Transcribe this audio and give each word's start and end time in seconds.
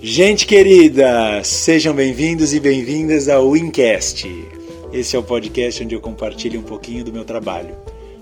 Gente 0.00 0.46
querida, 0.46 1.42
sejam 1.42 1.92
bem-vindos 1.92 2.54
e 2.54 2.60
bem-vindas 2.60 3.28
ao 3.28 3.50
Wincast. 3.50 4.28
Esse 4.92 5.16
é 5.16 5.18
o 5.18 5.24
podcast 5.24 5.82
onde 5.82 5.92
eu 5.92 6.00
compartilho 6.00 6.60
um 6.60 6.62
pouquinho 6.62 7.04
do 7.04 7.12
meu 7.12 7.24
trabalho. 7.24 7.74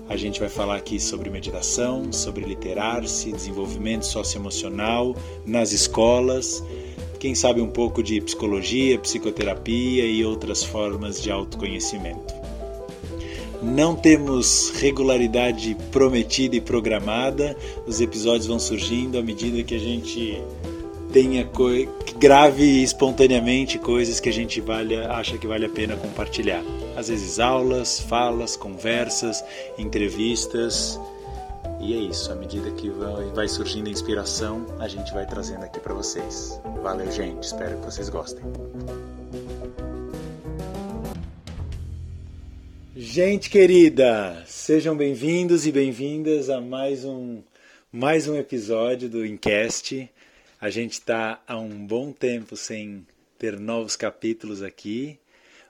A 0.09 0.17
gente 0.17 0.39
vai 0.39 0.49
falar 0.49 0.77
aqui 0.77 0.99
sobre 0.99 1.29
meditação, 1.29 2.11
sobre 2.11 2.45
literar-se, 2.45 3.31
desenvolvimento 3.31 4.07
socioemocional 4.07 5.15
nas 5.45 5.71
escolas, 5.71 6.63
quem 7.19 7.35
sabe 7.35 7.61
um 7.61 7.69
pouco 7.69 8.01
de 8.01 8.19
psicologia, 8.21 8.97
psicoterapia 8.97 10.03
e 10.03 10.25
outras 10.25 10.63
formas 10.63 11.21
de 11.21 11.29
autoconhecimento. 11.29 12.33
Não 13.61 13.95
temos 13.95 14.71
regularidade 14.79 15.75
prometida 15.91 16.55
e 16.55 16.61
programada, 16.61 17.55
os 17.85 17.99
episódios 17.99 18.47
vão 18.47 18.59
surgindo 18.59 19.17
à 19.17 19.21
medida 19.21 19.63
que 19.63 19.75
a 19.75 19.79
gente 19.79 20.41
tenha 21.17 21.49
que 22.05 22.13
grave 22.13 22.83
espontaneamente 22.83 23.79
coisas 23.79 24.19
que 24.19 24.29
a 24.29 24.31
gente 24.31 24.61
vale, 24.61 24.95
acha 24.97 25.35
que 25.35 25.47
vale 25.47 25.65
a 25.65 25.69
pena 25.69 25.97
compartilhar. 25.97 26.63
Às 26.95 27.07
vezes 27.07 27.39
aulas, 27.39 27.99
falas, 27.99 28.55
conversas, 28.55 29.43
entrevistas. 29.79 30.99
E 31.81 31.95
é 31.95 31.97
isso, 31.97 32.31
à 32.31 32.35
medida 32.35 32.69
que 32.69 32.91
vai 33.33 33.47
surgindo 33.47 33.87
a 33.87 33.89
inspiração, 33.89 34.63
a 34.79 34.87
gente 34.87 35.11
vai 35.11 35.25
trazendo 35.25 35.63
aqui 35.63 35.79
para 35.79 35.95
vocês. 35.95 36.61
Valeu, 36.83 37.11
gente, 37.11 37.41
espero 37.41 37.79
que 37.79 37.85
vocês 37.85 38.09
gostem. 38.09 38.43
Gente 42.95 43.49
querida, 43.49 44.43
sejam 44.45 44.95
bem-vindos 44.95 45.65
e 45.65 45.71
bem-vindas 45.71 46.47
a 46.47 46.61
mais 46.61 47.03
um 47.03 47.41
mais 47.91 48.27
um 48.27 48.35
episódio 48.35 49.09
do 49.09 49.25
Incast. 49.25 50.07
A 50.59 50.71
gente 50.71 50.93
está 50.93 51.39
há 51.47 51.55
um 51.59 51.85
bom 51.85 52.11
tempo 52.11 52.57
sem 52.57 53.05
ter 53.37 53.59
novos 53.59 53.95
capítulos 53.95 54.63
aqui, 54.63 55.19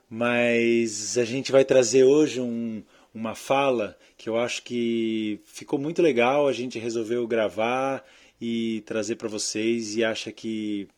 mas 0.08 1.18
a 1.18 1.26
gente 1.26 1.52
vai 1.52 1.62
trazer 1.62 2.04
hoje 2.04 2.40
um, 2.40 2.82
uma 3.14 3.34
fala 3.34 3.98
que 4.16 4.30
eu 4.30 4.38
acho 4.38 4.62
que 4.62 5.40
ficou 5.44 5.78
muito 5.78 6.00
legal. 6.00 6.48
A 6.48 6.54
gente 6.54 6.78
resolveu 6.78 7.26
gravar 7.26 8.02
e 8.40 8.82
trazer 8.86 9.16
para 9.16 9.28
vocês 9.28 9.94
e 9.94 10.02
acha 10.02 10.32
que 10.32 10.88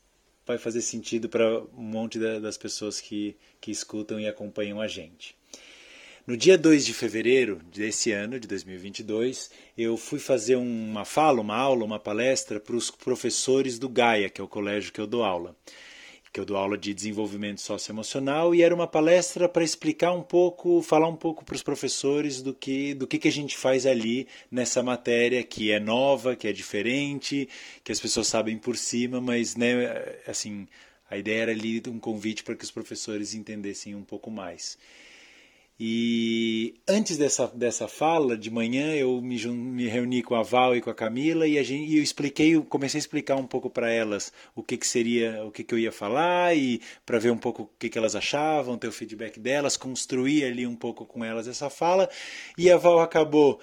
vai 0.46 0.56
fazer 0.56 0.83
sentido 0.83 1.28
para 1.28 1.61
um 1.77 1.83
monte 1.83 2.16
das 2.18 2.56
pessoas 2.56 3.00
que, 3.00 3.36
que 3.61 3.72
escutam 3.72 4.20
e 4.20 4.28
acompanham 4.28 4.80
a 4.80 4.86
gente. 4.86 5.39
No 6.26 6.36
dia 6.36 6.58
2 6.58 6.84
de 6.84 6.92
fevereiro 6.92 7.60
desse 7.74 8.12
ano, 8.12 8.38
de 8.38 8.46
2022, 8.46 9.50
eu 9.76 9.96
fui 9.96 10.18
fazer 10.18 10.56
uma 10.56 11.06
fala, 11.06 11.40
uma 11.40 11.56
aula, 11.56 11.82
uma 11.82 11.98
palestra 11.98 12.60
para 12.60 12.77
os 12.77 12.90
professores 12.90 13.78
do 13.78 13.88
Gaia, 13.88 14.28
que 14.28 14.38
é 14.38 14.44
o 14.44 14.48
colégio 14.48 14.92
que 14.92 15.00
eu 15.00 15.06
dou 15.06 15.24
aula. 15.24 15.56
Que 16.30 16.38
eu 16.38 16.44
dou 16.44 16.58
aula 16.58 16.77
de 16.77 16.92
desenvolvimento 16.92 17.62
socioemocional 17.62 18.54
e 18.54 18.62
era 18.62 18.74
uma 18.74 18.86
palestra 18.86 19.48
para 19.48 19.64
explicar 19.64 20.12
um 20.12 20.22
pouco, 20.22 20.82
falar 20.82 21.08
um 21.08 21.16
pouco 21.16 21.42
para 21.42 21.56
os 21.56 21.62
professores 21.62 22.42
do 22.42 22.52
que, 22.52 22.92
do 22.92 23.06
que, 23.06 23.18
que 23.18 23.28
a 23.28 23.32
gente 23.32 23.56
faz 23.56 23.86
ali 23.86 24.28
nessa 24.50 24.82
matéria 24.82 25.42
que 25.42 25.72
é 25.72 25.80
nova, 25.80 26.36
que 26.36 26.46
é 26.46 26.52
diferente, 26.52 27.48
que 27.82 27.90
as 27.90 27.98
pessoas 27.98 28.27
sabem 28.27 28.58
por 28.58 28.77
cima, 28.77 29.22
mas 29.22 29.56
né, 29.56 30.20
assim, 30.27 30.68
a 31.10 31.16
ideia 31.16 31.42
era 31.42 31.52
ali 31.52 31.82
um 31.88 31.98
convite 31.98 32.44
para 32.44 32.55
que 32.55 32.62
os 32.62 32.70
professores 32.70 33.34
entendessem 33.34 33.94
um 33.94 34.05
pouco 34.05 34.30
mais. 34.30 34.77
E 35.83 36.75
antes 36.86 37.17
dessa, 37.17 37.47
dessa 37.47 37.89
fala, 37.89 38.36
de 38.36 38.50
manhã, 38.50 38.95
eu 38.95 39.19
me, 39.23 39.42
me 39.47 39.86
reuni 39.89 40.23
com 40.23 40.34
a 40.34 40.42
Val 40.42 40.77
e 40.77 40.83
com 40.83 40.91
a 40.91 40.95
Camila 40.95 41.47
e, 41.47 41.59
a 41.59 41.62
gente, 41.62 41.91
e 41.91 41.97
eu 41.97 42.03
expliquei, 42.03 42.61
comecei 42.64 42.98
a 42.98 43.00
explicar 43.00 43.36
um 43.36 43.47
pouco 43.47 43.70
para 43.70 43.91
elas 43.91 44.31
o 44.55 44.62
que, 44.62 44.77
que 44.77 44.86
seria, 44.86 45.42
o 45.42 45.51
que, 45.51 45.64
que 45.64 45.73
eu 45.73 45.78
ia 45.78 45.91
falar 45.91 46.55
e 46.55 46.83
para 47.06 47.19
ver 47.19 47.31
um 47.31 47.39
pouco 47.39 47.62
o 47.62 47.70
que, 47.78 47.89
que 47.89 47.97
elas 47.97 48.14
achavam, 48.14 48.77
ter 48.77 48.89
o 48.89 48.92
feedback 48.92 49.41
delas, 49.41 49.78
construir 49.78 50.45
ali 50.45 50.67
um 50.67 50.77
pouco 50.77 51.06
com 51.06 51.25
elas 51.25 51.48
essa 51.48 51.70
fala. 51.70 52.11
E 52.58 52.70
a 52.70 52.77
Val 52.77 53.01
acabou 53.01 53.58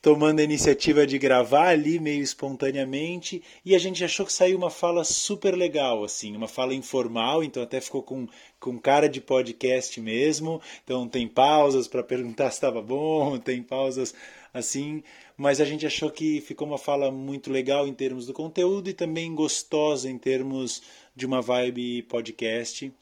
tomando 0.00 0.40
a 0.40 0.44
iniciativa 0.44 1.06
de 1.06 1.18
gravar 1.18 1.68
ali 1.68 1.98
meio 1.98 2.22
espontaneamente 2.22 3.42
e 3.64 3.74
a 3.74 3.78
gente 3.78 4.04
achou 4.04 4.24
que 4.24 4.32
saiu 4.32 4.56
uma 4.56 4.70
fala 4.70 5.04
super 5.04 5.56
legal 5.56 6.04
assim, 6.04 6.36
uma 6.36 6.48
fala 6.48 6.72
informal, 6.72 7.42
então 7.42 7.62
até 7.62 7.80
ficou 7.80 8.02
com, 8.02 8.26
com 8.60 8.78
cara 8.78 9.08
de 9.08 9.20
podcast 9.20 10.00
mesmo. 10.00 10.60
Então 10.84 11.08
tem 11.08 11.26
pausas 11.28 11.88
para 11.88 12.02
perguntar 12.02 12.50
se 12.50 12.56
estava 12.56 12.80
bom, 12.80 13.38
tem 13.40 13.62
pausas 13.62 14.14
assim, 14.54 15.02
mas 15.36 15.60
a 15.60 15.64
gente 15.64 15.86
achou 15.86 16.10
que 16.10 16.40
ficou 16.40 16.66
uma 16.66 16.78
fala 16.78 17.10
muito 17.10 17.50
legal 17.50 17.86
em 17.86 17.92
termos 17.92 18.26
do 18.26 18.32
conteúdo 18.32 18.88
e 18.88 18.94
também 18.94 19.34
gostosa 19.34 20.08
em 20.08 20.16
termos 20.16 20.82
de 21.14 21.26
uma 21.26 21.42
vibe 21.42 22.02
podcast. 22.04 22.92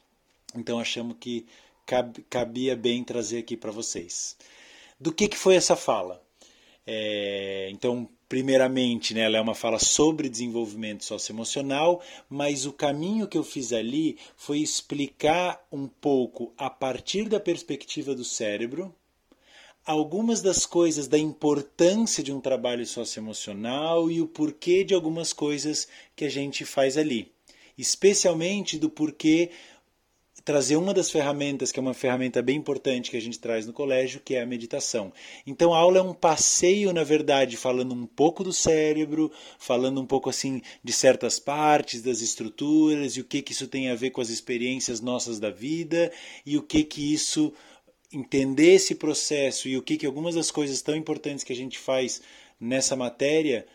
Então 0.55 0.79
achamos 0.79 1.15
que 1.19 1.45
cabia 2.29 2.75
bem 2.75 3.03
trazer 3.03 3.39
aqui 3.39 3.55
para 3.55 3.71
vocês. 3.71 4.35
Do 4.99 5.13
que, 5.13 5.27
que 5.27 5.37
foi 5.37 5.55
essa 5.55 5.75
fala? 5.75 6.26
É, 6.89 7.67
então, 7.69 8.07
primeiramente, 8.29 9.13
né, 9.13 9.21
ela 9.21 9.37
é 9.37 9.41
uma 9.41 9.53
fala 9.53 9.77
sobre 9.77 10.29
desenvolvimento 10.29 11.03
socioemocional, 11.03 12.01
mas 12.29 12.65
o 12.65 12.71
caminho 12.71 13.27
que 13.27 13.37
eu 13.37 13.43
fiz 13.43 13.73
ali 13.73 14.17
foi 14.37 14.59
explicar 14.59 15.61
um 15.69 15.85
pouco, 15.85 16.53
a 16.57 16.69
partir 16.69 17.27
da 17.27 17.41
perspectiva 17.41 18.15
do 18.15 18.23
cérebro, 18.23 18.95
algumas 19.85 20.41
das 20.41 20.65
coisas 20.65 21.09
da 21.09 21.17
importância 21.17 22.23
de 22.23 22.31
um 22.31 22.39
trabalho 22.39 22.85
socioemocional 22.85 24.09
e 24.09 24.21
o 24.21 24.27
porquê 24.27 24.85
de 24.85 24.93
algumas 24.93 25.33
coisas 25.33 25.89
que 26.15 26.23
a 26.23 26.29
gente 26.29 26.63
faz 26.63 26.97
ali. 26.97 27.33
Especialmente 27.77 28.79
do 28.79 28.89
porquê 28.89 29.51
trazer 30.47 30.77
uma 30.77 30.93
das 30.93 31.11
ferramentas, 31.11 31.73
que 31.73 31.77
é 31.77 31.81
uma 31.81 31.93
ferramenta 31.93 32.41
bem 32.41 32.55
importante 32.55 33.11
que 33.11 33.17
a 33.17 33.21
gente 33.21 33.37
traz 33.37 33.67
no 33.67 33.73
colégio, 33.73 34.21
que 34.23 34.33
é 34.33 34.41
a 34.41 34.45
meditação. 34.45 35.11
Então 35.45 35.73
a 35.73 35.77
aula 35.77 35.97
é 35.97 36.01
um 36.01 36.13
passeio, 36.13 36.93
na 36.93 37.03
verdade, 37.03 37.57
falando 37.57 37.93
um 37.93 38.05
pouco 38.05 38.45
do 38.45 38.53
cérebro, 38.53 39.29
falando 39.59 39.99
um 39.99 40.05
pouco 40.05 40.29
assim 40.29 40.61
de 40.81 40.93
certas 40.93 41.37
partes 41.37 42.01
das 42.01 42.21
estruturas 42.21 43.17
e 43.17 43.19
o 43.19 43.25
que 43.25 43.41
que 43.41 43.51
isso 43.51 43.67
tem 43.67 43.89
a 43.89 43.95
ver 43.95 44.11
com 44.11 44.21
as 44.21 44.29
experiências 44.29 45.01
nossas 45.01 45.37
da 45.37 45.49
vida 45.49 46.09
e 46.45 46.57
o 46.57 46.61
que 46.61 46.81
que 46.85 47.13
isso 47.13 47.51
entender 48.13 48.75
esse 48.75 48.95
processo 48.95 49.67
e 49.67 49.75
o 49.75 49.81
que 49.81 49.97
que 49.97 50.05
algumas 50.05 50.35
das 50.35 50.49
coisas 50.49 50.81
tão 50.81 50.95
importantes 50.95 51.43
que 51.43 51.51
a 51.51 51.57
gente 51.57 51.77
faz 51.77 52.21
nessa 52.57 52.95
matéria 52.95 53.67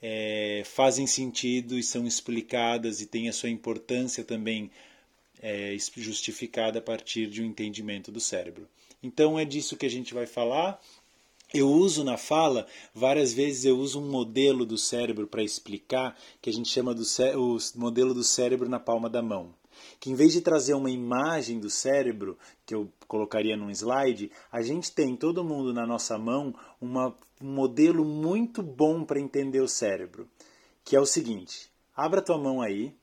é, 0.00 0.62
fazem 0.66 1.04
sentido 1.04 1.76
e 1.76 1.82
são 1.82 2.06
explicadas 2.06 3.00
e 3.00 3.06
têm 3.06 3.28
a 3.28 3.32
sua 3.32 3.50
importância 3.50 4.22
também 4.22 4.70
é, 5.42 5.76
justificada 5.96 6.78
a 6.78 6.82
partir 6.82 7.26
de 7.26 7.42
um 7.42 7.44
entendimento 7.44 8.12
do 8.12 8.20
cérebro. 8.20 8.68
Então 9.02 9.38
é 9.38 9.44
disso 9.44 9.76
que 9.76 9.84
a 9.84 9.90
gente 9.90 10.14
vai 10.14 10.26
falar. 10.26 10.80
Eu 11.52 11.68
uso 11.68 12.02
na 12.02 12.16
fala, 12.16 12.66
várias 12.94 13.34
vezes 13.34 13.66
eu 13.66 13.76
uso 13.76 14.00
um 14.00 14.08
modelo 14.08 14.64
do 14.64 14.78
cérebro 14.78 15.26
para 15.26 15.42
explicar, 15.42 16.16
que 16.40 16.48
a 16.48 16.52
gente 16.52 16.70
chama 16.70 16.94
do 16.94 17.02
o 17.36 17.58
modelo 17.74 18.14
do 18.14 18.24
cérebro 18.24 18.70
na 18.70 18.80
palma 18.80 19.10
da 19.10 19.20
mão. 19.20 19.52
Que 20.00 20.10
em 20.10 20.14
vez 20.14 20.32
de 20.32 20.40
trazer 20.40 20.74
uma 20.74 20.90
imagem 20.90 21.58
do 21.58 21.68
cérebro, 21.68 22.38
que 22.64 22.74
eu 22.74 22.90
colocaria 23.06 23.56
num 23.56 23.70
slide, 23.70 24.30
a 24.50 24.62
gente 24.62 24.92
tem 24.92 25.14
todo 25.14 25.44
mundo 25.44 25.74
na 25.74 25.86
nossa 25.86 26.16
mão 26.16 26.54
uma, 26.80 27.14
um 27.40 27.52
modelo 27.52 28.04
muito 28.04 28.62
bom 28.62 29.04
para 29.04 29.20
entender 29.20 29.60
o 29.60 29.68
cérebro, 29.68 30.26
que 30.84 30.96
é 30.96 31.00
o 31.00 31.06
seguinte: 31.06 31.70
abra 31.94 32.22
tua 32.22 32.38
mão 32.38 32.62
aí, 32.62 32.94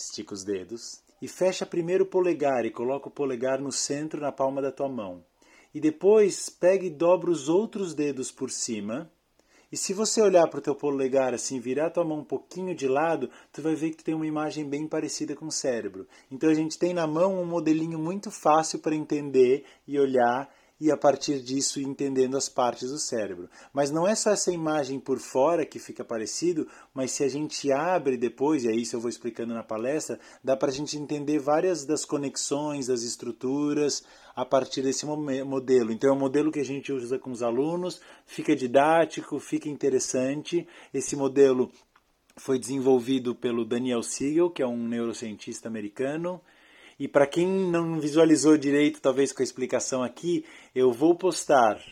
Estica 0.00 0.32
os 0.32 0.42
dedos 0.42 1.02
e 1.20 1.28
fecha 1.28 1.66
primeiro 1.66 2.04
o 2.04 2.06
polegar 2.06 2.64
e 2.64 2.70
coloca 2.70 3.08
o 3.08 3.10
polegar 3.10 3.60
no 3.60 3.70
centro 3.70 4.18
na 4.18 4.32
palma 4.32 4.62
da 4.62 4.72
tua 4.72 4.88
mão. 4.88 5.22
E 5.74 5.78
depois 5.78 6.48
pega 6.48 6.86
e 6.86 6.90
dobra 6.90 7.30
os 7.30 7.50
outros 7.50 7.92
dedos 7.92 8.32
por 8.32 8.50
cima. 8.50 9.12
E 9.70 9.76
se 9.76 9.92
você 9.92 10.22
olhar 10.22 10.48
para 10.48 10.58
o 10.58 10.62
teu 10.62 10.74
polegar 10.74 11.34
assim, 11.34 11.60
virar 11.60 11.90
tua 11.90 12.02
mão 12.02 12.20
um 12.20 12.24
pouquinho 12.24 12.74
de 12.74 12.88
lado, 12.88 13.28
tu 13.52 13.60
vai 13.60 13.74
ver 13.74 13.90
que 13.90 13.98
tu 13.98 14.04
tem 14.04 14.14
uma 14.14 14.26
imagem 14.26 14.66
bem 14.66 14.88
parecida 14.88 15.36
com 15.36 15.46
o 15.46 15.52
cérebro. 15.52 16.08
Então 16.30 16.48
a 16.48 16.54
gente 16.54 16.78
tem 16.78 16.94
na 16.94 17.06
mão 17.06 17.38
um 17.38 17.44
modelinho 17.44 17.98
muito 17.98 18.30
fácil 18.30 18.78
para 18.78 18.94
entender 18.94 19.66
e 19.86 19.98
olhar 19.98 20.50
e 20.80 20.90
a 20.90 20.96
partir 20.96 21.42
disso 21.42 21.78
entendendo 21.78 22.36
as 22.36 22.48
partes 22.48 22.90
do 22.90 22.98
cérebro. 22.98 23.50
Mas 23.72 23.90
não 23.90 24.08
é 24.08 24.14
só 24.14 24.30
essa 24.30 24.50
imagem 24.50 24.98
por 24.98 25.18
fora 25.18 25.66
que 25.66 25.78
fica 25.78 26.02
parecido, 26.02 26.66
mas 26.94 27.10
se 27.10 27.22
a 27.22 27.28
gente 27.28 27.70
abre 27.70 28.16
depois, 28.16 28.64
e 28.64 28.68
aí 28.68 28.80
isso 28.80 28.96
eu 28.96 29.00
vou 29.00 29.10
explicando 29.10 29.52
na 29.52 29.62
palestra, 29.62 30.18
dá 30.42 30.56
para 30.56 30.70
a 30.70 30.72
gente 30.72 30.96
entender 30.96 31.38
várias 31.38 31.84
das 31.84 32.04
conexões, 32.04 32.86
das 32.86 33.02
estruturas 33.02 34.02
a 34.34 34.44
partir 34.44 34.80
desse 34.80 35.04
modelo. 35.04 35.92
Então 35.92 36.10
é 36.10 36.12
um 36.12 36.18
modelo 36.18 36.50
que 36.50 36.60
a 36.60 36.64
gente 36.64 36.92
usa 36.92 37.18
com 37.18 37.30
os 37.30 37.42
alunos, 37.42 38.00
fica 38.24 38.56
didático, 38.56 39.38
fica 39.38 39.68
interessante. 39.68 40.66
Esse 40.94 41.14
modelo 41.14 41.70
foi 42.36 42.58
desenvolvido 42.58 43.34
pelo 43.34 43.66
Daniel 43.66 44.02
Siegel, 44.02 44.50
que 44.50 44.62
é 44.62 44.66
um 44.66 44.88
neurocientista 44.88 45.68
americano. 45.68 46.40
E 47.00 47.08
para 47.08 47.26
quem 47.26 47.48
não 47.48 47.98
visualizou 47.98 48.58
direito, 48.58 49.00
talvez 49.00 49.32
com 49.32 49.40
a 49.40 49.44
explicação 49.44 50.02
aqui, 50.02 50.44
eu 50.74 50.92
vou 50.92 51.16
postar 51.16 51.82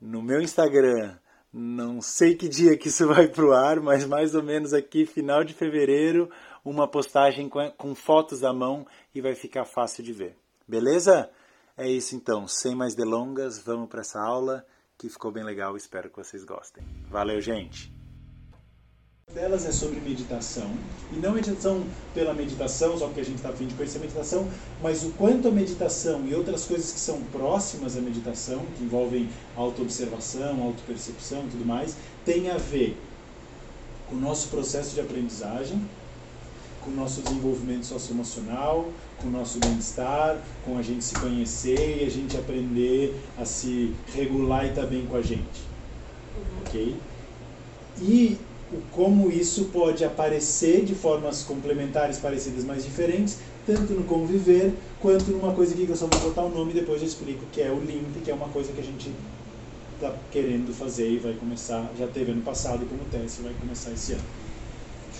no 0.00 0.20
meu 0.20 0.40
Instagram, 0.40 1.16
Não 1.52 2.02
sei 2.02 2.34
que 2.34 2.48
dia 2.48 2.76
que 2.76 2.88
isso 2.88 3.06
vai 3.06 3.28
pro 3.28 3.52
ar, 3.52 3.80
mas 3.80 4.04
mais 4.04 4.34
ou 4.34 4.42
menos 4.42 4.74
aqui, 4.74 5.06
final 5.06 5.44
de 5.44 5.54
fevereiro, 5.54 6.28
uma 6.64 6.88
postagem 6.88 7.48
com, 7.48 7.70
com 7.70 7.94
fotos 7.94 8.40
da 8.40 8.52
mão 8.52 8.84
e 9.14 9.20
vai 9.20 9.34
ficar 9.36 9.64
fácil 9.64 10.02
de 10.02 10.12
ver. 10.12 10.36
Beleza? 10.66 11.30
É 11.76 11.88
isso 11.88 12.16
então, 12.16 12.48
sem 12.48 12.74
mais 12.74 12.96
delongas, 12.96 13.60
vamos 13.60 13.88
para 13.88 14.00
essa 14.00 14.20
aula 14.20 14.66
que 14.98 15.08
ficou 15.08 15.30
bem 15.30 15.44
legal, 15.44 15.76
espero 15.76 16.10
que 16.10 16.16
vocês 16.16 16.44
gostem. 16.44 16.84
Valeu, 17.08 17.40
gente! 17.40 17.97
Delas 19.34 19.66
é 19.66 19.72
sobre 19.72 20.00
meditação, 20.00 20.70
e 21.12 21.16
não 21.16 21.32
meditação 21.32 21.84
pela 22.14 22.32
meditação, 22.32 22.98
só 22.98 23.06
porque 23.06 23.20
a 23.20 23.24
gente 23.24 23.36
está 23.36 23.50
afim 23.50 23.66
de 23.66 23.74
conhecer 23.74 23.98
a 23.98 24.00
meditação, 24.00 24.48
mas 24.82 25.04
o 25.04 25.10
quanto 25.10 25.48
a 25.48 25.50
meditação 25.50 26.26
e 26.26 26.34
outras 26.34 26.64
coisas 26.64 26.92
que 26.92 26.98
são 26.98 27.20
próximas 27.24 27.96
à 27.96 28.00
meditação, 28.00 28.64
que 28.76 28.84
envolvem 28.84 29.28
autoobservação, 29.54 30.62
autopercepção 30.62 31.40
e 31.40 31.50
tudo 31.50 31.66
mais, 31.66 31.94
tem 32.24 32.50
a 32.50 32.56
ver 32.56 32.96
com 34.08 34.16
o 34.16 34.18
nosso 34.18 34.48
processo 34.48 34.94
de 34.94 35.00
aprendizagem, 35.02 35.78
com 36.82 36.90
o 36.90 36.94
nosso 36.94 37.20
desenvolvimento 37.20 37.84
socioemocional, 37.84 38.88
com 39.18 39.28
o 39.28 39.30
nosso 39.30 39.58
bem-estar, 39.58 40.38
com 40.64 40.78
a 40.78 40.82
gente 40.82 41.04
se 41.04 41.14
conhecer 41.14 42.02
e 42.02 42.06
a 42.06 42.10
gente 42.10 42.34
aprender 42.34 43.14
a 43.36 43.44
se 43.44 43.94
regular 44.14 44.64
e 44.64 44.70
estar 44.70 44.82
tá 44.82 44.86
bem 44.86 45.04
com 45.04 45.16
a 45.16 45.22
gente. 45.22 45.68
Ok? 46.64 46.96
E 48.00 48.38
como 48.92 49.30
isso 49.30 49.66
pode 49.66 50.04
aparecer 50.04 50.84
de 50.84 50.94
formas 50.94 51.42
complementares, 51.42 52.18
parecidas, 52.18 52.64
mas 52.64 52.84
diferentes, 52.84 53.38
tanto 53.66 53.92
no 53.92 54.04
conviver 54.04 54.72
quanto 55.00 55.30
numa 55.30 55.52
coisa 55.52 55.74
aqui 55.74 55.86
que 55.86 55.92
eu 55.92 55.96
só 55.96 56.06
vou 56.06 56.20
botar 56.20 56.42
o 56.42 56.50
nome 56.50 56.72
e 56.72 56.74
depois 56.74 57.00
eu 57.00 57.08
explico, 57.08 57.44
que 57.52 57.60
é 57.60 57.70
o 57.70 57.80
LIMP, 57.80 58.22
que 58.24 58.30
é 58.30 58.34
uma 58.34 58.48
coisa 58.48 58.72
que 58.72 58.80
a 58.80 58.84
gente 58.84 59.10
está 59.94 60.14
querendo 60.30 60.72
fazer 60.72 61.10
e 61.10 61.18
vai 61.18 61.34
começar, 61.34 61.90
já 61.98 62.06
teve 62.06 62.32
ano 62.32 62.42
passado 62.42 62.86
como 62.86 63.04
teste, 63.10 63.42
vai 63.42 63.52
começar 63.60 63.90
esse 63.90 64.12
ano. 64.12 64.22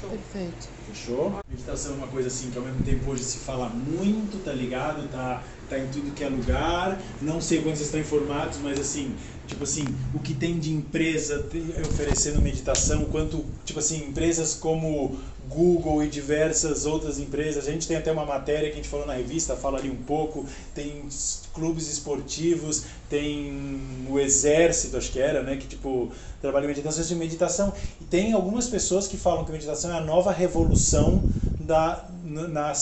Show. 0.00 0.10
Perfeito. 0.10 0.68
Fechou? 0.86 1.40
Meditação 1.50 1.92
é 1.92 1.96
uma 1.96 2.06
coisa 2.06 2.28
assim 2.28 2.50
que 2.50 2.58
ao 2.58 2.64
mesmo 2.64 2.84
tempo 2.84 3.10
hoje 3.10 3.24
se 3.24 3.38
fala 3.38 3.68
muito, 3.68 4.42
tá 4.44 4.52
ligado? 4.52 5.08
Tá, 5.10 5.42
tá 5.68 5.78
em 5.78 5.88
tudo 5.88 6.14
que 6.14 6.22
é 6.22 6.28
lugar. 6.28 7.00
Não 7.20 7.40
sei 7.40 7.58
quando 7.58 7.74
vocês 7.74 7.86
estão 7.86 8.00
informados, 8.00 8.58
mas 8.62 8.78
assim, 8.78 9.12
tipo 9.48 9.64
assim, 9.64 9.84
o 10.14 10.18
que 10.18 10.34
tem 10.34 10.58
de 10.58 10.70
empresa 10.70 11.44
oferecendo 11.90 12.40
meditação, 12.40 13.06
quanto, 13.06 13.44
tipo 13.64 13.80
assim, 13.80 14.04
empresas 14.04 14.54
como 14.54 15.18
Google 15.48 16.04
e 16.04 16.08
diversas 16.08 16.84
outras 16.84 17.18
empresas. 17.18 17.66
A 17.66 17.72
gente 17.72 17.88
tem 17.88 17.96
até 17.96 18.12
uma 18.12 18.26
matéria 18.26 18.68
que 18.68 18.74
a 18.74 18.76
gente 18.76 18.88
falou 18.88 19.06
na 19.06 19.14
revista, 19.14 19.56
fala 19.56 19.78
ali 19.78 19.90
um 19.90 19.96
pouco. 19.96 20.46
Tem 20.74 21.08
clubes 21.54 21.90
esportivos, 21.90 22.84
tem 23.08 24.06
o 24.08 24.18
exército, 24.18 24.96
acho 24.96 25.10
que 25.10 25.18
era, 25.18 25.42
né, 25.42 25.56
que 25.56 25.66
tipo 25.66 26.12
trabalha 26.40 26.64
em 26.64 26.68
meditação, 26.68 27.04
de 27.04 27.14
meditação. 27.14 27.72
E 28.00 28.04
tem 28.04 28.32
algumas 28.32 28.68
pessoas 28.68 29.08
que 29.08 29.16
falam 29.16 29.44
que 29.44 29.50
meditação 29.50 29.90
é 29.90 29.98
a 29.98 30.00
nova 30.00 30.30
revolução 30.30 31.22
da 31.58 32.06
na, 32.22 32.46
na 32.48 32.72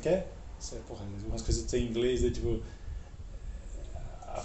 que 0.00 0.08
é? 0.08 0.26
Porra, 0.88 1.04
umas 1.26 1.42
coisas 1.42 1.74
em 1.74 1.86
inglês, 1.86 2.24
é 2.24 2.30
tipo 2.30 2.62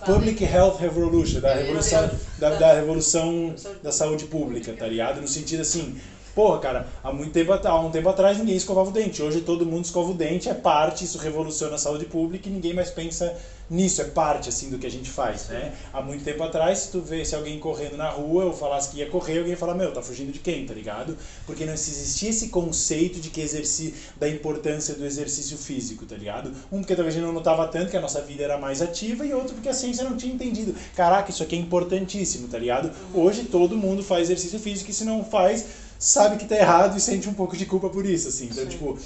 Public 0.06 0.44
Health 0.44 0.80
Revolution, 0.80 1.40
da 1.40 1.54
revolução 1.54 2.10
da, 2.38 2.50
da 2.56 2.74
revolução 2.74 3.56
da 3.82 3.92
saúde 3.92 4.26
pública, 4.26 4.74
tá 4.74 4.88
ligado? 4.88 5.22
No 5.22 5.28
sentido 5.28 5.62
assim, 5.62 6.00
Porra, 6.40 6.60
cara, 6.60 6.88
há 7.04 7.12
muito 7.12 7.34
tempo, 7.34 7.52
há 7.52 7.80
um 7.82 7.92
tempo 7.92 8.08
atrás 8.08 8.38
ninguém 8.38 8.56
escovava 8.56 8.90
o 8.90 8.94
dente. 8.94 9.22
Hoje 9.22 9.42
todo 9.42 9.66
mundo 9.66 9.84
escova 9.84 10.12
o 10.12 10.14
dente, 10.14 10.48
é 10.48 10.54
parte, 10.54 11.04
isso 11.04 11.18
revoluciona 11.18 11.76
a 11.76 11.78
saúde 11.78 12.06
pública 12.06 12.48
e 12.48 12.52
ninguém 12.54 12.74
mais 12.74 12.90
pensa 12.90 13.38
nisso, 13.70 14.02
é 14.02 14.06
parte 14.06 14.50
assim 14.50 14.70
do 14.70 14.80
que 14.80 14.88
a 14.88 14.90
gente 14.90 15.10
faz, 15.10 15.50
né? 15.50 15.74
Há 15.94 16.02
muito 16.02 16.24
tempo 16.24 16.42
atrás, 16.42 16.80
se 16.80 16.92
tu 16.92 17.02
vê 17.02 17.24
se 17.24 17.36
alguém 17.36 17.60
correndo 17.60 17.98
na 17.98 18.10
rua, 18.10 18.46
eu 18.46 18.54
falasse 18.54 18.90
que 18.90 18.98
ia 18.98 19.08
correr, 19.08 19.38
alguém 19.40 19.52
ia 19.52 19.58
falar, 19.58 19.76
meu, 19.76 19.92
tá 19.94 20.02
fugindo 20.02 20.32
de 20.32 20.40
quem, 20.40 20.66
tá 20.66 20.74
ligado? 20.74 21.16
Porque 21.46 21.66
não 21.66 21.74
existia 21.74 22.30
esse 22.30 22.48
conceito 22.48 23.20
de 23.20 23.30
que 23.30 23.42
exerci 23.42 23.94
da 24.18 24.28
importância 24.28 24.96
do 24.96 25.06
exercício 25.06 25.58
físico, 25.58 26.06
tá 26.06 26.16
ligado? 26.16 26.52
Um 26.72 26.80
porque 26.80 26.96
talvez 26.96 27.16
a 27.16 27.20
gente 27.20 27.28
não 27.28 27.34
notava 27.34 27.68
tanto 27.68 27.92
que 27.92 27.98
a 27.98 28.02
nossa 28.02 28.22
vida 28.22 28.44
era 28.44 28.58
mais 28.58 28.82
ativa 28.82 29.26
e 29.26 29.34
outro 29.34 29.54
porque 29.54 29.70
a 29.70 29.74
ciência 29.74 30.04
não 30.04 30.16
tinha 30.16 30.34
entendido. 30.34 30.74
Caraca, 30.96 31.30
isso 31.30 31.44
aqui 31.44 31.56
é 31.56 31.60
importantíssimo, 31.60 32.48
tá 32.48 32.58
ligado? 32.58 32.92
Hoje 33.14 33.44
todo 33.44 33.78
mundo 33.78 34.02
faz 34.02 34.30
exercício 34.30 34.58
físico 34.58 34.90
e 34.90 34.94
se 34.94 35.04
não 35.04 35.24
faz, 35.24 35.89
sabe 36.00 36.38
que 36.38 36.46
tá 36.46 36.56
errado 36.56 36.98
e 36.98 37.02
sente 37.02 37.28
um 37.30 37.34
pouco 37.34 37.58
de 37.58 37.66
culpa 37.66 37.90
por 37.90 38.06
isso, 38.06 38.30
assim. 38.30 38.46
Então, 38.46 38.64
Sim. 38.64 38.70
tipo, 38.70 38.98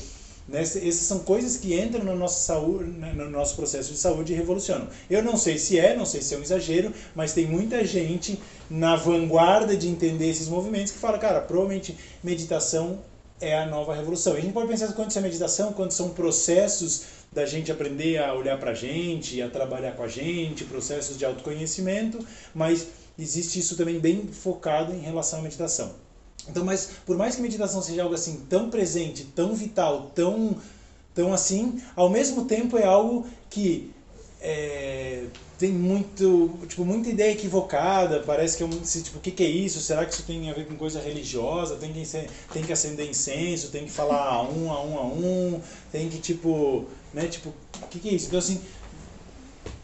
né, 0.48 0.62
essas 0.62 0.96
são 0.96 1.20
coisas 1.20 1.58
que 1.58 1.74
entram 1.74 2.04
no 2.04 2.16
nosso, 2.16 2.44
saúde, 2.44 2.92
né, 2.92 3.12
no 3.14 3.30
nosso 3.30 3.56
processo 3.56 3.92
de 3.92 3.98
saúde 3.98 4.32
e 4.32 4.36
revolucionam. 4.36 4.88
Eu 5.10 5.24
não 5.24 5.36
sei 5.36 5.58
se 5.58 5.80
é, 5.80 5.98
não 5.98 6.06
sei 6.06 6.22
se 6.22 6.36
é 6.36 6.38
um 6.38 6.42
exagero, 6.42 6.94
mas 7.16 7.34
tem 7.34 7.48
muita 7.48 7.84
gente 7.84 8.40
na 8.70 8.96
vanguarda 8.96 9.76
de 9.76 9.90
entender 9.90 10.30
esses 10.30 10.48
movimentos 10.48 10.92
que 10.92 11.00
fala, 11.00 11.18
cara, 11.18 11.42
provavelmente 11.42 11.98
meditação 12.24 13.00
é 13.42 13.58
a 13.58 13.66
nova 13.66 13.94
revolução. 13.96 14.36
E 14.36 14.38
a 14.38 14.42
gente 14.42 14.54
pode 14.54 14.68
pensar 14.68 14.94
quanto 14.94 15.10
isso 15.10 15.20
é 15.20 15.22
meditação, 15.22 15.74
quanto 15.74 15.94
são 15.94 16.10
processos 16.10 17.04
da 17.32 17.46
gente 17.46 17.72
aprender 17.72 18.20
a 18.20 18.34
olhar 18.36 18.60
para 18.60 18.72
a 18.72 18.76
gente, 18.76 19.42
a 19.42 19.50
trabalhar 19.50 19.94
com 19.94 20.04
a 20.04 20.08
gente, 20.08 20.64
processos 20.66 21.18
de 21.18 21.26
autoconhecimento, 21.26 22.20
mas 22.54 22.88
existe 23.18 23.60
isso 23.60 23.76
também 23.76 24.00
bem 24.00 24.28
focado 24.28 24.94
em 24.94 25.00
relação 25.00 25.40
à 25.40 25.42
meditação. 25.42 25.96
Então, 26.48 26.66
mas 26.66 26.90
por 27.06 27.18
mais 27.18 27.36
que 27.36 27.42
meditação 27.42 27.82
seja 27.82 28.04
algo 28.04 28.16
assim 28.16 28.46
tão 28.50 28.70
presente, 28.70 29.26
tão 29.36 29.54
vital, 29.56 30.12
tão, 30.14 30.58
tão 31.14 31.34
assim, 31.34 31.82
ao 31.96 32.10
mesmo 32.10 32.46
tempo 32.46 32.78
é 32.78 32.86
algo 32.86 33.26
que 33.50 33.92
é, 34.42 35.24
tem 35.58 35.72
muito, 35.72 36.60
tipo, 36.68 36.84
muita 36.84 37.10
ideia 37.10 37.32
equivocada, 37.32 38.22
parece 38.26 38.58
que 38.58 38.64
é 38.64 38.66
um, 38.66 38.70
tipo, 38.70 39.18
o 39.18 39.22
que, 39.22 39.32
que 39.32 39.44
é 39.44 39.48
isso? 39.48 39.80
Será 39.80 40.06
que 40.06 40.14
isso 40.14 40.24
tem 40.24 40.50
a 40.50 40.54
ver 40.54 40.68
com 40.68 40.76
coisa 40.76 41.00
religiosa? 41.00 41.78
Tem 41.78 41.94
que, 41.94 42.04
tem 42.52 42.64
que 42.64 42.74
acender 42.74 43.10
incenso, 43.10 43.70
tem 43.70 43.86
que 43.86 43.92
falar 43.92 44.22
a 44.22 44.42
um, 44.52 44.70
a 44.70 44.84
um, 44.84 44.98
a 44.98 45.06
um, 45.06 45.62
tem 45.90 46.10
que, 46.10 46.20
tipo, 46.20 46.86
né, 47.14 47.28
tipo, 47.28 47.54
o 47.82 47.88
que, 47.88 48.00
que 48.00 48.10
é 48.10 48.14
isso? 48.14 48.28
Então, 48.28 48.40
assim, 48.40 48.60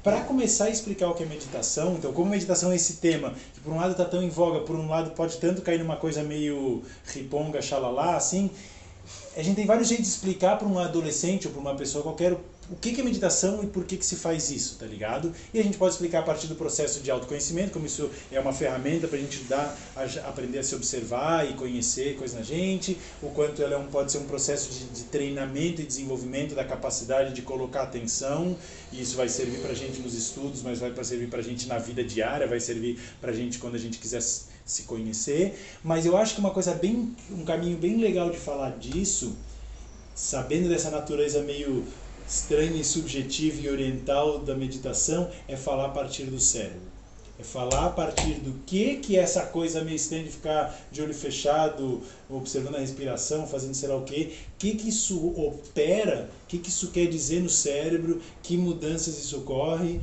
para 0.04 0.22
começar 0.22 0.66
a 0.66 0.69
explicar 0.69 1.10
o 1.10 1.13
que 1.13 1.24
é 1.24 1.25
meditação, 1.25 1.94
então 1.94 2.13
como 2.13 2.31
meditação 2.31 2.72
é 2.72 2.75
esse 2.75 2.98
tema, 2.98 3.34
que 3.54 3.60
por 3.60 3.74
um 3.74 3.78
lado 3.78 3.92
está 3.92 4.06
tão 4.06 4.24
em 4.24 4.30
voga, 4.30 4.62
por 4.62 4.75
um 4.75 4.88
lado 4.88 5.12
pode 5.12 5.38
tanto 5.38 5.62
cair 5.62 5.80
numa 5.80 5.98
coisa 5.98 6.24
meio 6.24 6.81
riponga, 7.06 7.62
xalala, 7.62 8.16
assim, 8.16 8.50
a 9.36 9.42
gente 9.42 9.56
tem 9.56 9.66
vários 9.66 9.88
jeitos 9.88 10.07
de 10.07 10.13
explicar 10.13 10.57
para 10.57 10.68
um 10.68 10.80
adolescente 10.80 11.48
ou 11.48 11.54
para 11.54 11.62
uma 11.62 11.75
pessoa 11.75 12.04
qualquer 12.04 12.38
o 12.71 12.75
que 12.75 13.00
é 13.00 13.04
meditação 13.04 13.63
e 13.63 13.68
por 13.68 13.83
que, 13.83 13.98
que 13.98 14.06
se 14.06 14.16
faz 14.16 14.51
isso, 14.51 14.77
tá 14.77 14.86
ligado? 14.86 15.33
E 15.54 15.60
a 15.60 15.63
gente 15.63 15.77
pode 15.77 15.94
explicar 15.94 16.19
a 16.19 16.24
partir 16.24 16.48
do 16.48 16.56
processo 16.56 17.00
de 17.01 17.10
autoconhecimento, 17.10 17.71
como 17.71 17.86
isso 17.86 18.10
é 18.31 18.39
uma 18.39 18.54
ferramenta 18.54 19.07
para 19.07 19.18
a 19.18 19.21
gente 19.21 19.44
dar, 19.44 19.75
a, 19.95 20.04
aprender 20.30 20.60
a 20.60 20.63
se 20.63 20.75
observar 20.75 21.50
e 21.50 21.54
conhecer 21.54 22.16
coisas 22.16 22.38
na 22.38 22.44
gente, 22.44 22.98
o 23.24 23.30
quanto 23.30 23.63
ela 23.63 23.74
é 23.74 23.77
um, 23.77 23.88
pode 23.88 24.12
ser 24.12 24.20
um 24.20 24.25
processo 24.25 24.70
de, 24.72 24.86
de 24.86 25.03
treinamento 25.05 25.82
e 25.82 25.86
desenvolvimento 25.86 26.53
da 26.53 26.63
capacidade 26.63 27.34
de 27.34 27.41
colocar 27.41 27.84
atenção, 27.84 28.55
e 28.91 29.01
isso 29.01 29.17
vai 29.17 29.27
servir 29.27 29.60
para 29.60 29.72
a 29.72 29.75
gente 29.75 30.00
nos 30.01 30.13
estudos, 30.13 30.62
mas 30.62 30.79
vai 30.79 30.93
servir 31.03 31.27
para 31.27 31.39
a 31.39 31.43
gente 31.43 31.67
na 31.67 31.79
vida 31.79 32.03
diária, 32.03 32.46
vai 32.48 32.60
servir 32.60 33.00
para 33.20 33.32
a 33.32 33.34
gente 33.34 33.58
quando 33.58 33.75
a 33.75 33.79
gente 33.79 33.98
quiser 33.98 34.22
se 34.22 34.84
conhecer. 34.84 35.60
Mas 35.84 36.05
eu 36.05 36.15
acho 36.15 36.36
que 36.36 36.39
uma 36.39 36.51
coisa 36.51 36.74
bem, 36.75 37.15
um 37.32 37.43
caminho 37.43 37.77
bem 37.77 37.98
legal 37.98 38.29
de 38.29 38.38
falar 38.38 38.77
disso, 38.77 39.36
sabendo 40.13 40.70
dessa 40.70 40.91
natureza 40.91 41.41
meio 41.41 41.86
estranha 42.29 42.79
e 42.79 42.83
subjetiva 42.83 43.59
e 43.59 43.69
oriental 43.69 44.38
da 44.39 44.55
meditação 44.55 45.31
é 45.48 45.57
falar 45.57 45.88
a 45.88 45.89
partir 45.89 46.25
do 46.25 46.39
cérebro. 46.39 47.00
É 47.39 47.43
falar 47.43 47.86
a 47.86 47.89
partir 47.89 48.36
do 48.36 48.53
que 48.65 48.98
que 48.98 49.17
essa 49.17 49.45
coisa 49.45 49.83
meio 49.83 49.95
estranha 49.95 50.25
de 50.25 50.29
ficar 50.29 50.77
de 50.91 51.01
olho 51.01 51.13
fechado, 51.13 52.01
observando 52.29 52.75
a 52.75 52.79
respiração, 52.79 53.48
fazendo 53.48 53.74
sei 53.74 53.89
lá 53.89 53.95
o 53.95 54.03
quê, 54.03 54.33
que 54.59 54.75
que 54.75 54.89
isso 54.89 55.25
opera, 55.38 56.29
que 56.48 56.59
que 56.59 56.69
isso 56.69 56.91
quer 56.91 57.07
dizer 57.07 57.41
no 57.41 57.50
cérebro, 57.50 58.21
que 58.43 58.57
mudanças 58.57 59.17
isso 59.17 59.38
ocorre, 59.38 60.01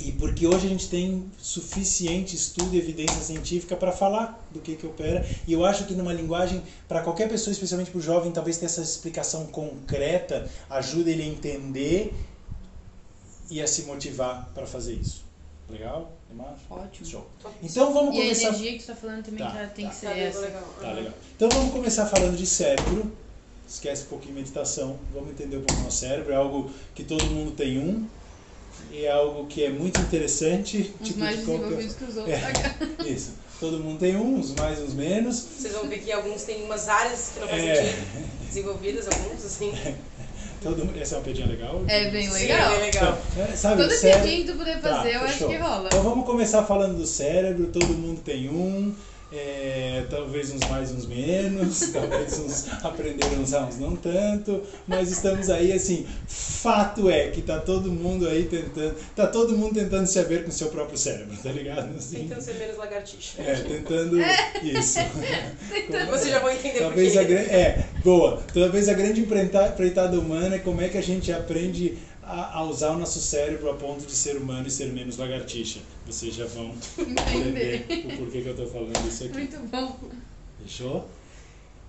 e 0.00 0.12
porque 0.12 0.46
hoje 0.46 0.66
a 0.66 0.68
gente 0.68 0.88
tem 0.88 1.24
suficiente 1.38 2.36
estudo 2.36 2.74
e 2.74 2.78
evidência 2.78 3.20
científica 3.20 3.74
para 3.76 3.92
falar 3.92 4.46
do 4.50 4.60
que, 4.60 4.76
que 4.76 4.86
opera. 4.86 5.26
E 5.46 5.52
eu 5.52 5.64
acho 5.64 5.84
que 5.84 5.94
numa 5.94 6.12
linguagem, 6.12 6.62
para 6.86 7.00
qualquer 7.00 7.28
pessoa, 7.28 7.52
especialmente 7.52 7.90
para 7.90 7.98
o 7.98 8.02
jovem, 8.02 8.30
talvez 8.32 8.58
ter 8.58 8.66
essa 8.66 8.82
explicação 8.82 9.46
concreta 9.46 10.48
ajuda 10.68 11.10
ele 11.10 11.22
a 11.22 11.26
entender 11.26 12.14
e 13.50 13.62
a 13.62 13.66
se 13.66 13.82
motivar 13.82 14.50
para 14.54 14.66
fazer 14.66 14.94
isso. 14.94 15.24
Legal? 15.70 16.12
Ótimo. 16.68 17.06
Show. 17.06 17.26
Então 17.62 17.92
vamos 17.92 18.14
e 18.14 18.18
começar. 18.18 18.42
E 18.42 18.44
a 18.44 18.48
energia 18.48 18.72
que 18.72 18.82
você 18.82 18.92
está 18.92 18.96
falando 18.96 19.24
também 19.24 19.46
tá, 19.46 19.50
já 19.50 19.66
tem 19.68 19.84
tá. 19.84 19.90
que 19.90 19.96
ser 19.96 20.06
tá 20.06 20.18
essa. 20.18 20.40
Legal. 20.40 20.74
Tá 20.80 20.92
legal. 20.92 21.12
Então 21.36 21.48
vamos 21.48 21.72
começar 21.72 22.06
falando 22.06 22.36
de 22.36 22.46
cérebro. 22.46 23.12
Esquece 23.66 24.04
um 24.04 24.08
pouquinho 24.08 24.34
de 24.34 24.40
meditação. 24.40 24.98
Vamos 25.12 25.30
entender 25.30 25.56
um 25.56 25.62
pouco 25.62 25.80
o 25.80 25.84
nosso 25.84 25.98
cérebro. 25.98 26.32
É 26.32 26.36
algo 26.36 26.70
que 26.94 27.04
todo 27.04 27.24
mundo 27.26 27.52
tem 27.52 27.78
um 27.78 28.06
é 29.02 29.10
algo 29.10 29.46
que 29.46 29.64
é 29.64 29.70
muito 29.70 30.00
interessante. 30.00 30.94
Uns 31.00 31.08
tipo 31.08 31.20
mais 31.20 31.38
de 31.38 31.44
desenvolvidos 31.44 31.94
que 31.96 32.04
os 32.04 32.16
outros. 32.16 32.34
É, 32.34 32.52
isso. 33.10 33.32
Todo 33.60 33.78
mundo 33.78 33.98
tem 34.00 34.16
uns, 34.16 34.52
mais, 34.54 34.80
uns 34.80 34.94
menos. 34.94 35.38
Vocês 35.40 35.72
vão 35.72 35.88
ver 35.88 35.98
que 36.00 36.12
alguns 36.12 36.42
têm 36.42 36.64
umas 36.64 36.88
áreas 36.88 37.30
que 37.32 37.40
não 37.40 37.48
fazem 37.48 37.68
é. 37.70 37.74
sentido, 37.76 38.28
desenvolvidas, 38.46 39.06
alguns, 39.08 39.44
assim. 39.44 39.72
Todo, 40.60 40.90
essa 40.98 41.14
é 41.14 41.18
uma 41.18 41.24
piadinha 41.24 41.46
legal? 41.46 41.82
É 41.86 42.10
bem 42.10 42.26
Sim, 42.26 42.32
legal. 42.32 42.72
é 42.74 42.78
legal. 42.78 43.18
Então, 43.32 43.44
é, 43.44 43.56
sabe, 43.56 43.82
Todo 43.82 43.90
o 43.90 43.94
cérebro- 43.94 44.22
piadinho 44.22 44.46
que 44.46 44.52
tu 44.52 44.58
puder 44.58 44.80
Tá, 44.80 44.96
fazer, 44.96 45.14
eu 45.14 45.20
acho 45.20 45.32
fechou. 45.34 45.48
que 45.48 45.56
rola. 45.56 45.86
Então 45.88 46.02
vamos 46.02 46.24
começar 46.26 46.64
falando 46.64 46.96
do 46.96 47.06
cérebro, 47.06 47.66
todo 47.66 47.88
mundo 47.94 48.20
tem 48.22 48.48
um, 48.48 48.94
é, 49.36 50.04
talvez 50.08 50.52
uns 50.52 50.60
mais, 50.70 50.90
uns 50.92 51.06
menos, 51.06 51.80
talvez 51.92 52.38
uns 52.38 52.66
aprenderam 52.84 53.38
a 53.38 53.42
usar, 53.42 53.66
uns 53.66 53.78
não 53.78 53.96
tanto, 53.96 54.62
mas 54.86 55.10
estamos 55.10 55.50
aí 55.50 55.72
assim, 55.72 56.06
fato 56.26 57.10
é 57.10 57.28
que 57.30 57.42
tá 57.42 57.58
todo 57.58 57.90
mundo 57.90 58.28
aí 58.28 58.44
tentando, 58.44 58.94
tá 59.16 59.26
todo 59.26 59.56
mundo 59.56 59.74
tentando 59.74 60.06
se 60.06 60.18
haver 60.18 60.44
com 60.44 60.50
o 60.50 60.52
seu 60.52 60.68
próprio 60.68 60.96
cérebro, 60.96 61.36
tá 61.42 61.50
ligado? 61.50 61.96
Assim, 61.96 62.20
Tentando 62.28 62.40
ser 62.42 62.54
menos 62.54 62.76
lagartixa. 62.76 63.42
é, 63.42 63.54
tentando 63.56 64.18
isso. 64.62 64.98
Vocês 66.10 66.30
já 66.30 66.38
vão 66.38 66.50
entender 66.50 66.78
por 66.78 66.84
Talvez 66.88 67.12
quê. 67.12 67.18
a 67.18 67.24
grande. 67.24 67.50
É, 67.50 67.84
boa. 68.04 68.42
Talvez 68.52 68.88
a 68.88 68.94
grande 68.94 69.20
empreita- 69.20 69.68
empreitada 69.68 70.18
humana 70.18 70.56
é 70.56 70.58
como 70.58 70.80
é 70.80 70.88
que 70.88 70.98
a 70.98 71.02
gente 71.02 71.32
aprende 71.32 71.98
a, 72.26 72.58
a 72.58 72.64
usar 72.64 72.90
o 72.90 72.98
nosso 72.98 73.20
cérebro 73.20 73.70
a 73.70 73.74
ponto 73.74 74.04
de 74.06 74.12
ser 74.12 74.36
humano 74.36 74.66
e 74.66 74.70
ser 74.70 74.92
menos 74.92 75.16
lagartixa. 75.16 75.80
Vocês 76.06 76.34
já 76.34 76.46
vão 76.46 76.74
entender 76.98 77.86
o 78.06 78.18
porquê 78.18 78.42
que 78.42 78.48
eu 78.48 78.56
tô 78.56 78.66
falando 78.66 79.08
isso 79.08 79.24
aqui. 79.24 79.34
Muito 79.34 79.58
bom. 79.70 79.98
Fechou? 80.62 81.08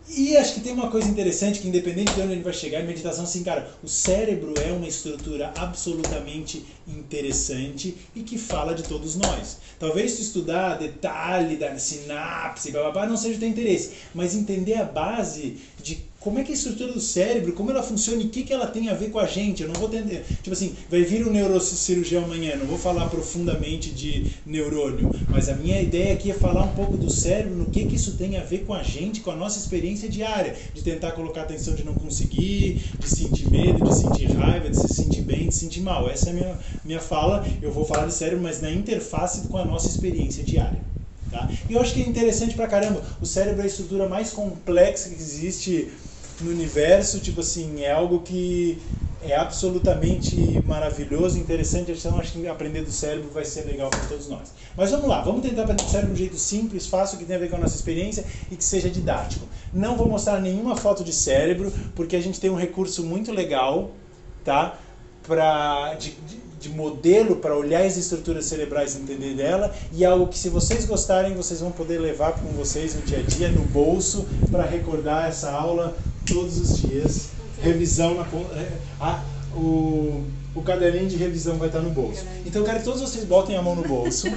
E 0.08 0.38
acho 0.38 0.54
que 0.54 0.62
tem 0.62 0.72
uma 0.72 0.92
coisa 0.92 1.08
interessante 1.08 1.60
que 1.60 1.68
independente 1.68 2.14
de 2.14 2.22
onde 2.22 2.32
a 2.32 2.36
gente 2.36 2.44
vai 2.44 2.54
chegar 2.54 2.80
em 2.80 2.86
meditação, 2.86 3.24
assim, 3.24 3.44
cara, 3.44 3.68
o 3.84 3.88
cérebro 3.88 4.54
é 4.60 4.72
uma 4.72 4.88
estrutura 4.88 5.52
absolutamente 5.58 6.64
interessante 6.88 7.98
e 8.16 8.22
que 8.22 8.38
fala 8.38 8.76
de 8.76 8.84
todos 8.84 9.16
nós. 9.16 9.58
Talvez 9.80 10.16
tu 10.16 10.22
estudar 10.22 10.78
detalhe 10.78 11.58
da 11.58 11.76
sinapse, 11.80 12.72
blá, 12.72 12.84
blá, 12.84 12.92
blá, 12.92 13.08
não 13.08 13.18
seja 13.18 13.38
o 13.38 13.40
teu 13.40 13.50
interesse, 13.50 13.94
mas 14.14 14.36
entender 14.36 14.76
a 14.76 14.86
base 14.86 15.58
de 15.82 16.06
como 16.26 16.40
é 16.40 16.44
que 16.44 16.50
é 16.50 16.56
a 16.56 16.58
estrutura 16.58 16.92
do 16.92 17.00
cérebro, 17.00 17.54
como 17.54 17.70
ela 17.70 17.84
funciona 17.84 18.20
e 18.20 18.26
o 18.26 18.30
que, 18.30 18.42
que 18.42 18.52
ela 18.52 18.66
tem 18.66 18.90
a 18.90 18.96
ver 18.96 19.12
com 19.12 19.20
a 19.20 19.28
gente. 19.28 19.62
Eu 19.62 19.68
não 19.70 19.76
vou 19.76 19.88
entender. 19.88 20.26
Tipo 20.42 20.54
assim, 20.54 20.76
vai 20.90 21.04
vir 21.04 21.24
um 21.24 21.30
neurocirurgião 21.30 22.24
amanhã, 22.24 22.56
não 22.56 22.66
vou 22.66 22.80
falar 22.80 23.06
profundamente 23.10 23.92
de 23.92 24.26
neurônio, 24.44 25.12
mas 25.30 25.50
a 25.50 25.54
minha 25.54 25.80
ideia 25.80 26.16
aqui 26.16 26.32
é 26.32 26.34
falar 26.34 26.64
um 26.64 26.74
pouco 26.74 26.98
do 26.98 27.12
cérebro, 27.12 27.56
no 27.56 27.68
que, 27.68 27.86
que 27.86 27.96
isso 27.96 28.14
tem 28.14 28.38
a 28.38 28.44
ver 28.44 28.66
com 28.66 28.74
a 28.74 28.82
gente, 28.82 29.22
com 29.22 29.30
a 29.30 29.36
nossa 29.36 29.60
experiência 29.60 30.10
diária, 30.10 30.56
de 30.74 30.82
tentar 30.82 31.12
colocar 31.12 31.44
atenção 31.44 31.76
de 31.76 31.84
não 31.84 31.94
conseguir, 31.94 32.82
de 32.98 33.08
sentir 33.08 33.46
medo, 33.46 33.84
de 33.84 33.94
sentir 33.94 34.26
raiva, 34.26 34.68
de 34.68 34.78
se 34.78 34.90
sentir 34.90 35.22
bem, 35.22 35.48
de 35.48 35.54
se 35.54 35.60
sentir 35.60 35.82
mal. 35.82 36.10
Essa 36.10 36.30
é 36.30 36.32
a 36.32 36.34
minha, 36.34 36.60
minha 36.84 37.00
fala. 37.00 37.48
Eu 37.62 37.72
vou 37.72 37.86
falar 37.86 38.08
de 38.08 38.14
cérebro, 38.16 38.42
mas 38.42 38.60
na 38.60 38.72
interface 38.72 39.48
com 39.48 39.58
a 39.58 39.66
nossa 39.66 39.90
experiência 39.90 40.44
diária. 40.44 40.84
Tá? 41.30 41.50
E 41.68 41.74
eu 41.74 41.82
acho 41.82 41.94
que 41.94 42.02
é 42.02 42.08
interessante 42.08 42.56
pra 42.56 42.68
caramba. 42.68 43.04
O 43.20 43.26
cérebro 43.26 43.62
é 43.62 43.66
a 43.66 43.68
estrutura 43.68 44.08
mais 44.08 44.32
complexa 44.32 45.10
que 45.10 45.16
existe 45.16 45.92
no 46.40 46.52
universo. 46.52 47.20
Tipo 47.22 47.42
assim, 47.42 47.82
é 47.82 47.92
algo 47.92 48.22
que 48.22 48.84
é 49.20 49.36
absolutamente 49.36 50.62
maravilhoso, 50.66 51.40
interessante. 51.40 51.92
Então, 51.92 52.20
acho 52.20 52.34
que 52.34 52.48
aprender 52.48 52.84
do 52.84 52.92
cérebro 52.92 53.30
vai 53.32 53.46
ser 53.46 53.64
legal 53.66 53.92
para 53.92 54.04
todos 54.04 54.28
nós. 54.28 54.54
Mas 54.76 54.92
vamos 54.92 55.08
lá, 55.08 55.22
vamos 55.22 55.42
tentar 55.42 55.64
aprender 55.64 55.84
do 55.84 55.90
cérebro 55.90 56.14
de 56.14 56.22
um 56.22 56.26
jeito 56.26 56.38
simples, 56.38 56.88
fácil, 56.88 57.18
que 57.18 57.26
tenha 57.26 57.38
a 57.38 57.42
ver 57.42 57.50
com 57.50 57.56
a 57.56 57.60
nossa 57.60 57.76
experiência 57.76 58.26
e 58.52 58.56
que 58.58 58.64
seja 58.64 58.90
didático. 58.90 59.48
Não 59.72 59.96
vou 59.98 60.10
mostrar 60.10 60.40
nenhuma 60.42 60.76
foto 60.76 61.04
de 61.04 61.14
cérebro, 61.14 61.74
porque 61.96 62.16
a 62.16 62.22
gente 62.22 62.40
tem 62.40 62.50
um 62.50 62.56
recurso 62.56 63.04
muito 63.04 63.32
legal, 63.32 63.98
tá? 64.44 64.80
Pra, 65.24 65.96
de, 65.96 66.12
de- 66.12 66.46
de 66.56 66.70
modelo 66.70 67.38
para 67.38 67.56
olhar 67.58 67.84
as 67.86 67.98
estruturas 67.98 68.46
cerebrais 68.46 68.96
e 68.96 69.00
entender 69.00 69.36
dela 69.36 69.74
e 69.92 70.04
é 70.04 70.08
algo 70.08 70.28
que 70.28 70.38
se 70.38 70.50
vocês 70.50 70.86
gostarem 70.86 71.36
vocês 71.36 71.60
vão 71.60 71.72
poder 71.72 72.00
levar 72.00 72.34
com 72.34 72.54
vocês 72.54 72.96
no 72.96 73.02
dia 73.04 73.20
a 73.20 73.24
dia 73.24 73.52
no 73.52 73.64
bolso 73.66 74.28
para 74.50 74.64
recordar 74.66 75.28
essa 75.30 75.52
aula 75.52 75.98
todos 76.26 76.60
os 76.60 76.78
dias 76.82 77.30
revisão 77.62 78.16
na 78.16 78.24
é, 78.24 78.72
a, 79.00 79.24
o, 79.56 80.26
o 80.54 80.62
caderninho 80.62 81.08
de 81.08 81.16
revisão 81.16 81.58
vai 81.58 81.68
estar 81.68 81.80
no 81.82 81.90
bolso 81.92 82.26
então 82.46 82.62
eu 82.62 82.66
quero 82.66 82.80
que 82.80 82.86
todos 82.86 83.02
vocês 83.02 83.24
botem 83.24 83.56
a 83.58 83.62
mão 83.62 83.76
no 83.76 83.84
bolso 83.88 84.28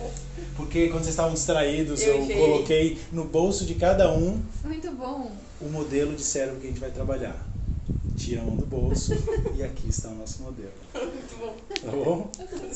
porque 0.56 0.86
quando 0.88 1.02
vocês 1.02 1.10
estavam 1.14 1.34
distraídos 1.34 2.02
Eu 2.02 2.26
eu 2.28 2.36
coloquei 2.36 2.98
no 3.12 3.24
bolso 3.24 3.64
de 3.64 3.74
cada 3.74 4.10
um 4.12 4.40
Muito 4.64 4.90
bom. 4.92 5.30
o 5.60 5.68
modelo 5.68 6.14
de 6.14 6.22
cérebro 6.22 6.60
que 6.60 6.66
a 6.66 6.70
gente 6.70 6.80
vai 6.80 6.90
trabalhar 6.90 7.36
tira 8.16 8.40
a 8.40 8.44
mão 8.44 8.56
do 8.56 8.64
bolso 8.64 9.12
e 9.54 9.62
aqui 9.62 9.88
está 9.90 10.08
o 10.08 10.14
nosso 10.14 10.42
modelo 10.42 10.72
Muito 10.94 11.36
bom. 11.38 11.54
Tá 11.84 11.90
bom? 11.92 12.30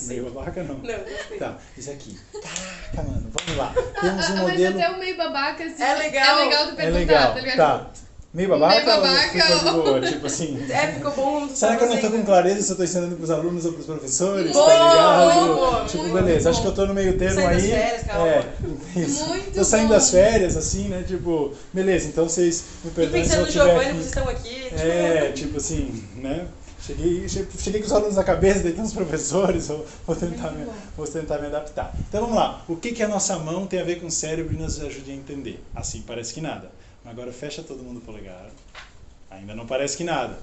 Meio 0.06 0.30
babaca 0.30 0.62
não. 0.62 0.74
Não, 0.76 0.82
gostei. 0.98 1.38
Tá, 1.38 1.58
isso 1.78 1.90
aqui. 1.90 2.14
Caraca, 2.32 3.02
mano, 3.10 3.30
vamos 3.32 3.56
lá. 3.56 3.72
Temos 4.00 4.28
um 4.28 4.32
Ah, 4.32 4.34
mas 4.34 4.50
modelo. 4.52 4.78
até 4.78 4.90
o 4.90 4.98
meio 4.98 5.16
babaca 5.16 5.64
assim, 5.64 5.82
É 5.82 5.94
legal. 5.94 6.38
é 6.38 6.44
legal 6.44 6.66
tu 6.66 6.72
É 6.72 6.76
perguntar, 6.76 6.98
legal. 6.98 7.34
tá 7.34 7.40
ligado? 7.40 7.56
Tá. 7.56 7.90
Meio 8.32 8.48
babaca, 8.48 8.74
Meio 8.76 8.86
babaca 9.00 9.76
ou 9.76 9.82
boa? 9.82 10.00
Tipo 10.00 10.26
assim. 10.26 10.56
É, 10.70 10.86
ficou 10.92 11.10
bom. 11.12 11.48
Será 11.48 11.76
que 11.76 11.82
eu 11.84 11.88
não 11.88 11.96
tô 12.00 12.10
com 12.10 12.22
clareza 12.24 12.62
se 12.62 12.70
eu 12.70 12.76
tô 12.76 12.84
ensinando 12.84 13.16
pros 13.16 13.30
alunos 13.30 13.64
ou 13.64 13.72
pros 13.72 13.86
professores? 13.86 14.52
Boa, 14.52 14.66
tá 14.70 14.84
ligado? 14.84 15.54
boa, 15.56 15.84
tipo, 15.86 16.08
beleza, 16.10 16.44
bom. 16.44 16.50
acho 16.50 16.62
que 16.62 16.68
eu 16.68 16.72
tô 16.72 16.86
no 16.86 16.94
meio 16.94 17.18
termo 17.18 17.34
Saindo 17.34 17.52
das 17.54 17.62
aí. 17.64 17.70
férias, 17.70 18.02
calma. 18.06 18.26
é, 18.28 18.44
isso. 19.00 19.26
Muito 19.26 19.50
tô 19.52 19.64
saindo 19.64 19.88
bom. 19.88 19.94
das 19.94 20.10
férias, 20.10 20.56
assim, 20.56 20.88
né? 20.88 21.04
Tipo, 21.06 21.52
beleza, 21.72 22.06
então 22.08 22.28
vocês 22.28 22.64
me 22.84 22.90
E 22.90 22.94
perdoem 22.94 23.24
se 23.24 23.30
pensando 23.30 23.40
eu 23.40 23.46
no 23.46 23.52
Giovanni, 23.52 23.92
vocês 23.94 24.06
estão 24.06 24.28
aqui. 24.28 24.54
tipo, 24.64 24.76
É, 24.80 25.32
tipo 25.32 25.56
assim, 25.56 26.04
né? 26.16 26.46
Cheguei, 26.80 27.28
che- 27.28 27.46
cheguei 27.58 27.80
com 27.80 27.86
os 27.86 27.92
alunos 27.92 28.16
na 28.16 28.24
cabeça, 28.24 28.60
tem 28.60 28.80
uns 28.80 28.92
professores, 28.92 29.66
vou, 29.68 29.84
vou, 30.06 30.16
tentar 30.16 30.50
me, 30.52 30.64
vou 30.96 31.06
tentar 31.06 31.38
me 31.38 31.46
adaptar. 31.48 31.94
Então 32.08 32.20
vamos 32.22 32.36
lá, 32.36 32.64
o 32.68 32.76
que, 32.76 32.92
que 32.92 33.02
a 33.02 33.08
nossa 33.08 33.38
mão 33.38 33.66
tem 33.66 33.80
a 33.80 33.84
ver 33.84 34.00
com 34.00 34.06
o 34.06 34.10
cérebro 34.10 34.54
e 34.54 34.56
nos 34.56 34.80
ajude 34.80 35.10
a 35.10 35.14
entender? 35.14 35.62
Assim 35.74 36.02
parece 36.06 36.32
que 36.32 36.40
nada. 36.40 36.70
Agora 37.04 37.32
fecha 37.32 37.62
todo 37.62 37.82
mundo 37.82 37.98
o 37.98 38.00
polegar. 38.00 38.50
Ainda 39.30 39.54
não 39.54 39.66
parece 39.66 39.96
que 39.96 40.04
nada. 40.04 40.38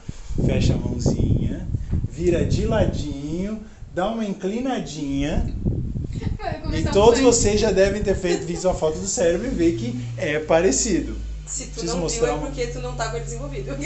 Fecha 0.45 0.73
a 0.73 0.77
mãozinha, 0.77 1.67
vira 2.09 2.45
de 2.45 2.65
ladinho, 2.65 3.63
dá 3.93 4.09
uma 4.11 4.25
inclinadinha 4.25 5.53
e 6.73 6.83
todos 6.91 7.19
vocês 7.19 7.59
já 7.59 7.71
devem 7.71 8.01
ter 8.01 8.15
feito 8.15 8.45
visto 8.45 8.67
a 8.69 8.73
foto 8.73 8.99
do 8.99 9.07
cérebro 9.07 9.47
e 9.47 9.49
ver 9.49 9.75
que 9.77 9.99
é 10.17 10.39
parecido. 10.39 11.26
Se 11.47 11.65
tu 11.65 11.71
Preciso 11.71 11.93
não 11.93 12.01
mostrar 12.01 12.27
viu, 12.27 12.35
é 12.35 12.39
porque 12.39 12.67
tu 12.67 12.79
não 12.79 12.95
tá 12.95 13.09
com 13.09 13.15
ele 13.15 13.25
desenvolvido. 13.25 13.75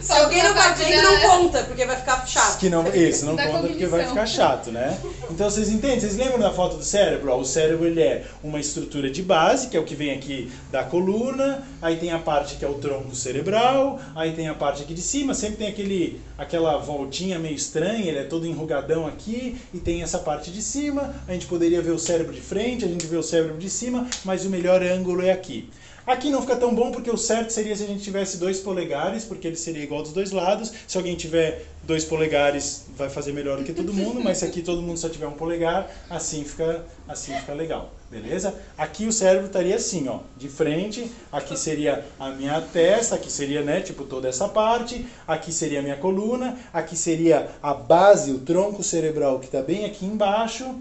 Se 0.00 0.12
alguém 0.12 0.42
não 0.42 0.52
tá 0.52 0.72
vendo, 0.72 1.02
não 1.02 1.20
conta, 1.20 1.62
porque 1.62 1.84
vai 1.84 1.96
ficar 1.96 2.26
chato. 2.26 2.58
Que 2.58 2.68
não, 2.68 2.86
isso, 2.94 3.24
não 3.24 3.36
Da 3.44 3.46
conta 3.46 3.68
porque 3.68 3.86
vai 3.86 4.04
cognição. 4.04 4.08
ficar 4.10 4.26
chato, 4.26 4.70
né? 4.70 4.98
Então 5.30 5.48
vocês 5.48 5.68
entendem? 5.68 6.00
Vocês 6.00 6.16
lembram 6.16 6.38
da 6.38 6.50
foto 6.52 6.76
do 6.76 6.84
cérebro? 6.84 7.30
Ó, 7.30 7.38
o 7.38 7.44
cérebro 7.44 7.86
ele 7.86 8.02
é 8.02 8.24
uma 8.42 8.58
estrutura 8.58 9.08
de 9.10 9.22
base, 9.22 9.68
que 9.68 9.76
é 9.76 9.80
o 9.80 9.84
que 9.84 9.94
vem 9.94 10.10
aqui 10.10 10.50
da 10.70 10.82
coluna, 10.82 11.62
aí 11.80 11.96
tem 11.96 12.12
a 12.12 12.18
parte 12.18 12.56
que 12.56 12.64
é 12.64 12.68
o 12.68 12.74
tronco 12.74 13.14
cerebral, 13.14 14.00
aí 14.14 14.32
tem 14.32 14.48
a 14.48 14.54
parte 14.54 14.82
aqui 14.82 14.94
de 14.94 15.02
cima, 15.02 15.34
sempre 15.34 15.56
tem 15.56 15.68
aquele, 15.68 16.20
aquela 16.36 16.76
voltinha 16.78 17.38
meio 17.38 17.54
estranha, 17.54 18.06
ele 18.06 18.18
é 18.18 18.24
todo 18.24 18.46
enrugadão 18.46 19.06
aqui, 19.06 19.56
e 19.72 19.78
tem 19.78 20.02
essa 20.02 20.18
parte 20.18 20.50
de 20.50 20.60
cima, 20.60 21.14
a 21.28 21.32
gente 21.32 21.46
poderia 21.46 21.80
ver 21.80 21.92
o 21.92 21.98
cérebro 21.98 22.32
de 22.34 22.40
frente, 22.40 22.84
a 22.84 22.88
gente 22.88 23.06
vê 23.06 23.16
o 23.16 23.22
cérebro 23.22 23.56
de 23.58 23.70
cima, 23.70 24.06
mas 24.24 24.44
o 24.44 24.50
melhor 24.50 24.82
ângulo 24.82 25.22
é 25.22 25.30
aqui. 25.30 25.70
Aqui 26.06 26.28
não 26.28 26.42
fica 26.42 26.56
tão 26.56 26.74
bom 26.74 26.90
porque 26.90 27.10
o 27.10 27.16
certo 27.16 27.50
seria 27.50 27.74
se 27.74 27.82
a 27.82 27.86
gente 27.86 28.02
tivesse 28.02 28.36
dois 28.36 28.60
polegares, 28.60 29.24
porque 29.24 29.46
ele 29.46 29.56
seria 29.56 29.82
igual 29.82 30.02
dos 30.02 30.12
dois 30.12 30.32
lados. 30.32 30.70
Se 30.86 30.98
alguém 30.98 31.16
tiver 31.16 31.64
dois 31.82 32.04
polegares, 32.04 32.86
vai 32.96 33.08
fazer 33.08 33.32
melhor 33.32 33.58
do 33.58 33.64
que 33.64 33.72
todo 33.72 33.92
mundo, 33.92 34.20
mas 34.22 34.38
se 34.38 34.44
aqui 34.44 34.60
todo 34.60 34.82
mundo 34.82 34.98
só 34.98 35.08
tiver 35.08 35.26
um 35.26 35.32
polegar, 35.32 35.90
assim 36.10 36.44
fica, 36.44 36.84
assim 37.08 37.34
fica 37.34 37.54
legal, 37.54 37.92
beleza? 38.10 38.54
Aqui 38.76 39.06
o 39.06 39.12
cérebro 39.12 39.46
estaria 39.46 39.76
assim, 39.76 40.06
ó, 40.08 40.20
de 40.36 40.48
frente, 40.48 41.10
aqui 41.32 41.58
seria 41.58 42.04
a 42.18 42.30
minha 42.30 42.60
testa, 42.60 43.14
aqui 43.14 43.30
seria, 43.30 43.62
né, 43.62 43.80
tipo 43.80 44.04
toda 44.04 44.28
essa 44.28 44.48
parte, 44.48 45.06
aqui 45.26 45.52
seria 45.52 45.80
a 45.80 45.82
minha 45.82 45.96
coluna, 45.96 46.56
aqui 46.72 46.96
seria 46.96 47.50
a 47.62 47.74
base, 47.74 48.30
o 48.30 48.38
tronco 48.38 48.82
cerebral 48.82 49.38
que 49.38 49.46
está 49.46 49.62
bem 49.62 49.84
aqui 49.84 50.04
embaixo, 50.06 50.74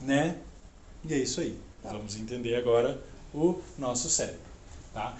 né? 0.00 0.36
E 1.04 1.14
é 1.14 1.18
isso 1.18 1.40
aí. 1.40 1.56
Vamos 1.82 2.16
entender 2.16 2.54
agora 2.56 2.98
o 3.34 3.60
nosso 3.78 4.08
cérebro. 4.08 4.50
Tá? 4.92 5.14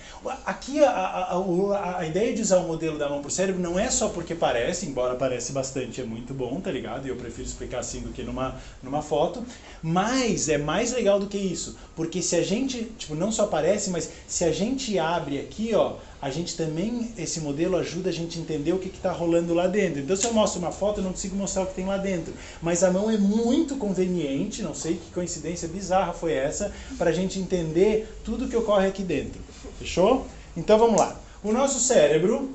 Aqui 0.47 0.83
a, 0.83 0.91
a, 0.91 1.99
a, 1.99 2.05
ideia 2.05 2.35
de 2.35 2.43
usar 2.43 2.59
o 2.59 2.67
modelo 2.67 2.99
da 2.99 3.09
mão 3.09 3.21
para 3.21 3.29
o 3.29 3.31
cérebro 3.31 3.63
não 3.63 3.79
é 3.79 3.89
só 3.89 4.09
porque 4.09 4.35
parece, 4.35 4.85
embora 4.85 5.15
parece 5.15 5.53
bastante, 5.53 6.01
é 6.01 6.05
muito 6.05 6.35
bom, 6.35 6.61
tá 6.61 6.73
ligado? 6.73 7.07
E 7.07 7.09
eu 7.09 7.15
prefiro 7.15 7.47
explicar 7.47 7.79
assim 7.79 8.01
do 8.01 8.09
que 8.09 8.25
numa, 8.25 8.57
numa 8.83 9.01
foto. 9.01 9.45
Mas 9.81 10.49
é 10.49 10.59
mais 10.59 10.91
legal 10.91 11.21
do 11.21 11.29
que 11.29 11.39
isso. 11.39 11.79
Porque 11.95 12.21
se 12.21 12.35
a 12.35 12.43
gente, 12.43 12.83
tipo, 12.99 13.15
não 13.15 13.31
só 13.31 13.47
parece, 13.47 13.91
mas 13.91 14.11
se 14.27 14.43
a 14.43 14.51
gente 14.51 14.99
abre 14.99 15.39
aqui, 15.39 15.73
ó, 15.73 15.99
a 16.23 16.29
gente 16.31 16.55
também, 16.57 17.13
esse 17.17 17.41
modelo 17.41 17.77
ajuda 17.77 18.11
a 18.11 18.13
gente 18.13 18.39
a 18.39 18.43
entender 18.43 18.73
o 18.73 18.79
que 18.79 18.89
está 18.89 19.11
rolando 19.11 19.55
lá 19.55 19.67
dentro. 19.67 20.01
Então, 20.01 20.15
se 20.15 20.27
eu 20.27 20.35
mostro 20.35 20.59
uma 20.61 20.71
foto, 20.71 20.99
eu 21.01 21.05
não 21.05 21.13
consigo 21.13 21.35
mostrar 21.35 21.63
o 21.63 21.67
que 21.67 21.75
tem 21.75 21.87
lá 21.87 21.97
dentro. 21.97 22.35
Mas 22.61 22.85
a 22.85 22.91
mão 22.91 23.11
é 23.11 23.17
muito 23.17 23.77
conveniente, 23.77 24.63
não 24.63 24.75
sei 24.75 24.95
que 24.97 25.11
coincidência 25.13 25.67
bizarra 25.67 26.13
foi 26.13 26.33
essa, 26.35 26.73
para 26.99 27.09
a 27.11 27.13
gente 27.13 27.39
entender 27.39 28.21
tudo 28.25 28.49
que 28.49 28.57
ocorre 28.57 28.87
aqui 28.87 29.03
dentro. 29.03 29.41
Fechou? 29.79 30.27
Então, 30.57 30.79
vamos 30.79 31.01
lá. 31.01 31.19
O 31.43 31.53
nosso 31.53 31.81
cérebro, 31.81 32.51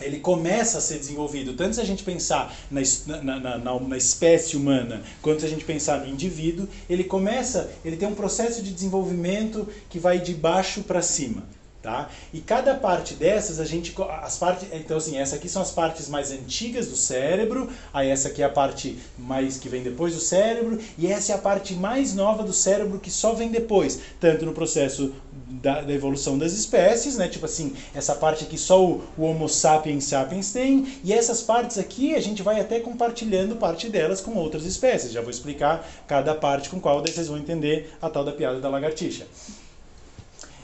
ele 0.00 0.18
começa 0.18 0.78
a 0.78 0.80
ser 0.80 0.98
desenvolvido, 0.98 1.52
tanto 1.52 1.76
se 1.76 1.80
a 1.80 1.84
gente 1.84 2.02
pensar 2.02 2.52
na, 2.70 2.80
na, 3.22 3.58
na- 3.58 3.78
na 3.80 3.96
espécie 3.96 4.56
humana, 4.56 5.02
quanto 5.22 5.40
se 5.40 5.46
a 5.46 5.48
gente 5.48 5.64
pensar 5.64 6.00
no 6.00 6.08
indivíduo, 6.08 6.66
ele 6.88 7.04
começa, 7.04 7.70
ele 7.84 7.96
tem 7.96 8.08
um 8.08 8.14
processo 8.16 8.62
de 8.62 8.72
desenvolvimento 8.72 9.68
que 9.88 9.98
vai 10.00 10.18
de 10.18 10.34
baixo 10.34 10.82
para 10.82 11.02
cima. 11.02 11.44
Tá? 11.82 12.10
E 12.30 12.42
cada 12.42 12.74
parte 12.74 13.14
dessas 13.14 13.58
a 13.58 13.64
gente 13.64 13.94
as 14.22 14.36
partes 14.36 14.68
então 14.70 14.98
assim 14.98 15.16
essa 15.16 15.36
aqui 15.36 15.48
são 15.48 15.62
as 15.62 15.70
partes 15.70 16.10
mais 16.10 16.30
antigas 16.30 16.88
do 16.88 16.94
cérebro 16.94 17.70
aí 17.90 18.10
essa 18.10 18.28
aqui 18.28 18.42
é 18.42 18.44
a 18.44 18.50
parte 18.50 18.98
mais 19.16 19.56
que 19.56 19.66
vem 19.66 19.82
depois 19.82 20.14
do 20.14 20.20
cérebro 20.20 20.78
e 20.98 21.06
essa 21.06 21.32
é 21.32 21.34
a 21.34 21.38
parte 21.38 21.72
mais 21.72 22.14
nova 22.14 22.42
do 22.42 22.52
cérebro 22.52 22.98
que 22.98 23.10
só 23.10 23.32
vem 23.32 23.48
depois 23.48 23.98
tanto 24.20 24.44
no 24.44 24.52
processo 24.52 25.14
da, 25.32 25.80
da 25.80 25.90
evolução 25.90 26.36
das 26.36 26.52
espécies 26.52 27.16
né? 27.16 27.28
Tipo 27.28 27.46
assim 27.46 27.74
essa 27.94 28.14
parte 28.14 28.44
aqui 28.44 28.58
só 28.58 28.84
o, 28.84 29.02
o 29.16 29.22
Homo 29.22 29.48
sapiens 29.48 30.04
sapiens 30.04 30.52
tem 30.52 30.86
e 31.02 31.14
essas 31.14 31.40
partes 31.40 31.78
aqui 31.78 32.14
a 32.14 32.20
gente 32.20 32.42
vai 32.42 32.60
até 32.60 32.78
compartilhando 32.78 33.56
parte 33.56 33.88
delas 33.88 34.20
com 34.20 34.34
outras 34.34 34.66
espécies. 34.66 35.12
Já 35.12 35.22
vou 35.22 35.30
explicar 35.30 35.88
cada 36.06 36.34
parte 36.34 36.68
com 36.68 36.78
qual 36.78 37.00
daí 37.00 37.10
vocês 37.10 37.28
vão 37.28 37.38
entender 37.38 37.90
a 38.02 38.10
tal 38.10 38.22
da 38.22 38.32
piada 38.32 38.60
da 38.60 38.68
lagartixa 38.68 39.26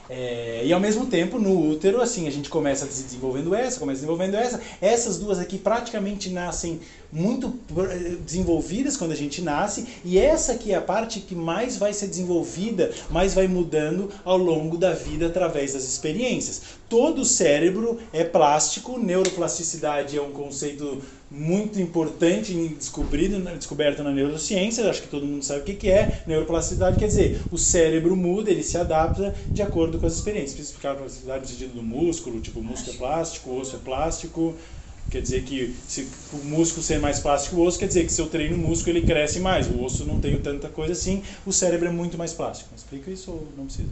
é, 0.09 0.61
e 0.63 0.71
ao 0.71 0.79
mesmo 0.79 1.05
tempo, 1.07 1.37
no 1.37 1.69
útero, 1.69 2.01
assim, 2.01 2.27
a 2.27 2.31
gente 2.31 2.49
começa 2.49 2.85
se 2.85 3.03
desenvolvendo 3.03 3.53
essa, 3.53 3.79
começa 3.79 3.99
desenvolvendo 3.99 4.35
essa. 4.35 4.61
Essas 4.81 5.17
duas 5.17 5.39
aqui 5.39 5.57
praticamente 5.57 6.29
nascem 6.29 6.79
muito 7.11 7.53
eh, 7.77 8.15
desenvolvidas 8.25 8.97
quando 8.97 9.11
a 9.11 9.15
gente 9.15 9.41
nasce, 9.41 9.85
e 10.03 10.17
essa 10.17 10.53
aqui 10.53 10.71
é 10.71 10.75
a 10.75 10.81
parte 10.81 11.19
que 11.19 11.35
mais 11.35 11.77
vai 11.77 11.93
ser 11.93 12.07
desenvolvida, 12.07 12.91
mais 13.09 13.33
vai 13.33 13.47
mudando 13.47 14.11
ao 14.23 14.37
longo 14.37 14.77
da 14.77 14.93
vida 14.93 15.27
através 15.27 15.73
das 15.73 15.83
experiências. 15.83 16.61
Todo 16.89 17.21
o 17.21 17.25
cérebro 17.25 17.99
é 18.13 18.23
plástico, 18.23 18.97
neuroplasticidade 18.97 20.17
é 20.17 20.21
um 20.21 20.31
conceito 20.31 21.01
muito 21.29 21.79
importante 21.81 22.53
descobrido, 22.69 23.37
descoberto 23.57 24.01
na 24.01 24.11
neurociência, 24.11 24.89
acho 24.89 25.01
que 25.01 25.09
todo 25.09 25.25
mundo 25.25 25.43
sabe 25.43 25.59
o 25.59 25.63
que 25.63 25.89
é. 25.89 26.23
Neuroplasticidade 26.25 26.97
quer 26.97 27.07
dizer, 27.07 27.41
o 27.51 27.57
cérebro 27.57 28.15
muda, 28.15 28.49
ele 28.49 28.63
se 28.63 28.77
adapta 28.77 29.35
de 29.53 29.61
acordo 29.61 29.99
com 29.99 30.05
as 30.05 30.13
experiências. 30.13 30.53
Preciso 30.53 30.71
explicar 30.71 30.93
a 30.93 30.95
plasticidade 30.95 31.65
do 31.67 31.83
músculo, 31.83 32.39
tipo, 32.39 32.61
músculo 32.61 32.95
é 32.95 32.97
plástico, 32.97 33.53
osso 33.53 33.75
é 33.75 33.79
plástico. 33.79 34.55
Quer 35.09 35.21
dizer 35.21 35.43
que 35.43 35.73
se 35.87 36.07
o 36.33 36.37
músculo 36.37 36.83
ser 36.83 36.99
mais 36.99 37.19
plástico 37.19 37.55
que 37.55 37.61
o 37.61 37.63
osso, 37.63 37.79
quer 37.79 37.87
dizer 37.87 38.05
que 38.05 38.11
se 38.11 38.21
eu 38.21 38.27
treino 38.27 38.55
o 38.55 38.59
músculo 38.59 38.97
ele 38.97 39.05
cresce 39.05 39.39
mais. 39.39 39.67
O 39.67 39.81
osso 39.81 40.03
não 40.05 40.19
tem 40.19 40.37
tanta 40.39 40.67
coisa 40.69 40.93
assim, 40.93 41.23
o 41.45 41.53
cérebro 41.53 41.87
é 41.87 41.91
muito 41.91 42.17
mais 42.17 42.33
plástico. 42.33 42.75
Explica 42.75 43.09
isso 43.09 43.31
ou 43.31 43.47
não 43.55 43.65
precisa? 43.65 43.89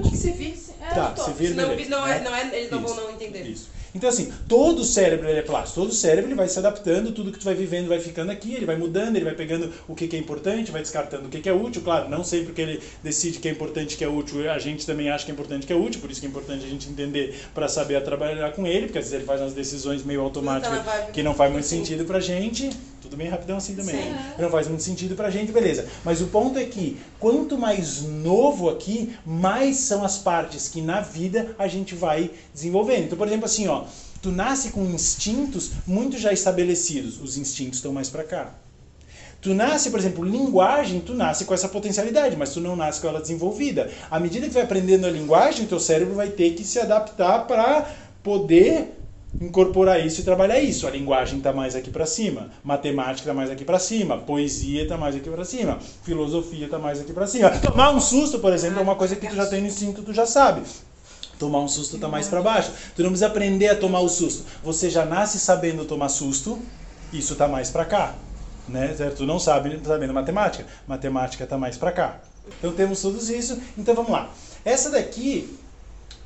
Acho 0.00 0.10
que 0.10 0.16
se 0.16 0.30
vir. 0.32 0.54
É, 0.80 0.94
Tá, 0.94 1.10
Top. 1.10 1.30
se 1.30 1.36
vir, 1.36 1.48
Senão, 1.48 1.68
beleza. 1.70 1.90
não 1.90 2.06
é, 2.06 2.16
É. 2.18 2.20
não 2.20 2.34
é, 2.34 2.56
eles 2.56 2.70
não 2.70 2.84
Isso. 2.84 2.94
vão 2.94 3.04
não 3.04 3.10
entender. 3.10 3.42
Isso. 3.42 3.76
Então 3.94 4.10
assim, 4.10 4.30
todo 4.46 4.80
o 4.80 4.84
cérebro 4.84 5.26
ele 5.26 5.38
é 5.38 5.42
plástico, 5.42 5.80
todo 5.80 5.88
o 5.90 5.94
cérebro 5.94 6.26
ele 6.28 6.34
vai 6.34 6.46
se 6.48 6.58
adaptando, 6.58 7.12
tudo 7.12 7.32
que 7.32 7.38
tu 7.38 7.44
vai 7.46 7.54
vivendo 7.54 7.88
vai 7.88 7.98
ficando 7.98 8.30
aqui, 8.30 8.54
ele 8.54 8.66
vai 8.66 8.76
mudando, 8.76 9.16
ele 9.16 9.24
vai 9.24 9.34
pegando 9.34 9.72
o 9.88 9.94
que, 9.94 10.06
que 10.06 10.14
é 10.14 10.18
importante, 10.18 10.70
vai 10.70 10.82
descartando 10.82 11.26
o 11.26 11.28
que, 11.30 11.40
que 11.40 11.48
é 11.48 11.52
útil, 11.54 11.80
claro, 11.80 12.06
não 12.10 12.22
sempre 12.22 12.52
que 12.52 12.60
ele 12.60 12.82
decide 13.02 13.38
que 13.38 13.48
é 13.48 13.50
importante 13.50 13.96
que 13.96 14.04
é 14.04 14.08
útil, 14.08 14.50
a 14.50 14.58
gente 14.58 14.84
também 14.84 15.08
acha 15.08 15.24
que 15.24 15.30
é 15.30 15.34
importante 15.34 15.66
que 15.66 15.72
é 15.72 15.76
útil, 15.76 16.02
por 16.02 16.10
isso 16.10 16.20
que 16.20 16.26
é 16.26 16.28
importante 16.28 16.66
a 16.66 16.68
gente 16.68 16.90
entender 16.90 17.40
para 17.54 17.68
saber 17.68 17.98
trabalhar 18.04 18.52
com 18.52 18.66
ele, 18.66 18.84
porque 18.86 18.98
às 18.98 19.04
vezes 19.06 19.14
ele 19.16 19.24
faz 19.24 19.40
umas 19.40 19.54
decisões 19.54 20.04
meio 20.04 20.20
automáticas 20.20 20.76
Tá 20.78 20.84
na 20.84 20.92
vibe. 20.92 21.12
que 21.12 21.22
não 21.22 21.32
faz 21.34 21.50
muito 21.50 21.64
Sim. 21.66 21.78
sentido 21.78 22.04
pra 22.04 22.20
gente. 22.20 22.68
Tudo 23.06 23.16
bem 23.16 23.28
rapidão 23.28 23.56
assim 23.56 23.74
também. 23.74 23.94
Sim. 23.94 24.10
né? 24.10 24.34
Não 24.38 24.50
faz 24.50 24.66
muito 24.66 24.82
sentido 24.82 25.14
pra 25.14 25.30
gente, 25.30 25.52
beleza. 25.52 25.86
Mas 26.04 26.20
o 26.20 26.26
ponto 26.26 26.58
é 26.58 26.64
que 26.64 26.98
quanto 27.20 27.56
mais 27.56 28.02
novo 28.02 28.68
aqui, 28.68 29.16
mais 29.24 29.76
são 29.76 30.04
as 30.04 30.18
partes 30.18 30.68
que 30.68 30.82
na 30.82 31.00
vida 31.00 31.54
a 31.56 31.68
gente 31.68 31.94
vai 31.94 32.30
desenvolvendo. 32.52 33.04
Então, 33.04 33.16
por 33.16 33.26
exemplo, 33.26 33.46
assim, 33.46 33.68
ó, 33.68 33.84
tu 34.20 34.32
nasce 34.32 34.70
com 34.70 34.84
instintos 34.84 35.70
muito 35.86 36.18
já 36.18 36.32
estabelecidos. 36.32 37.20
Os 37.22 37.38
instintos 37.38 37.78
estão 37.78 37.92
mais 37.92 38.10
pra 38.10 38.24
cá. 38.24 38.54
Tu 39.40 39.54
nasce, 39.54 39.90
por 39.90 40.00
exemplo, 40.00 40.24
linguagem, 40.24 40.98
tu 40.98 41.14
nasce 41.14 41.44
com 41.44 41.54
essa 41.54 41.68
potencialidade, 41.68 42.34
mas 42.36 42.52
tu 42.52 42.60
não 42.60 42.74
nasce 42.74 43.00
com 43.00 43.06
ela 43.06 43.20
desenvolvida. 43.20 43.88
À 44.10 44.18
medida 44.18 44.48
que 44.48 44.52
vai 44.52 44.64
aprendendo 44.64 45.06
a 45.06 45.10
linguagem, 45.10 45.66
teu 45.66 45.78
cérebro 45.78 46.14
vai 46.14 46.30
ter 46.30 46.54
que 46.54 46.64
se 46.64 46.80
adaptar 46.80 47.46
para 47.46 47.88
poder 48.24 48.98
incorporar 49.40 50.04
isso 50.04 50.20
e 50.20 50.24
trabalhar 50.24 50.60
isso. 50.60 50.86
A 50.86 50.90
linguagem 50.90 51.38
está 51.38 51.52
mais 51.52 51.76
aqui 51.76 51.90
para 51.90 52.06
cima, 52.06 52.50
matemática 52.64 53.22
está 53.22 53.34
mais 53.34 53.50
aqui 53.50 53.64
para 53.64 53.78
cima, 53.78 54.18
poesia 54.18 54.82
está 54.82 54.96
mais 54.96 55.14
aqui 55.14 55.28
para 55.28 55.44
cima, 55.44 55.78
filosofia 56.02 56.64
está 56.64 56.78
mais 56.78 57.00
aqui 57.00 57.12
para 57.12 57.26
cima. 57.26 57.50
Tomar 57.50 57.90
um 57.90 58.00
susto, 58.00 58.38
por 58.38 58.52
exemplo, 58.52 58.78
é 58.78 58.82
uma 58.82 58.96
coisa 58.96 59.16
que 59.16 59.26
tu 59.26 59.34
já 59.34 59.46
tem 59.46 59.60
no 59.60 59.66
instinto, 59.66 60.02
tu 60.02 60.12
já 60.12 60.26
sabe. 60.26 60.62
Tomar 61.38 61.60
um 61.60 61.68
susto 61.68 61.96
está 61.96 62.08
mais 62.08 62.28
para 62.28 62.40
baixo. 62.40 62.72
Tu 62.94 63.02
não 63.02 63.10
precisa 63.10 63.26
aprender 63.26 63.68
a 63.68 63.76
tomar 63.76 64.00
o 64.00 64.08
susto. 64.08 64.44
Você 64.64 64.88
já 64.88 65.04
nasce 65.04 65.38
sabendo 65.38 65.84
tomar 65.84 66.08
susto, 66.08 66.58
isso 67.12 67.34
está 67.34 67.46
mais 67.46 67.70
para 67.70 67.84
cá. 67.84 68.14
Né? 68.68 68.94
Certo? 68.96 69.18
Tu 69.18 69.26
não 69.26 69.38
sabe 69.38 69.78
sabendo 69.84 70.14
matemática, 70.14 70.66
matemática 70.88 71.44
está 71.44 71.58
mais 71.58 71.76
para 71.76 71.92
cá. 71.92 72.20
Então 72.58 72.72
temos 72.72 73.02
tudo 73.02 73.18
isso. 73.18 73.60
Então 73.76 73.94
vamos 73.94 74.10
lá. 74.10 74.30
Essa 74.64 74.90
daqui 74.90 75.56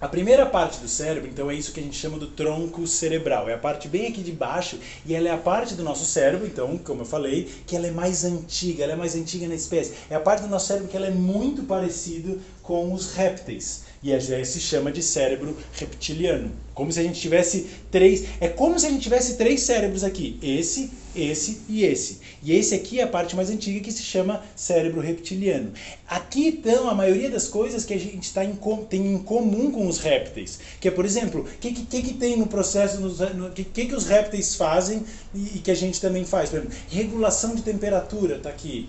a 0.00 0.08
primeira 0.08 0.46
parte 0.46 0.80
do 0.80 0.88
cérebro, 0.88 1.28
então, 1.28 1.50
é 1.50 1.54
isso 1.54 1.72
que 1.72 1.80
a 1.80 1.82
gente 1.82 1.96
chama 1.96 2.18
do 2.18 2.28
tronco 2.28 2.86
cerebral. 2.86 3.50
É 3.50 3.54
a 3.54 3.58
parte 3.58 3.86
bem 3.86 4.06
aqui 4.06 4.22
de 4.22 4.32
baixo 4.32 4.78
e 5.04 5.14
ela 5.14 5.28
é 5.28 5.30
a 5.30 5.36
parte 5.36 5.74
do 5.74 5.82
nosso 5.82 6.06
cérebro, 6.06 6.46
então, 6.46 6.78
como 6.78 7.02
eu 7.02 7.04
falei, 7.04 7.52
que 7.66 7.76
ela 7.76 7.86
é 7.86 7.90
mais 7.90 8.24
antiga, 8.24 8.82
ela 8.82 8.94
é 8.94 8.96
mais 8.96 9.14
antiga 9.14 9.46
na 9.46 9.54
espécie. 9.54 9.92
É 10.08 10.14
a 10.14 10.20
parte 10.20 10.40
do 10.40 10.48
nosso 10.48 10.68
cérebro 10.68 10.88
que 10.88 10.96
ela 10.96 11.06
é 11.06 11.10
muito 11.10 11.64
parecido 11.64 12.40
com 12.62 12.94
os 12.94 13.12
répteis. 13.12 13.89
E 14.02 14.12
ela 14.12 14.44
se 14.46 14.58
chama 14.58 14.90
de 14.90 15.02
cérebro 15.02 15.54
reptiliano. 15.74 16.50
Como 16.72 16.90
se 16.90 16.98
a 16.98 17.02
gente 17.02 17.20
tivesse 17.20 17.66
três. 17.90 18.24
É 18.40 18.48
como 18.48 18.78
se 18.78 18.86
a 18.86 18.90
gente 18.90 19.02
tivesse 19.02 19.36
três 19.36 19.60
cérebros 19.60 20.02
aqui: 20.02 20.38
esse, 20.42 20.90
esse 21.14 21.60
e 21.68 21.84
esse. 21.84 22.20
E 22.42 22.52
esse 22.52 22.74
aqui 22.74 22.98
é 22.98 23.02
a 23.02 23.06
parte 23.06 23.36
mais 23.36 23.50
antiga 23.50 23.78
que 23.80 23.92
se 23.92 24.02
chama 24.02 24.42
cérebro 24.56 25.02
reptiliano. 25.02 25.72
Aqui 26.08 26.48
estão 26.48 26.88
a 26.88 26.94
maioria 26.94 27.28
das 27.28 27.46
coisas 27.46 27.84
que 27.84 27.92
a 27.92 27.98
gente 27.98 28.32
tá 28.32 28.42
em, 28.42 28.58
tem 28.88 29.06
em 29.06 29.18
comum 29.18 29.70
com 29.70 29.86
os 29.86 29.98
répteis. 29.98 30.58
Que 30.80 30.88
é, 30.88 30.90
por 30.90 31.04
exemplo, 31.04 31.42
o 31.42 31.58
que, 31.58 31.70
que, 31.70 32.02
que, 32.02 32.14
tem 32.14 32.38
no 32.38 32.46
processo, 32.46 33.00
no 33.00 33.50
que, 33.50 33.64
que, 33.64 33.84
que 33.84 33.94
os 33.94 34.06
répteis 34.06 34.54
fazem 34.54 35.04
e, 35.34 35.56
e 35.56 35.58
que 35.58 35.70
a 35.70 35.76
gente 35.76 36.00
também 36.00 36.24
faz? 36.24 36.48
Por 36.48 36.60
exemplo, 36.60 36.74
regulação 36.88 37.54
de 37.54 37.60
temperatura 37.60 38.36
está 38.36 38.48
aqui 38.48 38.88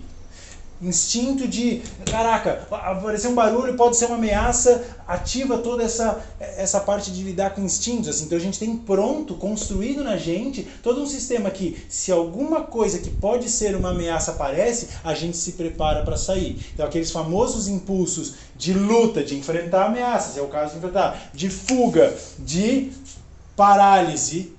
instinto 0.82 1.46
de 1.46 1.80
caraca, 2.10 2.66
aparecer 2.70 3.28
um 3.28 3.34
barulho 3.34 3.76
pode 3.76 3.96
ser 3.96 4.06
uma 4.06 4.16
ameaça, 4.16 4.84
ativa 5.06 5.58
toda 5.58 5.82
essa 5.82 6.22
essa 6.40 6.80
parte 6.80 7.10
de 7.10 7.22
lidar 7.22 7.50
com 7.50 7.62
instintos, 7.62 8.08
assim. 8.08 8.24
Então 8.24 8.36
a 8.36 8.40
gente 8.40 8.58
tem 8.58 8.76
pronto, 8.76 9.34
construído 9.34 10.02
na 10.02 10.16
gente 10.16 10.62
todo 10.82 11.00
um 11.00 11.06
sistema 11.06 11.50
que 11.50 11.84
se 11.88 12.10
alguma 12.10 12.62
coisa 12.62 12.98
que 12.98 13.10
pode 13.10 13.48
ser 13.48 13.76
uma 13.76 13.90
ameaça 13.90 14.32
aparece, 14.32 14.88
a 15.04 15.14
gente 15.14 15.36
se 15.36 15.52
prepara 15.52 16.02
para 16.02 16.16
sair. 16.16 16.58
Então 16.74 16.84
aqueles 16.84 17.10
famosos 17.10 17.68
impulsos 17.68 18.34
de 18.56 18.74
luta, 18.74 19.22
de 19.22 19.36
enfrentar 19.36 19.86
ameaças, 19.86 20.36
é 20.36 20.42
o 20.42 20.48
caso 20.48 20.72
de 20.72 20.78
enfrentar, 20.78 21.30
de 21.32 21.48
fuga, 21.48 22.14
de 22.38 22.90
parálise, 23.56 24.52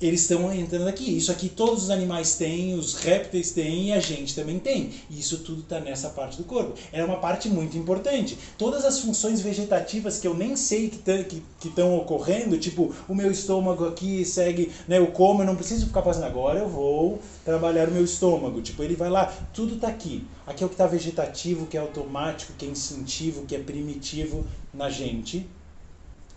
eles 0.00 0.22
estão 0.22 0.52
entrando 0.52 0.88
aqui. 0.88 1.16
Isso 1.16 1.30
aqui 1.30 1.48
todos 1.48 1.84
os 1.84 1.90
animais 1.90 2.34
têm, 2.36 2.74
os 2.74 2.94
répteis 2.94 3.50
têm 3.50 3.88
e 3.88 3.92
a 3.92 4.00
gente 4.00 4.34
também 4.34 4.58
tem. 4.58 4.90
E 5.10 5.20
isso 5.20 5.38
tudo 5.38 5.60
está 5.60 5.78
nessa 5.78 6.08
parte 6.08 6.36
do 6.36 6.44
corpo. 6.44 6.74
É 6.92 7.04
uma 7.04 7.18
parte 7.18 7.48
muito 7.48 7.76
importante. 7.76 8.38
Todas 8.56 8.84
as 8.84 9.00
funções 9.00 9.40
vegetativas 9.40 10.18
que 10.18 10.26
eu 10.26 10.34
nem 10.34 10.56
sei 10.56 10.88
que 10.88 10.96
estão 10.96 11.24
que, 11.24 11.42
que 11.70 11.82
ocorrendo, 11.82 12.58
tipo 12.58 12.94
o 13.08 13.14
meu 13.14 13.30
estômago 13.30 13.86
aqui 13.86 14.24
segue, 14.24 14.72
né, 14.88 14.98
eu 14.98 15.08
como, 15.08 15.42
eu 15.42 15.46
não 15.46 15.56
preciso 15.56 15.86
ficar 15.86 16.02
fazendo 16.02 16.24
agora, 16.24 16.60
eu 16.60 16.68
vou 16.68 17.20
trabalhar 17.44 17.88
o 17.88 17.92
meu 17.92 18.04
estômago. 18.04 18.62
Tipo, 18.62 18.82
ele 18.82 18.96
vai 18.96 19.10
lá, 19.10 19.26
tudo 19.52 19.74
está 19.74 19.88
aqui. 19.88 20.24
Aqui 20.46 20.62
é 20.62 20.66
o 20.66 20.68
que 20.68 20.74
está 20.74 20.86
vegetativo, 20.86 21.66
que 21.66 21.76
é 21.76 21.80
automático, 21.80 22.52
que 22.56 22.64
é 22.64 22.68
instintivo, 22.68 23.44
que 23.44 23.54
é 23.54 23.58
primitivo 23.58 24.46
na 24.72 24.88
gente 24.88 25.46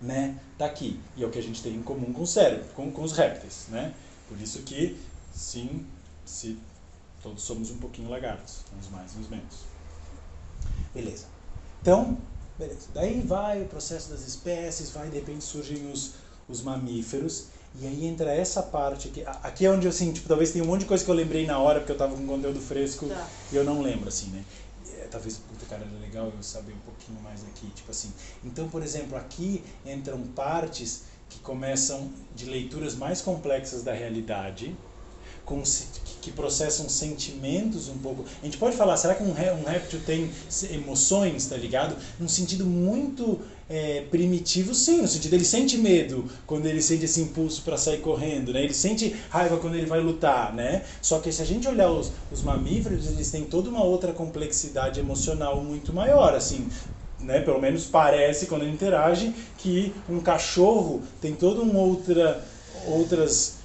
né, 0.03 0.37
tá 0.57 0.65
aqui. 0.65 0.99
E 1.15 1.23
é 1.23 1.25
o 1.25 1.29
que 1.29 1.39
a 1.39 1.43
gente 1.43 1.63
tem 1.63 1.73
em 1.75 1.81
comum 1.81 2.11
com 2.13 2.21
o 2.23 2.27
cérebro, 2.27 2.65
com, 2.75 2.91
com 2.91 3.03
os 3.03 3.13
répteis, 3.13 3.65
né? 3.69 3.93
Por 4.27 4.39
isso 4.39 4.59
que, 4.63 4.97
sim, 5.33 5.85
se 6.25 6.57
todos 7.21 7.41
somos 7.43 7.71
um 7.71 7.77
pouquinho 7.77 8.09
lagartos, 8.09 8.59
uns 8.77 8.89
mais 8.89 9.13
e 9.15 9.19
uns 9.19 9.29
menos. 9.29 9.59
Beleza. 10.93 11.25
Então, 11.81 12.17
beleza. 12.57 12.87
Daí 12.93 13.21
vai 13.21 13.61
o 13.63 13.65
processo 13.65 14.09
das 14.09 14.27
espécies, 14.27 14.89
vai, 14.91 15.09
de 15.09 15.15
repente 15.17 15.43
surgem 15.43 15.91
os, 15.91 16.13
os 16.47 16.61
mamíferos, 16.61 17.47
e 17.79 17.87
aí 17.87 18.05
entra 18.05 18.31
essa 18.31 18.61
parte 18.61 19.07
aqui. 19.07 19.23
Aqui 19.41 19.65
é 19.65 19.71
onde, 19.71 19.87
assim, 19.87 20.11
tipo, 20.11 20.27
talvez 20.27 20.51
tenha 20.51 20.63
um 20.63 20.67
monte 20.67 20.81
de 20.81 20.85
coisa 20.85 21.03
que 21.03 21.09
eu 21.09 21.15
lembrei 21.15 21.45
na 21.47 21.57
hora, 21.59 21.79
porque 21.79 21.91
eu 21.91 21.97
tava 21.97 22.15
com 22.15 22.25
conteúdo 22.27 22.59
fresco, 22.59 23.07
Tá. 23.07 23.27
e 23.51 23.55
eu 23.55 23.63
não 23.63 23.81
lembro, 23.81 24.09
assim, 24.09 24.27
né? 24.27 24.43
Talvez, 25.13 25.37
puta, 25.37 25.63
cara, 25.67 25.85
era 25.85 25.99
legal 25.99 26.33
eu 26.35 26.41
saber 26.41 26.73
um 26.73 26.79
pouquinho 26.79 27.21
mais 27.21 27.43
aqui, 27.43 27.67
tipo 27.67 27.91
assim. 27.91 28.11
Então, 28.43 28.67
por 28.67 28.81
exemplo, 28.81 29.15
aqui 29.15 29.63
entram 29.85 30.19
partes 30.23 31.03
que 31.29 31.37
começam 31.41 32.11
de 32.35 32.45
leituras 32.45 32.95
mais 32.95 33.21
complexas 33.21 33.83
da 33.83 33.93
realidade, 33.93 34.75
com, 35.45 35.61
que, 36.23 36.31
processam 36.31 36.87
sentimentos 36.89 37.89
um 37.89 37.97
pouco. 37.97 38.25
A 38.41 38.45
gente 38.45 38.57
pode 38.57 38.75
falar, 38.75 38.97
será 38.97 39.15
que 39.15 39.23
um, 39.23 39.33
ré- 39.33 39.53
um 39.53 39.63
réptil 39.63 39.99
tem 40.05 40.31
emoções, 40.71 41.45
tá 41.45 41.55
ligado? 41.57 41.95
Num 42.19 42.27
sentido 42.27 42.65
muito 42.65 43.39
é, 43.69 44.01
primitivo, 44.11 44.73
sim, 44.73 45.01
no 45.01 45.07
sentido 45.07 45.33
ele 45.33 45.45
sente 45.45 45.77
medo 45.77 46.29
quando 46.45 46.65
ele 46.65 46.81
sente 46.81 47.05
esse 47.05 47.21
impulso 47.21 47.61
para 47.63 47.77
sair 47.77 47.99
correndo, 47.99 48.53
né? 48.53 48.63
Ele 48.63 48.73
sente 48.73 49.15
raiva 49.29 49.57
quando 49.57 49.75
ele 49.75 49.85
vai 49.85 49.99
lutar, 49.99 50.53
né? 50.53 50.83
Só 51.01 51.19
que 51.19 51.31
se 51.31 51.41
a 51.41 51.45
gente 51.45 51.67
olhar 51.67 51.91
os, 51.91 52.11
os 52.31 52.41
mamíferos, 52.41 53.07
eles 53.07 53.31
têm 53.31 53.45
toda 53.45 53.69
uma 53.69 53.83
outra 53.83 54.11
complexidade 54.13 54.99
emocional 54.99 55.61
muito 55.63 55.93
maior, 55.93 56.33
assim 56.33 56.69
né, 57.19 57.39
pelo 57.39 57.59
menos 57.59 57.85
parece 57.85 58.47
quando 58.47 58.63
ele 58.63 58.71
interage, 58.71 59.33
que 59.57 59.93
um 60.09 60.19
cachorro 60.19 61.01
tem 61.21 61.33
toda 61.33 61.61
uma 61.61 61.79
outra, 61.79 62.43
outras 62.85 63.62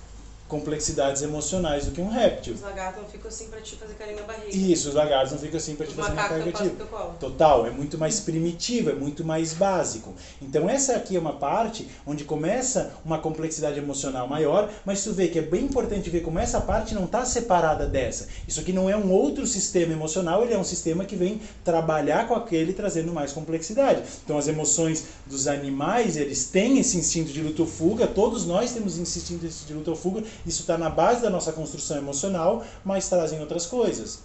complexidades 0.49 1.23
emocionais 1.23 1.85
do 1.85 1.93
que 1.93 2.01
um 2.01 2.09
réptil. 2.09 2.55
Os 2.55 2.63
lagartos 2.63 3.03
não 3.03 3.09
ficam 3.09 3.29
assim 3.29 3.49
pra 3.49 3.61
te 3.61 3.77
fazer 3.77 3.95
carinho 3.95 4.21
na 4.21 4.23
barriga. 4.25 4.57
Isso, 4.57 4.89
os 4.89 4.95
lagartos 4.95 5.33
não 5.33 5.39
ficam 5.39 5.59
assim 5.59 5.77
para 5.77 5.87
te 5.87 5.95
fazer 5.95 6.13
uma 6.13 6.29
carga 6.29 6.53
colo. 6.89 7.15
Total, 7.21 7.67
é 7.67 7.71
muito 7.71 7.99
mais 7.99 8.21
primitivo, 8.21 8.91
é 8.91 8.95
muito 8.95 9.25
mais 9.25 9.53
básico. 9.53 10.15
Então 10.41 10.69
essa 10.69 10.97
aqui 10.97 11.17
é 11.17 11.21
uma 11.21 11.35
parte 11.35 11.87
onde 12.07 12.25
começa 12.25 12.93
uma 13.05 13.19
complexidade 13.19 13.79
emocional 13.79 14.27
maior, 14.27 14.71
mas 14.85 15.05
tu 15.05 15.13
vê 15.13 15.29
que 15.29 15.39
é 15.39 15.43
bem 15.43 15.65
importante 15.65 16.09
ver 16.09 16.23
como 16.23 16.39
essa 16.39 16.61
parte 16.61 16.95
não 16.95 17.05
está 17.05 17.25
separada 17.27 17.87
dessa. 17.87 18.29
Isso 18.47 18.61
aqui 18.61 18.73
não 18.73 18.89
é 18.89 18.97
um 18.97 19.13
outro 19.13 19.47
sistema 19.47 19.93
emocional, 19.93 20.43
ele 20.43 20.55
é 20.55 20.59
um 20.59 20.65
sistema 20.65 21.05
que 21.05 21.15
vem 21.15 21.41
trabalhar 21.63 22.27
com 22.27 22.35
aquele 22.35 22.73
trazendo 22.73 23.13
mais 23.13 23.33
complexidade. 23.33 24.03
Então 24.25 24.39
as 24.39 24.49
emoções 24.49 25.05
dos 25.27 25.47
animais, 25.47 26.17
eles 26.17 26.47
têm 26.47 26.79
esse 26.79 26.97
instinto 26.97 27.31
de 27.31 27.43
luta 27.43 27.63
ou 27.63 27.69
fuga, 27.69 28.07
todos 28.07 28.47
nós 28.47 28.73
temos 28.73 28.99
esse 28.99 29.19
instinto 29.19 29.47
de 29.47 29.75
luta 29.75 29.91
ou 29.91 29.97
fuga, 29.97 30.23
isso 30.47 30.63
está 30.63 30.77
na 30.79 30.91
base 30.91 31.23
da 31.23 31.31
nossa 31.31 31.53
construção 31.53 31.97
emocional, 31.97 32.65
mas 32.85 33.09
trazem 33.09 33.41
outras 33.41 33.67
coisas. 33.67 34.21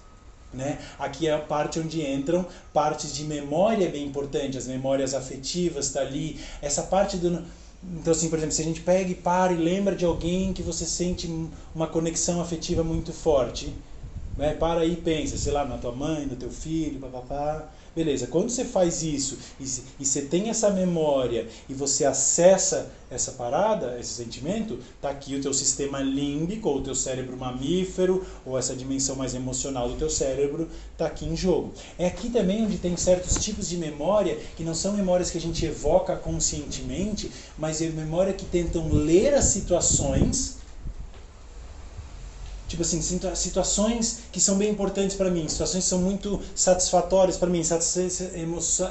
Né? 0.53 0.79
Aqui 0.99 1.27
é 1.27 1.33
a 1.33 1.39
parte 1.39 1.79
onde 1.79 2.01
entram 2.01 2.45
partes 2.71 3.13
de 3.13 3.23
memória 3.23 3.89
bem 3.89 4.05
importante, 4.05 4.57
as 4.57 4.67
memórias 4.67 5.13
afetivas 5.13 5.87
está 5.87 6.01
ali, 6.01 6.39
essa 6.61 6.83
parte 6.83 7.17
do 7.17 7.43
então 7.83 8.13
assim, 8.13 8.29
por 8.29 8.37
exemplo, 8.37 8.55
se 8.55 8.61
a 8.61 8.65
gente 8.65 8.79
pega 8.79 9.11
e 9.11 9.15
para 9.15 9.51
e 9.51 9.57
lembra 9.57 9.93
de 9.93 10.05
alguém 10.05 10.53
que 10.53 10.63
você 10.63 10.85
sente 10.85 11.29
uma 11.75 11.85
conexão 11.85 12.39
afetiva 12.39 12.81
muito 12.81 13.11
forte, 13.11 13.73
né? 14.37 14.53
Para 14.53 14.81
aí 14.81 14.93
e 14.93 14.95
pensa, 14.95 15.37
sei 15.37 15.51
lá, 15.51 15.65
na 15.65 15.77
tua 15.77 15.91
mãe, 15.91 16.25
no 16.25 16.35
teu 16.35 16.49
filho, 16.49 16.99
papapá. 16.99 17.67
Beleza, 17.95 18.25
quando 18.25 18.49
você 18.49 18.65
faz 18.65 19.03
isso 19.03 19.37
e, 19.59 19.65
e 19.99 20.05
você 20.05 20.23
tem 20.23 20.49
essa 20.49 20.71
memória 20.71 21.47
e 21.69 21.75
você 21.75 22.05
acessa 22.05 22.91
essa 23.07 23.33
parada, 23.33 23.99
esse 23.99 24.13
sentimento, 24.13 24.79
tá 24.99 25.11
aqui 25.11 25.35
o 25.35 25.41
teu 25.41 25.53
sistema 25.53 25.99
límbico, 26.01 26.67
ou 26.67 26.77
o 26.77 26.81
teu 26.81 26.95
cérebro 26.95 27.37
mamífero, 27.37 28.25
ou 28.43 28.57
essa 28.57 28.75
dimensão 28.75 29.15
mais 29.15 29.35
emocional 29.35 29.87
do 29.87 29.95
teu 29.95 30.09
cérebro, 30.09 30.67
tá 30.97 31.05
aqui 31.05 31.25
em 31.25 31.35
jogo. 31.35 31.71
É 31.99 32.07
aqui 32.07 32.31
também 32.31 32.65
onde 32.65 32.79
tem 32.79 32.97
certos 32.97 33.37
tipos 33.37 33.69
de 33.69 33.77
memória 33.77 34.39
que 34.55 34.63
não 34.63 34.73
são 34.73 34.93
memórias 34.93 35.29
que 35.29 35.37
a 35.37 35.41
gente 35.41 35.63
evoca 35.63 36.15
conscientemente, 36.15 37.31
mas 37.55 37.79
é 37.79 37.89
memória 37.89 38.33
que 38.33 38.45
tentam 38.45 38.91
ler 38.91 39.35
as 39.35 39.45
situações 39.45 40.62
tipo 42.73 42.81
assim, 42.81 43.01
situa- 43.01 43.35
situações 43.35 44.19
que 44.31 44.39
são 44.39 44.57
bem 44.57 44.71
importantes 44.71 45.15
para 45.15 45.29
mim, 45.29 45.47
situações 45.47 45.83
que 45.83 45.89
são 45.91 45.99
muito 45.99 46.41
satisfatórias 46.55 47.37
para 47.37 47.47
mim, 47.47 47.61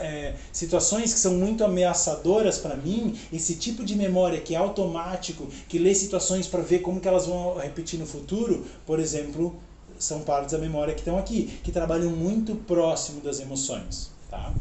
é, 0.01 0.35
situações 0.53 1.13
que 1.13 1.19
são 1.19 1.35
muito 1.35 1.65
ameaçadoras 1.65 2.59
para 2.59 2.77
mim, 2.77 3.19
esse 3.33 3.57
tipo 3.57 3.83
de 3.85 3.97
memória 3.97 4.41
que 4.41 4.55
é 4.55 4.57
automático, 4.59 5.49
que 5.69 5.79
lê 5.79 5.95
situações 5.97 6.47
para 6.47 6.63
ver 6.63 6.79
como 6.79 7.01
que 7.01 7.09
elas 7.09 7.27
vão 7.27 7.57
repetir 7.59 7.99
no 7.99 8.07
futuro, 8.07 8.65
por 8.87 9.01
exemplo, 9.01 9.61
são 9.99 10.21
partes 10.21 10.53
da 10.53 10.59
memória 10.59 10.95
que 10.95 11.01
estão 11.01 11.19
aqui, 11.19 11.59
que 11.65 11.73
trabalham 11.73 12.11
muito 12.11 12.55
próximo 12.55 13.21
das 13.21 13.41
emoções, 13.41 14.11
tá? 14.31 14.53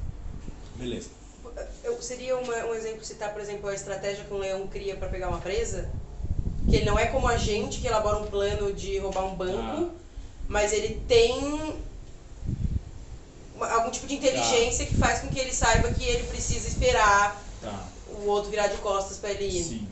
Beleza. 0.75 1.09
Eu, 1.83 2.01
seria 2.01 2.37
uma- 2.37 2.65
um 2.65 2.73
exemplo 2.73 3.03
citar, 3.03 3.31
por 3.33 3.41
exemplo, 3.41 3.69
a 3.69 3.75
estratégia 3.75 4.23
que 4.23 4.33
um 4.33 4.39
leão 4.39 4.65
cria 4.67 4.95
para 4.95 5.09
pegar 5.09 5.29
uma 5.29 5.39
presa? 5.39 5.89
Que 6.69 6.77
ele 6.77 6.85
não 6.85 6.97
é 6.97 7.07
como 7.07 7.27
a 7.27 7.37
gente 7.37 7.79
que 7.79 7.87
elabora 7.87 8.17
um 8.19 8.25
plano 8.27 8.71
de 8.73 8.97
roubar 8.99 9.25
um 9.25 9.35
banco, 9.35 9.57
Tá. 9.85 9.89
mas 10.47 10.71
ele 10.73 11.01
tem 11.07 11.73
algum 13.59 13.91
tipo 13.91 14.07
de 14.07 14.15
inteligência 14.15 14.85
que 14.85 14.95
faz 14.95 15.19
com 15.19 15.27
que 15.29 15.39
ele 15.39 15.53
saiba 15.53 15.89
que 15.89 16.03
ele 16.03 16.23
precisa 16.23 16.67
esperar 16.67 17.41
Tá. 17.61 17.83
o 18.07 18.27
outro 18.27 18.49
virar 18.49 18.67
de 18.67 18.77
costas 18.77 19.17
para 19.17 19.31
ele 19.31 19.45
ir. 19.45 19.63
Sim. 19.63 19.87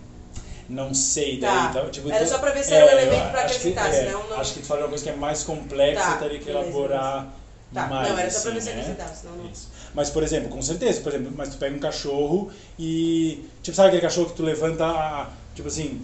Não 0.68 0.94
sei, 0.94 1.40
Tá. 1.40 1.68
daí, 1.72 1.84
tá, 1.84 1.90
tipo, 1.90 2.12
Era 2.12 2.26
só 2.28 2.38
pra 2.38 2.52
ver 2.52 2.64
se 2.64 2.74
era 2.74 2.86
um 2.86 2.90
elemento 2.90 3.32
pra 3.32 3.42
acho 3.44 3.60
que- 3.60 3.70
acrescentar, 3.70 3.90
é, 3.94 4.06
senão 4.06 4.28
não- 4.28 4.40
Acho 4.40 4.54
que 4.54 4.60
tu 4.60 4.66
falou 4.68 4.84
uma 4.84 4.90
coisa 4.90 5.04
que 5.04 5.10
é 5.10 5.16
mais 5.16 5.44
complexa, 5.44 6.02
Tá, 6.02 6.12
eu 6.14 6.20
teria 6.20 6.40
que 6.40 6.50
elaborar 6.50 7.28
Tá, 7.74 7.88
mais. 7.88 8.10
não, 8.10 8.18
era 8.20 8.30
só 8.32 8.42
pra 8.42 8.52
assim, 8.52 8.60
ver 8.60 8.62
se 8.62 8.68
né? 8.70 8.82
acrescentava, 8.82 9.16
senão 9.16 9.36
não. 9.36 9.50
Isso. 9.50 9.68
Mas, 9.96 10.10
por 10.12 10.22
exemplo, 10.24 10.50
com 10.50 10.62
certeza, 10.62 11.02
por 11.02 11.14
exemplo, 11.14 11.34
mas 11.36 11.50
tu 11.50 11.58
pega 11.58 11.76
um 11.76 11.80
cachorro 11.80 12.52
e. 12.78 13.44
Tipo, 13.64 13.76
sabe 13.76 13.88
aquele 13.90 14.02
cachorro 14.04 14.28
que 14.30 14.36
tu 14.36 14.44
levanta 14.44 14.86
a. 14.86 15.30
Tipo 15.56 15.68
assim, 15.68 16.04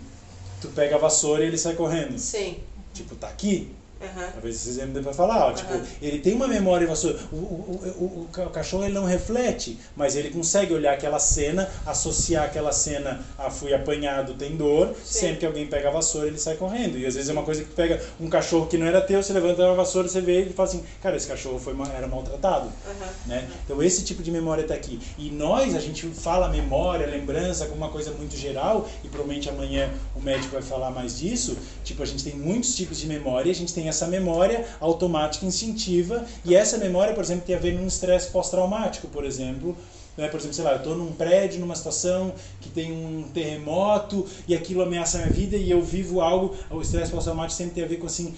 tu 0.65 0.71
pega 0.73 0.95
a 0.95 0.99
vassoura 0.99 1.43
e 1.43 1.47
ele 1.47 1.57
sai 1.57 1.75
correndo. 1.75 2.17
Sim. 2.17 2.57
Tipo, 2.93 3.15
tá 3.15 3.27
aqui. 3.27 3.71
Aham. 4.05 4.31
Talvez 4.33 4.55
vocês 4.57 4.77
lembrem 4.77 5.03
pra 5.03 5.13
falar, 5.13 5.47
ó, 5.47 5.51
tipo, 5.53 5.73
ele 6.01 6.19
tem 6.19 6.33
uma 6.33 6.47
memória 6.47 6.87
vassoura. 6.87 7.17
O, 7.31 7.35
o, 7.35 7.39
o, 7.39 8.03
o, 8.03 8.21
o 8.23 8.27
ca- 8.31 8.45
o 8.45 8.49
cachorro 8.49 8.83
ele 8.83 8.93
não 8.93 9.05
reflete, 9.05 9.79
mas 9.95 10.15
ele 10.15 10.29
consegue 10.29 10.73
olhar 10.73 10.93
aquela 10.93 11.19
cena, 11.19 11.69
associar 11.85 12.45
aquela 12.45 12.71
cena 12.71 13.21
a 13.37 13.49
fui 13.49 13.73
apanhado, 13.73 14.33
tem 14.33 14.55
dor, 14.55 14.95
Sim. 15.03 15.19
sempre 15.19 15.37
que 15.37 15.45
alguém 15.45 15.67
pega 15.67 15.89
a 15.89 15.91
vassoura 15.91 16.27
ele 16.27 16.37
sai 16.37 16.55
correndo. 16.55 16.97
E 16.97 17.05
às 17.05 17.15
vezes 17.15 17.29
é 17.29 17.33
uma 17.33 17.43
coisa 17.43 17.63
que 17.63 17.69
tu 17.69 17.75
pega 17.75 18.01
um 18.19 18.29
cachorro 18.29 18.67
que 18.67 18.77
não 18.77 18.85
era 18.87 19.01
teu, 19.01 19.21
você 19.21 19.33
levanta 19.33 19.69
a 19.69 19.73
vassoura, 19.73 20.07
você 20.07 20.21
vê 20.21 20.43
e 20.43 20.49
fala 20.53 20.69
assim, 20.69 20.83
cara, 21.01 21.15
esse 21.15 21.27
cachorro 21.27 21.59
foi, 21.59 21.75
era 21.95 22.07
maltratado. 22.07 22.69
Aham. 22.85 23.09
Né? 23.25 23.47
Então 23.63 23.81
esse 23.81 24.03
tipo 24.03 24.21
de 24.21 24.31
memória 24.31 24.61
está 24.61 24.73
aqui. 24.73 24.99
E 25.17 25.29
nós, 25.31 25.75
a 25.75 25.79
gente 25.79 26.05
fala 26.07 26.47
memória, 26.49 27.05
lembrança 27.07 27.65
como 27.65 27.77
uma 27.77 27.89
coisa 27.89 28.11
muito 28.11 28.35
geral, 28.35 28.87
e 29.03 29.07
provavelmente 29.07 29.49
amanhã 29.49 29.89
o 30.15 30.21
médico 30.21 30.53
vai 30.53 30.61
falar 30.61 30.91
mais 30.91 31.17
disso. 31.19 31.57
Tipo, 31.83 32.03
a 32.03 32.05
gente 32.05 32.23
tem 32.23 32.33
muitos 32.35 32.75
tipos 32.75 32.97
de 32.97 33.07
memória, 33.07 33.51
a 33.51 33.55
gente 33.55 33.73
tem 33.73 33.89
essa 33.95 34.07
memória 34.07 34.65
automática, 34.79 35.45
instintiva, 35.45 36.25
e 36.43 36.53
essa 36.55 36.77
memória, 36.77 37.13
por 37.13 37.23
exemplo, 37.23 37.45
tem 37.45 37.55
a 37.55 37.59
ver 37.59 37.73
num 37.73 37.87
estresse 37.87 38.29
pós-traumático, 38.29 39.07
por 39.07 39.25
exemplo. 39.25 39.75
Né? 40.17 40.27
Por 40.27 40.39
exemplo, 40.39 40.55
sei 40.55 40.63
lá, 40.63 40.71
eu 40.71 40.77
estou 40.77 40.95
num 40.95 41.11
prédio, 41.11 41.59
numa 41.59 41.75
situação 41.75 42.33
que 42.61 42.69
tem 42.69 42.91
um 42.91 43.23
terremoto 43.33 44.25
e 44.47 44.55
aquilo 44.55 44.81
ameaça 44.81 45.17
a 45.17 45.21
minha 45.21 45.33
vida 45.33 45.57
e 45.57 45.69
eu 45.69 45.81
vivo 45.81 46.21
algo. 46.21 46.55
O 46.69 46.81
estresse 46.81 47.11
pós-traumático 47.11 47.57
sempre 47.57 47.75
tem 47.75 47.83
a 47.83 47.87
ver 47.87 47.97
com 47.97 48.05
assim, 48.05 48.35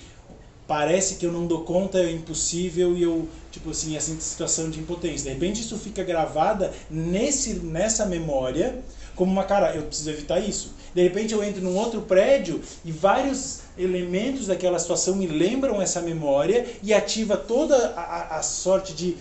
parece 0.67 1.15
que 1.15 1.25
eu 1.25 1.31
não 1.31 1.47
dou 1.47 1.61
conta, 1.61 1.99
é 1.99 2.11
impossível 2.11 2.95
e 2.97 3.03
eu, 3.03 3.27
tipo 3.51 3.69
assim, 3.71 3.95
essa 3.95 4.13
situação 4.19 4.69
de 4.69 4.79
impotência. 4.79 5.25
De 5.25 5.33
repente 5.33 5.61
isso 5.61 5.77
fica 5.77 6.03
gravada 6.03 6.73
nesse, 6.89 7.53
nessa 7.55 8.05
memória 8.05 8.79
como 9.17 9.32
uma 9.32 9.43
cara, 9.43 9.75
eu 9.75 9.84
preciso 9.84 10.10
evitar 10.12 10.39
isso. 10.39 10.75
De 10.93 11.03
repente 11.03 11.34
eu 11.34 11.43
entro 11.43 11.62
num 11.62 11.75
outro 11.75 12.01
prédio 12.03 12.62
e 12.86 12.91
vários 12.91 13.60
elementos 13.77 14.47
daquela 14.47 14.80
situação 14.80 15.15
me 15.15 15.27
lembram 15.27 15.82
essa 15.82 16.01
memória 16.01 16.65
e 16.82 16.93
ativa 16.93 17.36
toda 17.36 17.75
a, 17.95 18.38
a- 18.38 18.41
sorte 18.43 18.93
de, 18.93 19.17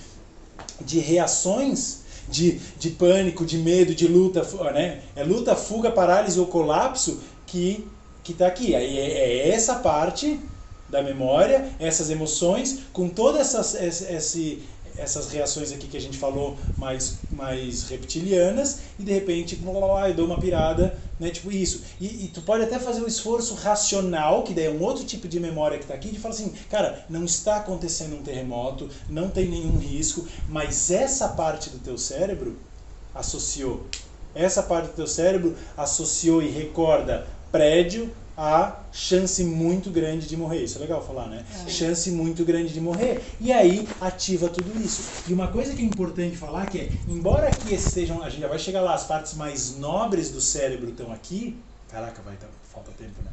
de 0.80 0.98
reações 1.00 2.00
de, 2.28 2.60
de 2.78 2.90
pânico, 2.90 3.44
de 3.44 3.58
medo, 3.58 3.94
de 3.94 4.06
luta, 4.06 4.42
né? 4.72 5.00
É 5.14 5.22
luta, 5.24 5.54
fuga, 5.56 5.90
parálise 5.90 6.38
ou 6.38 6.46
colapso 6.46 7.20
que 7.46 7.86
que 8.22 8.32
está 8.32 8.48
aqui. 8.48 8.74
Aí 8.74 8.98
é, 8.98 9.10
é 9.12 9.48
essa 9.50 9.76
parte 9.76 10.40
da 10.88 11.00
memória, 11.00 11.68
essas 11.78 12.10
emoções, 12.10 12.80
com 12.92 13.08
todas 13.08 13.40
essas, 13.54 13.74
esse, 13.80 14.12
esse- 14.12 14.62
essas 14.98 15.30
reações 15.30 15.72
aqui 15.72 15.86
que 15.86 15.96
a 15.96 16.00
gente 16.00 16.18
falou 16.18 16.56
mais, 16.76 17.18
mais 17.30 17.88
reptilianas, 17.88 18.80
e 18.98 19.02
de 19.02 19.12
repente 19.12 19.56
blá, 19.56 19.72
blá, 19.72 19.86
blá, 19.86 20.08
eu 20.08 20.14
dou 20.14 20.26
uma 20.26 20.38
pirada, 20.38 20.98
né? 21.18 21.30
Tipo 21.30 21.52
isso. 21.52 21.82
E, 22.00 22.24
e 22.24 22.28
tu 22.28 22.42
pode 22.42 22.64
até 22.64 22.78
fazer 22.78 23.02
um 23.02 23.06
esforço 23.06 23.54
racional, 23.54 24.42
que 24.42 24.54
daí 24.54 24.66
é 24.66 24.70
um 24.70 24.82
outro 24.82 25.04
tipo 25.04 25.28
de 25.28 25.40
memória 25.40 25.78
que 25.78 25.84
está 25.84 25.94
aqui, 25.94 26.10
de 26.10 26.18
falar 26.18 26.34
assim, 26.34 26.52
cara, 26.70 27.04
não 27.08 27.24
está 27.24 27.56
acontecendo 27.56 28.16
um 28.16 28.22
terremoto, 28.22 28.88
não 29.08 29.28
tem 29.28 29.48
nenhum 29.48 29.78
risco, 29.78 30.26
mas 30.48 30.90
essa 30.90 31.28
parte 31.28 31.70
do 31.70 31.78
teu 31.78 31.98
cérebro 31.98 32.56
associou. 33.14 33.86
Essa 34.34 34.62
parte 34.62 34.88
do 34.88 34.92
teu 34.92 35.06
cérebro 35.06 35.56
associou 35.76 36.42
e 36.42 36.48
recorda 36.48 37.26
prédio 37.50 38.12
a 38.36 38.80
chance 38.92 39.42
muito 39.42 39.90
grande 39.90 40.26
de 40.26 40.36
morrer. 40.36 40.64
Isso 40.64 40.78
é 40.78 40.80
legal 40.82 41.04
falar, 41.04 41.26
né? 41.28 41.44
Chance 41.68 42.10
muito 42.10 42.44
grande 42.44 42.72
de 42.72 42.80
morrer. 42.80 43.22
E 43.40 43.52
aí 43.52 43.88
ativa 44.00 44.48
tudo 44.48 44.78
isso. 44.80 45.02
E 45.28 45.32
uma 45.32 45.48
coisa 45.48 45.74
que 45.74 45.82
é 45.82 45.84
importante 45.84 46.36
falar 46.36 46.66
que 46.66 46.78
é, 46.78 46.92
embora 47.08 47.48
aqui 47.48 47.74
esses 47.74 47.92
sejam, 47.92 48.22
a 48.22 48.28
gente 48.28 48.42
já 48.42 48.48
vai 48.48 48.58
chegar 48.58 48.82
lá, 48.82 48.94
as 48.94 49.04
partes 49.04 49.34
mais 49.34 49.76
nobres 49.78 50.30
do 50.30 50.40
cérebro 50.40 50.90
estão 50.90 51.12
aqui. 51.12 51.56
Caraca, 51.88 52.20
vai, 52.22 52.36
tá, 52.36 52.46
falta 52.72 52.90
tempo, 52.92 53.22
né? 53.24 53.30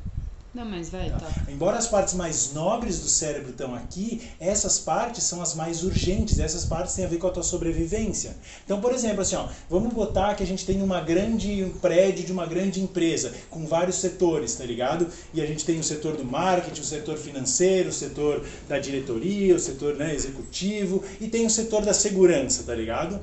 Não, 0.54 0.66
mas 0.66 0.90
vai, 0.90 1.10
Tá. 1.10 1.32
Embora 1.48 1.78
as 1.78 1.88
partes 1.88 2.14
mais 2.14 2.54
nobres 2.54 3.00
do 3.00 3.08
cérebro 3.08 3.50
estão 3.50 3.74
aqui, 3.74 4.22
essas 4.40 4.78
partes 4.78 5.24
são 5.24 5.42
as 5.42 5.56
mais 5.56 5.84
urgentes, 5.84 6.38
essas 6.38 6.64
partes 6.64 6.94
têm 6.94 7.06
a 7.06 7.08
ver 7.08 7.18
com 7.18 7.26
a 7.26 7.32
tua 7.32 7.42
sobrevivência. 7.42 8.36
Então, 8.64 8.80
por 8.80 8.94
exemplo, 8.94 9.22
assim, 9.22 9.36
ó, 9.36 9.48
vamos 9.68 9.92
botar 9.92 10.36
que 10.36 10.44
a 10.44 10.46
gente 10.46 10.64
tem 10.64 10.82
uma 10.84 11.02
grande 11.02 11.64
um 11.64 11.72
prédio 11.72 12.24
de 12.24 12.32
uma 12.32 12.46
grande 12.46 12.82
empresa, 12.82 13.34
com 13.50 13.66
vários 13.66 13.96
setores, 13.96 14.54
tá 14.54 14.64
ligado? 14.64 15.08
E 15.34 15.42
a 15.42 15.46
gente 15.46 15.66
tem 15.66 15.80
o 15.80 15.84
setor 15.84 16.16
do 16.16 16.24
marketing, 16.24 16.82
o 16.82 16.86
setor 16.86 17.18
financeiro, 17.18 17.90
o 17.90 17.94
setor 17.94 18.46
da 18.70 18.78
diretoria, 18.78 19.56
o 19.56 19.60
setor 19.60 19.96
né, 19.96 20.14
executivo, 20.14 21.04
e 21.20 21.28
tem 21.28 21.48
o 21.48 21.50
setor 21.50 21.84
da 21.84 21.94
segurança, 21.94 22.64
tá 22.64 22.76
ligado? 22.76 23.20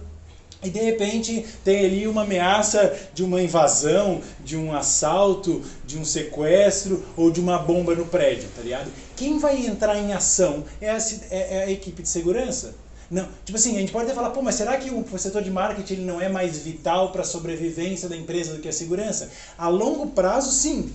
E 0.62 0.68
de 0.68 0.78
repente 0.78 1.44
tem 1.64 1.86
ali 1.86 2.06
uma 2.06 2.22
ameaça 2.22 2.94
de 3.14 3.24
uma 3.24 3.40
invasão, 3.42 4.20
de 4.44 4.56
um 4.56 4.74
assalto, 4.74 5.62
de 5.86 5.96
um 5.98 6.04
sequestro 6.04 7.02
ou 7.16 7.30
de 7.30 7.40
uma 7.40 7.58
bomba 7.58 7.94
no 7.94 8.04
prédio, 8.06 8.48
tá 8.54 8.60
ligado? 8.62 8.92
Quem 9.16 9.38
vai 9.38 9.64
entrar 9.66 9.96
em 9.98 10.12
ação 10.12 10.64
é 10.80 10.90
a, 10.90 10.98
é- 11.30 11.56
é 11.56 11.62
a 11.64 11.70
equipe 11.70 12.02
de 12.02 12.08
segurança. 12.08 12.74
Não, 13.10 13.26
tipo 13.44 13.58
assim, 13.58 13.76
a 13.76 13.80
gente 13.80 13.90
pode 13.90 14.04
até 14.04 14.14
falar, 14.14 14.30
pô, 14.30 14.40
mas 14.42 14.54
será 14.54 14.76
que 14.76 14.90
o 14.90 15.18
setor 15.18 15.42
de 15.42 15.50
marketing 15.50 15.94
ele 15.94 16.04
não 16.04 16.20
é 16.20 16.28
mais 16.28 16.58
vital 16.58 17.10
para 17.10 17.22
a 17.22 17.24
sobrevivência 17.24 18.08
da 18.08 18.16
empresa 18.16 18.54
do 18.54 18.60
que 18.60 18.68
a 18.68 18.72
segurança? 18.72 19.30
A 19.58 19.68
longo 19.68 20.08
prazo, 20.08 20.52
sim. 20.52 20.92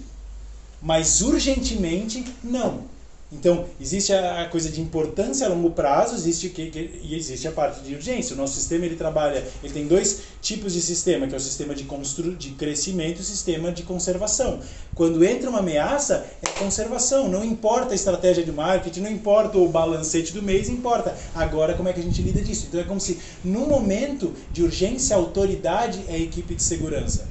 Mas 0.82 1.22
urgentemente, 1.22 2.24
não. 2.44 2.84
Então, 3.32 3.66
existe 3.82 4.14
a 4.14 4.48
coisa 4.52 4.70
de 4.70 4.80
importância 4.80 5.48
a 5.48 5.50
longo 5.50 5.72
prazo, 5.72 6.16
existe 6.16 6.48
que, 6.50 6.70
que, 6.70 7.02
e 7.02 7.16
existe 7.16 7.48
a 7.48 7.52
parte 7.52 7.82
de 7.82 7.96
urgência. 7.96 8.36
O 8.36 8.38
nosso 8.38 8.54
sistema 8.54 8.86
ele 8.86 8.96
trabalha, 8.96 9.44
ele 9.64 9.74
tem 9.74 9.88
dois 9.88 10.22
tipos 10.42 10.74
de 10.74 10.82
sistema, 10.82 11.26
que 11.26 11.34
é 11.34 11.38
o 11.38 11.42
sistema 11.42 11.74
de, 11.74 11.86
constru, 11.86 12.36
de 12.36 12.52
crescimento 12.52 13.18
e 13.18 13.22
o 13.22 13.26
sistema 13.26 13.72
de 13.72 13.82
conservação. 13.82 14.60
Quando 14.94 15.26
entra 15.26 15.50
uma 15.50 15.60
ameaça, 15.60 16.24
é 16.42 16.60
conservação. 16.60 17.28
Não 17.28 17.44
importa 17.44 17.94
a 17.94 17.96
estratégia 17.96 18.44
de 18.44 18.52
marketing, 18.52 19.02
não 19.02 19.12
importa 19.12 19.58
o 19.58 19.68
balancete 19.68 20.32
do 20.32 20.44
mês, 20.44 20.70
importa. 20.70 21.18
Agora, 21.34 21.74
como 21.74 21.90
é 21.90 21.94
que 21.94 22.00
a 22.00 22.04
gente 22.04 22.22
lida 22.22 22.42
disso? 22.42 22.68
Então, 22.70 22.80
é 22.80 22.84
como 22.84 23.02
se, 23.02 23.18
no 23.44 23.62
momento 23.62 24.34
de 24.52 24.62
urgência, 24.62 25.16
a 25.16 25.20
autoridade 25.20 26.06
é 26.08 26.14
a 26.14 26.20
equipe 26.20 26.54
de 26.54 26.62
segurança. 26.62 27.28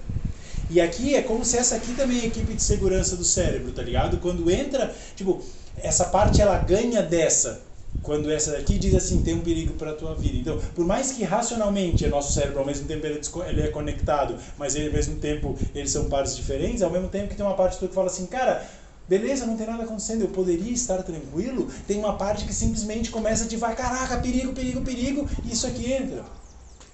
E 0.69 0.81
aqui 0.81 1.15
é 1.15 1.23
como 1.23 1.45
se 1.45 1.57
essa 1.57 1.77
aqui 1.77 1.93
também 1.95 2.19
é 2.19 2.23
a 2.23 2.27
equipe 2.27 2.53
de 2.53 2.63
segurança 2.63 3.17
do 3.17 3.25
cérebro, 3.25 3.71
tá 3.71 3.83
ligado? 3.83 4.17
Quando 4.19 4.51
entra, 4.51 4.93
tipo, 5.15 5.43
essa 5.77 6.07
parte 6.07 6.41
ela 6.41 6.59
ganha 6.59 7.03
dessa 7.03 7.63
quando 8.03 8.31
essa 8.31 8.53
daqui 8.53 8.79
diz 8.79 8.95
assim 8.95 9.23
tem 9.23 9.35
um 9.35 9.41
perigo 9.41 9.75
para 9.75 9.91
a 9.91 9.95
tua 9.95 10.15
vida 10.15 10.37
então 10.37 10.59
por 10.75 10.85
mais 10.85 11.13
que 11.13 11.25
racionalmente 11.25 12.05
o 12.05 12.11
nosso 12.11 12.33
cérebro 12.33 12.61
ao 12.61 12.67
mesmo 12.67 12.87
tempo 12.87 13.07
ele 13.07 13.63
é 13.63 13.69
conectado 13.69 14.37
mas 14.59 14.75
ele, 14.75 14.89
ao 14.89 14.93
mesmo 14.93 15.17
tempo 15.17 15.57
eles 15.75 15.91
são 15.91 16.05
partes 16.09 16.37
diferentes 16.37 16.83
ao 16.83 16.91
mesmo 16.91 17.09
tempo 17.09 17.29
que 17.29 17.35
tem 17.35 17.45
uma 17.45 17.55
parte 17.55 17.79
tua 17.79 17.89
que 17.89 17.95
fala 17.95 18.09
assim 18.09 18.27
cara 18.27 18.65
beleza 19.09 19.47
não 19.47 19.57
tem 19.57 19.67
nada 19.67 19.85
acontecendo 19.85 20.23
eu 20.23 20.29
poderia 20.29 20.73
estar 20.73 21.03
tranquilo 21.03 21.69
tem 21.87 21.99
uma 21.99 22.15
parte 22.15 22.45
que 22.45 22.53
simplesmente 22.53 23.11
começa 23.11 23.45
a 23.45 23.49
te 23.49 23.57
vai 23.57 23.75
caraca 23.75 24.19
perigo 24.19 24.53
perigo 24.53 24.83
perigo 24.83 25.29
e 25.45 25.53
isso 25.53 25.67
aqui 25.67 25.91
entra 25.91 26.25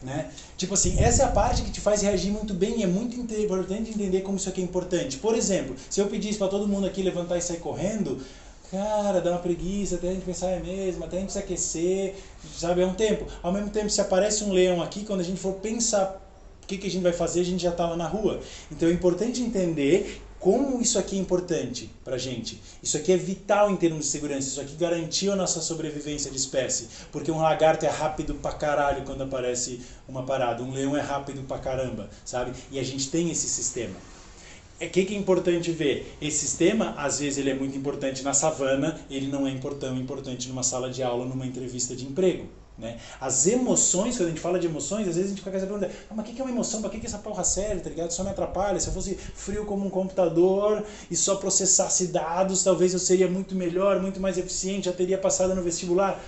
né? 0.02 0.30
Tipo 0.56 0.74
assim, 0.74 0.98
essa 0.98 1.22
é 1.22 1.26
a 1.26 1.30
parte 1.30 1.62
que 1.62 1.70
te 1.70 1.80
faz 1.80 2.02
reagir 2.02 2.32
muito 2.32 2.54
bem 2.54 2.80
e 2.80 2.82
é 2.82 2.86
muito 2.86 3.16
importante 3.16 3.90
entender 3.90 4.22
como 4.22 4.38
isso 4.38 4.48
aqui 4.48 4.60
é 4.60 4.64
importante. 4.64 5.18
Por 5.18 5.34
exemplo, 5.34 5.76
se 5.90 6.00
eu 6.00 6.06
pedisse 6.06 6.38
para 6.38 6.48
todo 6.48 6.66
mundo 6.66 6.86
aqui 6.86 7.02
levantar 7.02 7.36
e 7.36 7.42
sair 7.42 7.58
correndo, 7.58 8.18
Cara, 8.70 9.20
dá 9.20 9.32
uma 9.32 9.40
preguiça, 9.40 9.96
até 9.96 10.10
a 10.10 10.12
gente 10.12 10.24
pensar 10.24 10.50
é 10.50 10.60
mesmo, 10.60 11.04
até 11.04 11.16
a 11.16 11.20
gente 11.20 11.32
se 11.32 11.38
aquecer, 11.38 12.14
sabe? 12.56 12.82
É 12.82 12.86
um 12.86 12.94
tempo. 12.94 13.26
Ao 13.42 13.52
mesmo 13.52 13.68
tempo, 13.68 13.90
se 13.90 14.00
aparece 14.00 14.44
um 14.44 14.52
leão 14.52 14.80
aqui, 14.80 15.04
quando 15.04 15.20
a 15.20 15.24
gente 15.24 15.40
for 15.40 15.54
pensar 15.54 16.22
o 16.62 16.66
que, 16.68 16.78
que 16.78 16.86
a 16.86 16.90
gente 16.90 17.02
vai 17.02 17.12
fazer, 17.12 17.40
a 17.40 17.44
gente 17.44 17.60
já 17.60 17.70
está 17.70 17.88
lá 17.88 17.96
na 17.96 18.06
rua. 18.06 18.40
Então 18.70 18.88
é 18.88 18.92
importante 18.92 19.42
entender 19.42 20.22
como 20.38 20.80
isso 20.80 21.00
aqui 21.00 21.16
é 21.16 21.18
importante 21.18 21.90
pra 22.04 22.16
gente. 22.16 22.62
Isso 22.80 22.96
aqui 22.96 23.12
é 23.12 23.16
vital 23.16 23.72
em 23.72 23.76
termos 23.76 24.04
de 24.04 24.10
segurança, 24.12 24.46
isso 24.46 24.60
aqui 24.60 24.76
garantiu 24.76 25.32
a 25.32 25.36
nossa 25.36 25.60
sobrevivência 25.60 26.30
de 26.30 26.36
espécie. 26.36 26.88
Porque 27.10 27.30
um 27.30 27.38
lagarto 27.38 27.84
é 27.84 27.90
rápido 27.90 28.36
pra 28.36 28.52
caralho 28.52 29.02
quando 29.04 29.24
aparece 29.24 29.80
uma 30.08 30.22
parada, 30.22 30.62
um 30.62 30.72
leão 30.72 30.96
é 30.96 31.00
rápido 31.00 31.42
pra 31.42 31.58
caramba, 31.58 32.08
sabe? 32.24 32.52
E 32.70 32.78
a 32.78 32.84
gente 32.84 33.10
tem 33.10 33.32
esse 33.32 33.48
sistema. 33.48 33.96
O 34.80 34.84
é, 34.84 34.88
que, 34.88 35.04
que 35.04 35.14
é 35.14 35.18
importante 35.18 35.70
ver? 35.72 36.16
Esse 36.22 36.38
sistema, 36.38 36.94
às 36.96 37.20
vezes, 37.20 37.36
ele 37.36 37.50
é 37.50 37.54
muito 37.54 37.76
importante 37.76 38.22
na 38.22 38.32
savana, 38.32 38.98
ele 39.10 39.26
não 39.26 39.46
é 39.46 39.54
tão 39.78 39.94
importante 39.98 40.48
numa 40.48 40.62
sala 40.62 40.88
de 40.88 41.02
aula, 41.02 41.26
numa 41.26 41.46
entrevista 41.46 41.94
de 41.94 42.06
emprego. 42.06 42.48
Né? 42.78 42.98
As 43.20 43.46
emoções, 43.46 44.16
quando 44.16 44.28
a 44.28 44.30
gente 44.30 44.40
fala 44.40 44.58
de 44.58 44.66
emoções, 44.66 45.06
às 45.06 45.16
vezes 45.16 45.26
a 45.26 45.28
gente 45.28 45.40
fica 45.40 45.50
com 45.50 45.56
essa 45.58 45.66
pergunta, 45.66 45.90
ah, 46.08 46.14
mas 46.14 46.26
o 46.26 46.32
que 46.32 46.40
é 46.40 46.42
uma 46.42 46.50
emoção? 46.50 46.80
Para 46.80 46.88
que, 46.88 46.98
que 46.98 47.06
essa 47.06 47.18
porra 47.18 47.44
serve? 47.44 47.82
Tá 47.82 47.90
ligado? 47.90 48.10
Só 48.10 48.24
me 48.24 48.30
atrapalha. 48.30 48.80
Se 48.80 48.88
eu 48.88 48.94
fosse 48.94 49.14
frio 49.16 49.66
como 49.66 49.84
um 49.84 49.90
computador 49.90 50.82
e 51.10 51.14
só 51.14 51.36
processasse 51.36 52.06
dados, 52.06 52.64
talvez 52.64 52.94
eu 52.94 52.98
seria 52.98 53.28
muito 53.28 53.54
melhor, 53.54 54.00
muito 54.00 54.18
mais 54.18 54.38
eficiente, 54.38 54.86
já 54.86 54.92
teria 54.92 55.18
passado 55.18 55.54
no 55.54 55.62
vestibular. 55.62 56.18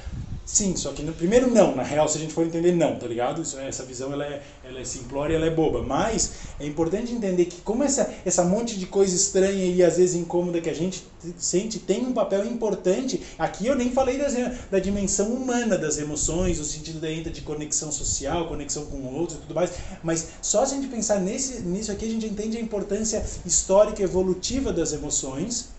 Sim, 0.53 0.77
só 0.77 0.93
que 0.93 1.03
no 1.03 1.15
primeiro 1.15 1.51
não, 1.51 1.75
na 1.75 1.83
real, 1.83 2.07
se 2.07 2.19
a 2.19 2.21
gente 2.21 2.35
for 2.35 2.45
entender 2.45 2.73
não, 2.73 2.97
tá 2.97 3.07
ligado? 3.07 3.41
Isso, 3.41 3.59
essa 3.59 3.85
visão 3.85 4.13
ela 4.13 4.27
é, 4.27 4.43
ela 4.63 4.81
é 4.81 4.85
simplória, 4.85 5.35
ela 5.35 5.47
é 5.47 5.51
boba, 5.51 5.83
mas 5.83 6.33
é 6.61 6.67
importante 6.67 7.11
entender 7.11 7.47
que 7.47 7.63
como 7.63 7.83
essa, 7.83 8.13
essa 8.23 8.45
monte 8.45 8.79
de 8.79 8.85
coisa 8.85 9.17
estranha 9.17 9.65
e 9.65 9.83
às 9.83 9.97
vezes 9.97 10.15
incômoda 10.15 10.61
que 10.61 10.69
a 10.69 10.75
gente 10.75 11.03
sente 11.39 11.79
tem 11.79 12.05
um 12.05 12.13
papel 12.13 12.45
importante. 12.45 13.23
Aqui 13.39 13.67
eu 13.67 13.75
nem 13.75 13.93
falei 13.93 14.19
das, 14.19 14.35
da 14.71 14.79
dimensão 14.79 15.29
humana 15.29 15.79
das 15.79 15.97
emoções, 15.97 16.61
o 16.61 16.65
sentido 16.65 17.01
da 17.01 17.09
de 17.09 17.41
conexão 17.41 17.91
social, 17.91 18.47
conexão 18.47 18.85
com 18.85 19.07
outros 19.07 19.39
e 19.39 19.41
tudo 19.41 19.55
mais, 19.55 19.73
mas 20.03 20.33
só 20.43 20.67
se 20.67 20.75
a 20.75 20.77
gente 20.77 20.89
pensar 20.89 21.19
nesse, 21.19 21.63
nisso 21.63 21.91
aqui 21.91 22.05
a 22.05 22.11
gente 22.11 22.27
entende 22.27 22.59
a 22.59 22.61
importância 22.61 23.25
histórica 23.47 24.03
evolutiva 24.03 24.71
das 24.71 24.93
emoções 24.93 25.71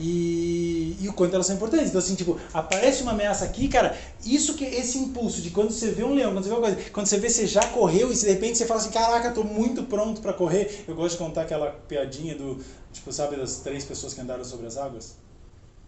e, 0.00 0.96
e, 0.98 1.08
o 1.08 1.12
quanto 1.12 1.34
elas 1.34 1.46
são 1.46 1.54
importantes. 1.54 1.88
Então, 1.88 1.98
assim, 1.98 2.14
tipo, 2.14 2.40
aparece 2.54 3.02
uma 3.02 3.12
ameaça 3.12 3.44
aqui, 3.44 3.68
cara, 3.68 3.96
isso 4.24 4.54
que 4.54 4.64
esse 4.64 4.98
impulso 4.98 5.42
de 5.42 5.50
quando 5.50 5.70
você 5.70 5.90
vê 5.90 6.02
um 6.02 6.14
leão, 6.14 6.32
quando 6.32 6.44
você 6.44 6.48
vê 6.48 6.54
uma 6.54 6.62
coisa, 6.62 6.90
quando 6.90 7.06
você 7.06 7.18
vê 7.18 7.28
você 7.28 7.46
já 7.46 7.66
correu 7.68 8.10
e 8.10 8.14
de 8.14 8.26
repente 8.26 8.56
você 8.56 8.64
fala 8.64 8.80
assim, 8.80 8.90
caraca, 8.90 9.30
tô 9.30 9.44
muito 9.44 9.82
pronto 9.84 10.22
para 10.22 10.32
correr. 10.32 10.84
Eu 10.88 10.94
gosto 10.94 11.12
de 11.12 11.18
contar 11.18 11.42
aquela 11.42 11.70
piadinha 11.70 12.34
do, 12.34 12.58
tipo, 12.92 13.12
sabe, 13.12 13.36
das 13.36 13.58
três 13.58 13.84
pessoas 13.84 14.14
que 14.14 14.20
andaram 14.20 14.44
sobre 14.44 14.66
as 14.66 14.78
águas? 14.78 15.16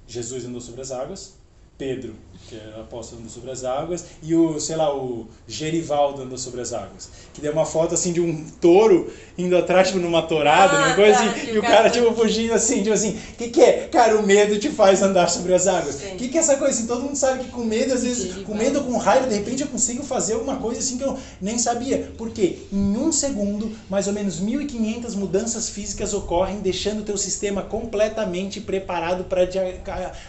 Jesus 0.07 0.45
andou 0.45 0.61
sobre 0.61 0.83
as 0.83 0.91
águas, 0.91 1.35
Pedro, 1.83 2.15
que 2.49 2.55
é 2.55 2.81
apóstolo 2.81 3.21
andou 3.21 3.33
sobre 3.33 3.51
as 3.51 3.65
águas, 3.65 4.05
e 4.23 4.37
o, 4.37 4.61
sei 4.61 4.77
lá, 4.77 4.95
o 4.95 5.27
Gerivaldo 5.49 6.23
andou 6.23 6.39
sobre 6.39 6.61
as 6.61 6.73
águas. 6.73 7.09
Que 7.35 7.41
deu 7.41 7.53
uma 7.53 7.65
foto 7.65 7.95
assim 7.95 8.13
de 8.13 8.21
um 8.21 8.45
touro 8.61 9.13
indo 9.37 9.57
atrás, 9.57 9.89
tipo, 9.89 9.99
numa 9.99 10.23
tourada, 10.23 10.77
ah, 10.77 10.87
uma 10.87 10.95
coisa 10.95 11.19
tá, 11.19 11.31
assim, 11.31 11.53
e 11.53 11.59
o 11.59 11.63
cara, 11.63 11.91
tipo, 11.91 12.15
fugindo 12.15 12.53
assim, 12.53 12.83
tipo 12.83 12.93
assim, 12.93 13.19
o 13.33 13.37
que, 13.37 13.49
que 13.49 13.61
é? 13.61 13.89
Cara, 13.89 14.17
o 14.17 14.23
medo 14.23 14.59
te 14.59 14.69
faz 14.69 15.03
andar 15.03 15.29
sobre 15.29 15.55
as 15.55 15.67
águas. 15.67 15.97
O 15.97 16.17
que, 16.17 16.29
que 16.29 16.37
é 16.37 16.41
essa 16.41 16.57
coisa 16.57 16.79
assim? 16.79 16.87
Todo 16.87 17.03
mundo 17.03 17.17
sabe 17.17 17.45
que 17.45 17.51
com 17.51 17.65
medo, 17.65 17.95
às 17.95 18.05
vezes, 18.05 18.45
com 18.45 18.55
medo 18.55 18.79
ou 18.79 18.85
com 18.85 18.97
raiva, 18.99 19.27
de 19.27 19.35
repente 19.35 19.63
eu 19.63 19.69
consigo 19.69 20.05
fazer 20.05 20.37
uma 20.37 20.57
coisa 20.57 20.79
assim 20.79 20.99
que 20.99 21.05
eu 21.05 21.19
nem 21.41 21.59
sabia. 21.59 22.13
Porque 22.17 22.59
em 22.73 22.97
um 22.97 23.11
segundo, 23.11 23.73
mais 23.91 24.07
ou 24.07 24.13
menos 24.13 24.41
1.500 24.41 25.17
mudanças 25.17 25.69
físicas 25.69 26.15
ocorrem, 26.15 26.61
deixando 26.61 27.01
o 27.01 27.05
teu 27.05 27.17
sistema 27.17 27.63
completamente 27.63 28.61
preparado 28.61 29.25
para 29.25 29.49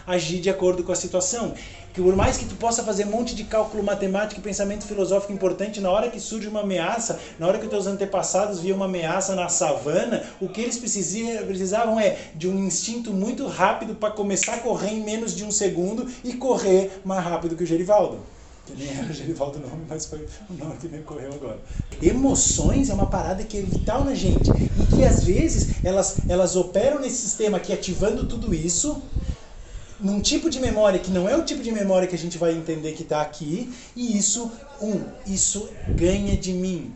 agir 0.08 0.40
de 0.40 0.50
acordo 0.50 0.84
com 0.84 0.92
a 0.92 0.96
situação 0.96 1.43
que 1.94 2.02
por 2.02 2.16
mais 2.16 2.38
que 2.38 2.46
tu 2.46 2.56
possa 2.56 2.84
fazer 2.84 3.06
um 3.06 3.12
monte 3.12 3.36
de 3.36 3.44
cálculo 3.44 3.84
matemático 3.84 4.40
e 4.40 4.44
pensamento 4.44 4.86
filosófico 4.86 5.32
importante, 5.32 5.80
na 5.80 5.92
hora 5.92 6.10
que 6.10 6.20
surge 6.20 6.48
uma 6.48 6.62
ameaça, 6.62 7.20
na 7.38 7.48
hora 7.48 7.60
que 7.60 7.66
os 7.66 7.70
teus 7.70 7.86
antepassados 7.86 8.60
viam 8.60 8.78
uma 8.78 8.86
ameaça 8.86 9.36
na 9.36 9.48
savana, 9.48 10.24
o 10.42 10.50
que 10.50 10.62
eles 10.62 10.78
precisavam 10.78 12.00
é 12.00 12.18
de 12.36 12.48
um 12.48 12.58
instinto 12.66 13.14
muito 13.14 13.46
rápido 13.48 13.94
para 13.96 14.12
começar 14.12 14.56
a 14.56 14.58
correr 14.58 14.90
em 14.90 15.04
menos 15.04 15.36
de 15.36 15.44
um 15.44 15.52
segundo 15.52 16.10
e 16.24 16.34
correr 16.34 17.00
mais 17.06 17.24
rápido 17.24 17.56
que 17.56 17.64
o 17.64 17.68
Gerivaldo. 17.68 18.20
Que 18.66 18.74
nem 18.74 18.98
era 18.98 19.06
o 19.06 19.14
Gerivaldo 19.14 19.60
o 19.60 19.62
nome, 19.62 19.84
mas 19.90 20.06
foi 20.06 20.26
o 20.50 20.54
nome 20.54 20.78
que 20.78 20.88
me 20.88 21.00
ocorreu 21.00 21.34
agora. 21.34 21.60
Emoções 22.02 22.90
é 22.90 22.94
uma 22.94 23.08
parada 23.08 23.44
que 23.44 23.58
é 23.58 23.62
vital 23.62 24.04
na 24.06 24.16
gente 24.16 24.54
e 24.76 24.86
que 24.86 25.04
às 25.04 25.24
vezes 25.24 25.74
elas, 25.84 26.22
elas 26.30 26.56
operam 26.56 27.00
nesse 27.00 27.18
sistema 27.18 27.58
aqui 27.58 27.74
ativando 27.74 28.26
tudo 28.26 28.54
isso 28.54 29.04
num 30.04 30.20
tipo 30.20 30.50
de 30.50 30.60
memória 30.60 31.00
que 31.00 31.10
não 31.10 31.28
é 31.30 31.36
o 31.36 31.44
tipo 31.44 31.64
de 31.64 31.72
memória 31.72 32.08
que 32.08 32.16
a 32.16 32.20
gente 32.20 32.38
vai 32.38 32.52
entender 32.52 32.92
que 32.92 33.04
está 33.04 33.22
aqui, 33.22 33.74
e 33.96 34.18
isso, 34.18 34.52
um, 34.82 35.02
isso 35.26 35.70
ganha 35.96 36.36
de 36.36 36.52
mim. 36.52 36.94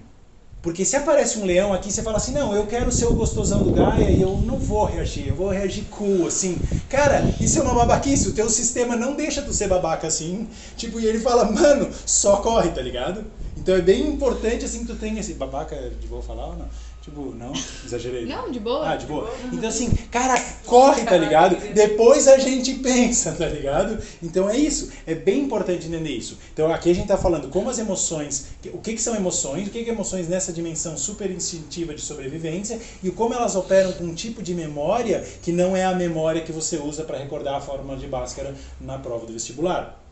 Porque 0.62 0.84
se 0.84 0.98
aparece 0.98 1.38
um 1.40 1.46
leão 1.46 1.72
aqui, 1.74 1.90
você 1.92 2.04
fala 2.04 2.18
assim, 2.18 2.34
não, 2.34 2.54
eu 2.54 2.68
quero 2.68 2.92
ser 2.92 3.06
o 3.06 3.14
gostosão 3.14 3.64
do 3.64 3.72
Gaia 3.72 4.10
e 4.10 4.22
eu 4.22 4.38
não 4.40 4.60
vou 4.60 4.84
reagir, 4.84 5.28
eu 5.28 5.36
vou 5.36 5.50
reagir 5.50 5.86
cool, 5.86 6.28
assim. 6.28 6.60
Cara, 6.90 7.32
isso 7.40 7.60
é 7.60 7.62
uma 7.62 7.74
babaquice, 7.74 8.28
o 8.28 8.34
teu 8.34 8.50
sistema 8.50 8.96
não 8.96 9.16
deixa 9.16 9.42
tu 9.42 9.54
ser 9.54 9.70
babaca 9.70 10.08
assim. 10.08 10.50
Tipo, 10.76 11.00
e 11.00 11.06
ele 11.06 11.20
fala, 11.20 11.50
mano, 11.50 11.90
só 12.06 12.38
corre, 12.38 12.72
tá 12.72 12.82
ligado? 12.82 13.24
Então 13.56 13.76
é 13.76 13.82
bem 13.82 14.08
importante 14.08 14.66
assim 14.66 14.80
que 14.80 14.88
tu 14.88 14.96
tenha 14.96 15.20
esse. 15.20 15.36
Babaca 15.36 15.76
de 15.76 16.08
boa 16.08 16.22
falar 16.22 16.48
ou 16.48 16.58
não? 16.58 16.68
Tipo, 17.08 17.34
não? 17.34 17.54
Exagerei. 17.86 18.26
Não, 18.26 18.52
de 18.52 18.60
boa. 18.60 18.92
Ah, 18.92 18.98
de 18.98 19.06
boa. 19.06 19.34
Então, 19.54 19.70
assim, 19.70 19.90
cara, 20.12 20.38
corre, 20.66 21.06
tá 21.06 21.16
ligado? 21.16 21.56
Depois 21.74 22.28
a 22.28 22.38
gente 22.38 22.74
pensa, 22.76 23.32
tá 23.32 23.48
ligado? 23.48 23.98
Então 24.22 24.50
é 24.50 24.58
isso. 24.58 24.92
É 25.06 25.16
bem 25.16 25.40
importante 25.44 25.88
entender 25.88 26.10
isso. 26.10 26.38
Então 26.52 26.72
aqui 26.72 26.92
a 26.92 26.94
gente 26.94 27.08
tá 27.08 27.18
falando 27.18 27.48
como 27.48 27.70
as 27.70 27.80
emoções, 27.80 28.48
o 28.74 28.80
que, 28.80 28.94
que 28.94 29.02
são 29.02 29.16
emoções, 29.16 29.70
o 29.70 29.72
que, 29.72 29.86
que 29.86 29.90
é 29.90 29.94
emoções 29.94 30.28
nessa 30.28 30.52
dimensão 30.52 30.98
super 30.98 31.32
instintiva 31.32 31.96
de 31.96 32.02
sobrevivência 32.02 32.78
e 33.02 33.10
como 33.10 33.34
elas 33.34 33.56
operam 33.56 33.94
com 33.94 34.04
um 34.04 34.14
tipo 34.14 34.44
de 34.44 34.54
memória 34.54 35.26
que 35.42 35.54
não 35.54 35.78
é 35.78 35.86
a 35.86 35.96
memória 35.96 36.42
que 36.42 36.52
você 36.52 36.78
usa 36.78 37.06
para 37.06 37.18
recordar 37.18 37.56
a 37.56 37.62
fórmula 37.62 37.98
de 37.98 38.06
Bhaskara 38.06 38.54
na 38.82 39.00
prova 39.00 39.26
do 39.26 39.32
vestibular. 39.32 40.07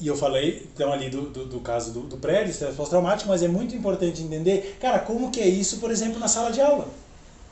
E 0.00 0.06
eu 0.06 0.16
falei, 0.16 0.66
então, 0.74 0.90
ali 0.90 1.10
do, 1.10 1.28
do, 1.28 1.44
do 1.44 1.60
caso 1.60 1.92
do, 1.92 2.00
do 2.00 2.16
prédio, 2.16 2.50
estresse 2.50 2.74
pós-traumático, 2.74 3.28
mas 3.28 3.42
é 3.42 3.48
muito 3.48 3.76
importante 3.76 4.22
entender, 4.22 4.78
cara, 4.80 4.98
como 4.98 5.30
que 5.30 5.40
é 5.40 5.46
isso, 5.46 5.76
por 5.76 5.90
exemplo, 5.90 6.18
na 6.18 6.26
sala 6.26 6.50
de 6.50 6.60
aula? 6.60 6.88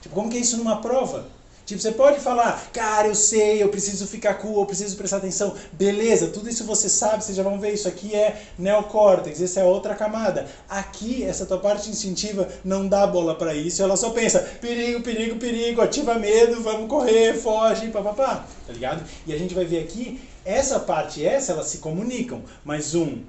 Tipo, 0.01 0.15
como 0.15 0.31
que 0.31 0.39
é 0.39 0.41
isso 0.41 0.57
numa 0.57 0.81
prova? 0.81 1.27
Tipo, 1.67 1.83
você 1.83 1.93
pode 1.93 2.19
falar, 2.21 2.71
cara, 2.73 3.09
eu 3.09 3.15
sei, 3.15 3.63
eu 3.63 3.69
preciso 3.69 4.07
ficar 4.07 4.33
cool, 4.35 4.61
eu 4.61 4.65
preciso 4.65 4.97
prestar 4.97 5.19
atenção. 5.19 5.55
Beleza, 5.73 6.29
tudo 6.29 6.49
isso 6.49 6.65
você 6.65 6.89
sabe, 6.89 7.23
vocês 7.23 7.37
já 7.37 7.43
vão 7.43 7.61
ver, 7.61 7.75
isso 7.75 7.87
aqui 7.87 8.15
é 8.15 8.41
neocórtex, 8.59 9.43
essa 9.43 9.61
é 9.61 9.65
outra 9.65 9.95
camada. 9.95 10.47
Aqui, 10.67 11.23
essa 11.23 11.45
tua 11.45 11.59
parte 11.59 11.91
instintiva 11.91 12.49
não 12.65 12.89
dá 12.89 13.07
bola 13.07 13.35
para 13.35 13.55
isso, 13.55 13.83
ela 13.83 13.99
só 13.99 14.09
pensa, 14.09 14.39
perigo, 14.63 15.03
perigo, 15.03 15.37
perigo, 15.37 15.83
ativa 15.83 16.15
medo, 16.15 16.63
vamos 16.63 16.89
correr, 16.89 17.35
foge, 17.35 17.89
papapá, 17.89 18.47
tá 18.67 18.73
ligado? 18.73 19.05
E 19.27 19.35
a 19.35 19.39
gente 19.39 19.55
vai 19.55 19.67
ver 19.67 19.85
aqui 19.85 20.19
Essa 20.49 20.81
parte 20.81 21.21
e 21.21 21.27
essa, 21.27 21.53
elas 21.53 21.67
se 21.67 21.77
comunicam, 21.77 22.43
mas 22.65 22.95
um, 22.95 23.23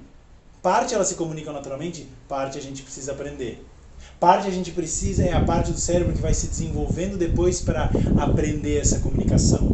parte 0.62 0.94
elas 0.94 1.08
se 1.08 1.16
comunicam 1.16 1.52
naturalmente, 1.52 2.08
parte 2.26 2.56
a 2.56 2.62
gente 2.62 2.82
precisa 2.82 3.12
aprender. 3.12 3.62
Parte 4.18 4.48
a 4.48 4.50
gente 4.50 4.70
precisa 4.70 5.22
é 5.22 5.34
a 5.34 5.44
parte 5.44 5.70
do 5.70 5.76
cérebro 5.76 6.14
que 6.14 6.22
vai 6.22 6.32
se 6.32 6.46
desenvolvendo 6.46 7.18
depois 7.18 7.60
para 7.60 7.92
aprender 8.16 8.78
essa 8.78 9.00
comunicação. 9.00 9.68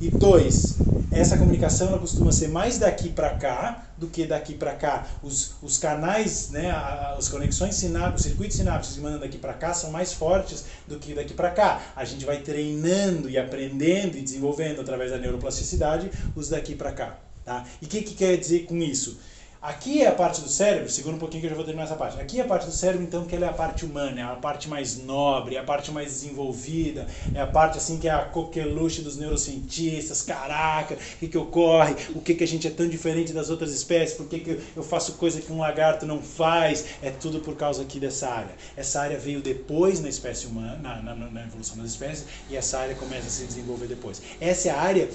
E 0.00 0.08
dois, 0.08 0.78
essa 1.10 1.36
comunicação 1.36 1.88
ela 1.88 1.98
costuma 1.98 2.30
ser 2.30 2.46
mais 2.46 2.78
daqui 2.78 3.08
para 3.08 3.30
cá 3.30 3.84
do 4.02 4.08
que 4.08 4.26
daqui 4.26 4.54
para 4.54 4.74
cá. 4.74 5.06
Os, 5.22 5.54
os 5.62 5.78
canais, 5.78 6.50
né, 6.50 6.70
as 7.16 7.28
conexões 7.28 7.76
sinápticas, 7.76 8.20
os 8.20 8.26
circuitos 8.26 8.56
sinápticos 8.56 8.96
que 8.96 9.00
mandam 9.00 9.20
daqui 9.20 9.38
para 9.38 9.54
cá 9.54 9.72
são 9.72 9.90
mais 9.90 10.12
fortes 10.12 10.64
do 10.88 10.98
que 10.98 11.14
daqui 11.14 11.32
para 11.32 11.50
cá. 11.50 11.80
A 11.94 12.04
gente 12.04 12.24
vai 12.24 12.38
treinando 12.40 13.30
e 13.30 13.38
aprendendo 13.38 14.18
e 14.18 14.20
desenvolvendo 14.20 14.80
através 14.80 15.12
da 15.12 15.18
neuroplasticidade 15.18 16.10
os 16.34 16.48
daqui 16.48 16.74
para 16.74 16.92
cá. 16.92 17.18
Tá? 17.44 17.64
E 17.80 17.86
o 17.86 17.88
que, 17.88 18.02
que 18.02 18.14
quer 18.14 18.36
dizer 18.36 18.66
com 18.66 18.76
isso? 18.78 19.18
Aqui 19.62 20.02
é 20.02 20.08
a 20.08 20.12
parte 20.12 20.40
do 20.40 20.48
cérebro, 20.48 20.90
segura 20.90 21.14
um 21.14 21.20
pouquinho 21.20 21.40
que 21.40 21.46
eu 21.46 21.50
já 21.50 21.54
vou 21.54 21.64
terminar 21.64 21.84
essa 21.84 21.94
parte. 21.94 22.20
Aqui 22.20 22.40
é 22.40 22.42
a 22.42 22.46
parte 22.48 22.66
do 22.66 22.72
cérebro, 22.72 23.04
então, 23.04 23.24
que 23.24 23.36
ela 23.36 23.46
é 23.46 23.48
a 23.48 23.52
parte 23.52 23.84
humana, 23.84 24.20
é 24.20 24.24
a 24.24 24.34
parte 24.34 24.68
mais 24.68 24.98
nobre, 24.98 25.54
é 25.54 25.60
a 25.60 25.62
parte 25.62 25.92
mais 25.92 26.08
desenvolvida, 26.08 27.06
é 27.32 27.40
a 27.40 27.46
parte 27.46 27.78
assim 27.78 27.96
que 27.96 28.08
é 28.08 28.10
a 28.10 28.24
coqueluche 28.24 29.02
dos 29.02 29.16
neurocientistas, 29.16 30.20
caraca, 30.20 30.94
o 30.94 31.18
que, 31.20 31.28
que 31.28 31.38
ocorre, 31.38 31.94
o 32.12 32.20
que, 32.20 32.34
que 32.34 32.42
a 32.42 32.46
gente 32.46 32.66
é 32.66 32.70
tão 32.70 32.88
diferente 32.88 33.32
das 33.32 33.50
outras 33.50 33.72
espécies, 33.72 34.16
por 34.16 34.26
que, 34.26 34.40
que 34.40 34.60
eu 34.74 34.82
faço 34.82 35.12
coisa 35.12 35.40
que 35.40 35.52
um 35.52 35.58
lagarto 35.58 36.04
não 36.04 36.20
faz, 36.20 36.84
é 37.00 37.12
tudo 37.12 37.38
por 37.38 37.54
causa 37.54 37.82
aqui 37.82 38.00
dessa 38.00 38.30
área. 38.30 38.56
Essa 38.76 39.00
área 39.00 39.16
veio 39.16 39.40
depois 39.40 40.00
na 40.00 40.08
espécie 40.08 40.48
humana, 40.48 40.76
na, 40.82 41.14
na, 41.14 41.14
na 41.14 41.42
evolução 41.44 41.76
das 41.76 41.92
espécies, 41.92 42.26
e 42.50 42.56
essa 42.56 42.80
área 42.80 42.96
começa 42.96 43.28
a 43.28 43.30
se 43.30 43.44
desenvolver 43.44 43.86
depois. 43.86 44.20
Essa 44.40 44.70
é 44.70 44.72
a 44.72 44.80
área 44.80 45.08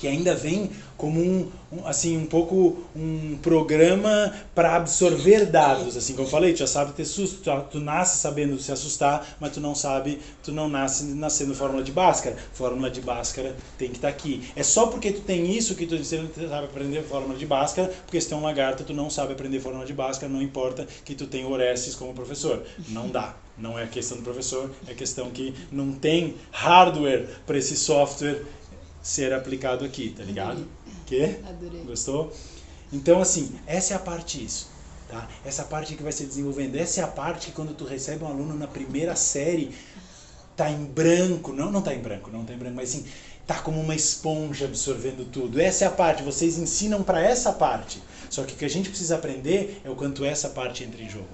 que 0.00 0.08
ainda 0.08 0.34
vem 0.34 0.70
como 0.96 1.20
um, 1.20 1.48
um, 1.70 1.86
assim 1.86 2.16
um 2.16 2.26
pouco 2.26 2.78
um 2.96 3.38
programa 3.42 4.34
para 4.54 4.76
absorver 4.76 5.46
dados 5.46 5.96
assim 5.96 6.14
como 6.14 6.26
eu 6.26 6.30
falei 6.30 6.52
tu 6.52 6.60
já 6.60 6.66
sabe 6.66 6.92
ter 6.92 7.04
susto 7.04 7.42
tu, 7.42 7.50
tu, 7.70 7.80
nasce 7.80 8.18
sabendo 8.18 8.58
se 8.58 8.72
assustar 8.72 9.36
mas 9.38 9.52
tu 9.52 9.60
não 9.60 9.74
sabe 9.74 10.18
tu 10.42 10.52
não 10.52 10.68
nasce 10.68 11.04
nascendo 11.04 11.54
fórmula 11.54 11.82
de 11.82 11.92
Bhaskara. 11.92 12.36
Fórmula 12.52 12.90
de 12.90 13.00
Bhaskara 13.00 13.54
tem 13.78 13.90
que 13.90 13.96
estar 13.96 14.08
tá 14.08 14.14
aqui. 14.14 14.50
É 14.56 14.62
só 14.62 14.86
porque 14.86 15.12
tu 15.12 15.20
tem 15.20 15.50
isso 15.54 15.74
que 15.74 15.86
tu 15.86 16.02
sabe 16.02 16.64
aprender 16.64 17.02
fórmula 17.02 17.38
de 17.38 17.46
Bhaskara 17.46 17.92
porque 18.06 18.20
se 18.20 18.28
tu 18.28 18.34
é 18.34 18.38
um 18.38 18.42
lagarto 18.42 18.84
tu 18.84 18.94
não 18.94 19.10
sabe 19.10 19.34
aprender 19.34 19.60
fórmula 19.60 19.84
de 19.84 19.92
Bhaskara 19.92 20.32
não 20.32 20.40
importa 20.40 20.86
que 21.04 21.14
tu 21.14 21.26
tenha 21.26 21.46
Orestes 21.46 21.94
como 21.94 22.14
professor. 22.14 22.62
Não 22.88 23.08
dá. 23.08 23.34
Não 23.58 23.78
é 23.78 23.86
questão 23.86 24.16
do 24.16 24.22
professor 24.22 24.70
é 24.88 24.94
questão 24.94 25.30
que 25.30 25.54
não 25.70 25.92
tem 25.92 26.34
hardware 26.50 27.26
para 27.46 27.58
esse 27.58 27.76
software 27.76 28.42
ser 29.02 29.32
aplicado 29.32 29.84
aqui, 29.84 30.14
tá 30.16 30.22
ligado? 30.22 30.66
Que? 31.06 31.38
Adorei. 31.48 31.84
Gostou? 31.84 32.32
Então, 32.92 33.20
assim, 33.20 33.52
essa 33.66 33.94
é 33.94 33.96
a 33.96 34.00
parte 34.00 34.44
isso. 34.44 34.68
Tá? 35.08 35.28
Essa 35.44 35.64
parte 35.64 35.96
que 35.96 36.02
vai 36.02 36.12
se 36.12 36.24
desenvolvendo. 36.24 36.76
Essa 36.76 37.00
é 37.00 37.04
a 37.04 37.08
parte 37.08 37.46
que 37.46 37.52
quando 37.52 37.74
tu 37.74 37.84
recebe 37.84 38.22
um 38.22 38.28
aluno 38.28 38.54
na 38.54 38.66
primeira 38.66 39.16
série, 39.16 39.74
tá 40.56 40.70
em 40.70 40.84
branco. 40.84 41.52
Não, 41.52 41.70
não 41.70 41.82
tá 41.82 41.94
em 41.94 42.00
branco, 42.00 42.30
não 42.30 42.44
tá 42.44 42.52
em 42.52 42.58
branco, 42.58 42.76
mas 42.76 42.90
assim, 42.90 43.04
tá 43.46 43.56
como 43.56 43.80
uma 43.80 43.94
esponja 43.94 44.66
absorvendo 44.66 45.28
tudo. 45.28 45.60
Essa 45.60 45.84
é 45.84 45.88
a 45.88 45.90
parte. 45.90 46.22
Vocês 46.22 46.58
ensinam 46.58 47.02
para 47.02 47.20
essa 47.20 47.52
parte. 47.52 48.00
Só 48.28 48.44
que 48.44 48.54
o 48.54 48.56
que 48.56 48.64
a 48.64 48.70
gente 48.70 48.88
precisa 48.88 49.16
aprender 49.16 49.80
é 49.84 49.90
o 49.90 49.96
quanto 49.96 50.24
essa 50.24 50.48
parte 50.50 50.84
entra 50.84 51.02
em 51.02 51.08
jogo. 51.08 51.28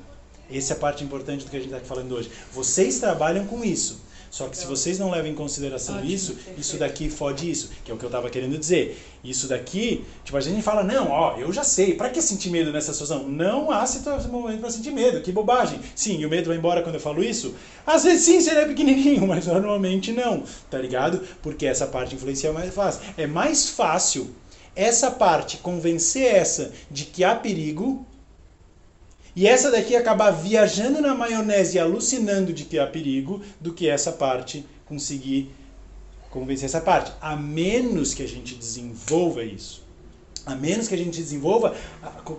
Essa 0.50 0.72
é 0.72 0.76
a 0.76 0.80
parte 0.80 1.04
importante 1.04 1.44
do 1.44 1.50
que 1.50 1.56
a 1.56 1.60
gente 1.60 1.72
está 1.74 1.84
falando 1.84 2.12
hoje. 2.12 2.30
Vocês 2.52 2.98
trabalham 2.98 3.46
com 3.46 3.62
isso. 3.62 4.00
Só 4.36 4.48
que 4.48 4.58
se 4.58 4.66
vocês 4.66 4.98
não 4.98 5.10
levam 5.10 5.30
em 5.30 5.34
consideração 5.34 5.96
Ótimo, 5.96 6.12
isso, 6.12 6.34
perfeito. 6.34 6.60
isso 6.60 6.76
daqui 6.76 7.08
fode 7.08 7.50
isso, 7.50 7.70
que 7.82 7.90
é 7.90 7.94
o 7.94 7.96
que 7.96 8.04
eu 8.04 8.08
estava 8.08 8.28
querendo 8.28 8.58
dizer. 8.58 9.02
Isso 9.24 9.48
daqui, 9.48 10.04
tipo, 10.22 10.36
a 10.36 10.42
gente 10.42 10.60
fala, 10.60 10.84
não, 10.84 11.10
ó, 11.10 11.38
eu 11.38 11.50
já 11.50 11.64
sei, 11.64 11.94
para 11.94 12.10
que 12.10 12.20
sentir 12.20 12.50
medo 12.50 12.70
nessa 12.70 12.92
situação? 12.92 13.26
Não 13.26 13.70
há 13.70 13.86
situação, 13.86 14.30
momento 14.30 14.60
para 14.60 14.68
sentir 14.68 14.90
medo, 14.90 15.22
que 15.22 15.32
bobagem. 15.32 15.80
Sim, 15.94 16.18
e 16.18 16.26
o 16.26 16.28
medo 16.28 16.48
vai 16.48 16.58
embora 16.58 16.82
quando 16.82 16.96
eu 16.96 17.00
falo 17.00 17.24
isso? 17.24 17.54
Às 17.86 18.04
vezes 18.04 18.26
sim, 18.26 18.38
se 18.42 18.50
ele 18.50 18.60
é 18.60 18.66
pequenininho, 18.66 19.24
mas 19.26 19.46
normalmente 19.46 20.12
não, 20.12 20.42
tá 20.70 20.76
ligado? 20.76 21.22
Porque 21.40 21.64
essa 21.64 21.86
parte 21.86 22.14
influencia 22.14 22.52
mais 22.52 22.74
fácil. 22.74 23.00
É 23.16 23.26
mais 23.26 23.70
fácil 23.70 24.34
essa 24.74 25.10
parte 25.10 25.56
convencer 25.56 26.26
essa 26.26 26.72
de 26.90 27.06
que 27.06 27.24
há 27.24 27.34
perigo 27.34 28.06
e 29.36 29.46
essa 29.46 29.70
daqui 29.70 29.94
acabar 29.94 30.30
viajando 30.30 31.00
na 31.00 31.14
maionese 31.14 31.76
e 31.76 31.78
alucinando 31.78 32.52
de 32.52 32.64
que 32.64 32.78
há 32.78 32.86
perigo, 32.86 33.42
do 33.60 33.74
que 33.74 33.86
essa 33.86 34.10
parte 34.10 34.66
conseguir 34.86 35.54
convencer 36.30 36.64
essa 36.64 36.80
parte. 36.80 37.12
A 37.20 37.36
menos 37.36 38.14
que 38.14 38.22
a 38.22 38.26
gente 38.26 38.54
desenvolva 38.54 39.44
isso 39.44 39.85
a 40.46 40.54
menos 40.54 40.86
que 40.86 40.94
a 40.94 40.98
gente 40.98 41.20
desenvolva 41.20 41.74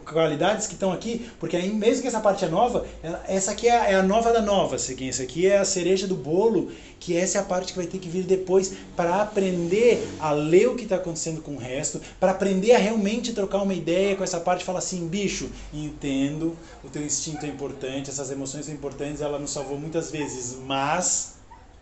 qualidades 0.05 0.65
que 0.65 0.73
estão 0.73 0.93
aqui, 0.93 1.29
porque 1.39 1.57
aí, 1.57 1.69
mesmo 1.69 2.01
que 2.01 2.07
essa 2.07 2.21
parte 2.21 2.45
é 2.45 2.47
nova, 2.47 2.87
essa 3.27 3.51
aqui 3.51 3.67
é 3.67 3.95
a, 3.95 4.01
nova 4.01 4.31
da 4.31 4.41
nova, 4.41 4.75
assim, 4.77 5.09
essa 5.09 5.23
aqui 5.23 5.45
é 5.45 5.57
a 5.57 5.65
cereja 5.65 6.07
do 6.07 6.15
bolo, 6.15 6.71
que 7.01 7.15
essa 7.17 7.37
é 7.37 7.41
a 7.41 7.43
parte 7.43 7.73
que 7.73 7.77
vai 7.77 7.85
ter 7.85 7.99
que 7.99 8.07
vir 8.07 8.23
depois 8.23 8.73
para 8.95 9.21
aprender 9.21 10.07
a 10.21 10.31
ler 10.31 10.69
o 10.69 10.75
que 10.75 10.83
está 10.83 10.95
acontecendo 10.95 11.41
com 11.41 11.55
o 11.55 11.57
resto, 11.57 11.99
para 12.17 12.31
aprender 12.31 12.71
a 12.71 12.77
realmente 12.77 13.33
trocar 13.33 13.61
uma 13.61 13.73
ideia 13.73 14.15
com 14.15 14.23
essa 14.23 14.39
parte 14.39 14.63
falar 14.63 14.79
assim, 14.79 15.05
bicho, 15.05 15.49
entendo, 15.73 16.55
o 16.83 16.89
teu 16.89 17.03
instinto 17.03 17.45
é 17.45 17.49
importante, 17.49 18.09
essas 18.09 18.31
emoções 18.31 18.65
são 18.65 18.73
importantes, 18.73 19.21
ela 19.21 19.37
nos 19.37 19.51
salvou 19.51 19.77
muitas 19.77 20.09
vezes, 20.11 20.57
mas 20.65 21.35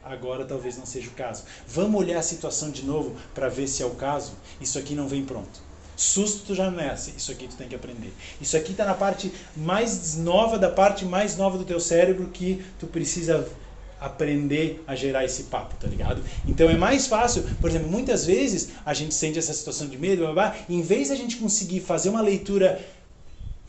agora 0.04 0.44
talvez 0.44 0.76
não 0.76 0.88
seja 0.88 1.08
o 1.08 1.14
caso. 1.14 1.44
Vamos 1.68 2.00
olhar 2.02 2.18
a 2.18 2.24
situação 2.24 2.72
de 2.72 2.84
novo 2.84 3.16
para 3.36 3.48
ver 3.48 3.68
se 3.68 3.84
é 3.84 3.86
o 3.86 3.92
caso? 3.92 4.34
Isso 4.60 4.80
aqui 4.80 4.96
não 4.96 5.08
vem 5.08 5.24
pronto. 5.24 5.75
Susto 5.96 6.48
tu 6.48 6.56
já 6.56 6.70
nasce, 6.70 7.14
isso 7.18 7.32
aqui 7.32 7.48
tu 7.48 7.56
tem 7.56 7.68
que 7.68 7.76
aprender. 7.76 8.14
Isso 8.42 8.58
aqui 8.58 8.72
está 8.72 8.86
na 8.86 8.94
parte 8.94 9.32
mais 9.56 10.16
nova 10.18 10.60
da 10.60 10.70
parte 10.70 11.06
mais 11.06 11.38
nova 11.38 11.58
do 11.58 11.64
teu 11.64 11.80
cérebro 11.80 12.28
que 12.28 12.66
tu 12.80 12.88
precisa 12.88 13.48
aprender 14.00 14.84
a 14.86 14.96
gerar 14.96 15.24
esse 15.24 15.44
papo, 15.44 15.76
tá 15.80 15.88
ligado? 15.88 16.22
Então 16.46 16.70
é 16.70 16.76
mais 16.76 17.08
fácil, 17.08 17.44
por 17.62 17.70
exemplo, 17.70 17.90
muitas 17.90 18.26
vezes 18.26 18.70
a 18.86 18.94
gente 18.94 19.14
sente 19.14 19.40
essa 19.40 19.54
situação 19.54 19.88
de 19.88 19.98
medo, 19.98 20.24
blá, 20.24 20.34
blá, 20.34 20.56
em 20.70 20.82
vez 20.82 21.12
a 21.12 21.16
gente 21.16 21.38
conseguir 21.38 21.80
fazer 21.80 22.10
uma 22.10 22.22
leitura 22.22 22.80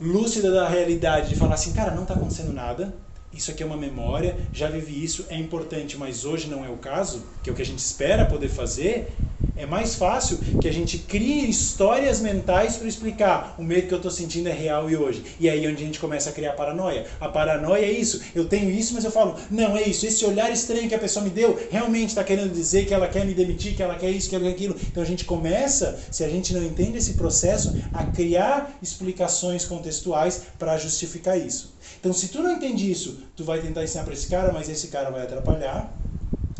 lúcida 0.00 0.50
da 0.50 0.68
realidade, 0.68 1.30
de 1.30 1.36
falar 1.36 1.54
assim, 1.54 1.72
cara, 1.72 1.94
não 1.94 2.02
está 2.02 2.14
acontecendo 2.14 2.52
nada, 2.52 2.92
isso 3.36 3.50
aqui 3.50 3.62
é 3.62 3.66
uma 3.66 3.76
memória, 3.76 4.36
já 4.52 4.68
vivi 4.68 5.02
isso, 5.02 5.26
é 5.28 5.36
importante, 5.36 5.96
mas 5.96 6.24
hoje 6.24 6.48
não 6.48 6.64
é 6.64 6.68
o 6.68 6.76
caso, 6.76 7.24
que 7.42 7.50
é 7.50 7.52
o 7.52 7.56
que 7.56 7.62
a 7.62 7.66
gente 7.66 7.78
espera 7.78 8.24
poder 8.24 8.48
fazer, 8.48 9.12
é 9.56 9.64
mais 9.64 9.94
fácil 9.94 10.38
que 10.60 10.68
a 10.68 10.72
gente 10.72 10.98
crie 10.98 11.48
histórias 11.48 12.20
mentais 12.20 12.76
para 12.76 12.86
explicar 12.86 13.54
o 13.58 13.62
medo 13.62 13.88
que 13.88 13.94
eu 13.94 13.96
estou 13.96 14.10
sentindo 14.10 14.48
é 14.48 14.52
real 14.52 14.90
e 14.90 14.96
hoje. 14.96 15.24
E 15.40 15.48
aí 15.48 15.64
é 15.64 15.68
onde 15.68 15.82
a 15.82 15.86
gente 15.86 15.98
começa 15.98 16.28
a 16.28 16.32
criar 16.32 16.52
paranoia. 16.52 17.06
A 17.18 17.28
paranoia 17.28 17.86
é 17.86 17.90
isso. 17.90 18.20
Eu 18.34 18.46
tenho 18.46 18.70
isso, 18.70 18.92
mas 18.92 19.04
eu 19.04 19.10
falo, 19.10 19.34
não, 19.50 19.74
é 19.74 19.82
isso. 19.82 20.06
Esse 20.06 20.26
olhar 20.26 20.52
estranho 20.52 20.88
que 20.88 20.94
a 20.94 20.98
pessoa 20.98 21.24
me 21.24 21.30
deu 21.30 21.58
realmente 21.70 22.10
está 22.10 22.22
querendo 22.22 22.52
dizer 22.52 22.84
que 22.84 22.92
ela 22.92 23.08
quer 23.08 23.24
me 23.24 23.32
demitir, 23.32 23.74
que 23.74 23.82
ela 23.82 23.94
quer 23.94 24.10
isso, 24.10 24.28
que 24.28 24.34
ela 24.34 24.44
quer 24.44 24.50
aquilo. 24.50 24.76
Então 24.90 25.02
a 25.02 25.06
gente 25.06 25.24
começa, 25.24 25.98
se 26.10 26.22
a 26.22 26.28
gente 26.28 26.52
não 26.52 26.62
entende 26.62 26.98
esse 26.98 27.14
processo, 27.14 27.74
a 27.94 28.04
criar 28.04 28.76
explicações 28.82 29.64
contextuais 29.64 30.42
para 30.58 30.76
justificar 30.76 31.38
isso. 31.38 31.75
Então 31.98 32.12
se 32.12 32.28
tu 32.28 32.42
não 32.42 32.52
entende 32.52 32.90
isso, 32.90 33.18
tu 33.36 33.44
vai 33.44 33.60
tentar 33.60 33.84
ensinar 33.84 34.04
para 34.04 34.12
esse 34.12 34.28
cara, 34.28 34.52
mas 34.52 34.68
esse 34.68 34.88
cara 34.88 35.10
vai 35.10 35.22
atrapalhar 35.22 35.96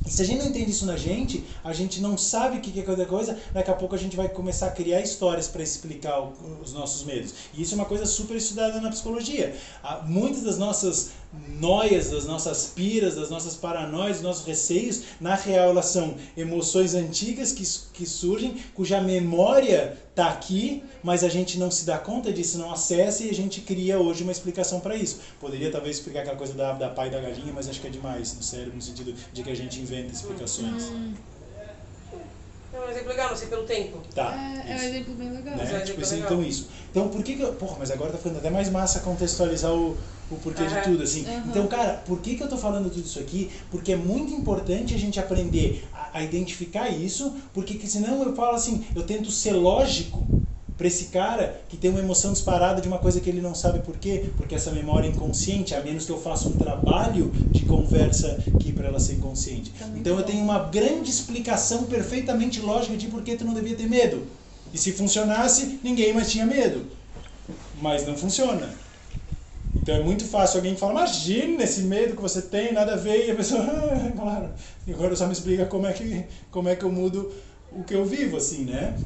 e 0.07 0.11
se 0.11 0.23
a 0.23 0.25
gente 0.25 0.39
não 0.39 0.47
entende 0.47 0.71
isso 0.71 0.87
na 0.87 0.97
gente, 0.97 1.45
a 1.65 1.73
gente 1.73 2.01
não 2.01 2.17
sabe 2.17 2.59
o 2.59 2.61
que 2.61 2.79
é 2.79 2.83
cada 2.85 3.05
coisa, 3.05 3.37
daqui 3.53 3.73
a 3.73 3.75
pouco 3.75 3.97
a 3.97 3.99
gente 3.99 4.17
vai 4.17 4.29
começar 4.29 4.69
a 4.69 4.71
criar 4.71 5.01
histórias 5.01 5.49
para 5.49 5.65
explicar 5.65 6.21
os 6.63 6.73
nossos 6.73 7.03
medos. 7.03 7.35
E 7.53 7.63
isso 7.63 7.75
é 7.75 7.77
uma 7.77 7.85
coisa 7.85 8.07
super 8.07 8.37
estudada 8.37 8.81
na 8.81 8.89
psicologia. 8.89 9.57
Muitas 10.05 10.45
das 10.45 10.59
nossas 10.59 11.11
noias, 11.61 12.11
das 12.11 12.25
nossas 12.25 12.67
piras, 12.75 13.15
das 13.15 13.31
nossas 13.31 13.55
paranoias, 13.55 14.17
dos 14.17 14.23
nossos 14.23 14.47
receios, 14.47 15.03
na 15.21 15.35
real 15.35 15.71
elas 15.71 15.87
são 15.87 16.15
emoções 16.37 16.95
antigas 16.95 17.53
que, 17.53 17.65
que 17.93 18.07
surgem, 18.07 18.57
cuja 18.75 19.01
memória 19.01 19.97
está 20.11 20.29
aqui, 20.31 20.83
mas 21.03 21.23
a 21.23 21.29
gente 21.29 21.59
não 21.59 21.71
se 21.71 21.85
dá 21.85 21.99
conta 21.99 22.33
disso, 22.33 22.59
não 22.59 22.73
acessa 22.73 23.25
e 23.25 23.31
a 23.31 23.35
gente 23.35 23.61
cria 23.61 23.99
hoje 23.99 24.23
uma 24.23 24.33
explicação 24.33 24.81
para 24.81 24.97
isso. 24.97 25.21
Poderia 25.39 25.71
talvez 25.71 25.97
explicar 25.97 26.21
aquela 26.21 26.37
coisa 26.37 26.55
da, 26.55 26.73
da 26.73 26.89
pai 26.89 27.11
da 27.11 27.21
galinha, 27.21 27.53
mas 27.55 27.69
acho 27.69 27.81
que 27.81 27.87
é 27.87 27.91
demais 27.91 28.35
no 28.35 28.43
cérebro, 28.43 28.77
no 28.77 28.83
sentido 28.83 29.15
de 29.33 29.43
que 29.43 29.51
a 29.51 29.55
gente 29.55 29.79
inventa 29.81 30.13
explicações. 30.13 30.91
Hum. 32.97 33.01
É 33.01 33.03
um 33.03 33.03
exemplo 33.03 33.09
legal, 33.09 33.29
não 33.31 33.37
sei 33.37 33.49
pelo 33.49 33.63
tempo. 33.65 33.99
Tá. 34.15 34.35
É, 34.67 34.73
é 34.73 34.77
um 34.77 34.83
exemplo 34.83 35.15
bem 35.15 35.31
legal. 35.31 35.57
Né? 35.57 35.73
É 35.73 35.79
um 35.79 35.85
tipo 35.85 36.01
assim, 36.01 36.21
então 36.21 36.43
isso. 36.43 36.69
Então 36.91 37.09
por 37.09 37.23
que 37.23 37.37
que 37.37 37.43
eu. 37.43 37.53
Porra, 37.55 37.77
mas 37.79 37.91
agora 37.91 38.13
tá 38.13 38.19
ficando 38.19 38.39
até 38.39 38.51
mais 38.51 38.71
massa 38.71 39.01
contextualizar 39.01 39.73
o, 39.73 39.97
o 40.31 40.37
porquê 40.37 40.63
uhum. 40.63 40.69
de 40.69 40.83
tudo, 40.83 41.03
assim. 41.03 41.27
Uhum. 41.27 41.43
Então, 41.47 41.67
cara, 41.67 42.03
por 42.07 42.21
que 42.21 42.37
que 42.37 42.43
eu 42.43 42.49
tô 42.49 42.57
falando 42.57 42.91
tudo 42.91 43.05
isso 43.05 43.19
aqui? 43.19 43.51
Porque 43.71 43.93
é 43.93 43.97
muito 43.97 44.33
importante 44.33 44.95
a 44.95 44.99
gente 44.99 45.21
aprender 45.21 45.87
a, 45.93 46.19
a 46.19 46.23
identificar 46.23 46.89
isso, 46.89 47.35
porque 47.53 47.75
que 47.75 47.87
senão 47.87 48.23
eu 48.23 48.35
falo 48.35 48.57
assim, 48.57 48.85
eu 48.95 49.03
tento 49.03 49.31
ser 49.31 49.53
lógico 49.53 50.27
para 50.77 50.87
esse 50.87 51.07
cara 51.07 51.61
que 51.69 51.77
tem 51.77 51.91
uma 51.91 52.01
emoção 52.01 52.33
disparada 52.33 52.81
de 52.81 52.89
uma 52.89 52.99
coisa 52.99 53.21
que 53.21 53.31
ele 53.31 53.41
não 53.41 53.55
sabe 53.55 53.81
por 53.81 53.97
quê, 53.97 54.31
porque 54.37 54.55
essa 54.55 54.71
memória 54.71 55.07
é 55.07 55.11
inconsciente, 55.11 55.75
a 55.75 55.81
menos 55.81 56.05
que 56.05 56.13
eu 56.13 56.21
faça 56.21 56.49
um 56.49 56.55
trabalho 56.55 57.33
de 57.51 57.63
conversa 57.63 58.39
aqui 58.55 58.73
para 58.73 58.89
ela 58.89 59.01
ser 59.01 59.15
inconsciente. 59.15 59.71
Tá 59.71 59.87
então 59.95 60.19
eu 60.19 60.25
tenho 60.25 60.43
uma 60.43 60.59
grande 60.59 61.11
explicação 61.11 61.85
perfeitamente 61.85 62.61
lógica 62.61 62.97
de 62.97 63.07
por 63.09 63.23
que 63.23 63.37
tu 63.37 63.45
não 63.45 63.55
devia 63.55 63.75
ter 63.75 63.89
medo. 63.89 64.27
E 64.73 64.79
se 64.79 64.93
funcionasse, 64.93 65.81
ninguém 65.83 66.13
mais 66.13 66.31
tinha 66.31 66.45
medo. 66.45 66.87
Mas 67.81 68.07
não 68.07 68.17
funciona. 68.17 68.69
Então 69.75 69.95
é 69.95 70.03
muito 70.03 70.25
fácil 70.25 70.59
alguém 70.59 70.77
falar, 70.77 70.93
imagina 70.93 71.63
esse 71.63 71.83
medo 71.83 72.17
que 72.17 72.23
você 72.23 72.43
tem, 72.43 72.73
nada 72.73 72.95
a 72.95 72.97
ver, 72.97 73.27
e 73.27 73.31
a 73.31 73.35
pessoa, 73.35 73.61
ah, 73.63 74.13
claro, 74.17 74.51
e 74.87 74.93
agora 74.93 75.15
só 75.15 75.27
me 75.27 75.33
explica 75.33 75.67
como 75.67 75.87
é, 75.87 75.93
que, 75.93 76.25
como 76.51 76.69
é 76.69 76.75
que 76.75 76.83
eu 76.83 76.91
mudo 76.91 77.31
o 77.71 77.85
que 77.85 77.95
eu 77.95 78.05
vivo, 78.05 78.37
assim, 78.37 78.65
né? 78.65 78.97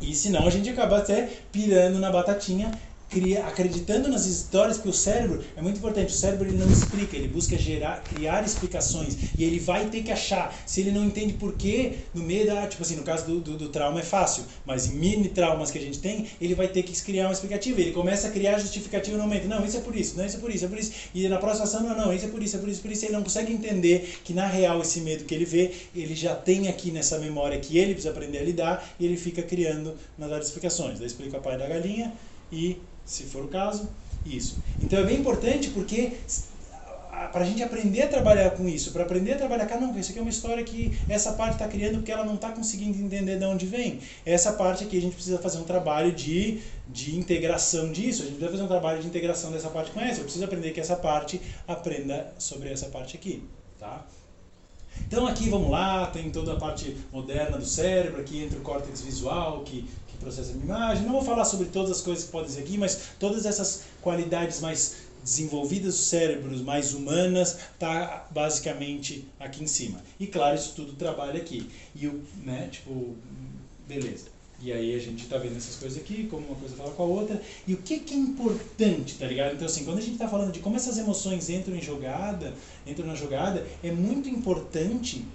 E 0.00 0.14
senão 0.14 0.46
a 0.46 0.50
gente 0.50 0.68
acaba 0.68 0.98
até 0.98 1.28
pirando 1.52 1.98
na 1.98 2.10
batatinha 2.10 2.70
cria, 3.12 3.46
acreditando 3.46 4.08
nas 4.08 4.26
histórias, 4.26 4.78
porque 4.78 4.88
o 4.88 4.92
cérebro 4.92 5.44
é 5.56 5.60
muito 5.60 5.76
importante. 5.76 6.12
O 6.12 6.16
cérebro 6.16 6.48
ele 6.48 6.56
não 6.56 6.70
explica, 6.70 7.16
ele 7.16 7.28
busca 7.28 7.56
gerar, 7.58 8.02
criar 8.02 8.42
explicações 8.44 9.16
e 9.36 9.44
ele 9.44 9.60
vai 9.60 9.86
ter 9.88 10.02
que 10.02 10.10
achar. 10.10 10.54
Se 10.66 10.80
ele 10.80 10.90
não 10.90 11.04
entende 11.04 11.34
por 11.34 11.54
quê, 11.54 11.94
no 12.14 12.22
meio 12.22 12.46
da, 12.46 12.66
tipo 12.66 12.82
assim, 12.82 12.96
no 12.96 13.02
caso 13.02 13.26
do, 13.26 13.40
do, 13.40 13.56
do 13.58 13.68
trauma 13.68 14.00
é 14.00 14.02
fácil, 14.02 14.44
mas 14.64 14.86
em 14.86 14.94
mini 14.94 15.28
traumas 15.28 15.70
que 15.70 15.78
a 15.78 15.80
gente 15.80 15.98
tem, 15.98 16.26
ele 16.40 16.54
vai 16.54 16.68
ter 16.68 16.82
que 16.82 17.00
criar 17.02 17.26
uma 17.26 17.32
explicativa. 17.32 17.80
Ele 17.80 17.92
começa 17.92 18.28
a 18.28 18.30
criar 18.30 18.58
justificativa 18.58 19.16
no 19.16 19.24
momento. 19.24 19.46
Não, 19.46 19.64
isso 19.64 19.76
é 19.76 19.80
por 19.80 19.94
isso, 19.94 20.16
não, 20.16 20.24
isso 20.24 20.36
é 20.36 20.40
por 20.40 20.50
isso, 20.50 20.64
é 20.64 20.68
por 20.68 20.78
isso. 20.78 20.92
E 21.14 21.28
na 21.28 21.38
próxima 21.38 21.64
ação, 21.64 21.82
não, 21.82 21.96
não, 21.96 22.12
isso 22.12 22.24
é 22.24 22.28
por 22.28 22.42
isso, 22.42 22.56
é 22.56 22.58
por 22.58 22.68
isso, 22.68 22.80
é 22.80 22.82
por 22.82 22.92
isso. 22.92 23.04
Ele 23.04 23.12
não 23.12 23.22
consegue 23.22 23.52
entender 23.52 24.20
que 24.24 24.32
na 24.32 24.46
real 24.46 24.80
esse 24.80 25.00
medo 25.00 25.24
que 25.24 25.34
ele 25.34 25.44
vê, 25.44 25.70
ele 25.94 26.14
já 26.14 26.34
tem 26.34 26.68
aqui 26.68 26.90
nessa 26.90 27.18
memória 27.18 27.58
que 27.58 27.76
ele 27.76 27.92
precisa 27.92 28.10
aprender 28.10 28.38
a 28.38 28.42
lidar 28.42 28.94
e 28.98 29.04
ele 29.04 29.16
fica 29.16 29.42
criando 29.42 29.94
nas 30.16 30.46
explicações. 30.46 30.98
Daí 30.98 31.06
explica 31.06 31.36
a 31.36 31.40
pai 31.40 31.58
da 31.58 31.66
galinha 31.66 32.12
e 32.50 32.78
se 33.12 33.24
for 33.24 33.44
o 33.44 33.48
caso, 33.48 33.88
isso. 34.24 34.58
Então 34.80 34.98
é 34.98 35.04
bem 35.04 35.18
importante 35.18 35.70
porque 35.70 36.12
para 37.30 37.42
a 37.42 37.44
gente 37.44 37.62
aprender 37.62 38.02
a 38.02 38.08
trabalhar 38.08 38.50
com 38.50 38.68
isso, 38.68 38.90
para 38.90 39.02
aprender 39.02 39.32
a 39.32 39.36
trabalhar, 39.36 39.66
cara, 39.66 39.80
não, 39.80 39.98
isso 39.98 40.10
aqui 40.10 40.18
é 40.18 40.22
uma 40.22 40.30
história 40.30 40.64
que 40.64 40.98
essa 41.08 41.32
parte 41.32 41.52
está 41.52 41.68
criando 41.68 41.96
porque 41.96 42.10
ela 42.10 42.24
não 42.24 42.34
está 42.34 42.50
conseguindo 42.50 42.98
entender 42.98 43.38
de 43.38 43.44
onde 43.44 43.66
vem. 43.66 44.00
Essa 44.24 44.52
parte 44.54 44.84
aqui 44.84 44.96
a 44.96 45.00
gente 45.00 45.14
precisa 45.14 45.38
fazer 45.38 45.58
um 45.58 45.64
trabalho 45.64 46.12
de, 46.12 46.60
de 46.88 47.16
integração 47.16 47.92
disso, 47.92 48.22
a 48.22 48.24
gente 48.24 48.36
precisa 48.36 48.50
fazer 48.50 48.62
um 48.62 48.68
trabalho 48.68 49.00
de 49.00 49.06
integração 49.06 49.52
dessa 49.52 49.68
parte 49.68 49.90
com 49.90 50.00
essa. 50.00 50.20
Eu 50.20 50.24
preciso 50.24 50.44
aprender 50.44 50.72
que 50.72 50.80
essa 50.80 50.96
parte 50.96 51.40
aprenda 51.68 52.32
sobre 52.38 52.70
essa 52.70 52.86
parte 52.86 53.16
aqui, 53.16 53.42
tá? 53.78 54.04
Então 55.06 55.26
aqui 55.26 55.48
vamos 55.48 55.70
lá, 55.70 56.06
tem 56.06 56.30
toda 56.30 56.54
a 56.54 56.56
parte 56.56 56.96
moderna 57.12 57.58
do 57.58 57.66
cérebro, 57.66 58.20
aqui 58.20 58.42
entra 58.42 58.58
o 58.58 58.62
córtex 58.62 59.02
visual, 59.02 59.62
que 59.64 59.88
processa 60.22 60.52
de 60.52 60.60
imagem. 60.60 61.04
Não 61.04 61.12
vou 61.12 61.22
falar 61.22 61.44
sobre 61.44 61.66
todas 61.66 61.90
as 61.90 62.00
coisas 62.00 62.24
que 62.24 62.30
podem 62.30 62.48
ser 62.48 62.60
aqui, 62.60 62.78
mas 62.78 63.10
todas 63.18 63.44
essas 63.44 63.82
qualidades 64.00 64.60
mais 64.60 64.96
desenvolvidas 65.22 65.94
dos 65.94 66.06
cérebros, 66.06 66.62
mais 66.62 66.94
humanas, 66.94 67.58
tá 67.78 68.26
basicamente 68.30 69.28
aqui 69.38 69.62
em 69.62 69.66
cima. 69.66 70.00
E 70.18 70.26
claro, 70.26 70.56
isso 70.56 70.72
tudo 70.74 70.94
trabalha 70.94 71.40
aqui. 71.40 71.68
E 71.94 72.06
o, 72.06 72.22
né, 72.42 72.68
tipo, 72.70 73.16
beleza. 73.86 74.31
E 74.64 74.72
aí 74.72 74.94
a 74.94 74.98
gente 74.98 75.26
tá 75.26 75.38
vendo 75.38 75.56
essas 75.56 75.74
coisas 75.76 75.98
aqui, 75.98 76.28
como 76.28 76.46
uma 76.46 76.56
coisa 76.56 76.76
fala 76.76 76.92
com 76.92 77.02
a 77.02 77.06
outra. 77.06 77.42
E 77.66 77.74
o 77.74 77.78
que, 77.78 77.98
que 77.98 78.14
é 78.14 78.16
importante, 78.16 79.16
tá 79.16 79.26
ligado? 79.26 79.54
Então 79.54 79.66
assim, 79.66 79.84
quando 79.84 79.98
a 79.98 80.02
gente 80.02 80.18
tá 80.18 80.28
falando 80.28 80.52
de 80.52 80.60
como 80.60 80.76
essas 80.76 80.98
emoções 80.98 81.50
entram 81.50 81.74
em 81.74 81.82
jogada, 81.82 82.54
entram 82.86 83.06
na 83.06 83.14
jogada, 83.14 83.66
é 83.82 83.90
muito 83.90 84.28
importante 84.28 85.26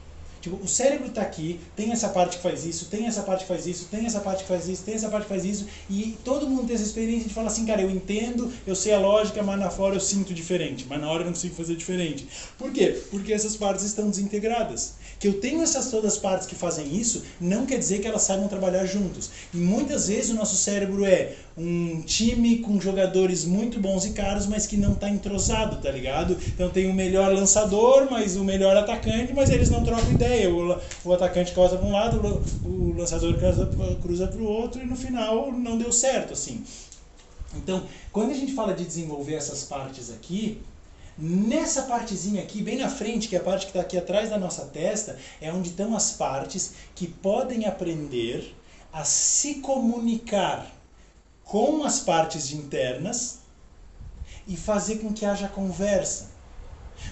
Tipo, 0.47 0.63
o 0.63 0.67
cérebro 0.67 1.07
está 1.07 1.21
aqui, 1.21 1.59
tem 1.75 1.91
essa 1.91 2.09
parte 2.09 2.37
que 2.37 2.43
faz 2.43 2.65
isso, 2.65 2.85
tem 2.85 3.05
essa 3.05 3.21
parte 3.23 3.41
que 3.41 3.47
faz 3.47 3.65
isso, 3.65 3.87
tem 3.89 4.05
essa 4.05 4.19
parte 4.19 4.43
que 4.43 4.47
faz 4.47 4.67
isso, 4.67 4.83
tem 4.83 4.93
essa 4.93 5.09
parte 5.09 5.23
que 5.23 5.29
faz 5.29 5.43
isso, 5.43 5.65
e 5.89 6.17
todo 6.23 6.47
mundo 6.47 6.67
tem 6.67 6.75
essa 6.75 6.85
experiência 6.85 7.27
de 7.27 7.33
falar 7.33 7.47
assim, 7.47 7.65
cara, 7.65 7.81
eu 7.81 7.89
entendo, 7.89 8.51
eu 8.65 8.75
sei 8.75 8.93
a 8.93 8.99
lógica, 8.99 9.41
mas 9.43 9.59
na 9.59 9.69
fora 9.69 9.95
eu 9.95 9.99
sinto 9.99 10.33
diferente, 10.33 10.85
mas 10.87 11.01
na 11.01 11.09
hora 11.09 11.21
eu 11.21 11.25
não 11.25 11.33
consigo 11.33 11.55
fazer 11.55 11.75
diferente. 11.75 12.27
Por 12.57 12.71
quê? 12.71 13.01
Porque 13.09 13.33
essas 13.33 13.57
partes 13.57 13.83
estão 13.83 14.09
desintegradas. 14.09 14.95
Que 15.19 15.27
eu 15.27 15.39
tenho 15.39 15.61
essas 15.61 15.89
todas 15.89 16.13
as 16.13 16.19
partes 16.19 16.47
que 16.47 16.55
fazem 16.55 16.95
isso, 16.95 17.23
não 17.39 17.65
quer 17.65 17.77
dizer 17.77 17.99
que 17.99 18.07
elas 18.07 18.21
saibam 18.21 18.47
trabalhar 18.47 18.85
juntos. 18.85 19.29
E 19.53 19.57
muitas 19.57 20.07
vezes 20.07 20.31
o 20.31 20.35
nosso 20.35 20.55
cérebro 20.55 21.05
é 21.05 21.35
um 21.57 22.01
time 22.01 22.59
com 22.59 22.79
jogadores 22.79 23.43
muito 23.43 23.79
bons 23.79 24.05
e 24.05 24.11
caros, 24.11 24.45
mas 24.45 24.67
que 24.67 24.77
não 24.77 24.93
está 24.93 25.09
entrosado, 25.09 25.81
tá 25.81 25.89
ligado? 25.89 26.37
Então 26.53 26.69
tem 26.69 26.89
o 26.89 26.93
melhor 26.93 27.33
lançador, 27.33 28.07
mas 28.11 28.35
o 28.35 28.43
melhor 28.43 28.77
atacante, 28.77 29.33
mas 29.33 29.49
eles 29.49 29.69
não 29.69 29.83
trocam 29.83 30.11
ideia. 30.11 30.53
O, 30.53 30.79
o 31.03 31.13
atacante 31.13 31.51
cruza 31.51 31.77
para 31.77 31.87
um 31.87 31.91
lado, 31.91 32.43
o, 32.63 32.67
o 32.67 32.93
lançador 32.95 33.35
cruza 34.01 34.27
para 34.27 34.41
o 34.41 34.45
outro 34.45 34.81
e 34.81 34.85
no 34.85 34.95
final 34.95 35.51
não 35.51 35.77
deu 35.77 35.91
certo, 35.91 36.33
assim. 36.33 36.63
Então, 37.55 37.83
quando 38.11 38.31
a 38.31 38.35
gente 38.35 38.53
fala 38.53 38.73
de 38.73 38.85
desenvolver 38.85 39.35
essas 39.35 39.63
partes 39.63 40.11
aqui, 40.11 40.61
Nessa 41.17 41.83
partezinha 41.83 42.43
aqui, 42.43 42.61
bem 42.61 42.77
na 42.77 42.89
frente, 42.89 43.27
que 43.27 43.35
é 43.35 43.39
a 43.39 43.43
parte 43.43 43.65
que 43.65 43.71
está 43.71 43.81
aqui 43.81 43.97
atrás 43.97 44.29
da 44.29 44.37
nossa 44.37 44.65
testa, 44.65 45.17
é 45.41 45.51
onde 45.51 45.69
estão 45.69 45.95
as 45.95 46.11
partes 46.11 46.73
que 46.93 47.07
podem 47.07 47.65
aprender 47.65 48.55
a 48.93 49.03
se 49.03 49.55
comunicar 49.55 50.71
com 51.43 51.83
as 51.83 51.99
partes 51.99 52.51
internas 52.51 53.39
e 54.47 54.55
fazer 54.55 54.97
com 54.99 55.11
que 55.11 55.25
haja 55.25 55.47
conversa 55.47 56.36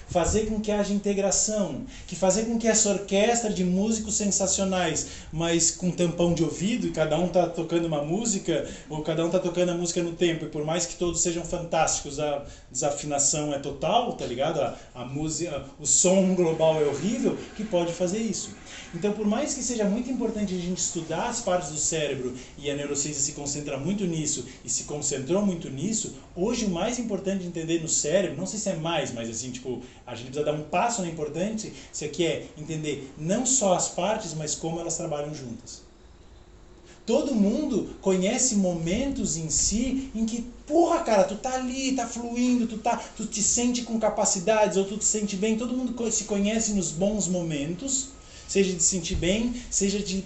fazer 0.08 0.46
com 0.46 0.60
que 0.60 0.70
haja 0.70 0.92
integração, 0.92 1.84
que 2.06 2.16
fazer 2.16 2.44
com 2.44 2.58
que 2.58 2.68
essa 2.68 2.90
orquestra 2.90 3.52
de 3.52 3.64
músicos 3.64 4.14
sensacionais, 4.14 5.08
mas 5.32 5.70
com 5.70 5.90
tampão 5.90 6.32
de 6.34 6.42
ouvido, 6.42 6.86
e 6.86 6.90
cada 6.90 7.18
um 7.18 7.28
tá 7.28 7.46
tocando 7.46 7.86
uma 7.86 8.02
música, 8.02 8.68
ou 8.88 9.02
cada 9.02 9.24
um 9.24 9.30
tá 9.30 9.38
tocando 9.38 9.70
a 9.70 9.74
música 9.74 10.02
no 10.02 10.12
tempo, 10.12 10.44
e 10.44 10.48
por 10.48 10.64
mais 10.64 10.86
que 10.86 10.94
todos 10.96 11.20
sejam 11.20 11.44
fantásticos, 11.44 12.18
a 12.18 12.44
desafinação 12.70 13.52
é 13.52 13.58
total, 13.58 14.12
tá 14.12 14.26
ligado? 14.26 14.60
A, 14.60 14.76
a 14.94 15.04
música, 15.04 15.64
o 15.78 15.86
som 15.86 16.34
global 16.34 16.80
é 16.80 16.84
horrível, 16.84 17.36
que 17.56 17.64
pode 17.64 17.92
fazer 17.92 18.18
isso. 18.18 18.50
Então, 18.94 19.12
por 19.12 19.26
mais 19.26 19.54
que 19.54 19.62
seja 19.62 19.84
muito 19.84 20.10
importante 20.10 20.54
a 20.54 20.58
gente 20.58 20.78
estudar 20.78 21.28
as 21.28 21.40
partes 21.40 21.70
do 21.70 21.76
cérebro 21.76 22.34
e 22.56 22.70
a 22.70 22.74
neurociência 22.74 23.20
se 23.20 23.32
concentra 23.32 23.76
muito 23.76 24.04
nisso 24.06 24.46
e 24.64 24.70
se 24.70 24.84
concentrou 24.84 25.44
muito 25.44 25.68
nisso, 25.68 26.14
hoje 26.34 26.64
o 26.64 26.70
mais 26.70 26.98
importante 26.98 27.42
de 27.42 27.48
entender 27.48 27.82
no 27.82 27.88
cérebro, 27.88 28.38
não 28.38 28.46
sei 28.46 28.58
se 28.58 28.68
é 28.70 28.76
mais, 28.76 29.12
mas 29.12 29.28
assim, 29.28 29.50
tipo, 29.50 29.75
a 30.06 30.14
gente 30.14 30.26
precisa 30.26 30.44
dar 30.44 30.52
um 30.52 30.64
passo 30.64 31.02
na 31.02 31.08
importante, 31.08 31.72
isso 31.92 32.04
aqui 32.04 32.24
é 32.24 32.46
entender 32.56 33.12
não 33.18 33.44
só 33.44 33.74
as 33.74 33.88
partes, 33.88 34.34
mas 34.34 34.54
como 34.54 34.80
elas 34.80 34.96
trabalham 34.96 35.34
juntas. 35.34 35.86
Todo 37.06 37.32
mundo 37.32 37.94
conhece 38.00 38.56
momentos 38.56 39.36
em 39.36 39.48
si 39.48 40.10
em 40.12 40.26
que, 40.26 40.44
porra, 40.66 41.04
cara, 41.04 41.22
tu 41.22 41.36
tá 41.36 41.54
ali, 41.54 41.92
tá 41.92 42.04
fluindo, 42.04 42.66
tu, 42.66 42.78
tá, 42.78 42.96
tu 43.16 43.24
te 43.26 43.40
sente 43.40 43.82
com 43.82 44.00
capacidades, 44.00 44.76
ou 44.76 44.84
tu 44.84 44.96
te 44.96 45.04
sente 45.04 45.36
bem. 45.36 45.56
Todo 45.56 45.76
mundo 45.76 46.10
se 46.10 46.24
conhece 46.24 46.72
nos 46.72 46.90
bons 46.90 47.28
momentos, 47.28 48.08
seja 48.48 48.72
de 48.72 48.82
sentir 48.82 49.14
bem, 49.14 49.54
seja 49.70 50.00
de 50.00 50.24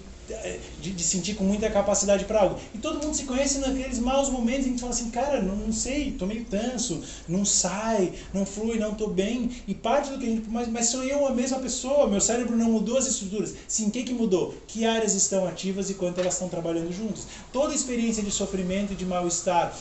de, 0.80 0.92
de, 0.92 1.02
sentir 1.02 1.34
com 1.34 1.44
muita 1.44 1.68
capacidade 1.70 2.24
para 2.24 2.40
algo. 2.42 2.58
E 2.74 2.78
todo 2.78 3.04
mundo 3.04 3.14
se 3.14 3.24
conhece 3.24 3.58
naqueles 3.58 3.98
maus 3.98 4.28
momentos 4.28 4.66
em 4.66 4.74
que 4.74 4.80
fala 4.80 4.92
assim, 4.92 5.10
cara, 5.10 5.42
não, 5.42 5.56
não 5.56 5.72
sei, 5.72 6.12
tô 6.12 6.26
meio 6.26 6.44
tenso, 6.44 7.02
não 7.28 7.44
sai, 7.44 8.12
não 8.32 8.46
flui, 8.46 8.78
não 8.78 8.94
tô 8.94 9.08
bem. 9.08 9.50
E 9.66 9.74
parte 9.74 10.10
do 10.10 10.18
que 10.18 10.26
a 10.26 10.28
gente. 10.28 10.48
Mas, 10.48 10.68
mas 10.68 10.86
sou 10.86 11.02
eu 11.04 11.26
a 11.26 11.32
mesma 11.32 11.58
pessoa, 11.58 12.06
meu 12.06 12.20
cérebro 12.20 12.56
não 12.56 12.70
mudou 12.70 12.98
as 12.98 13.06
estruturas. 13.06 13.54
Sim, 13.66 13.88
o 13.88 13.90
que, 13.90 14.04
que 14.04 14.14
mudou? 14.14 14.54
Que 14.66 14.86
áreas 14.86 15.14
estão 15.14 15.46
ativas 15.46 15.90
e 15.90 15.94
quanto 15.94 16.20
elas 16.20 16.34
estão 16.34 16.48
trabalhando 16.48 16.92
juntas. 16.92 17.26
Toda 17.52 17.74
experiência 17.74 18.22
de 18.22 18.30
sofrimento 18.30 18.92
e 18.92 18.96
de 18.96 19.04
mal-estar, 19.04 19.76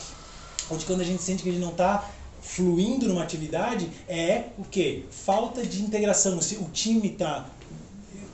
ou 0.68 0.76
de 0.76 0.84
quando 0.84 1.00
a 1.00 1.04
gente 1.04 1.22
sente 1.22 1.42
que 1.42 1.48
a 1.48 1.52
gente 1.52 1.62
não 1.62 1.70
está 1.70 2.10
fluindo 2.42 3.06
numa 3.06 3.22
atividade, 3.22 3.88
é 4.08 4.44
o 4.58 4.64
que? 4.64 5.04
Falta 5.10 5.64
de 5.64 5.82
integração. 5.82 6.38
O 6.38 6.70
time 6.70 7.10
tá, 7.10 7.46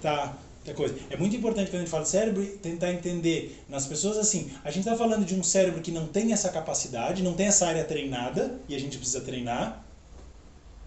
tá 0.00 0.36
coisa. 0.74 0.94
É 1.10 1.16
muito 1.16 1.36
importante 1.36 1.70
quando 1.70 1.76
a 1.76 1.78
gente 1.80 1.90
fala 1.90 2.02
de 2.02 2.08
cérebro 2.08 2.46
tentar 2.62 2.92
entender 2.92 3.62
nas 3.68 3.86
pessoas 3.86 4.16
assim. 4.16 4.50
A 4.64 4.70
gente 4.70 4.86
está 4.86 4.96
falando 4.96 5.24
de 5.24 5.34
um 5.34 5.42
cérebro 5.42 5.80
que 5.80 5.90
não 5.90 6.06
tem 6.06 6.32
essa 6.32 6.48
capacidade, 6.48 7.22
não 7.22 7.34
tem 7.34 7.46
essa 7.46 7.66
área 7.66 7.84
treinada 7.84 8.58
e 8.68 8.74
a 8.74 8.78
gente 8.78 8.98
precisa 8.98 9.20
treinar. 9.20 9.84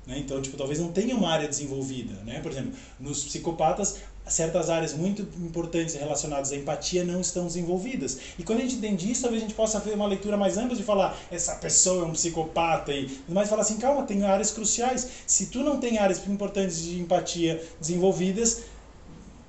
Né? 0.06 0.18
Então, 0.18 0.42
tipo, 0.42 0.58
talvez 0.58 0.80
não 0.80 0.92
tenha 0.92 1.16
uma 1.16 1.30
área 1.30 1.48
desenvolvida. 1.48 2.14
Né? 2.24 2.40
Por 2.40 2.52
exemplo, 2.52 2.74
nos 3.00 3.24
psicopatas, 3.24 4.00
certas 4.30 4.70
áreas 4.70 4.94
muito 4.94 5.22
importantes 5.44 5.96
relacionadas 5.96 6.52
à 6.52 6.56
empatia 6.56 7.04
não 7.04 7.22
estão 7.22 7.46
desenvolvidas. 7.46 8.18
E 8.38 8.44
quando 8.44 8.60
a 8.60 8.62
gente 8.62 8.76
entende 8.76 9.12
isso, 9.12 9.22
talvez 9.22 9.42
a 9.42 9.46
gente 9.46 9.56
possa 9.56 9.80
fazer 9.80 9.96
uma 9.96 10.08
leitura 10.08 10.38
mais 10.38 10.58
ampla 10.58 10.76
de 10.76 10.84
falar 10.84 11.18
essa 11.32 11.56
pessoa 11.56 12.04
é 12.04 12.08
um 12.08 12.12
psicopata 12.12 12.92
e 12.92 13.10
mas 13.28 13.50
falar 13.50 13.62
assim, 13.62 13.78
calma, 13.78 14.04
tem 14.04 14.24
áreas 14.24 14.52
cruciais. 14.52 15.08
Se 15.26 15.48
tu 15.48 15.60
não 15.60 15.80
tem 15.80 15.98
áreas 15.98 16.26
importantes 16.28 16.82
de 16.84 17.00
empatia 17.00 17.64
desenvolvidas, 17.80 18.64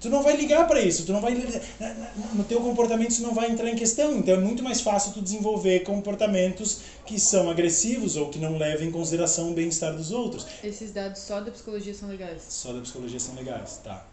tu 0.00 0.08
não 0.08 0.22
vai 0.22 0.34
ligar 0.36 0.66
para 0.66 0.80
isso, 0.80 1.04
tu 1.04 1.12
não 1.12 1.20
vai 1.20 1.34
no 2.34 2.44
teu 2.44 2.60
comportamento 2.60 3.10
isso 3.10 3.22
não 3.22 3.34
vai 3.34 3.50
entrar 3.50 3.68
em 3.68 3.76
questão. 3.76 4.16
Então 4.16 4.34
é 4.34 4.38
muito 4.38 4.62
mais 4.62 4.80
fácil 4.80 5.12
tu 5.12 5.20
desenvolver 5.20 5.80
comportamentos 5.80 6.80
que 7.04 7.20
são 7.20 7.50
agressivos 7.50 8.16
ou 8.16 8.30
que 8.30 8.38
não 8.38 8.56
levam 8.56 8.86
em 8.86 8.90
consideração 8.90 9.50
o 9.50 9.54
bem-estar 9.54 9.94
dos 9.94 10.10
outros. 10.10 10.46
Esses 10.64 10.90
dados 10.92 11.20
só 11.20 11.40
da 11.40 11.50
psicologia 11.50 11.94
são 11.94 12.08
legais. 12.08 12.42
Só 12.48 12.72
da 12.72 12.80
psicologia 12.80 13.20
são 13.20 13.34
legais, 13.34 13.80
tá. 13.84 14.06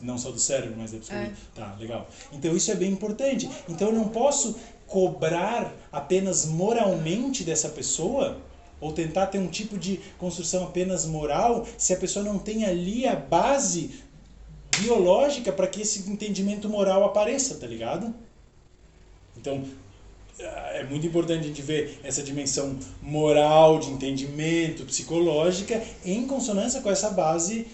não 0.00 0.16
só 0.16 0.30
do 0.30 0.38
cérebro, 0.38 0.76
mas 0.78 0.92
da 0.92 0.98
psicologia. 0.98 1.32
É. 1.32 1.60
Tá, 1.60 1.76
legal. 1.78 2.08
Então 2.32 2.56
isso 2.56 2.70
é 2.70 2.74
bem 2.74 2.90
importante. 2.90 3.50
Então 3.68 3.88
eu 3.88 3.94
não 3.94 4.08
posso 4.08 4.56
cobrar 4.86 5.74
apenas 5.92 6.46
moralmente 6.46 7.44
dessa 7.44 7.68
pessoa 7.68 8.40
ou 8.80 8.92
tentar 8.92 9.26
ter 9.26 9.38
um 9.38 9.48
tipo 9.48 9.78
de 9.78 10.00
construção 10.18 10.64
apenas 10.64 11.06
moral 11.06 11.66
se 11.78 11.92
a 11.94 11.96
pessoa 11.96 12.24
não 12.24 12.38
tem 12.38 12.64
ali 12.64 13.06
a 13.06 13.16
base 13.16 14.04
biológica 14.80 15.52
para 15.52 15.66
que 15.66 15.82
esse 15.82 16.10
entendimento 16.10 16.68
moral 16.68 17.04
apareça, 17.04 17.56
tá 17.56 17.66
ligado? 17.66 18.14
Então, 19.36 19.64
é 20.38 20.84
muito 20.84 21.06
importante 21.06 21.44
a 21.44 21.48
gente 21.48 21.62
ver 21.62 22.00
essa 22.02 22.22
dimensão 22.22 22.78
moral, 23.00 23.78
de 23.78 23.90
entendimento, 23.90 24.84
psicológica, 24.84 25.82
em 26.04 26.26
consonância 26.26 26.80
com 26.80 26.90
essa 26.90 27.10
base 27.10 27.66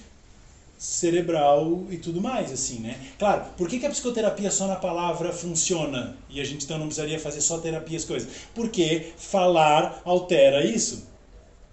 cerebral 0.78 1.84
e 1.90 1.96
tudo 1.96 2.20
mais, 2.20 2.50
assim, 2.50 2.80
né? 2.80 2.98
Claro, 3.18 3.44
por 3.56 3.68
que, 3.68 3.78
que 3.78 3.86
a 3.86 3.90
psicoterapia 3.90 4.50
só 4.50 4.66
na 4.66 4.76
palavra 4.76 5.32
funciona? 5.32 6.16
E 6.28 6.40
a 6.40 6.44
gente 6.44 6.64
então 6.64 6.76
não 6.76 6.86
precisaria 6.86 7.20
fazer 7.20 7.40
só 7.40 7.58
terapia 7.58 7.96
as 7.96 8.04
coisas? 8.04 8.28
Porque 8.52 9.12
falar 9.16 10.02
altera 10.04 10.64
isso. 10.64 11.06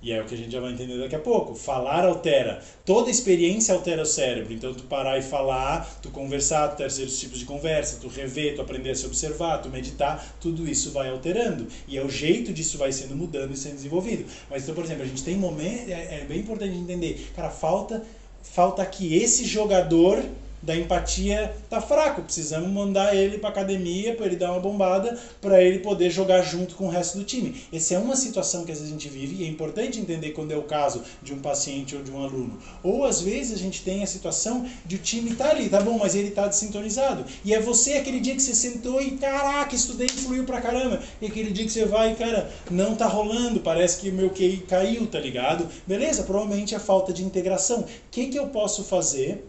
E 0.01 0.13
é 0.13 0.21
o 0.21 0.25
que 0.25 0.33
a 0.33 0.37
gente 0.37 0.51
já 0.51 0.61
vai 0.61 0.71
entender 0.71 0.97
daqui 0.97 1.15
a 1.15 1.19
pouco. 1.19 1.53
Falar 1.55 2.05
altera. 2.05 2.63
Toda 2.85 3.09
experiência 3.09 3.73
altera 3.73 4.01
o 4.01 4.05
cérebro. 4.05 4.53
Então, 4.53 4.73
tu 4.73 4.83
parar 4.83 5.17
e 5.17 5.21
falar, 5.21 5.99
tu 6.01 6.09
conversar, 6.09 6.69
tu 6.69 6.77
ter 6.77 6.89
certos 6.89 7.19
tipos 7.19 7.39
de 7.39 7.45
conversa, 7.45 7.97
tu 7.99 8.07
rever, 8.07 8.55
tu 8.55 8.61
aprender 8.61 8.91
a 8.91 8.95
se 8.95 9.05
observar, 9.05 9.57
tu 9.57 9.69
meditar, 9.69 10.37
tudo 10.39 10.67
isso 10.69 10.91
vai 10.91 11.09
alterando. 11.09 11.67
E 11.85 11.97
é 11.97 12.03
o 12.03 12.09
jeito 12.09 12.53
disso 12.53 12.77
vai 12.77 12.93
sendo 12.93 13.13
mudando 13.13 13.53
e 13.53 13.57
sendo 13.57 13.75
desenvolvido. 13.75 14.25
Mas, 14.49 14.63
então, 14.63 14.73
por 14.73 14.85
exemplo, 14.85 15.03
a 15.03 15.07
gente 15.07 15.23
tem 15.23 15.35
momentos. 15.35 15.89
É, 15.89 16.21
é 16.21 16.25
bem 16.25 16.39
importante 16.39 16.73
entender. 16.73 17.31
Cara, 17.35 17.49
falta, 17.49 18.01
falta 18.41 18.81
aqui 18.81 19.15
esse 19.15 19.43
jogador 19.43 20.23
da 20.61 20.75
empatia 20.75 21.55
tá 21.69 21.81
fraco. 21.81 22.21
Precisamos 22.21 22.69
mandar 22.69 23.15
ele 23.15 23.37
para 23.37 23.49
academia 23.49 24.15
para 24.15 24.25
ele 24.25 24.35
dar 24.35 24.51
uma 24.51 24.59
bombada 24.59 25.17
para 25.41 25.61
ele 25.61 25.79
poder 25.79 26.09
jogar 26.09 26.41
junto 26.41 26.75
com 26.75 26.85
o 26.85 26.89
resto 26.89 27.17
do 27.17 27.23
time. 27.23 27.63
Essa 27.71 27.95
é 27.95 27.99
uma 27.99 28.15
situação 28.15 28.65
que 28.65 28.71
às 28.71 28.79
vezes 28.79 28.91
a 28.91 28.97
gente 28.97 29.09
vive 29.09 29.41
e 29.41 29.45
é 29.45 29.47
importante 29.47 29.99
entender 29.99 30.31
quando 30.31 30.51
é 30.51 30.57
o 30.57 30.63
caso 30.63 31.01
de 31.21 31.33
um 31.33 31.39
paciente 31.39 31.95
ou 31.95 32.03
de 32.03 32.11
um 32.11 32.23
aluno. 32.23 32.57
Ou 32.83 33.05
às 33.05 33.21
vezes 33.21 33.53
a 33.53 33.57
gente 33.57 33.83
tem 33.83 34.03
a 34.03 34.07
situação 34.07 34.65
de 34.85 34.95
o 34.95 34.99
time 34.99 35.35
tá 35.35 35.49
ali, 35.49 35.69
tá 35.69 35.81
bom, 35.81 35.97
mas 35.97 36.15
ele 36.15 36.31
tá 36.31 36.47
desintonizado. 36.47 37.25
E 37.43 37.53
é 37.53 37.59
você 37.59 37.93
aquele 37.93 38.19
dia 38.19 38.35
que 38.35 38.41
você 38.41 38.53
sentou 38.53 39.01
e 39.01 39.11
caraca, 39.11 39.75
estudei 39.75 40.07
e 40.07 40.09
fluiu 40.09 40.43
pra 40.43 40.61
caramba. 40.61 41.01
E 41.21 41.27
aquele 41.27 41.51
dia 41.51 41.65
que 41.65 41.71
você 41.71 41.85
vai, 41.85 42.15
cara, 42.15 42.51
não 42.69 42.95
tá 42.95 43.07
rolando, 43.07 43.59
parece 43.59 43.99
que 43.99 44.11
meu 44.11 44.29
QI 44.29 44.65
caiu, 44.67 45.07
tá 45.07 45.19
ligado? 45.19 45.67
Beleza, 45.87 46.23
provavelmente 46.23 46.75
é 46.75 46.79
falta 46.79 47.13
de 47.13 47.23
integração. 47.23 47.81
O 47.81 47.85
que 48.11 48.27
que 48.27 48.37
eu 48.37 48.47
posso 48.47 48.83
fazer 48.83 49.45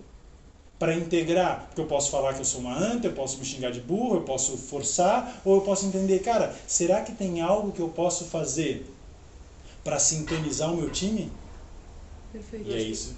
para 0.81 0.95
integrar, 0.95 1.67
porque 1.67 1.83
eu 1.83 1.87
posso 1.87 2.11
falar 2.11 2.33
que 2.33 2.41
eu 2.41 2.45
sou 2.45 2.63
uma 2.63 2.75
anta, 2.75 3.07
eu 3.07 3.13
posso 3.13 3.37
me 3.39 3.45
xingar 3.45 3.71
de 3.71 3.83
burro, 3.83 4.15
eu 4.15 4.23
posso 4.23 4.57
forçar, 4.57 5.43
ou 5.45 5.57
eu 5.57 5.61
posso 5.61 5.85
entender, 5.85 6.21
cara, 6.21 6.57
será 6.67 7.03
que 7.03 7.13
tem 7.13 7.43
algo 7.43 7.71
que 7.71 7.81
eu 7.81 7.91
posso 7.91 8.25
fazer 8.25 8.91
para 9.85 9.99
sintonizar 9.99 10.73
o 10.73 10.77
meu 10.79 10.89
time? 10.89 11.31
Perfeito. 12.33 12.71
E 12.71 12.75
é 12.75 12.81
isso. 12.81 13.15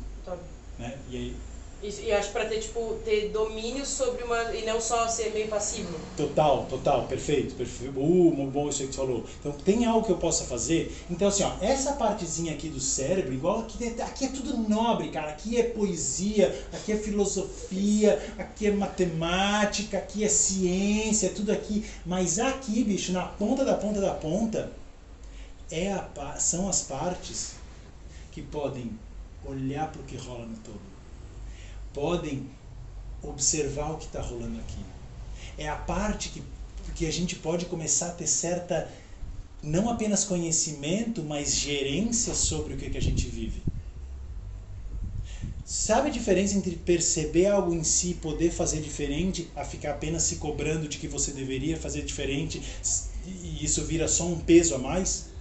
Né? 0.76 0.98
E 1.08 1.16
aí, 1.16 1.36
E 1.82 2.12
acho 2.12 2.30
pra 2.30 2.44
ter, 2.44 2.60
tipo, 2.60 2.96
ter 3.04 3.30
domínio 3.30 3.84
sobre 3.84 4.22
uma. 4.22 4.40
E 4.54 4.64
não 4.64 4.80
só 4.80 5.08
ser 5.08 5.32
meio 5.32 5.48
passivo. 5.48 5.98
Total, 6.16 6.64
total, 6.70 7.08
perfeito, 7.08 7.56
perfeito. 7.56 7.98
Uh, 7.98 8.46
bom 8.46 8.68
isso 8.68 8.82
aí 8.82 8.88
que 8.88 8.94
você 8.94 9.00
falou. 9.00 9.24
Então, 9.40 9.50
tem 9.50 9.84
algo 9.84 10.06
que 10.06 10.12
eu 10.12 10.16
possa 10.16 10.44
fazer? 10.44 10.96
Então, 11.10 11.26
assim, 11.26 11.42
ó, 11.42 11.52
essa 11.60 11.94
partezinha 11.94 12.52
aqui 12.52 12.68
do 12.68 12.78
cérebro, 12.78 13.34
igual 13.34 13.60
aqui, 13.62 14.00
aqui 14.00 14.26
é 14.26 14.28
tudo 14.28 14.56
nobre, 14.68 15.08
cara. 15.08 15.30
Aqui 15.30 15.58
é 15.58 15.64
poesia, 15.64 16.56
aqui 16.72 16.92
é 16.92 16.96
filosofia, 16.96 18.32
aqui 18.38 18.68
é 18.68 18.70
matemática, 18.70 19.98
aqui 19.98 20.22
é 20.22 20.28
ciência, 20.28 21.26
é 21.26 21.30
tudo 21.30 21.50
aqui. 21.50 21.84
Mas 22.06 22.38
aqui, 22.38 22.84
bicho, 22.84 23.10
na 23.10 23.26
ponta 23.26 23.64
da 23.64 23.74
ponta 23.74 24.00
da 24.00 24.14
ponta, 24.14 24.70
é 25.68 25.92
a, 25.92 26.36
são 26.38 26.68
as 26.68 26.82
partes 26.82 27.54
que 28.30 28.40
podem 28.40 28.96
olhar 29.44 29.90
para 29.90 30.00
o 30.00 30.04
que 30.04 30.16
rola 30.16 30.46
no 30.46 30.56
todo 30.58 30.91
podem 31.92 32.46
observar 33.22 33.92
o 33.92 33.98
que 33.98 34.06
está 34.06 34.20
rolando 34.20 34.58
aqui. 34.58 34.78
É 35.56 35.68
a 35.68 35.76
parte 35.76 36.30
que, 36.30 36.42
que 36.94 37.06
a 37.06 37.12
gente 37.12 37.36
pode 37.36 37.66
começar 37.66 38.08
a 38.08 38.12
ter 38.12 38.26
certa, 38.26 38.90
não 39.62 39.88
apenas 39.88 40.24
conhecimento, 40.24 41.22
mas 41.22 41.54
gerência 41.54 42.34
sobre 42.34 42.74
o 42.74 42.76
que, 42.76 42.90
que 42.90 42.98
a 42.98 43.02
gente 43.02 43.26
vive. 43.26 43.62
Sabe 45.64 46.08
a 46.08 46.12
diferença 46.12 46.56
entre 46.56 46.76
perceber 46.76 47.46
algo 47.46 47.72
em 47.72 47.82
si, 47.82 48.14
poder 48.14 48.50
fazer 48.50 48.80
diferente, 48.80 49.48
a 49.56 49.64
ficar 49.64 49.92
apenas 49.92 50.24
se 50.24 50.36
cobrando 50.36 50.86
de 50.86 50.98
que 50.98 51.08
você 51.08 51.32
deveria 51.32 51.78
fazer 51.78 52.02
diferente 52.02 52.60
e 53.24 53.64
isso 53.64 53.82
vira 53.84 54.08
só 54.08 54.26
um 54.26 54.38
peso 54.38 54.74
a 54.74 54.78
mais? 54.78 55.31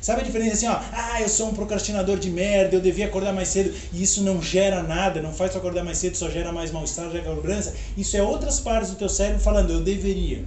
Sabe 0.00 0.22
a 0.22 0.24
diferença 0.24 0.54
assim, 0.54 0.66
ó? 0.66 0.80
Ah, 0.92 1.20
eu 1.20 1.28
sou 1.28 1.48
um 1.48 1.54
procrastinador 1.54 2.18
de 2.18 2.30
merda, 2.30 2.76
eu 2.76 2.80
devia 2.80 3.06
acordar 3.06 3.34
mais 3.34 3.48
cedo. 3.48 3.74
E 3.92 4.02
isso 4.02 4.22
não 4.22 4.42
gera 4.42 4.82
nada, 4.82 5.20
não 5.20 5.32
faz 5.32 5.52
tu 5.52 5.58
acordar 5.58 5.84
mais 5.84 5.98
cedo, 5.98 6.16
só 6.16 6.30
gera 6.30 6.52
mais 6.52 6.70
mal-estar, 6.70 7.10
gera 7.10 7.22
cobrança. 7.24 7.74
Isso 7.96 8.16
é 8.16 8.22
outras 8.22 8.60
partes 8.60 8.90
do 8.90 8.96
teu 8.96 9.08
cérebro 9.08 9.40
falando, 9.40 9.70
eu 9.72 9.80
deveria. 9.80 10.44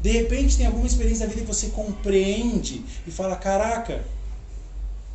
De 0.00 0.10
repente 0.10 0.56
tem 0.56 0.66
alguma 0.66 0.86
experiência 0.86 1.26
da 1.26 1.32
vida 1.32 1.44
que 1.44 1.52
você 1.52 1.68
compreende 1.68 2.82
e 3.06 3.10
fala, 3.10 3.36
caraca, 3.36 4.04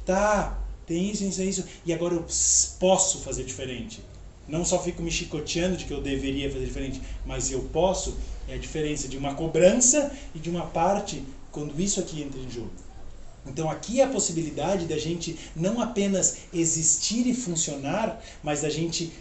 tá, 0.06 0.60
tem 0.86 1.10
isso, 1.10 1.24
isso, 1.24 1.42
isso, 1.42 1.66
e 1.86 1.94
agora 1.94 2.14
eu 2.14 2.26
posso 2.80 3.20
fazer 3.20 3.46
diferente. 3.46 4.04
Não 4.48 4.66
só 4.66 4.78
fico 4.78 5.02
me 5.02 5.10
chicoteando 5.10 5.78
de 5.78 5.86
que 5.86 5.94
eu 5.94 6.02
deveria 6.02 6.52
fazer 6.52 6.66
diferente, 6.66 7.02
mas 7.26 7.50
eu 7.50 7.62
posso. 7.72 8.18
É 8.48 8.56
a 8.56 8.58
diferença 8.58 9.08
de 9.08 9.18
uma 9.18 9.34
cobrança 9.36 10.12
e 10.36 10.40
de 10.40 10.50
uma 10.50 10.66
parte 10.66 11.24
quando 11.50 11.80
isso 11.80 12.02
aqui 12.02 12.22
entra 12.22 12.38
em 12.40 12.52
jogo. 12.52 12.72
Então 13.46 13.70
aqui 13.70 14.00
é 14.00 14.04
a 14.04 14.10
possibilidade 14.10 14.86
da 14.86 14.98
gente 14.98 15.38
não 15.56 15.82
apenas 15.82 16.38
existir 16.54 17.28
e 17.28 17.34
funcionar, 17.34 18.24
mas 18.42 18.62
da 18.62 18.70
gente 18.70 19.12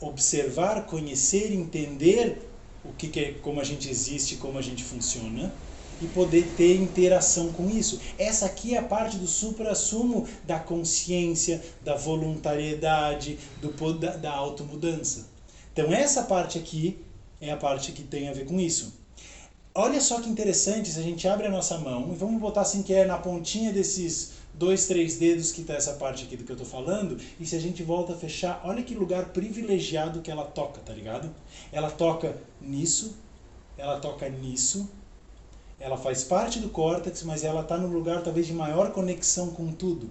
observar, 0.00 0.86
conhecer, 0.86 1.52
entender 1.52 2.50
o 2.84 2.92
que, 2.92 3.08
que 3.08 3.20
é, 3.20 3.32
como 3.32 3.60
a 3.60 3.64
gente 3.64 3.88
existe, 3.88 4.36
como 4.36 4.58
a 4.58 4.62
gente 4.62 4.82
funciona 4.82 5.52
e 6.00 6.06
poder 6.06 6.46
ter 6.56 6.76
interação 6.76 7.52
com 7.52 7.68
isso. 7.68 8.00
Essa 8.18 8.46
aqui 8.46 8.74
é 8.74 8.78
a 8.78 8.82
parte 8.82 9.18
do 9.18 9.26
supra-sumo 9.26 10.26
da 10.44 10.58
consciência, 10.58 11.62
da 11.84 11.94
voluntariedade, 11.94 13.38
do, 13.60 13.92
da, 13.94 14.16
da 14.16 14.32
automudança. 14.32 15.28
Então 15.72 15.92
essa 15.92 16.22
parte 16.22 16.58
aqui 16.58 16.98
é 17.40 17.50
a 17.50 17.56
parte 17.56 17.92
que 17.92 18.02
tem 18.02 18.28
a 18.28 18.32
ver 18.32 18.46
com 18.46 18.58
isso. 18.58 18.99
Olha 19.82 19.98
só 19.98 20.20
que 20.20 20.28
interessante, 20.28 20.90
se 20.90 21.00
a 21.00 21.02
gente 21.02 21.26
abre 21.26 21.46
a 21.46 21.50
nossa 21.50 21.78
mão 21.78 22.12
e 22.12 22.14
vamos 22.14 22.38
botar 22.38 22.60
assim 22.60 22.82
que 22.82 22.92
é 22.92 23.06
na 23.06 23.16
pontinha 23.16 23.72
desses 23.72 24.32
dois, 24.52 24.86
três 24.86 25.16
dedos 25.16 25.52
que 25.52 25.62
está 25.62 25.72
essa 25.72 25.94
parte 25.94 26.24
aqui 26.24 26.36
do 26.36 26.44
que 26.44 26.52
eu 26.52 26.54
estou 26.54 26.68
falando, 26.68 27.18
e 27.40 27.46
se 27.46 27.56
a 27.56 27.58
gente 27.58 27.82
volta 27.82 28.12
a 28.12 28.14
fechar, 28.14 28.60
olha 28.62 28.82
que 28.82 28.94
lugar 28.94 29.30
privilegiado 29.30 30.20
que 30.20 30.30
ela 30.30 30.44
toca, 30.44 30.82
tá 30.82 30.92
ligado? 30.92 31.34
Ela 31.72 31.90
toca 31.90 32.36
nisso, 32.60 33.16
ela 33.78 33.98
toca 33.98 34.28
nisso, 34.28 34.86
ela 35.78 35.96
faz 35.96 36.24
parte 36.24 36.58
do 36.58 36.68
córtex, 36.68 37.22
mas 37.22 37.42
ela 37.42 37.62
está 37.62 37.78
no 37.78 37.88
lugar 37.88 38.22
talvez 38.22 38.46
de 38.46 38.52
maior 38.52 38.92
conexão 38.92 39.48
com 39.48 39.72
tudo. 39.72 40.10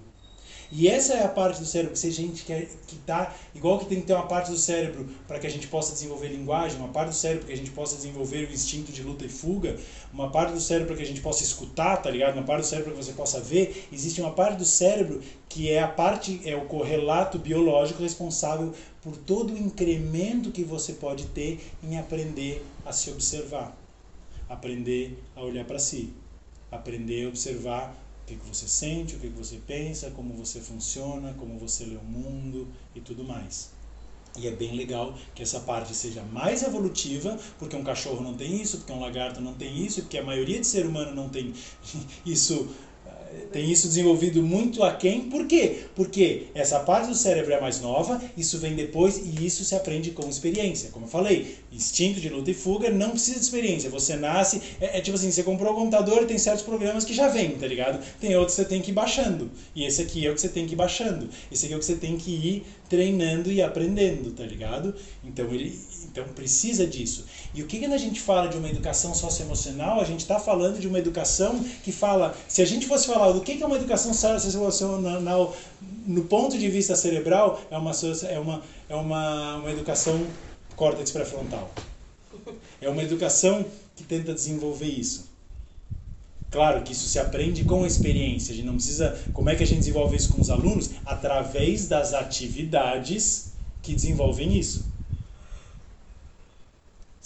E 0.72 0.88
essa 0.88 1.16
é 1.16 1.24
a 1.24 1.30
parte 1.30 1.60
do 1.60 1.66
cérebro 1.66 1.94
que 1.94 2.00
se 2.00 2.08
a 2.08 2.12
gente 2.12 2.46
quer 2.46 2.68
que 2.86 2.96
tá 2.98 3.34
igual 3.56 3.80
que 3.80 3.86
tem 3.86 4.02
que 4.02 4.06
ter 4.06 4.14
uma 4.14 4.28
parte 4.28 4.52
do 4.52 4.58
cérebro 4.58 5.10
para 5.28 5.40
que 5.40 5.48
a 5.48 5.50
gente 5.50 5.68
possa 5.68 5.94
desenvolver 5.94 6.28
linguagem, 6.28 6.78
uma 6.78 6.90
parte 6.90 7.10
do 7.10 7.16
cérebro 7.16 7.48
que 7.48 7.54
a 7.54 7.58
gente 7.58 7.72
possa 7.72 7.96
desenvolver 7.96 8.48
o 8.48 8.54
instinto 8.54 8.92
de 8.92 9.02
luta 9.02 9.26
e 9.26 9.30
fuga, 9.30 9.78
uma 10.14 10.30
parte 10.30 10.54
do 10.54 10.60
cérebro 10.60 10.96
que 10.96 11.02
a 11.02 11.06
gente 11.06 11.22
possa 11.22 11.44
escutar, 11.44 11.98
tá 11.98 12.12
ligado? 12.12 12.36
Uma 12.36 12.44
parte 12.44 12.62
do 12.62 12.68
cérebro 12.68 12.92
que 12.92 13.04
você 13.04 13.14
possa 13.14 13.40
ver. 13.40 13.88
Existe 13.92 14.22
uma 14.22 14.32
parte 14.32 14.58
do 14.58 14.66
cérebro 14.66 15.22
que 15.48 15.72
é 15.72 15.82
a 15.82 15.88
parte 15.88 16.40
é 16.46 16.56
o 16.56 16.66
correlato 16.66 17.40
biológico 17.40 18.04
responsável 18.04 18.72
por 19.02 19.18
todo 19.18 19.54
o 19.54 19.58
incremento 19.58 20.52
que 20.52 20.64
você 20.64 20.94
pode 20.94 21.26
ter 21.28 21.60
em 21.84 21.98
aprender 21.98 22.64
a 22.86 22.92
se 22.92 23.10
observar, 23.10 23.76
aprender 24.48 25.18
a 25.36 25.42
olhar 25.42 25.66
para 25.66 25.80
si, 25.80 26.14
aprender 26.72 27.26
a 27.26 27.30
observar 27.30 28.09
que, 28.30 28.36
que 28.36 28.48
você 28.48 28.68
sente, 28.68 29.16
o 29.16 29.20
que, 29.20 29.30
que 29.30 29.38
você 29.38 29.60
pensa, 29.66 30.12
como 30.12 30.34
você 30.34 30.60
funciona, 30.60 31.34
como 31.34 31.58
você 31.58 31.86
lê 31.86 31.96
o 31.96 32.04
mundo 32.04 32.68
e 32.96 33.02
tudo 33.02 33.24
mais. 33.24 33.72
E 34.38 34.48
é 34.48 34.52
bem 34.52 34.76
legal 34.76 35.18
que 35.34 35.42
essa 35.42 35.60
parte 35.62 35.96
seja 35.96 36.22
mais 36.24 36.62
evolutiva, 36.62 37.38
porque 37.58 37.76
um 37.76 37.84
cachorro 37.84 38.22
não 38.22 38.36
tem 38.36 38.62
isso, 38.62 38.78
porque 38.78 38.94
um 38.94 39.00
lagarto 39.00 39.42
não 39.42 39.56
tem 39.56 39.84
isso, 39.84 40.02
porque 40.04 40.20
a 40.20 40.24
maioria 40.24 40.60
de 40.60 40.68
ser 40.68 40.86
humano 40.86 41.14
não 41.16 41.30
tem 41.30 41.54
isso 42.24 42.70
tem 43.52 43.72
isso 43.72 43.88
desenvolvido 43.88 44.42
muito 44.44 44.84
aquém. 44.84 45.22
Por 45.22 45.48
quê? 45.48 45.84
Porque 45.96 46.48
essa 46.54 46.80
parte 46.80 47.08
do 47.08 47.16
cérebro 47.16 47.54
é 47.54 47.60
mais 47.60 47.82
nova, 47.82 48.22
isso 48.38 48.60
vem 48.60 48.76
depois 48.76 49.18
e 49.18 49.46
isso 49.46 49.64
se 49.66 49.76
aprende 49.76 50.12
com 50.12 50.28
experiência. 50.30 50.90
Como 50.92 51.06
eu 51.06 51.10
falei, 51.10 51.58
instinto 51.72 52.20
de 52.20 52.30
luta 52.30 52.52
e 52.52 52.54
fuga 52.54 52.90
não 52.90 53.12
precisa 53.12 53.40
de 53.40 53.46
experiência. 53.46 53.90
Você 53.90 54.16
nasce, 54.16 54.62
é, 54.80 54.98
é 54.98 55.02
tipo 55.02 55.18
assim, 55.18 55.32
você 55.32 55.44
comprou 55.44 55.74
um 55.74 55.76
computador 55.76 56.26
tem 56.26 56.38
certos 56.38 56.64
programas 56.64 57.06
que 57.06 57.14
já 57.14 57.28
vêm, 57.28 57.52
tá 57.52 57.66
ligado? 57.66 58.04
Tem 58.20 58.36
outros 58.36 58.56
que 58.56 58.62
você 58.62 58.68
tem 58.68 58.82
que 58.82 58.92
ir 58.92 58.94
baixando. 58.94 59.50
E 59.76 59.84
esse 59.84 60.02
aqui 60.02 60.26
é 60.26 60.32
o 60.32 60.36
que 60.36 60.42
você 60.42 60.50
tem 60.50 60.66
que 60.66 60.74
ir 60.74 60.78
baixando. 60.78 61.30
Esse 61.52 61.66
aqui 61.66 61.74
é 61.74 61.78
o 61.78 61.80
que 61.80 61.86
você 61.86 61.96
tem 61.96 62.18
que 62.18 62.32
ir 62.32 62.66
treinando 62.88 63.52
e 63.52 63.62
aprendendo, 63.62 64.32
tá 64.32 64.44
ligado? 64.44 64.96
Então 65.24 65.46
ele 65.54 65.80
então 66.12 66.26
precisa 66.30 66.86
disso. 66.86 67.26
E 67.54 67.62
o 67.62 67.68
que 67.68 67.80
quando 67.80 67.94
a 67.94 67.98
gente 67.98 68.20
fala 68.20 68.48
de 68.48 68.58
uma 68.58 68.70
educação 68.70 69.14
socioemocional, 69.14 70.02
a 70.02 70.04
gente 70.04 70.22
está 70.22 70.40
falando 70.40 70.80
de 70.80 70.88
uma 70.88 71.00
educação 71.00 71.64
que 71.84 71.92
fala, 71.92 72.36
se 72.48 72.62
a 72.62 72.66
gente 72.66 72.88
fosse 72.88 73.08
falar 73.08 73.19
do 73.34 73.42
que 73.42 73.62
é 73.62 73.66
uma 73.66 73.76
educação 73.76 74.14
socioemocional 74.14 75.56
no 76.06 76.24
ponto 76.24 76.58
de 76.58 76.70
vista 76.70 76.96
cerebral, 76.96 77.62
é 77.70 77.78
uma, 77.78 77.92
é 77.92 78.40
uma, 78.40 78.64
é 78.90 78.96
uma, 78.96 79.56
uma 79.58 79.72
educação 79.72 80.26
córtex 80.76 81.12
pré-frontal. 81.12 81.72
É 82.82 82.90
uma 82.90 83.04
educação 83.04 83.66
que 83.96 84.04
tenta 84.04 84.34
desenvolver 84.34 84.88
isso? 84.88 85.30
Claro 86.50 86.82
que 86.82 86.94
isso 86.94 87.08
se 87.08 87.20
aprende 87.20 87.64
com 87.64 87.84
a 87.84 87.88
experiência. 87.88 88.54
A 88.54 88.56
gente 88.56 88.66
não 88.66 88.74
precisa. 88.76 89.20
Como 89.34 89.50
é 89.50 89.56
que 89.56 89.62
a 89.62 89.68
gente 89.68 89.80
desenvolve 89.80 90.16
isso 90.16 90.30
com 90.30 90.42
os 90.42 90.50
alunos? 90.50 90.90
Através 91.06 91.88
das 91.88 92.14
atividades 92.14 93.52
que 93.84 93.94
desenvolvem 93.94 94.58
isso. 94.58 94.90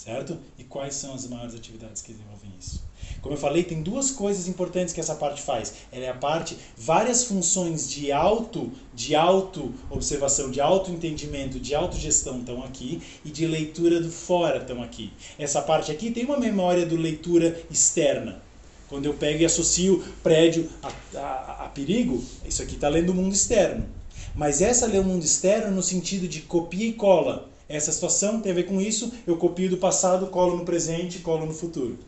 Certo? 0.04 0.36
E 0.58 0.64
quais 0.64 0.96
são 0.96 1.14
as 1.14 1.26
maiores 1.26 1.54
atividades 1.54 2.02
que 2.02 2.12
desenvolvem 2.12 2.52
isso? 2.60 2.82
Como 3.22 3.34
eu 3.34 3.38
falei, 3.38 3.62
tem 3.64 3.82
duas 3.82 4.10
coisas 4.10 4.46
importantes 4.46 4.92
que 4.92 5.00
essa 5.00 5.14
parte 5.14 5.40
faz. 5.40 5.72
Ela 5.90 6.04
é 6.04 6.10
a 6.10 6.14
parte, 6.14 6.58
várias 6.76 7.24
funções 7.24 7.88
de 7.88 8.12
auto, 8.12 8.70
de 8.92 9.14
auto 9.14 9.72
observação, 9.88 10.50
de 10.50 10.60
auto 10.60 10.90
entendimento, 10.90 11.58
de 11.58 11.74
autogestão 11.74 12.40
estão 12.40 12.62
aqui 12.62 13.00
e 13.24 13.30
de 13.30 13.46
leitura 13.46 13.98
do 13.98 14.10
fora 14.10 14.58
estão 14.58 14.82
aqui. 14.82 15.10
Essa 15.38 15.62
parte 15.62 15.90
aqui 15.90 16.10
tem 16.10 16.26
uma 16.26 16.38
memória 16.38 16.84
do 16.84 16.96
leitura 16.96 17.58
externa. 17.70 18.42
Quando 18.90 19.06
eu 19.06 19.14
pego 19.14 19.40
e 19.40 19.46
associo 19.46 20.04
prédio 20.22 20.68
a, 20.82 20.92
a, 21.18 21.64
a 21.64 21.68
perigo, 21.70 22.22
isso 22.46 22.62
aqui 22.62 22.74
está 22.74 22.90
lendo 22.90 23.08
o 23.08 23.14
mundo 23.14 23.32
externo. 23.32 23.86
Mas 24.34 24.60
essa 24.60 24.86
lê 24.86 24.98
o 24.98 25.04
mundo 25.04 25.24
externo 25.24 25.74
no 25.74 25.82
sentido 25.82 26.28
de 26.28 26.42
copia 26.42 26.88
e 26.88 26.92
cola. 26.92 27.53
Essa 27.68 27.92
situação 27.92 28.40
tem 28.40 28.52
a 28.52 28.54
ver 28.54 28.64
com 28.64 28.80
isso, 28.80 29.12
eu 29.26 29.36
copio 29.36 29.70
do 29.70 29.78
passado, 29.78 30.26
colo 30.26 30.56
no 30.56 30.64
presente, 30.64 31.20
colo 31.20 31.46
no 31.46 31.54
futuro. 31.54 31.98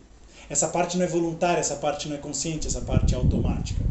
Essa 0.48 0.68
parte 0.68 0.96
não 0.96 1.04
é 1.04 1.08
voluntária, 1.08 1.60
essa 1.60 1.76
parte 1.76 2.08
não 2.08 2.16
é 2.16 2.18
consciente, 2.18 2.66
essa 2.66 2.82
parte 2.82 3.14
é 3.14 3.18
automática. 3.18 3.84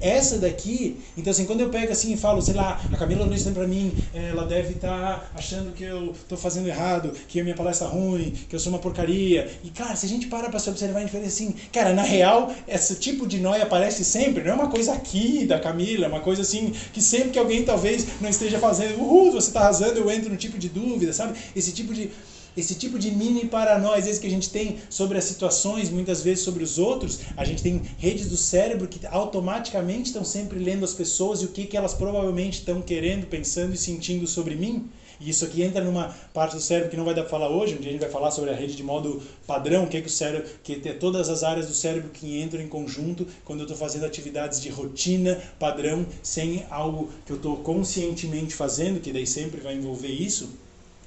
Essa 0.00 0.38
daqui, 0.38 0.98
então 1.16 1.30
assim, 1.30 1.44
quando 1.44 1.60
eu 1.60 1.70
pego 1.70 1.92
assim 1.92 2.12
e 2.12 2.16
falo, 2.16 2.42
sei 2.42 2.54
lá, 2.54 2.80
a 2.92 2.96
Camila 2.96 3.24
Luiz 3.24 3.44
tem 3.44 3.52
pra 3.52 3.66
mim, 3.66 3.92
ela 4.12 4.44
deve 4.44 4.74
estar 4.74 4.88
tá 4.88 5.30
achando 5.34 5.72
que 5.72 5.84
eu 5.84 6.12
estou 6.12 6.36
fazendo 6.36 6.68
errado, 6.68 7.12
que 7.28 7.40
a 7.40 7.42
minha 7.42 7.54
palestra 7.54 7.86
é 7.86 7.90
ruim, 7.90 8.30
que 8.48 8.54
eu 8.54 8.60
sou 8.60 8.72
uma 8.72 8.78
porcaria. 8.78 9.50
E 9.62 9.70
cara, 9.70 9.96
se 9.96 10.06
a 10.06 10.08
gente 10.08 10.26
para 10.26 10.48
para 10.48 10.58
se 10.58 10.68
observar, 10.68 10.98
a 10.98 11.02
gente 11.02 11.12
vê 11.12 11.18
assim, 11.26 11.54
cara, 11.72 11.92
na 11.92 12.02
real, 12.02 12.52
esse 12.66 12.96
tipo 12.96 13.26
de 13.26 13.38
noia 13.38 13.64
aparece 13.64 14.04
sempre, 14.04 14.42
não 14.44 14.52
é 14.52 14.54
uma 14.54 14.68
coisa 14.68 14.92
aqui 14.92 15.46
da 15.46 15.58
Camila, 15.58 16.06
é 16.06 16.08
uma 16.08 16.20
coisa 16.20 16.42
assim, 16.42 16.72
que 16.92 17.00
sempre 17.00 17.30
que 17.30 17.38
alguém 17.38 17.64
talvez 17.64 18.06
não 18.20 18.28
esteja 18.28 18.58
fazendo, 18.58 19.00
uhul, 19.00 19.32
você 19.32 19.48
está 19.48 19.60
arrasando, 19.60 19.98
eu 19.98 20.10
entro 20.10 20.30
no 20.30 20.36
tipo 20.36 20.58
de 20.58 20.68
dúvida, 20.68 21.12
sabe? 21.12 21.38
Esse 21.54 21.72
tipo 21.72 21.92
de 21.94 22.10
esse 22.56 22.74
tipo 22.74 22.98
de 22.98 23.10
mini 23.10 23.46
paranoia, 23.46 23.98
às 23.98 24.18
que 24.18 24.26
a 24.26 24.30
gente 24.30 24.50
tem 24.50 24.78
sobre 24.88 25.18
as 25.18 25.24
situações, 25.24 25.90
muitas 25.90 26.22
vezes 26.22 26.44
sobre 26.44 26.62
os 26.62 26.78
outros, 26.78 27.20
a 27.36 27.44
gente 27.44 27.62
tem 27.62 27.82
redes 27.98 28.28
do 28.28 28.36
cérebro 28.36 28.86
que 28.86 29.04
automaticamente 29.06 30.08
estão 30.08 30.24
sempre 30.24 30.58
lendo 30.58 30.84
as 30.84 30.94
pessoas 30.94 31.42
e 31.42 31.46
o 31.46 31.48
que, 31.48 31.66
que 31.66 31.76
elas 31.76 31.94
provavelmente 31.94 32.60
estão 32.60 32.80
querendo, 32.80 33.26
pensando 33.26 33.74
e 33.74 33.76
sentindo 33.76 34.26
sobre 34.26 34.54
mim. 34.54 34.88
E 35.20 35.30
isso 35.30 35.44
aqui 35.44 35.62
entra 35.62 35.82
numa 35.82 36.14
parte 36.32 36.56
do 36.56 36.60
cérebro 36.60 36.90
que 36.90 36.96
não 36.96 37.04
vai 37.04 37.14
dar 37.14 37.22
para 37.22 37.30
falar 37.30 37.48
hoje, 37.48 37.76
dia 37.76 37.88
a 37.88 37.92
gente 37.92 38.00
vai 38.00 38.10
falar 38.10 38.30
sobre 38.30 38.50
a 38.50 38.54
rede 38.54 38.74
de 38.74 38.82
modo 38.82 39.22
padrão, 39.46 39.86
que, 39.86 40.00
que 40.00 40.08
o 40.08 40.10
cérebro, 40.10 40.48
que 40.62 40.76
tem 40.76 40.96
todas 40.98 41.28
as 41.28 41.42
áreas 41.42 41.66
do 41.66 41.74
cérebro 41.74 42.10
que 42.10 42.40
entram 42.40 42.60
em 42.60 42.68
conjunto 42.68 43.26
quando 43.44 43.60
eu 43.60 43.64
estou 43.64 43.76
fazendo 43.76 44.04
atividades 44.04 44.60
de 44.60 44.68
rotina 44.68 45.40
padrão, 45.58 46.04
sem 46.22 46.64
algo 46.68 47.10
que 47.24 47.32
eu 47.32 47.36
estou 47.36 47.56
conscientemente 47.58 48.54
fazendo, 48.54 49.00
que 49.00 49.12
daí 49.12 49.26
sempre 49.26 49.60
vai 49.60 49.74
envolver 49.74 50.08
isso 50.08 50.50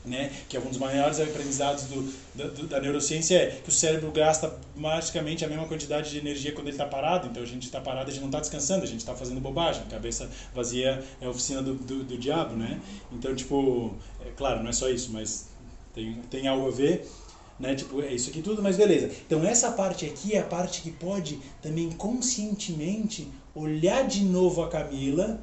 né, 0.08 0.32
que 0.48 0.56
é 0.56 0.60
um 0.60 0.66
dos 0.66 0.78
maiores 0.78 1.20
aprendizados 1.20 1.84
do, 1.86 2.14
da, 2.34 2.48
da, 2.68 2.80
neurociência 2.80 3.36
é 3.36 3.62
que 3.64 3.70
o 3.70 3.72
cérebro 3.72 4.12
gasta 4.12 4.58
basicamente 4.76 5.44
a 5.44 5.48
mesma 5.48 5.68
quantidade 5.68 6.10
de 6.10 6.18
energia 6.18 6.54
quando 6.54 6.68
ele 6.68 6.76
está 6.76 6.86
parado. 6.86 7.28
Então 7.28 7.44
a 7.44 7.46
gente 7.46 7.64
está 7.64 7.82
parado, 7.82 8.10
a 8.10 8.14
gente 8.14 8.22
não 8.22 8.30
está 8.30 8.40
descansando, 8.40 8.84
a 8.84 8.88
gente 8.88 9.00
está 9.00 9.14
fazendo 9.14 9.40
bobagem. 9.42 9.84
Cabeça 9.90 10.30
vazia 10.54 11.04
é 11.22 11.26
a 11.26 11.30
oficina 11.30 11.62
do, 11.62 11.76
do, 11.76 12.04
do 12.04 12.18
diabo, 12.18 12.56
né? 12.56 12.80
Então, 13.12 13.36
tipo, 13.36 13.94
é 14.26 14.32
claro, 14.36 14.64
não 14.64 14.70
é 14.70 14.74
só 14.74 14.90
isso, 14.90 15.12
mas 15.12 15.50
tem, 15.94 16.22
tem 16.30 16.48
algo 16.48 16.68
a 16.68 16.72
ver. 16.72 17.08
Né? 17.60 17.74
Tipo, 17.74 18.02
é 18.02 18.14
isso 18.14 18.30
aqui 18.30 18.42
tudo, 18.42 18.62
mas 18.62 18.78
beleza. 18.78 19.12
Então 19.26 19.44
essa 19.44 19.72
parte 19.72 20.06
aqui 20.06 20.36
é 20.36 20.40
a 20.40 20.44
parte 20.44 20.82
que 20.82 20.92
pode 20.92 21.40
também 21.62 21.90
conscientemente 21.92 23.28
olhar 23.56 24.08
de 24.08 24.24
novo 24.24 24.62
a 24.62 24.70
Camila 24.70 25.42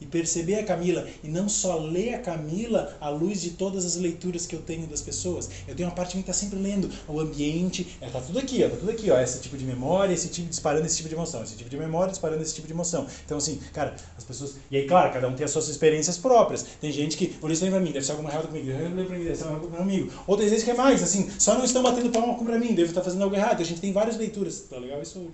e 0.00 0.06
perceber 0.06 0.56
a 0.56 0.64
Camila 0.64 1.06
e 1.22 1.28
não 1.28 1.48
só 1.48 1.78
ler 1.78 2.14
a 2.14 2.18
Camila 2.18 2.96
à 3.00 3.08
luz 3.08 3.40
de 3.40 3.50
todas 3.50 3.84
as 3.84 3.96
leituras 3.96 4.46
que 4.46 4.54
eu 4.54 4.62
tenho 4.62 4.86
das 4.86 5.00
pessoas. 5.00 5.48
Eu 5.66 5.74
tenho 5.74 5.88
uma 5.88 5.94
parte 5.94 6.12
que 6.12 6.20
está 6.20 6.32
sempre 6.32 6.58
lendo 6.58 6.90
o 7.08 7.18
ambiente, 7.20 7.96
é, 8.00 8.08
tá 8.08 8.20
tudo 8.20 8.38
aqui, 8.38 8.62
ó, 8.64 8.68
tá 8.68 8.76
tudo 8.76 8.90
aqui, 8.90 9.10
ó, 9.10 9.20
esse 9.20 9.40
tipo 9.40 9.56
de 9.56 9.64
memória, 9.64 10.12
esse 10.12 10.28
tipo 10.28 10.48
disparando 10.48 10.86
esse 10.86 10.96
tipo 10.96 11.08
de 11.08 11.14
emoção, 11.14 11.42
esse 11.42 11.56
tipo 11.56 11.70
de 11.70 11.76
memória 11.76 12.10
disparando 12.10 12.42
esse 12.42 12.54
tipo 12.54 12.66
de 12.66 12.72
emoção. 12.72 13.06
Então 13.24 13.38
assim, 13.38 13.60
cara, 13.72 13.96
as 14.16 14.24
pessoas, 14.24 14.56
e 14.70 14.76
aí 14.76 14.86
claro, 14.86 15.12
cada 15.12 15.28
um 15.28 15.34
tem 15.34 15.44
as 15.44 15.50
suas 15.50 15.68
experiências 15.68 16.18
próprias. 16.18 16.64
Tem 16.80 16.92
gente 16.92 17.16
que, 17.16 17.26
por 17.26 17.50
isso 17.50 17.62
vem 17.62 17.70
pra 17.70 17.80
mim, 17.80 17.92
deve 17.92 18.04
ser 18.04 18.12
alguma 18.12 18.30
errada 18.30 18.48
comigo, 18.48 18.66
lembro 18.66 19.04
pra 19.04 19.18
mim, 19.18 19.24
deve 19.24 19.36
ser 19.36 19.44
alguma 19.44 19.60
coisa 19.60 19.76
comigo. 19.76 20.12
Outras 20.26 20.50
vezes 20.50 20.64
que 20.64 20.70
é 20.70 20.74
mais, 20.74 21.02
assim, 21.02 21.30
só 21.38 21.54
não 21.54 21.64
estão 21.64 21.82
batendo 21.82 22.10
palma 22.10 22.34
pra 22.36 22.58
mim, 22.58 22.74
deve 22.74 22.90
estar 22.90 23.02
fazendo 23.02 23.22
algo 23.22 23.34
errado. 23.34 23.60
A 23.60 23.64
gente 23.64 23.80
tem 23.80 23.92
várias 23.92 24.16
leituras, 24.16 24.60
tá 24.68 24.76
legal 24.78 25.00
isso? 25.00 25.26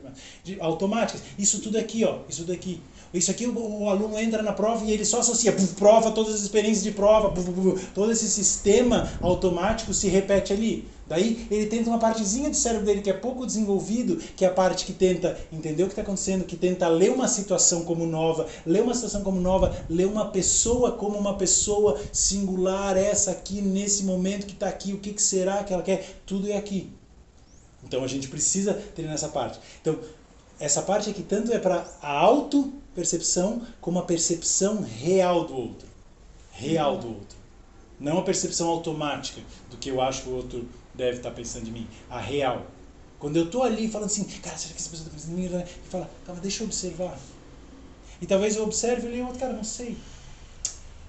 Automáticas. 0.61 1.23
Isso 1.39 1.61
tudo 1.61 1.79
aqui, 1.79 2.05
ó, 2.05 2.21
isso 2.29 2.45
daqui. 2.45 2.81
Isso 3.13 3.31
aqui 3.31 3.47
o, 3.47 3.83
o 3.83 3.89
aluno 3.89 4.19
entra 4.19 4.43
na 4.43 4.53
prova 4.53 4.85
e 4.85 4.93
ele 4.93 5.05
só 5.05 5.21
associa, 5.21 5.53
puf, 5.53 5.75
prova, 5.75 6.11
todas 6.11 6.35
as 6.35 6.41
experiências 6.41 6.83
de 6.83 6.93
prova, 6.93 7.31
puf, 7.31 7.51
puf, 7.51 7.87
todo 7.95 8.11
esse 8.11 8.29
sistema 8.29 9.11
automático 9.21 9.93
se 9.93 10.09
repete 10.09 10.53
ali. 10.53 10.89
Daí 11.07 11.47
ele 11.51 11.67
tenta 11.67 11.91
uma 11.91 11.99
partezinha 11.99 12.49
do 12.49 12.57
cérebro 12.57 12.87
dele 12.87 13.03
que 13.03 13.11
é 13.11 13.13
pouco 13.13 13.45
desenvolvido, 13.45 14.17
que 14.35 14.47
é 14.47 14.49
a 14.49 14.53
parte 14.53 14.87
que 14.87 14.95
tenta 14.95 15.39
entender 15.53 15.83
o 15.83 15.87
que 15.87 15.93
está 15.93 16.01
acontecendo, 16.01 16.45
que 16.45 16.57
tenta 16.57 16.89
ler 16.89 17.11
uma 17.11 17.29
situação 17.29 17.85
como 17.85 18.07
nova, 18.07 18.47
ler 18.65 18.83
uma 18.83 18.95
situação 18.95 19.23
como 19.23 19.39
nova, 19.39 19.77
ler 19.91 20.07
uma 20.07 20.31
pessoa 20.31 20.93
como 20.93 21.19
uma 21.19 21.37
pessoa 21.37 22.01
singular, 22.13 22.97
essa 22.97 23.33
aqui, 23.33 23.61
nesse 23.61 24.05
momento 24.05 24.47
que 24.47 24.55
está 24.55 24.69
aqui, 24.69 24.95
o 24.95 24.99
que, 24.99 25.13
que 25.13 25.21
será 25.21 25.63
que 25.65 25.75
ela 25.75 25.83
quer, 25.83 26.23
tudo 26.25 26.51
é 26.51 26.57
aqui. 26.57 26.91
Então 27.85 28.03
a 28.03 28.07
gente 28.07 28.29
precisa 28.29 28.73
ter 28.73 29.03
nessa 29.03 29.29
parte. 29.29 29.59
Então, 29.83 29.99
essa 30.59 30.81
parte 30.81 31.11
aqui 31.11 31.23
tanto 31.23 31.53
é 31.53 31.59
para 31.59 31.85
a 32.01 32.09
auto-percepção 32.93 33.67
como 33.81 33.99
a 33.99 34.03
percepção 34.03 34.83
real 34.83 35.47
do 35.47 35.55
outro. 35.55 35.89
Real 36.53 36.99
do 36.99 37.09
outro. 37.09 37.39
Não 37.99 38.19
a 38.19 38.23
percepção 38.23 38.69
automática 38.69 39.41
do 39.71 39.77
que 39.77 39.89
eu 39.89 40.01
acho 40.01 40.23
que 40.23 40.29
o 40.29 40.35
outro 40.35 40.69
deve 40.95 41.17
estar 41.17 41.31
pensando 41.31 41.65
de 41.65 41.71
mim. 41.71 41.89
A 42.11 42.21
real. 42.21 42.67
Quando 43.19 43.37
eu 43.37 43.45
estou 43.45 43.63
ali 43.63 43.89
falando 43.89 44.07
assim, 44.07 44.25
cara, 44.25 44.57
será 44.57 44.75
que 44.75 44.81
essa 44.81 44.91
pessoa 44.91 45.09
está 45.09 45.11
pensando 45.11 45.39
em 45.39 45.49
mim? 45.49 45.65
E 45.65 45.89
fala, 45.89 46.11
calma, 46.27 46.41
deixa 46.41 46.63
eu 46.63 46.67
observar. 46.67 47.19
E 48.21 48.27
talvez 48.27 48.57
eu 48.57 48.65
observe 48.65 49.09
leia 49.09 49.25
outro, 49.25 49.41
cara, 49.41 49.53
não 49.53 49.65
sei. 49.65 49.97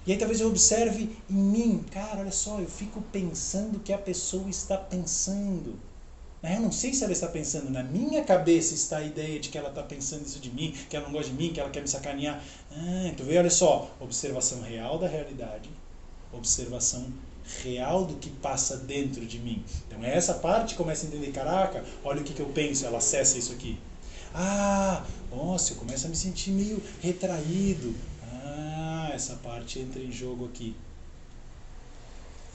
E 0.06 0.12
aí 0.12 0.18
talvez 0.18 0.40
eu 0.40 0.48
observe 0.48 1.16
em 1.30 1.34
mim, 1.34 1.84
cara, 1.90 2.20
olha 2.20 2.32
só, 2.32 2.60
eu 2.60 2.68
fico 2.68 3.02
pensando 3.12 3.80
que 3.80 3.92
a 3.92 3.98
pessoa 3.98 4.48
está 4.48 4.76
pensando. 4.76 5.78
Eu 6.52 6.60
não 6.60 6.70
sei 6.70 6.92
se 6.92 7.02
ela 7.02 7.12
está 7.12 7.26
pensando, 7.26 7.70
na 7.70 7.82
minha 7.82 8.22
cabeça 8.22 8.74
está 8.74 8.98
a 8.98 9.04
ideia 9.04 9.40
de 9.40 9.48
que 9.48 9.56
ela 9.56 9.70
está 9.70 9.82
pensando 9.82 10.26
isso 10.26 10.38
de 10.38 10.50
mim, 10.50 10.74
que 10.90 10.96
ela 10.96 11.06
não 11.06 11.12
gosta 11.12 11.30
de 11.30 11.36
mim, 11.36 11.52
que 11.52 11.58
ela 11.58 11.70
quer 11.70 11.80
me 11.80 11.88
sacanear. 11.88 12.42
Ah, 12.70 13.08
então 13.08 13.24
vê, 13.24 13.38
olha 13.38 13.50
só, 13.50 13.90
observação 13.98 14.60
real 14.60 14.98
da 14.98 15.08
realidade, 15.08 15.70
observação 16.32 17.06
real 17.62 18.04
do 18.04 18.14
que 18.16 18.28
passa 18.28 18.76
dentro 18.76 19.24
de 19.24 19.38
mim. 19.38 19.64
Então 19.86 20.02
essa 20.04 20.34
parte 20.34 20.74
começa 20.74 21.06
a 21.06 21.08
entender, 21.08 21.32
caraca, 21.32 21.82
olha 22.04 22.20
o 22.20 22.24
que, 22.24 22.34
que 22.34 22.40
eu 22.40 22.48
penso, 22.48 22.84
ela 22.84 22.98
acessa 22.98 23.38
isso 23.38 23.52
aqui. 23.52 23.78
Ah, 24.34 25.04
nossa, 25.30 25.72
eu 25.72 25.76
começo 25.76 26.06
a 26.06 26.10
me 26.10 26.16
sentir 26.16 26.50
meio 26.50 26.82
retraído. 27.00 27.94
Ah, 28.22 29.10
essa 29.14 29.36
parte 29.36 29.78
entra 29.78 30.02
em 30.02 30.10
jogo 30.10 30.46
aqui. 30.46 30.74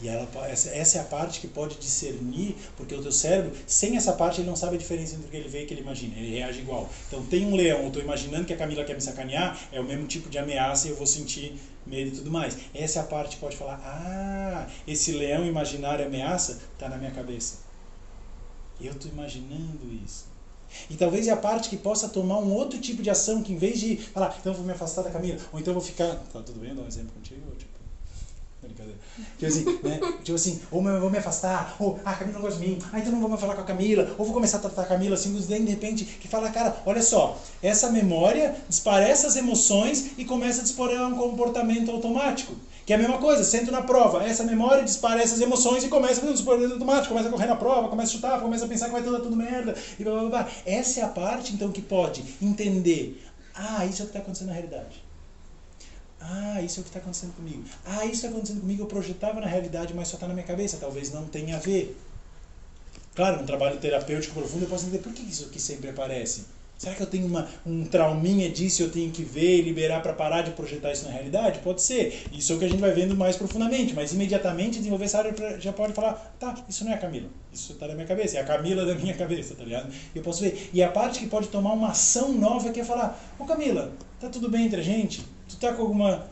E 0.02 0.08
ela, 0.08 0.28
essa, 0.47 0.70
essa 0.70 0.97
é 0.97 1.02
a 1.02 1.04
parte 1.04 1.39
que 1.41 1.47
pode 1.47 1.76
discernir, 1.76 2.56
porque 2.78 2.95
o 2.95 3.02
teu 3.02 3.12
cérebro, 3.12 3.52
sem 3.68 3.97
essa 3.97 4.14
parte, 4.14 4.39
ele 4.39 4.47
não 4.47 4.56
sabe 4.56 4.76
a 4.76 4.80
diferença 4.80 5.16
entre 5.16 5.28
o 5.28 5.30
que 5.30 5.38
ele 5.38 5.50
vê 5.50 5.62
e 5.62 5.64
o 5.66 5.68
que 5.68 5.74
ele 5.74 5.82
imagina. 5.82 6.16
Ele 6.18 6.38
reage 6.38 6.60
igual. 6.60 6.89
Então, 7.08 7.26
tem 7.26 7.45
um 7.45 7.56
leão, 7.56 7.82
eu 7.82 7.88
estou 7.88 8.02
imaginando 8.02 8.45
que 8.45 8.54
a 8.54 8.58
Camila 8.58 8.84
quer 8.84 8.93
me 8.93 9.02
sacanear, 9.02 9.60
é 9.72 9.80
o 9.80 9.84
mesmo 9.84 10.08
tipo 10.08 10.30
de 10.30 10.38
ameaça 10.38 10.88
e 10.88 10.91
eu 10.91 10.95
vou 10.95 11.06
sentir 11.06 11.60
medo 11.86 12.10
e 12.10 12.12
tudo 12.12 12.32
mais. 12.32 12.58
Essa 12.74 13.00
é 13.00 13.02
a 13.02 13.06
parte 13.06 13.36
que 13.36 13.41
pode 13.41 13.58
falar: 13.58 13.82
ah, 13.84 14.68
esse 14.88 15.12
leão 15.12 15.45
imaginário 15.45 16.06
ameaça 16.06 16.62
está 16.74 16.88
na 16.88 16.97
minha 16.97 17.12
cabeça. 17.12 17.60
Eu 18.80 18.93
estou 18.93 19.12
imaginando 19.12 19.91
isso. 20.06 20.28
E 20.89 20.95
talvez 20.95 21.28
é 21.28 21.32
a 21.32 21.38
parte 21.38 21.70
que 21.70 21.78
possa 21.78 22.08
tomar 22.08 22.38
um 22.38 22.54
outro 22.54 22.80
tipo 22.80 23.02
de 23.02 23.10
ação, 23.10 23.41
que 23.41 23.52
em 23.52 23.58
vez 23.58 23.80
de 23.80 23.97
falar, 23.97 24.38
então 24.39 24.54
vou 24.54 24.64
me 24.64 24.72
afastar 24.72 25.02
da 25.02 25.10
Camila, 25.10 25.39
ou 25.52 25.60
então 25.60 25.74
vou 25.74 25.82
ficar. 25.82 26.16
Tá 26.32 26.41
tudo 26.41 26.60
bem? 26.60 26.76
Dá 26.76 26.82
um 26.84 26.88
exemplo 26.88 27.12
contigo? 27.12 27.41
Tipo, 27.58 27.68
Brincadeira. 28.70 28.99
Tipo 29.38 29.45
assim, 29.45 29.80
né? 29.84 29.99
Tipo 30.24 30.36
assim, 30.36 30.61
ou 30.72 30.88
eu 30.88 31.01
vou 31.01 31.09
me 31.09 31.17
afastar, 31.17 31.76
ou 31.80 31.99
ah, 32.05 32.11
a 32.11 32.15
Camila 32.15 32.39
não 32.39 32.45
gosta 32.45 32.59
de 32.59 32.67
mim, 32.67 32.80
ah, 32.91 32.99
então 32.99 33.11
não 33.11 33.20
vou 33.20 33.30
mais 33.30 33.41
falar 33.41 33.55
com 33.55 33.61
a 33.61 33.65
Camila, 33.65 34.15
ou 34.17 34.26
vou 34.26 34.34
começar 34.34 34.57
a 34.57 34.61
tratar 34.61 34.84
a 34.84 34.86
Camila 34.86 35.15
assim, 35.15 35.34
de 35.36 35.72
repente, 35.72 36.05
que 36.05 36.28
fala, 36.28 36.49
cara, 36.49 36.82
olha 36.86 37.01
só, 37.01 37.39
essa 37.61 37.91
memória 37.91 38.55
disparece 38.67 39.26
as 39.26 39.36
emoções 39.36 40.11
e 40.17 40.26
começa 40.26 40.61
a 40.61 40.63
disparar 40.63 41.07
um 41.07 41.15
comportamento 41.15 41.91
automático. 41.91 42.53
Que 42.86 42.93
é 42.93 42.95
a 42.95 42.99
mesma 42.99 43.20
coisa, 43.20 43.43
sento 43.43 43.72
na 43.72 43.84
prova, 43.84 44.24
essa 44.24 44.43
memória 44.43 44.84
dispara 44.84 45.22
essas 45.22 45.39
emoções 45.39 45.84
e 45.84 45.89
começa 45.89 46.22
a 46.22 46.26
fazer 46.26 46.32
um 46.32 46.38
comportamento 46.38 46.74
automático, 46.74 47.09
começa 47.09 47.30
a 47.30 47.32
correr 47.32 47.45
na 47.45 47.55
prova, 47.55 47.88
começa 47.88 48.11
a 48.11 48.15
chutar, 48.15 48.41
começa 48.41 48.65
a 48.65 48.67
pensar 48.67 48.86
que 48.86 48.91
vai 48.91 49.03
tudo, 49.03 49.22
tudo 49.22 49.36
merda, 49.36 49.76
e 49.99 50.03
blá, 50.03 50.20
blá, 50.20 50.30
blá. 50.30 50.49
Essa 50.65 51.01
é 51.01 51.03
a 51.03 51.07
parte, 51.07 51.53
então, 51.53 51.72
que 51.72 51.82
pode 51.82 52.24
entender, 52.41 53.24
ah, 53.53 53.86
isso 53.86 54.01
é 54.01 54.05
o 54.05 54.07
que 54.07 54.11
está 54.11 54.20
acontecendo 54.20 54.47
na 54.47 54.53
realidade. 54.53 55.09
Ah, 56.22 56.61
isso 56.61 56.80
é 56.80 56.82
o 56.82 56.84
que 56.84 56.89
está 56.89 56.99
acontecendo 56.99 57.34
comigo. 57.34 57.63
Ah, 57.86 58.05
isso 58.05 58.15
está 58.15 58.28
acontecendo 58.28 58.61
comigo, 58.61 58.84
eu 58.84 58.88
projetava 58.88 59.39
na 59.39 59.47
realidade, 59.47 59.93
mas 59.93 60.07
só 60.07 60.15
está 60.15 60.28
na 60.28 60.34
minha 60.34 60.45
cabeça. 60.45 60.78
Talvez 60.78 61.11
não 61.11 61.26
tenha 61.26 61.55
a 61.55 61.59
ver. 61.59 61.97
Claro, 63.15 63.41
um 63.41 63.45
trabalho 63.45 63.78
terapêutico 63.78 64.36
profundo 64.36 64.63
eu 64.63 64.70
posso 64.70 64.86
entender 64.86 64.99
por 64.99 65.13
que 65.13 65.22
isso 65.24 65.45
aqui 65.45 65.59
sempre 65.59 65.89
aparece. 65.89 66.45
Será 66.80 66.95
que 66.95 67.03
eu 67.03 67.07
tenho 67.07 67.28
uma, 67.28 67.45
um 67.65 67.84
trauminha 67.84 68.49
disso 68.49 68.82
eu 68.82 68.89
tenho 68.89 69.11
que 69.11 69.22
ver 69.22 69.57
e 69.57 69.61
liberar 69.61 70.01
para 70.01 70.13
parar 70.13 70.43
de 70.43 70.51
projetar 70.51 70.93
isso 70.93 71.03
na 71.03 71.11
realidade? 71.11 71.59
Pode 71.59 71.82
ser. 71.82 72.24
Isso 72.32 72.53
é 72.53 72.55
o 72.55 72.59
que 72.59 72.63
a 72.63 72.70
gente 72.70 72.80
vai 72.80 72.93
vendo 72.93 73.17
mais 73.17 73.36
profundamente. 73.36 73.93
Mas 73.93 74.13
imediatamente 74.13 74.78
desenvolver 74.78 75.03
essa 75.03 75.17
área 75.17 75.59
já 75.59 75.74
pode 75.74 75.91
falar: 75.91 76.13
tá, 76.39 76.55
isso 76.70 76.86
não 76.86 76.93
é 76.93 76.95
a 76.95 76.97
Camila. 76.97 77.28
Isso 77.51 77.74
está 77.74 77.86
na 77.86 77.95
minha 77.95 78.07
cabeça. 78.07 78.38
É 78.38 78.41
a 78.41 78.45
Camila 78.45 78.86
da 78.86 78.95
minha 78.95 79.13
cabeça, 79.13 79.55
tá 79.55 79.65
ligado? 79.65 79.91
Eu 80.15 80.22
posso 80.22 80.41
ver. 80.41 80.70
E 80.72 80.82
a 80.82 80.89
parte 80.89 81.20
que 81.20 81.28
pode 81.28 81.49
tomar 81.49 81.74
uma 81.74 81.89
ação 81.89 82.32
nova 82.32 82.72
que 82.72 82.80
é 82.80 82.86
falar: 82.86 83.20
Ô 83.38 83.43
Camila, 83.43 83.91
tá 84.17 84.30
tudo 84.30 84.49
bem 84.49 84.67
entre 84.67 84.80
a 84.80 84.84
gente? 84.84 85.26
Tu 85.50 85.58
tá 85.58 85.74
com 85.74 85.82
alguma 85.82 86.30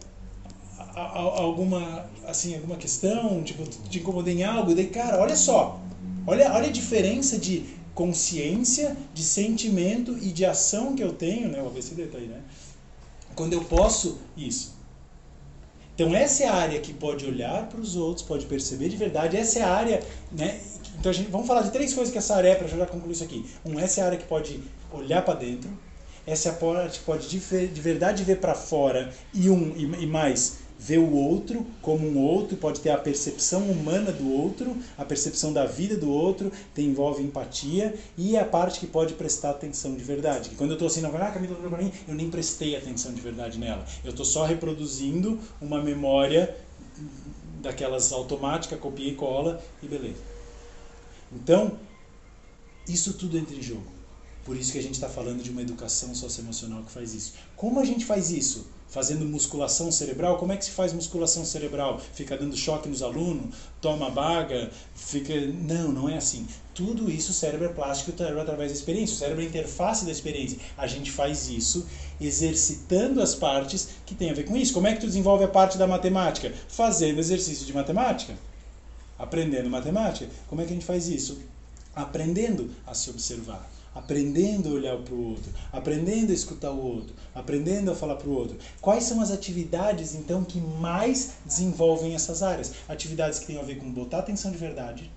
alguma 0.95 2.05
assim 2.25 2.55
alguma 2.55 2.75
questão 2.75 3.43
tipo 3.43 3.63
te 3.63 3.99
incomodei 3.99 4.35
em 4.35 4.43
algo 4.43 4.73
daí 4.73 4.87
cara 4.87 5.19
olha 5.19 5.35
só 5.35 5.79
olha 6.25 6.51
olha 6.51 6.67
a 6.67 6.71
diferença 6.71 7.37
de 7.37 7.77
consciência, 7.97 8.95
de 9.11 9.23
sentimento 9.23 10.15
e 10.21 10.31
de 10.31 10.45
ação 10.45 10.95
que 10.95 11.01
eu 11.01 11.11
tenho, 11.13 11.49
né? 11.49 11.59
O 11.63 11.65
ABCD 11.65 12.05
tá 12.05 12.19
aí, 12.19 12.27
né? 12.27 12.43
Quando 13.35 13.53
eu 13.53 13.63
posso 13.63 14.19
isso. 14.37 14.75
Então 15.95 16.15
essa 16.15 16.43
é 16.43 16.47
a 16.47 16.53
área 16.53 16.79
que 16.79 16.93
pode 16.93 17.25
olhar 17.25 17.67
para 17.67 17.81
os 17.81 17.95
outros, 17.95 18.23
pode 18.23 18.45
perceber 18.45 18.87
de 18.87 18.95
verdade. 18.95 19.35
Essa 19.35 19.59
é 19.59 19.61
a 19.63 19.73
área, 19.73 20.03
né? 20.31 20.61
Então 20.99 21.09
a 21.09 21.13
gente, 21.13 21.31
vamos 21.31 21.47
falar 21.47 21.63
de 21.63 21.71
três 21.71 21.91
coisas 21.91 22.11
que 22.11 22.19
essa 22.19 22.35
área 22.35 22.49
é 22.49 22.55
para 22.55 22.83
a 22.83 22.85
concluir 22.85 23.13
isso 23.13 23.23
aqui. 23.23 23.43
Um, 23.65 23.79
essa 23.79 24.01
é 24.01 24.03
a 24.03 24.05
área 24.05 24.17
que 24.19 24.27
pode 24.27 24.61
olhar 24.91 25.25
para 25.25 25.39
dentro. 25.39 25.67
Essa 26.27 26.49
é 26.49 26.51
a 26.51 26.55
parte 26.55 26.99
pode 26.99 27.29
de, 27.29 27.39
de 27.67 27.81
verdade 27.81 28.23
ver 28.25 28.41
para 28.41 28.53
fora 28.53 29.13
e 29.33 29.49
um 29.49 29.73
e, 29.77 30.03
e 30.03 30.05
mais 30.05 30.67
vê 30.79 30.97
o 30.97 31.11
outro 31.11 31.65
como 31.81 32.07
um 32.07 32.19
outro, 32.19 32.55
pode 32.57 32.81
ter 32.81 32.89
a 32.89 32.97
percepção 32.97 33.63
humana 33.63 34.11
do 34.11 34.31
outro, 34.31 34.75
a 34.97 35.03
percepção 35.03 35.51
da 35.51 35.65
vida 35.65 35.95
do 35.95 36.11
outro, 36.11 36.51
tem, 36.73 36.87
envolve 36.87 37.23
empatia 37.23 37.95
e 38.17 38.37
a 38.37 38.45
parte 38.45 38.79
que 38.79 38.85
pode 38.85 39.13
prestar 39.13 39.51
atenção 39.51 39.95
de 39.95 40.03
verdade. 40.03 40.49
Que 40.49 40.55
quando 40.55 40.71
eu 40.71 40.75
estou 40.75 40.87
assim, 40.87 41.01
não, 41.01 41.15
ah, 41.15 41.31
Camila 41.31 41.57
olhou 41.57 41.71
para 41.71 41.81
mim, 41.81 41.91
eu 42.07 42.13
nem 42.13 42.29
prestei 42.29 42.75
atenção 42.75 43.13
de 43.13 43.21
verdade 43.21 43.57
nela. 43.57 43.85
Eu 44.03 44.11
estou 44.11 44.25
só 44.25 44.45
reproduzindo 44.45 45.39
uma 45.59 45.81
memória 45.81 46.55
daquelas 47.61 48.11
automática, 48.11 48.77
copia 48.77 49.09
e 49.09 49.15
cola 49.15 49.59
e 49.81 49.87
beleza. 49.87 50.21
Então, 51.31 51.79
isso 52.87 53.13
tudo 53.13 53.37
entra 53.37 53.55
em 53.55 53.61
jogo. 53.61 53.96
Por 54.47 54.55
isso 54.55 54.71
que 54.71 54.79
a 54.79 54.81
gente 54.81 54.93
está 54.93 55.09
falando 55.09 55.43
de 55.43 55.49
uma 55.49 55.61
educação 55.61 56.15
socioemocional 56.15 56.81
que 56.81 56.89
faz 56.89 57.13
isso. 57.13 57.33
Como 57.53 57.81
a 57.81 57.83
gente 57.83 58.05
faz 58.05 58.31
isso? 58.31 58.65
fazendo 58.87 59.25
musculação 59.25 59.91
cerebral. 59.91 60.37
Como 60.37 60.53
é 60.53 60.55
que 60.55 60.63
se 60.63 60.71
faz 60.71 60.93
musculação 60.93 61.43
cerebral? 61.43 61.99
Fica 62.13 62.37
dando 62.37 62.55
choque 62.55 62.87
nos 62.87 63.03
alunos, 63.03 63.53
toma 63.81 64.09
baga, 64.09 64.71
fica. 64.95 65.33
Não, 65.47 65.91
não 65.91 66.07
é 66.07 66.15
assim. 66.15 66.47
Tudo 66.73 67.11
isso 67.11 67.31
o 67.31 67.33
cérebro 67.33 67.65
é 67.65 67.73
plástico 67.73 68.13
através 68.23 68.71
da 68.71 68.77
experiência. 68.77 69.15
O 69.15 69.19
cérebro 69.19 69.43
é 69.43 69.45
a 69.45 69.49
interface 69.49 70.05
da 70.05 70.11
experiência. 70.11 70.57
A 70.77 70.87
gente 70.87 71.11
faz 71.11 71.49
isso 71.49 71.85
exercitando 72.21 73.21
as 73.21 73.35
partes 73.35 73.89
que 74.05 74.15
tem 74.15 74.29
a 74.29 74.33
ver 74.33 74.45
com 74.45 74.55
isso. 74.55 74.73
Como 74.73 74.87
é 74.87 74.93
que 74.93 75.01
tu 75.01 75.07
desenvolve 75.07 75.43
a 75.43 75.49
parte 75.49 75.77
da 75.77 75.85
matemática? 75.85 76.53
Fazendo 76.69 77.19
exercício 77.19 77.65
de 77.65 77.73
matemática. 77.73 78.33
Aprendendo 79.19 79.69
matemática. 79.69 80.31
Como 80.47 80.61
é 80.61 80.63
que 80.63 80.71
a 80.71 80.73
gente 80.73 80.85
faz 80.85 81.09
isso? 81.09 81.37
Aprendendo 81.93 82.71
a 82.85 82.93
se 82.93 83.09
observar 83.09 83.76
aprendendo 83.97 84.69
a 84.69 84.73
olhar 84.73 84.97
para 84.97 85.13
o 85.13 85.29
outro, 85.29 85.51
aprendendo 85.71 86.31
a 86.31 86.35
escutar 86.35 86.71
o 86.71 86.79
outro, 86.79 87.15
aprendendo 87.33 87.91
a 87.91 87.95
falar 87.95 88.15
para 88.15 88.29
o 88.29 88.33
outro. 88.33 88.57
Quais 88.79 89.03
são 89.03 89.19
as 89.21 89.31
atividades 89.31 90.13
então 90.13 90.43
que 90.43 90.59
mais 90.59 91.31
desenvolvem 91.43 92.13
essas 92.13 92.43
áreas? 92.43 92.73
Atividades 92.87 93.39
que 93.39 93.47
têm 93.47 93.59
a 93.59 93.63
ver 93.63 93.79
com 93.79 93.91
botar 93.91 94.19
atenção 94.19 94.51
de 94.51 94.57
verdade, 94.57 95.11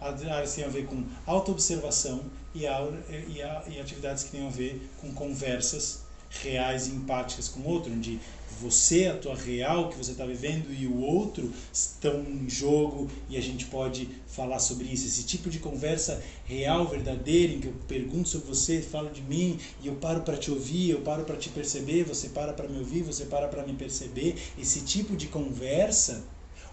áreas 0.00 0.50
que 0.50 0.56
têm 0.56 0.64
a 0.64 0.68
ver 0.68 0.86
com 0.86 1.04
autoobservação 1.26 2.22
e, 2.54 2.64
e, 2.64 3.38
e 3.38 3.80
atividades 3.80 4.24
que 4.24 4.30
têm 4.30 4.46
a 4.46 4.50
ver 4.50 4.90
com 5.00 5.12
conversas 5.12 6.03
reais 6.42 6.88
e 6.88 6.90
empáticas 6.90 7.48
com 7.48 7.60
o 7.60 7.68
outro, 7.68 7.92
onde 7.92 8.20
você, 8.60 9.06
a 9.06 9.16
tua 9.16 9.34
real 9.34 9.88
que 9.88 9.96
você 9.96 10.12
está 10.12 10.24
vivendo 10.24 10.72
e 10.72 10.86
o 10.86 11.00
outro 11.00 11.52
estão 11.72 12.20
em 12.22 12.48
jogo 12.48 13.10
e 13.28 13.36
a 13.36 13.40
gente 13.40 13.66
pode 13.66 14.08
falar 14.26 14.58
sobre 14.58 14.86
isso. 14.86 15.06
Esse 15.06 15.24
tipo 15.24 15.50
de 15.50 15.58
conversa 15.58 16.22
real, 16.44 16.86
verdadeira, 16.86 17.52
em 17.52 17.60
que 17.60 17.66
eu 17.66 17.74
pergunto 17.88 18.28
sobre 18.28 18.48
você, 18.48 18.80
falo 18.80 19.10
de 19.10 19.22
mim 19.22 19.58
e 19.82 19.88
eu 19.88 19.94
paro 19.96 20.22
para 20.22 20.36
te 20.36 20.50
ouvir, 20.50 20.90
eu 20.90 21.00
paro 21.00 21.24
para 21.24 21.36
te 21.36 21.48
perceber, 21.48 22.04
você 22.04 22.28
para 22.28 22.52
para 22.52 22.68
me 22.68 22.78
ouvir, 22.78 23.02
você 23.02 23.24
para 23.24 23.48
para 23.48 23.66
me 23.66 23.74
perceber. 23.74 24.36
Esse 24.58 24.80
tipo 24.80 25.16
de 25.16 25.26
conversa 25.26 26.24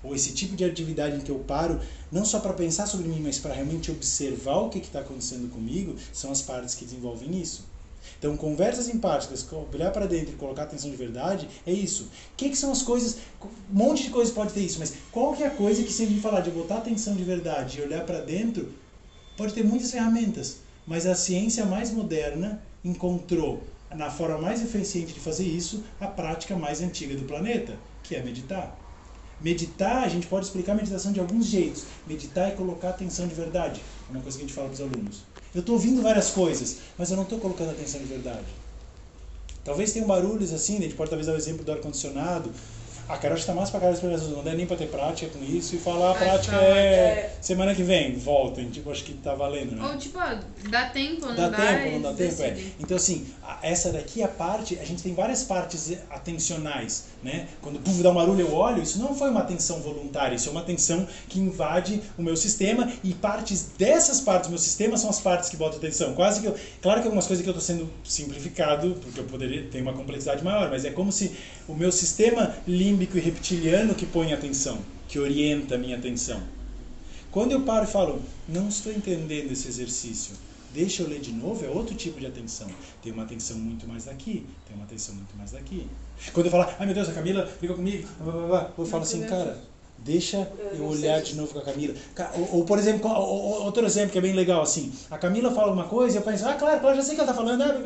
ou 0.04 0.16
esse 0.16 0.34
tipo 0.34 0.56
de 0.56 0.66
atividade 0.66 1.18
em 1.18 1.22
que 1.22 1.30
eu 1.30 1.40
paro 1.40 1.80
não 2.12 2.26
só 2.26 2.40
para 2.40 2.54
pensar 2.54 2.88
sobre 2.88 3.08
mim, 3.08 3.22
mas 3.22 3.38
para 3.38 3.54
realmente 3.54 3.92
observar 3.92 4.58
o 4.58 4.70
que 4.70 4.80
está 4.80 5.00
acontecendo 5.00 5.50
comigo, 5.50 5.96
são 6.12 6.32
as 6.32 6.42
partes 6.42 6.74
que 6.74 6.86
desenvolvem 6.86 7.40
isso. 7.40 7.71
Então, 8.18 8.38
conversas 8.38 8.88
empáticas, 8.88 9.46
olhar 9.74 9.92
para 9.92 10.06
dentro 10.06 10.34
e 10.34 10.38
colocar 10.38 10.64
atenção 10.64 10.90
de 10.90 10.98
verdade, 10.98 11.50
é 11.66 11.72
isso. 11.72 12.04
O 12.04 12.36
que, 12.38 12.50
que, 12.50 12.56
são 12.56 12.72
as 12.72 12.82
coisas? 12.82 13.18
Um 13.44 13.50
monte 13.78 14.04
de 14.04 14.10
coisas 14.10 14.34
pode 14.34 14.54
ter 14.54 14.62
isso, 14.62 14.80
mas 14.80 14.94
qual 15.12 15.34
que 15.34 15.44
é 15.44 15.48
a 15.48 15.52
coisa 15.52 15.84
que, 15.84 15.92
se 15.92 16.04
a 16.04 16.06
gente 16.06 16.22
falar 16.22 16.42
de 16.42 16.52
botar 16.52 16.78
atenção 16.78 17.16
de 17.16 17.24
verdade 17.24 17.80
e 17.80 17.82
olhar 17.82 18.06
para 18.06 18.22
dentro, 18.22 18.72
pode 19.38 19.54
ter 19.54 19.64
muitas 19.64 19.92
ferramentas, 19.92 20.58
mas 20.86 21.06
a 21.06 21.16
ciência 21.16 21.66
mais 21.66 21.92
moderna 21.92 22.62
encontrou, 22.84 23.64
na 23.90 24.10
forma 24.10 24.38
mais 24.38 24.62
eficiente 24.62 25.14
de 25.14 25.20
fazer 25.20 25.46
isso, 25.46 25.84
a 26.00 26.08
prática 26.08 26.56
mais 26.56 26.82
antiga 26.82 27.16
do 27.16 27.24
planeta, 27.24 27.78
que 28.04 28.16
é 28.16 28.24
meditar. 28.24 28.78
Meditar, 29.40 30.04
a 30.04 30.08
gente 30.08 30.28
pode 30.28 30.46
explicar 30.46 30.74
a 30.74 30.76
meditação 30.76 31.12
de 31.12 31.20
alguns 31.20 31.48
jeitos. 31.48 31.86
Meditar 32.06 32.50
é 32.50 32.52
colocar 32.52 32.90
atenção 32.90 33.28
de 33.28 33.34
verdade. 33.34 33.82
É 34.08 34.12
uma 34.12 34.22
coisa 34.22 34.38
que 34.38 34.44
a 34.44 34.48
gente 34.48 34.56
fala 34.56 34.68
para 34.68 34.76
os 34.76 34.82
alunos. 34.82 35.31
Eu 35.54 35.60
estou 35.60 35.76
ouvindo 35.76 36.02
várias 36.02 36.30
coisas, 36.30 36.78
mas 36.98 37.10
eu 37.12 37.18
não 37.18 37.24
estou 37.24 37.40
colocando 37.40 37.72
atenção 37.72 38.00
de 38.00 38.08
verdade. 38.08 38.46
Talvez 39.64 39.92
tenham 39.92 40.08
barulhos 40.08 40.54
assim, 40.54 40.78
a 40.78 40.82
gente 40.82 40.96
pode 40.96 41.10
talvez 41.10 41.28
dar 41.28 41.34
o 41.34 41.38
exemplo 41.38 41.64
do 41.64 41.72
ar-condicionado. 41.72 42.52
A 43.12 43.18
Carol 43.18 43.38
está 43.38 43.54
mais 43.54 43.70
para 43.70 43.82
cara 43.82 43.92
das 43.92 44.00
pessoas, 44.00 44.30
não 44.30 44.42
dá 44.42 44.54
nem 44.54 44.66
para 44.66 44.78
ter 44.78 44.88
prática 44.88 45.30
com 45.38 45.44
isso 45.44 45.76
e 45.76 45.78
falar 45.78 46.12
a 46.12 46.16
prática 46.16 46.56
é, 46.56 46.80
é 46.80 47.36
semana 47.42 47.76
que 47.76 47.84
vem, 47.84 48.16
volta. 48.16 48.64
Tipo, 48.64 48.90
acho 48.90 49.04
que 49.04 49.14
tá 49.16 49.36
valendo, 49.36 49.76
né? 49.76 49.86
Ou 49.86 49.98
tipo, 49.98 50.18
dá 50.70 50.86
tempo, 50.92 51.26
não 51.26 51.36
dá? 51.36 51.50
Dá 51.50 51.58
tempo, 51.58 51.92
não 51.92 52.02
dá 52.04 52.14
tempo, 52.14 52.42
é. 52.42 52.58
Então 52.80 52.96
assim, 52.96 53.28
essa 53.62 53.92
daqui 53.92 54.22
é 54.22 54.26
a 54.26 54.30
parte, 54.30 54.80
a 54.80 54.86
gente 54.86 55.04
tem 55.04 55.14
várias 55.14 55.44
partes 55.44 55.92
atencionais, 56.10 57.08
né? 57.22 57.50
Quando 57.62 57.80
puf, 57.80 58.02
dá 58.02 58.12
um 58.12 58.14
barulho 58.14 58.40
eu 58.40 58.54
olho, 58.54 58.82
isso 58.82 58.98
não 58.98 59.14
foi 59.14 59.30
uma 59.30 59.42
atenção 59.42 59.82
voluntária, 59.82 60.36
isso 60.36 60.48
é 60.48 60.52
uma 60.54 60.62
atenção 60.62 61.06
que 61.28 61.38
invade 61.38 62.02
o 62.18 62.24
meu 62.24 62.38
sistema 62.38 62.90
e 63.04 63.14
partes 63.14 63.72
dessas 63.78 64.22
partes 64.22 64.48
do 64.48 64.52
meu 64.52 64.60
sistema 64.60 64.96
são 64.96 65.10
as 65.10 65.20
partes 65.20 65.50
que 65.50 65.58
botam 65.58 65.80
atenção. 65.80 66.14
Quase 66.14 66.40
que 66.40 66.48
eu, 66.48 66.56
claro 66.82 67.02
que 67.02 67.08
algumas 67.08 67.28
coisas 67.28 67.44
que 67.44 67.50
eu 67.50 67.58
estou 67.58 67.76
sendo 67.76 67.92
simplificado, 68.06 68.96
porque 69.02 69.20
eu 69.20 69.26
poderia 69.26 69.64
ter 69.64 69.82
uma 69.82 69.92
complexidade 69.92 70.42
maior, 70.46 70.70
mas 70.70 70.86
é 70.86 70.92
como 70.92 71.12
se 71.12 71.36
o 71.68 71.76
meu 71.76 71.92
sistema 71.92 72.56
límbico 73.02 73.18
e 73.18 73.22
reptiliano 73.22 73.96
que 73.96 74.06
põe 74.06 74.32
atenção, 74.32 74.78
que 75.08 75.18
orienta 75.18 75.74
a 75.74 75.78
minha 75.78 75.98
atenção. 75.98 76.40
Quando 77.32 77.52
eu 77.52 77.62
paro 77.62 77.86
e 77.86 77.88
falo, 77.88 78.22
não 78.48 78.68
estou 78.68 78.92
entendendo 78.92 79.52
esse 79.52 79.68
exercício, 79.68 80.36
deixa 80.72 81.02
eu 81.02 81.08
ler 81.08 81.20
de 81.20 81.32
novo, 81.32 81.66
é 81.66 81.70
outro 81.70 81.96
tipo 81.96 82.20
de 82.20 82.28
atenção. 82.28 82.68
Tem 83.02 83.12
uma 83.12 83.24
atenção 83.24 83.58
muito 83.58 83.88
mais 83.88 84.06
daqui, 84.06 84.46
tem 84.68 84.76
uma 84.76 84.86
atenção 84.86 85.16
muito 85.16 85.36
mais 85.36 85.52
daqui. 85.52 85.88
Quando 86.32 86.46
eu 86.46 86.52
falar, 86.52 86.76
ai 86.80 86.86
meu 86.86 86.94
Deus, 86.94 87.10
a 87.10 87.14
Camila 87.14 87.48
fica 87.48 87.74
comigo, 87.74 88.08
eu 88.78 88.86
falo 88.86 89.02
assim, 89.02 89.24
cara, 89.24 89.60
Deixa 90.04 90.52
eu 90.74 90.86
olhar 90.86 91.22
de 91.22 91.36
novo 91.36 91.54
com 91.54 91.60
a 91.60 91.62
Camila. 91.62 91.94
Ou, 92.36 92.58
ou 92.58 92.66
por 92.66 92.80
exemplo, 92.80 93.08
outro 93.08 93.86
exemplo 93.86 94.12
que 94.12 94.18
é 94.18 94.22
bem 94.22 94.34
legal, 94.34 94.64
assim, 94.64 94.92
a 95.12 95.18
Camila 95.18 95.52
fala 95.52 95.72
uma 95.72 95.84
coisa 95.84 96.18
e 96.18 96.20
eu 96.20 96.24
penso, 96.24 96.48
ah, 96.48 96.56
claro, 96.56 96.80
claro, 96.80 96.96
já 96.96 97.04
sei 97.04 97.12
o 97.12 97.16
que 97.16 97.22
ela 97.22 97.32
tá 97.32 97.36
falando, 97.36 97.62
ah, 97.62 97.80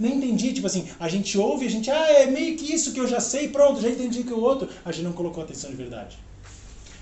nem 0.00 0.16
entendi, 0.16 0.54
tipo 0.54 0.66
assim, 0.66 0.88
a 0.98 1.06
gente 1.06 1.36
ouve, 1.36 1.66
a 1.66 1.70
gente, 1.70 1.90
ah, 1.90 2.12
é 2.12 2.26
meio 2.26 2.56
que 2.56 2.72
isso 2.72 2.94
que 2.94 3.00
eu 3.00 3.06
já 3.06 3.20
sei, 3.20 3.48
pronto, 3.48 3.78
já 3.80 3.90
entendi 3.90 4.24
que 4.24 4.32
o 4.32 4.40
outro, 4.40 4.70
a 4.82 4.90
gente 4.90 5.04
não 5.04 5.12
colocou 5.12 5.42
atenção 5.42 5.68
de 5.68 5.76
verdade. 5.76 6.18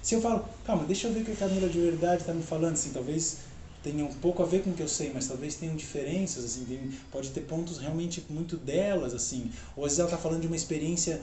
Se 0.03 0.17
eu 0.17 0.21
falo, 0.21 0.45
calma, 0.65 0.85
deixa 0.85 1.07
eu 1.07 1.13
ver 1.13 1.21
o 1.21 1.25
que 1.25 1.33
a 1.33 1.37
Camila 1.37 1.69
de 1.69 1.79
verdade 1.79 2.23
está 2.23 2.33
me 2.33 2.43
falando, 2.43 2.73
assim, 2.73 2.91
talvez 2.91 3.37
tenha 3.83 4.05
um 4.05 4.13
pouco 4.13 4.43
a 4.43 4.47
ver 4.47 4.63
com 4.63 4.71
o 4.71 4.73
que 4.75 4.83
eu 4.83 4.89
sei, 4.89 5.11
mas 5.15 5.27
talvez 5.27 5.55
tenham 5.55 5.77
diferenças, 5.77 6.45
assim, 6.45 6.65
tem, 6.65 6.91
pode 7.11 7.31
ter 7.31 7.43
pontos 7.43 7.79
realmente 7.79 8.25
muito 8.29 8.57
delas, 8.57 9.15
assim, 9.15 9.51
ou 9.77 9.85
às 9.85 9.93
vezes 9.93 9.99
ela 10.01 10.09
está 10.09 10.19
falando 10.19 10.41
de 10.41 10.47
uma 10.47 10.57
experiência, 10.57 11.21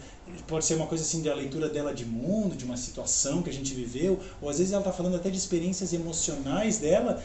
pode 0.47 0.65
ser 0.65 0.75
uma 0.75 0.87
coisa 0.87 1.03
assim, 1.03 1.21
da 1.21 1.33
leitura 1.33 1.69
dela 1.69 1.93
de 1.93 2.05
mundo, 2.05 2.55
de 2.55 2.63
uma 2.63 2.77
situação 2.77 3.41
que 3.41 3.49
a 3.49 3.53
gente 3.53 3.73
viveu, 3.73 4.19
ou 4.41 4.49
às 4.49 4.57
vezes 4.57 4.73
ela 4.73 4.81
está 4.81 4.93
falando 4.93 5.15
até 5.15 5.29
de 5.29 5.37
experiências 5.37 5.93
emocionais 5.93 6.77
dela, 6.77 7.21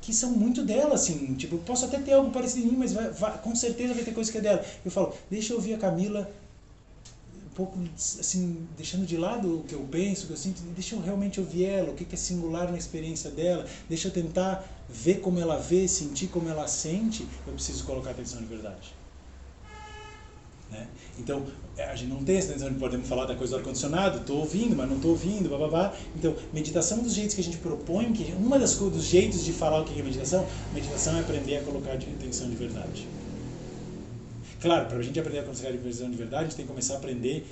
que 0.00 0.14
são 0.14 0.30
muito 0.30 0.62
dela, 0.62 0.94
assim, 0.94 1.34
tipo, 1.34 1.58
posso 1.58 1.84
até 1.84 1.98
ter 1.98 2.12
algo 2.14 2.30
parecido 2.30 2.66
em 2.66 2.70
mim, 2.70 2.76
mas 2.78 2.92
vai, 2.92 3.10
vai, 3.10 3.38
com 3.38 3.54
certeza 3.54 3.92
vai 3.92 4.02
ter 4.02 4.14
coisa 4.14 4.32
que 4.32 4.38
é 4.38 4.40
dela. 4.40 4.64
Eu 4.84 4.90
falo, 4.90 5.14
deixa 5.30 5.52
eu 5.52 5.58
ouvir 5.58 5.74
a 5.74 5.78
Camila 5.78 6.30
pouco 7.54 7.78
assim 7.96 8.66
deixando 8.76 9.04
de 9.04 9.16
lado 9.16 9.60
o 9.60 9.64
que 9.64 9.74
eu 9.74 9.80
penso, 9.90 10.24
o 10.24 10.26
que 10.28 10.32
eu 10.32 10.36
sinto, 10.36 10.62
deixa 10.74 10.94
eu 10.94 11.00
realmente 11.00 11.40
ouvir 11.40 11.64
ela, 11.64 11.90
o 11.90 11.94
que 11.94 12.06
é 12.10 12.16
singular 12.16 12.70
na 12.70 12.78
experiência 12.78 13.30
dela, 13.30 13.66
deixa 13.88 14.08
eu 14.08 14.12
tentar 14.12 14.64
ver 14.88 15.20
como 15.20 15.38
ela 15.38 15.56
vê, 15.56 15.86
sentir 15.86 16.28
como 16.28 16.48
ela 16.48 16.66
sente, 16.66 17.26
eu 17.46 17.52
preciso 17.52 17.84
colocar 17.84 18.10
atenção 18.10 18.40
de 18.40 18.46
verdade. 18.46 19.00
Né? 20.70 20.86
Então, 21.18 21.44
é, 21.76 21.84
a 21.84 21.96
gente 21.96 22.10
não 22.10 22.22
tem 22.22 22.36
essa 22.36 22.52
tensão 22.52 22.72
de 22.72 22.78
podemos 22.78 23.08
falar 23.08 23.26
da 23.26 23.34
coisa 23.34 23.54
do 23.54 23.58
ar-condicionado, 23.58 24.18
estou 24.18 24.38
ouvindo, 24.38 24.76
mas 24.76 24.88
não 24.88 24.96
estou 24.96 25.10
ouvindo, 25.10 25.48
blá. 25.48 25.92
Então, 26.14 26.34
meditação 26.52 26.98
um 26.98 27.02
dos 27.02 27.14
jeitos 27.14 27.34
que 27.34 27.40
a 27.40 27.44
gente 27.44 27.56
propõe, 27.58 28.12
que 28.12 28.32
uma 28.32 28.58
das 28.58 28.74
dos 28.74 29.04
jeitos 29.04 29.44
de 29.44 29.52
falar 29.52 29.80
o 29.80 29.84
que 29.84 29.98
é 29.98 30.02
meditação, 30.02 30.46
meditação 30.72 31.16
é 31.16 31.20
aprender 31.20 31.56
a 31.56 31.62
colocar 31.62 31.92
atenção 31.94 32.48
de 32.48 32.56
verdade. 32.56 33.08
Claro, 34.60 34.86
para 34.86 34.98
a 34.98 35.02
gente 35.02 35.18
aprender 35.18 35.38
a 35.38 35.42
colocar 35.42 35.70
de 35.70 35.78
atenção 35.78 36.10
de 36.10 36.16
verdade, 36.16 36.44
a 36.44 36.46
gente 36.48 36.56
tem 36.56 36.66
que 36.66 36.70
começar 36.70 36.94
a 36.94 36.96
aprender 36.98 37.46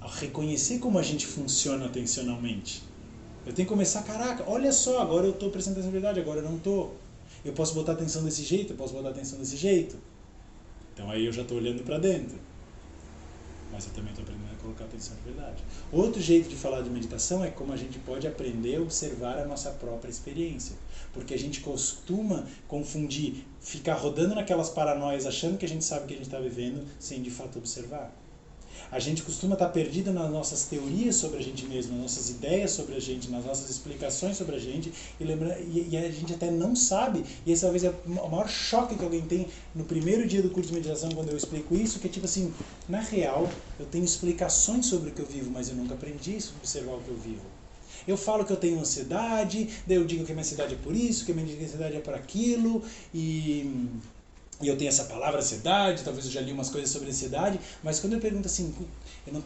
a 0.00 0.08
reconhecer 0.08 0.78
como 0.78 0.98
a 0.98 1.02
gente 1.02 1.26
funciona 1.26 1.86
atencionalmente. 1.86 2.82
Eu 3.46 3.52
tenho 3.52 3.68
que 3.68 3.72
começar, 3.72 4.02
caraca, 4.02 4.44
olha 4.46 4.72
só, 4.72 5.00
agora 5.00 5.26
eu 5.26 5.32
estou 5.32 5.50
prestando 5.50 5.74
atenção 5.74 5.90
de 5.90 5.98
verdade, 5.98 6.20
agora 6.20 6.40
eu 6.40 6.44
não 6.44 6.56
estou. 6.56 6.96
Eu 7.44 7.52
posso 7.52 7.74
botar 7.74 7.92
atenção 7.92 8.24
desse 8.24 8.42
jeito, 8.42 8.72
eu 8.72 8.76
posso 8.76 8.94
botar 8.94 9.10
atenção 9.10 9.38
desse 9.38 9.56
jeito. 9.56 9.96
Então 10.94 11.10
aí 11.10 11.26
eu 11.26 11.32
já 11.32 11.42
estou 11.42 11.58
olhando 11.58 11.82
para 11.82 11.98
dentro 11.98 12.38
mas 13.74 13.86
eu 13.86 13.92
também 13.92 14.10
estou 14.10 14.22
aprendendo 14.22 14.52
a 14.52 14.62
colocar 14.62 14.84
atenção 14.84 15.16
de 15.16 15.22
verdade. 15.22 15.64
Outro 15.90 16.22
jeito 16.22 16.48
de 16.48 16.54
falar 16.54 16.80
de 16.82 16.90
meditação 16.90 17.44
é 17.44 17.50
como 17.50 17.72
a 17.72 17.76
gente 17.76 17.98
pode 17.98 18.24
aprender 18.24 18.76
a 18.76 18.80
observar 18.80 19.36
a 19.36 19.44
nossa 19.44 19.70
própria 19.72 20.08
experiência. 20.08 20.76
Porque 21.12 21.34
a 21.34 21.38
gente 21.38 21.60
costuma 21.60 22.46
confundir, 22.68 23.44
ficar 23.64 23.94
rodando 23.94 24.34
naquelas 24.34 24.68
paranoias, 24.68 25.24
achando 25.24 25.56
que 25.56 25.64
a 25.64 25.68
gente 25.68 25.84
sabe 25.84 26.04
o 26.04 26.06
que 26.06 26.14
a 26.14 26.16
gente 26.18 26.26
está 26.26 26.38
vivendo, 26.38 26.86
sem 27.00 27.22
de 27.22 27.30
fato 27.30 27.58
observar. 27.58 28.14
A 28.92 28.98
gente 28.98 29.22
costuma 29.22 29.54
estar 29.54 29.70
perdido 29.70 30.12
nas 30.12 30.30
nossas 30.30 30.64
teorias 30.64 31.16
sobre 31.16 31.38
a 31.38 31.42
gente 31.42 31.64
mesmo, 31.64 31.92
nas 31.92 32.02
nossas 32.02 32.28
ideias 32.28 32.72
sobre 32.72 32.94
a 32.94 33.00
gente, 33.00 33.30
nas 33.30 33.44
nossas 33.44 33.70
explicações 33.70 34.36
sobre 34.36 34.54
a 34.56 34.58
gente, 34.58 34.92
e, 35.18 35.24
lembra, 35.24 35.58
e, 35.60 35.88
e 35.90 35.96
a 35.96 36.10
gente 36.10 36.34
até 36.34 36.50
não 36.50 36.76
sabe, 36.76 37.24
e 37.46 37.50
esse 37.50 37.62
talvez 37.62 37.82
é 37.84 37.94
o 38.06 38.28
maior 38.28 38.48
choque 38.48 38.96
que 38.96 39.02
alguém 39.02 39.22
tem 39.22 39.48
no 39.74 39.84
primeiro 39.84 40.28
dia 40.28 40.42
do 40.42 40.50
curso 40.50 40.68
de 40.68 40.74
meditação, 40.74 41.10
quando 41.12 41.30
eu 41.30 41.36
explico 41.36 41.74
isso, 41.74 41.98
que 41.98 42.06
é 42.06 42.10
tipo 42.10 42.26
assim, 42.26 42.52
na 42.86 43.00
real, 43.00 43.48
eu 43.80 43.86
tenho 43.86 44.04
explicações 44.04 44.86
sobre 44.86 45.10
o 45.10 45.12
que 45.12 45.22
eu 45.22 45.26
vivo, 45.26 45.50
mas 45.50 45.70
eu 45.70 45.74
nunca 45.74 45.94
aprendi 45.94 46.34
a 46.34 46.58
observar 46.58 46.96
o 46.96 47.00
que 47.00 47.08
eu 47.08 47.16
vivo. 47.16 47.53
Eu 48.06 48.16
falo 48.16 48.44
que 48.44 48.52
eu 48.52 48.56
tenho 48.56 48.78
ansiedade, 48.78 49.68
daí 49.86 49.96
eu 49.96 50.04
digo 50.04 50.24
que 50.24 50.32
a 50.32 50.34
minha 50.34 50.44
ansiedade 50.44 50.74
é 50.74 50.78
por 50.78 50.94
isso, 50.94 51.24
que 51.24 51.32
a 51.32 51.34
minha 51.34 51.46
ansiedade 51.46 51.96
é 51.96 52.00
por 52.00 52.14
aquilo, 52.14 52.82
e 53.12 53.88
e 54.60 54.68
eu 54.68 54.76
tenho 54.76 54.88
essa 54.88 55.04
palavra 55.04 55.40
ansiedade, 55.40 56.02
talvez 56.04 56.26
eu 56.26 56.32
já 56.32 56.40
li 56.40 56.52
umas 56.52 56.70
coisas 56.70 56.88
sobre 56.90 57.08
ansiedade, 57.08 57.58
mas 57.82 57.98
quando 57.98 58.14
eu 58.14 58.20
pergunto 58.20 58.46
assim, 58.46 58.72
eu 59.26 59.34
o 59.34 59.42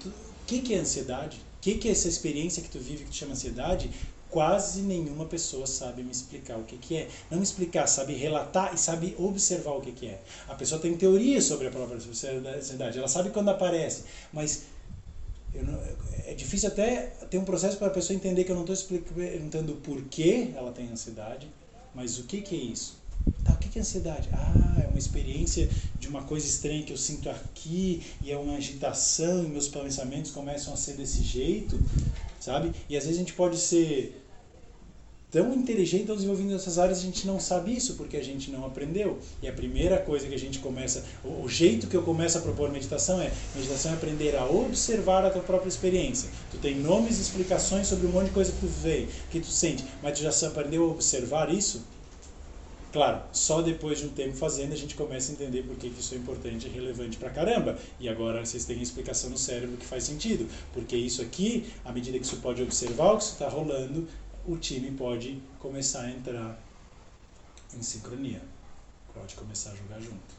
que, 0.46 0.60
que 0.60 0.74
é 0.74 0.78
ansiedade? 0.78 1.36
O 1.58 1.60
que, 1.60 1.74
que 1.74 1.88
é 1.88 1.90
essa 1.90 2.08
experiência 2.08 2.62
que 2.62 2.68
tu 2.68 2.78
vive 2.78 3.04
que 3.04 3.10
tu 3.10 3.16
chama 3.16 3.32
ansiedade? 3.32 3.90
Quase 4.30 4.82
nenhuma 4.82 5.24
pessoa 5.24 5.66
sabe 5.66 6.02
me 6.02 6.10
explicar 6.10 6.56
o 6.58 6.64
que, 6.64 6.76
que 6.76 6.96
é. 6.96 7.08
Não 7.30 7.38
me 7.38 7.44
explicar, 7.44 7.86
sabe 7.86 8.14
relatar 8.14 8.74
e 8.74 8.78
sabe 8.78 9.14
observar 9.18 9.72
o 9.72 9.80
que, 9.80 9.92
que 9.92 10.06
é. 10.06 10.20
A 10.46 10.54
pessoa 10.54 10.80
tem 10.80 10.96
teoria 10.96 11.40
sobre 11.40 11.66
a 11.66 11.70
própria 11.70 11.96
ansiedade, 11.96 12.98
ela 12.98 13.08
sabe 13.08 13.30
quando 13.30 13.48
aparece, 13.48 14.04
mas 14.32 14.64
não, 15.64 15.80
é 16.26 16.34
difícil 16.34 16.68
até 16.68 17.06
ter 17.30 17.38
um 17.38 17.44
processo 17.44 17.76
para 17.76 17.88
a 17.88 17.90
pessoa 17.90 18.16
entender 18.16 18.44
que 18.44 18.50
eu 18.50 18.54
não 18.54 18.62
estou 18.62 18.74
explicando 18.74 19.74
por 19.76 20.02
que 20.02 20.52
ela 20.54 20.72
tem 20.72 20.88
ansiedade, 20.88 21.48
mas 21.94 22.18
o 22.18 22.24
que, 22.24 22.40
que 22.40 22.54
é 22.54 22.58
isso. 22.58 22.98
Tá, 23.44 23.52
o 23.52 23.56
que 23.56 23.78
é 23.78 23.82
ansiedade? 23.82 24.28
Ah, 24.32 24.82
é 24.84 24.86
uma 24.88 24.98
experiência 24.98 25.68
de 25.98 26.08
uma 26.08 26.22
coisa 26.22 26.46
estranha 26.46 26.82
que 26.82 26.92
eu 26.92 26.96
sinto 26.96 27.30
aqui 27.30 28.02
e 28.22 28.30
é 28.30 28.36
uma 28.36 28.56
agitação 28.56 29.44
e 29.44 29.48
meus 29.48 29.68
pensamentos 29.68 30.30
começam 30.30 30.72
a 30.74 30.76
ser 30.76 30.94
desse 30.94 31.22
jeito, 31.22 31.80
sabe? 32.40 32.72
E 32.88 32.96
às 32.96 33.04
vezes 33.04 33.18
a 33.18 33.20
gente 33.20 33.32
pode 33.32 33.56
ser 33.56 34.27
tão 35.30 35.54
inteligente, 35.54 36.06
tão 36.06 36.16
desenvolvido 36.16 36.50
nessas 36.50 36.78
áreas, 36.78 36.98
a 36.98 37.02
gente 37.02 37.26
não 37.26 37.38
sabe 37.38 37.76
isso 37.76 37.94
porque 37.94 38.16
a 38.16 38.24
gente 38.24 38.50
não 38.50 38.64
aprendeu. 38.64 39.18
E 39.42 39.48
a 39.48 39.52
primeira 39.52 39.98
coisa 39.98 40.26
que 40.26 40.34
a 40.34 40.38
gente 40.38 40.58
começa, 40.58 41.04
o, 41.24 41.48
jeito 41.48 41.86
que 41.86 41.96
eu 41.96 42.02
começo 42.02 42.38
a 42.38 42.40
propor 42.40 42.70
meditação 42.70 43.20
é, 43.20 43.30
meditação 43.54 43.92
é 43.92 43.94
aprender 43.94 44.36
a 44.36 44.46
observar 44.46 45.24
a 45.24 45.30
tua 45.30 45.42
própria 45.42 45.68
experiência. 45.68 46.30
Tu 46.50 46.58
tem 46.58 46.76
nomes 46.76 47.18
e 47.18 47.22
explicações 47.22 47.86
sobre 47.86 48.06
um 48.06 48.10
monte 48.10 48.26
de 48.26 48.32
coisa 48.32 48.52
que 48.52 48.60
tu 48.60 48.66
vê, 48.66 49.06
que 49.30 49.40
tu 49.40 49.48
sente, 49.48 49.84
mas 50.02 50.18
tu 50.18 50.22
já 50.22 50.48
aprendeu 50.48 50.84
a 50.84 50.88
observar 50.88 51.52
isso? 51.52 51.82
Claro, 52.90 53.20
só 53.32 53.60
depois 53.60 53.98
de 53.98 54.06
um 54.06 54.08
tempo 54.08 54.34
fazendo 54.34 54.72
a 54.72 54.76
gente 54.76 54.94
começa 54.94 55.30
a 55.30 55.34
entender 55.34 55.62
por 55.62 55.76
que 55.76 55.88
isso 55.88 56.14
é 56.14 56.16
importante 56.16 56.66
e 56.66 56.70
relevante 56.70 57.18
pra 57.18 57.28
caramba. 57.28 57.76
E 58.00 58.08
agora 58.08 58.42
vocês 58.42 58.64
têm 58.64 58.78
a 58.78 58.82
explicação 58.82 59.28
no 59.28 59.36
cérebro 59.36 59.76
que 59.76 59.84
faz 59.84 60.04
sentido. 60.04 60.48
Porque 60.72 60.96
isso 60.96 61.20
aqui, 61.20 61.66
à 61.84 61.92
medida 61.92 62.18
que 62.18 62.26
você 62.26 62.36
pode 62.36 62.62
observar 62.62 63.12
o 63.12 63.18
que 63.18 63.24
está 63.24 63.46
rolando, 63.46 64.08
o 64.48 64.56
time 64.56 64.90
pode 64.92 65.40
começar 65.60 66.02
a 66.02 66.10
entrar 66.10 66.58
em 67.76 67.82
sincronia. 67.82 68.40
Pode 69.12 69.34
começar 69.34 69.72
a 69.72 69.76
jogar 69.76 70.00
junto. 70.00 70.38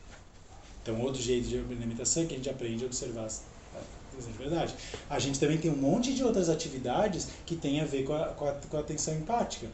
Então, 0.82 1.00
outro 1.02 1.22
jeito 1.22 1.48
de 1.48 1.60
alimentação 1.60 2.24
é 2.24 2.26
que 2.26 2.34
a 2.34 2.38
gente 2.38 2.50
aprende 2.50 2.84
a 2.84 2.88
observar 2.88 3.28
de 3.28 4.32
verdade. 4.38 4.74
A 5.10 5.20
gente 5.20 5.40
também 5.40 5.58
tem 5.58 5.72
um 5.72 5.78
monte 5.78 6.14
de 6.14 6.24
outras 6.24 6.50
atividades 6.50 7.28
que 7.46 7.56
tem 7.56 7.80
a 7.80 7.86
ver 7.86 8.04
com 8.04 8.14
a, 8.14 8.30
com 8.30 8.48
a, 8.48 8.52
com 8.54 8.78
a 8.78 8.80
atenção 8.80 9.16
empática 9.16 9.70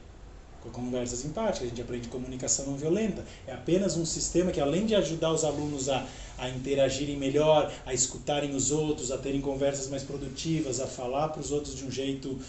conversas 0.72 1.24
empáticas, 1.26 1.64
a 1.64 1.70
gente 1.70 1.82
aprende 1.82 2.08
comunicação 2.08 2.66
não 2.66 2.78
violenta. 2.78 3.24
É 3.48 3.54
apenas 3.54 3.98
um 3.98 4.06
sistema 4.06 4.52
que, 4.52 4.60
além 4.60 4.86
de 4.86 4.96
ajudar 4.96 5.32
os 5.32 5.44
alunos 5.44 5.90
a, 5.90 6.06
a 6.38 6.50
interagirem 6.50 7.18
melhor, 7.18 7.72
a 7.86 7.94
escutarem 7.94 8.56
os 8.56 8.72
outros, 8.72 9.12
a 9.12 9.18
terem 9.18 9.42
conversas 9.42 9.90
mais 9.90 10.04
produtivas, 10.04 10.80
a 10.80 10.88
falar 10.88 11.30
para 11.30 11.42
os 11.42 11.52
outros 11.52 11.76
de 11.76 11.86
um 11.86 11.92
jeito 11.92 12.40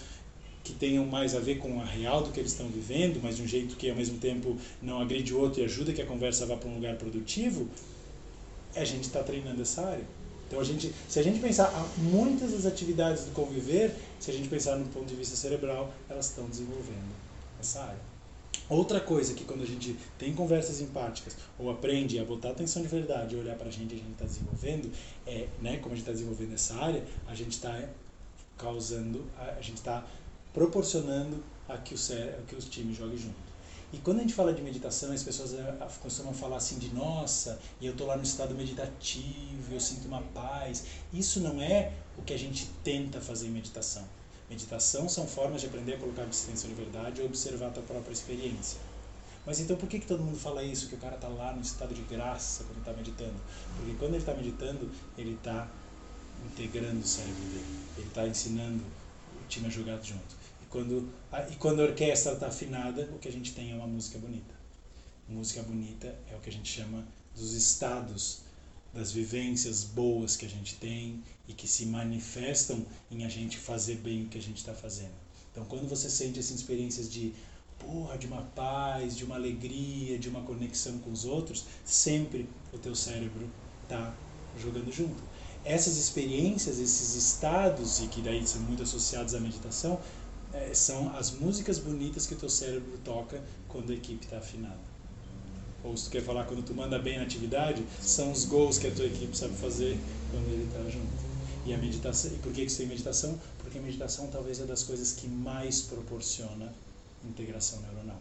que 0.66 0.72
tenham 0.72 1.06
mais 1.06 1.32
a 1.32 1.38
ver 1.38 1.58
com 1.58 1.80
a 1.80 1.84
real 1.84 2.22
do 2.22 2.32
que 2.32 2.40
eles 2.40 2.50
estão 2.50 2.66
vivendo, 2.66 3.20
mas 3.22 3.36
de 3.36 3.42
um 3.42 3.46
jeito 3.46 3.76
que 3.76 3.88
ao 3.88 3.94
mesmo 3.94 4.18
tempo 4.18 4.56
não 4.82 5.00
agride 5.00 5.32
o 5.32 5.38
outro 5.38 5.60
e 5.60 5.64
ajuda 5.64 5.92
que 5.92 6.02
a 6.02 6.06
conversa 6.06 6.44
vá 6.44 6.56
para 6.56 6.68
um 6.68 6.74
lugar 6.74 6.96
produtivo, 6.96 7.68
a 8.74 8.84
gente 8.84 9.04
está 9.04 9.22
treinando 9.22 9.62
essa 9.62 9.86
área. 9.86 10.04
Então, 10.48 10.58
a 10.58 10.64
gente, 10.64 10.92
se 11.08 11.20
a 11.20 11.22
gente 11.22 11.38
pensar 11.38 11.72
muitas 11.98 12.50
das 12.50 12.66
atividades 12.66 13.24
do 13.24 13.30
conviver, 13.30 13.94
se 14.18 14.30
a 14.30 14.34
gente 14.34 14.48
pensar 14.48 14.76
no 14.76 14.86
ponto 14.86 15.06
de 15.06 15.14
vista 15.14 15.36
cerebral, 15.36 15.92
elas 16.08 16.30
estão 16.30 16.48
desenvolvendo 16.48 17.14
essa 17.60 17.82
área. 17.82 18.16
Outra 18.68 19.00
coisa 19.00 19.34
que 19.34 19.44
quando 19.44 19.62
a 19.62 19.66
gente 19.66 19.96
tem 20.18 20.34
conversas 20.34 20.80
empáticas 20.80 21.36
ou 21.56 21.70
aprende 21.70 22.18
a 22.18 22.24
botar 22.24 22.50
atenção 22.50 22.82
de 22.82 22.88
verdade 22.88 23.36
e 23.36 23.38
olhar 23.38 23.54
para 23.54 23.68
a 23.68 23.70
gente 23.70 23.94
a 23.94 23.98
gente 23.98 24.12
está 24.12 24.24
desenvolvendo, 24.24 24.90
é, 25.24 25.46
né, 25.62 25.76
como 25.76 25.94
a 25.94 25.96
gente 25.96 26.00
está 26.00 26.12
desenvolvendo 26.12 26.54
essa 26.54 26.74
área, 26.74 27.04
a 27.28 27.34
gente 27.34 27.52
está 27.52 27.80
causando, 28.56 29.24
a, 29.38 29.60
gente 29.60 29.76
está 29.76 30.04
proporcionando 30.56 31.44
a 31.68 31.76
que, 31.76 31.94
o 31.94 32.42
que 32.46 32.56
os 32.56 32.64
times 32.64 32.96
joguem 32.96 33.18
junto. 33.18 33.36
E 33.92 33.98
quando 33.98 34.18
a 34.18 34.20
gente 34.22 34.32
fala 34.32 34.54
de 34.54 34.62
meditação, 34.62 35.12
as 35.12 35.22
pessoas 35.22 35.52
é, 35.52 35.76
costumam 36.00 36.32
falar 36.32 36.56
assim 36.56 36.78
de 36.78 36.94
nossa, 36.94 37.60
e 37.78 37.84
eu 37.84 37.92
estou 37.92 38.06
lá 38.06 38.16
no 38.16 38.22
estado 38.22 38.54
meditativo, 38.54 39.70
eu 39.70 39.78
sinto 39.78 40.08
uma 40.08 40.22
paz. 40.22 40.84
Isso 41.12 41.40
não 41.40 41.60
é 41.60 41.92
o 42.16 42.22
que 42.22 42.32
a 42.32 42.38
gente 42.38 42.70
tenta 42.82 43.20
fazer 43.20 43.48
em 43.48 43.50
meditação. 43.50 44.02
Meditação 44.48 45.10
são 45.10 45.26
formas 45.26 45.60
de 45.60 45.66
aprender 45.66 45.94
a 45.94 45.98
colocar 45.98 46.24
distância 46.24 46.66
de 46.66 46.74
verdade 46.74 47.20
e 47.20 47.24
observar 47.24 47.66
a 47.66 47.70
tua 47.70 47.82
própria 47.82 48.14
experiência. 48.14 48.80
Mas 49.44 49.60
então 49.60 49.76
por 49.76 49.86
que, 49.90 49.98
que 49.98 50.06
todo 50.06 50.22
mundo 50.22 50.38
fala 50.38 50.62
isso? 50.62 50.88
Que 50.88 50.94
o 50.94 50.98
cara 50.98 51.16
está 51.16 51.28
lá 51.28 51.52
no 51.52 51.60
estado 51.60 51.94
de 51.94 52.02
graça 52.02 52.64
quando 52.64 52.78
está 52.78 52.94
meditando? 52.94 53.36
Porque 53.76 53.92
quando 53.98 54.14
ele 54.14 54.22
está 54.22 54.32
meditando, 54.32 54.90
ele 55.18 55.34
está 55.34 55.68
integrando 56.46 57.00
o 57.00 57.06
cérebro 57.06 57.42
dele. 57.42 57.78
Ele 57.98 58.06
está 58.08 58.26
ensinando 58.26 58.82
o 58.82 59.48
time 59.48 59.66
a 59.66 59.70
jogar 59.70 60.02
junto. 60.02 60.45
Quando 60.76 61.08
e 61.50 61.56
quando 61.56 61.80
a 61.80 61.84
orquestra 61.84 62.34
está 62.34 62.48
afinada, 62.48 63.08
o 63.14 63.18
que 63.18 63.28
a 63.28 63.32
gente 63.32 63.54
tem 63.54 63.72
é 63.72 63.74
uma 63.74 63.86
música 63.86 64.18
bonita. 64.18 64.54
Música 65.26 65.62
bonita 65.62 66.14
é 66.30 66.36
o 66.36 66.40
que 66.40 66.50
a 66.50 66.52
gente 66.52 66.70
chama 66.70 67.02
dos 67.34 67.54
estados 67.54 68.42
das 68.92 69.10
vivências 69.10 69.84
boas 69.84 70.36
que 70.36 70.44
a 70.44 70.48
gente 70.50 70.74
tem 70.74 71.22
e 71.48 71.54
que 71.54 71.66
se 71.66 71.86
manifestam 71.86 72.84
em 73.10 73.24
a 73.24 73.28
gente 73.30 73.56
fazer 73.56 73.96
bem 73.96 74.24
o 74.24 74.28
que 74.28 74.36
a 74.36 74.42
gente 74.42 74.58
está 74.58 74.74
fazendo. 74.74 75.14
Então, 75.50 75.64
quando 75.64 75.88
você 75.88 76.10
sente 76.10 76.38
essas 76.38 76.58
experiências 76.58 77.10
de 77.10 77.32
porra, 77.78 78.18
de 78.18 78.26
uma 78.26 78.42
paz, 78.42 79.16
de 79.16 79.24
uma 79.24 79.36
alegria, 79.36 80.18
de 80.18 80.28
uma 80.28 80.42
conexão 80.42 80.98
com 80.98 81.10
os 81.10 81.24
outros, 81.24 81.64
sempre 81.86 82.46
o 82.70 82.76
teu 82.76 82.94
cérebro 82.94 83.48
está 83.84 84.14
jogando 84.60 84.92
junto. 84.92 85.22
Essas 85.64 85.96
experiências, 85.96 86.78
esses 86.78 87.14
estados, 87.14 88.00
e 88.00 88.08
que 88.08 88.20
daí 88.20 88.46
são 88.46 88.60
muito 88.60 88.82
associados 88.82 89.34
à 89.34 89.40
meditação, 89.40 89.98
é, 90.56 90.74
são 90.74 91.14
as 91.16 91.30
músicas 91.30 91.78
bonitas 91.78 92.26
que 92.26 92.34
o 92.34 92.36
teu 92.36 92.48
cérebro 92.48 92.98
toca 93.04 93.42
quando 93.68 93.92
a 93.92 93.94
equipe 93.94 94.24
está 94.24 94.38
afinada 94.38 94.96
ou 95.86 95.96
se 95.96 96.04
tu 96.04 96.10
quer 96.10 96.22
falar 96.22 96.44
quando 96.44 96.64
tu 96.64 96.74
manda 96.74 96.98
bem 96.98 97.16
na 97.16 97.22
atividade, 97.22 97.84
são 98.00 98.32
os 98.32 98.44
gols 98.44 98.78
que 98.78 98.88
a 98.88 98.90
tua 98.90 99.06
equipe 99.06 99.36
sabe 99.36 99.54
fazer 99.54 99.98
quando 100.30 100.46
ele 100.48 100.64
está 100.64 100.82
junto. 100.90 101.26
E 101.64 101.72
a 101.72 101.78
meditação, 101.78 102.32
e 102.32 102.38
por 102.38 102.52
que 102.52 102.62
isso 102.62 102.78
tem 102.78 102.86
meditação? 102.86 103.38
Porque 103.58 103.78
a 103.78 103.82
meditação 103.82 104.26
talvez 104.28 104.60
é 104.60 104.64
das 104.64 104.82
coisas 104.82 105.12
que 105.12 105.28
mais 105.28 105.82
proporciona 105.82 106.72
integração 107.24 107.80
neuronal. 107.82 108.20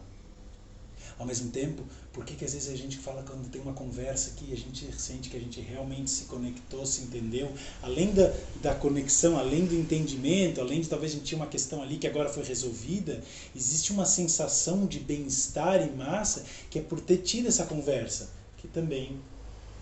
Ao 1.18 1.24
mesmo 1.24 1.50
tempo, 1.50 1.82
por 2.12 2.26
que, 2.26 2.34
que 2.34 2.44
às 2.44 2.52
vezes 2.52 2.68
a 2.68 2.76
gente 2.76 2.98
fala 2.98 3.22
quando 3.22 3.48
tem 3.48 3.60
uma 3.60 3.72
conversa 3.72 4.32
que 4.36 4.52
a 4.52 4.56
gente 4.56 4.86
sente 5.00 5.30
que 5.30 5.36
a 5.36 5.40
gente 5.40 5.60
realmente 5.62 6.10
se 6.10 6.24
conectou, 6.24 6.84
se 6.84 7.02
entendeu? 7.02 7.50
Além 7.82 8.12
da, 8.12 8.34
da 8.60 8.74
conexão, 8.74 9.38
além 9.38 9.64
do 9.64 9.74
entendimento, 9.74 10.60
além 10.60 10.82
de 10.82 10.88
talvez 10.88 11.12
a 11.12 11.14
gente 11.14 11.24
tinha 11.24 11.38
uma 11.38 11.46
questão 11.46 11.82
ali 11.82 11.96
que 11.96 12.06
agora 12.06 12.28
foi 12.28 12.44
resolvida, 12.44 13.22
existe 13.54 13.92
uma 13.92 14.04
sensação 14.04 14.84
de 14.84 15.00
bem-estar 15.00 15.86
e 15.86 15.90
massa 15.90 16.44
que 16.68 16.78
é 16.78 16.82
por 16.82 17.00
ter 17.00 17.18
tido 17.18 17.48
essa 17.48 17.64
conversa, 17.64 18.28
que 18.58 18.68
também 18.68 19.18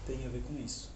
tem 0.06 0.24
a 0.24 0.28
ver 0.28 0.42
com 0.42 0.56
isso. 0.64 0.94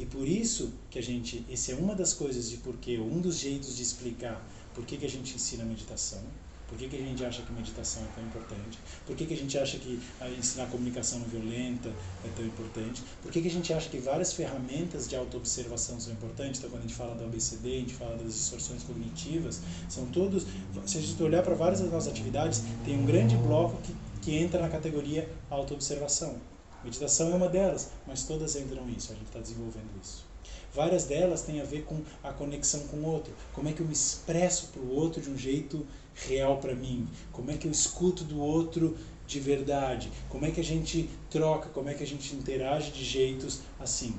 E 0.00 0.06
por 0.06 0.26
isso 0.26 0.72
que 0.90 0.98
a 0.98 1.02
gente, 1.02 1.44
esse 1.48 1.70
é 1.70 1.74
uma 1.76 1.94
das 1.94 2.12
coisas 2.12 2.50
de 2.50 2.56
porquê, 2.56 2.98
um 2.98 3.20
dos 3.20 3.38
jeitos 3.38 3.76
de 3.76 3.82
explicar 3.82 4.44
por 4.74 4.84
que, 4.84 4.96
que 4.96 5.04
a 5.04 5.08
gente 5.08 5.34
ensina 5.34 5.64
meditação, 5.64 6.22
por 6.70 6.78
que, 6.78 6.88
que 6.88 6.96
a 6.96 7.00
gente 7.00 7.24
acha 7.24 7.42
que 7.42 7.52
meditação 7.52 8.00
é 8.04 8.06
tão 8.14 8.24
importante? 8.24 8.78
Por 9.04 9.16
que, 9.16 9.26
que 9.26 9.34
a 9.34 9.36
gente 9.36 9.58
acha 9.58 9.76
que 9.76 10.00
ensinar 10.38 10.66
comunicação 10.66 11.18
não 11.18 11.26
violenta 11.26 11.88
é 12.24 12.28
tão 12.36 12.46
importante? 12.46 13.02
Por 13.20 13.32
que, 13.32 13.42
que 13.42 13.48
a 13.48 13.50
gente 13.50 13.72
acha 13.72 13.90
que 13.90 13.98
várias 13.98 14.32
ferramentas 14.32 15.08
de 15.08 15.16
autoobservação 15.16 15.98
são 15.98 16.12
importantes? 16.12 16.60
Então, 16.60 16.70
quando 16.70 16.84
a 16.84 16.86
gente 16.86 16.94
fala 16.94 17.16
do 17.16 17.24
ABCD, 17.24 17.68
a 17.68 17.80
gente 17.80 17.94
fala 17.94 18.16
das 18.16 18.34
distorções 18.34 18.84
cognitivas, 18.84 19.60
são 19.88 20.06
todos. 20.06 20.46
Se 20.86 20.98
a 20.98 21.00
gente 21.00 21.20
olhar 21.20 21.42
para 21.42 21.56
várias 21.56 21.80
das 21.80 21.90
nossas 21.90 22.12
atividades, 22.12 22.62
tem 22.84 22.96
um 22.96 23.04
grande 23.04 23.36
bloco 23.36 23.76
que, 23.82 23.92
que 24.22 24.36
entra 24.36 24.60
na 24.62 24.68
categoria 24.68 25.28
autoobservação. 25.50 26.36
Meditação 26.84 27.32
é 27.32 27.34
uma 27.34 27.48
delas, 27.48 27.90
mas 28.06 28.22
todas 28.22 28.54
entram 28.54 28.86
nisso, 28.86 29.10
a 29.10 29.16
gente 29.16 29.26
está 29.26 29.40
desenvolvendo 29.40 29.90
isso. 30.00 30.24
Várias 30.72 31.04
delas 31.04 31.42
têm 31.42 31.60
a 31.60 31.64
ver 31.64 31.82
com 31.82 32.00
a 32.22 32.32
conexão 32.32 32.86
com 32.86 32.98
o 32.98 33.04
outro. 33.04 33.34
Como 33.52 33.68
é 33.68 33.72
que 33.72 33.80
eu 33.80 33.86
me 33.86 33.92
expresso 33.92 34.68
para 34.68 34.80
o 34.80 34.94
outro 34.94 35.20
de 35.20 35.28
um 35.28 35.36
jeito 35.36 35.84
real 36.14 36.58
para 36.58 36.74
mim? 36.74 37.08
Como 37.32 37.50
é 37.50 37.56
que 37.56 37.66
eu 37.66 37.70
escuto 37.70 38.24
do 38.24 38.40
outro 38.40 38.96
de 39.26 39.40
verdade? 39.40 40.10
Como 40.28 40.44
é 40.44 40.50
que 40.50 40.60
a 40.60 40.64
gente 40.64 41.08
troca? 41.30 41.68
Como 41.68 41.88
é 41.88 41.94
que 41.94 42.02
a 42.02 42.06
gente 42.06 42.34
interage 42.34 42.90
de 42.90 43.04
jeitos 43.04 43.60
assim? 43.78 44.14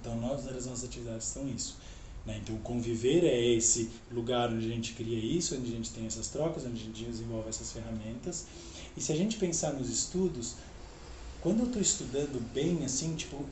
Então, 0.00 0.16
nós, 0.16 0.44
das 0.44 0.66
nossas 0.66 0.84
atividades 0.84 1.26
são 1.26 1.48
isso. 1.48 1.76
Né? 2.24 2.40
Então, 2.42 2.56
conviver 2.58 3.24
é 3.24 3.54
esse 3.54 3.90
lugar 4.10 4.50
onde 4.52 4.66
a 4.66 4.74
gente 4.74 4.92
cria 4.94 5.18
isso, 5.18 5.56
onde 5.56 5.72
a 5.72 5.76
gente 5.76 5.90
tem 5.90 6.06
essas 6.06 6.28
trocas, 6.28 6.64
onde 6.64 6.80
a 6.80 6.84
gente 6.84 7.04
desenvolve 7.04 7.48
essas 7.48 7.72
ferramentas. 7.72 8.46
E 8.96 9.00
se 9.00 9.12
a 9.12 9.16
gente 9.16 9.36
pensar 9.38 9.72
nos 9.72 9.88
estudos, 9.88 10.56
quando 11.40 11.60
eu 11.60 11.66
estou 11.66 11.80
estudando 11.80 12.40
bem, 12.52 12.84
assim, 12.84 13.14
tipo, 13.14 13.44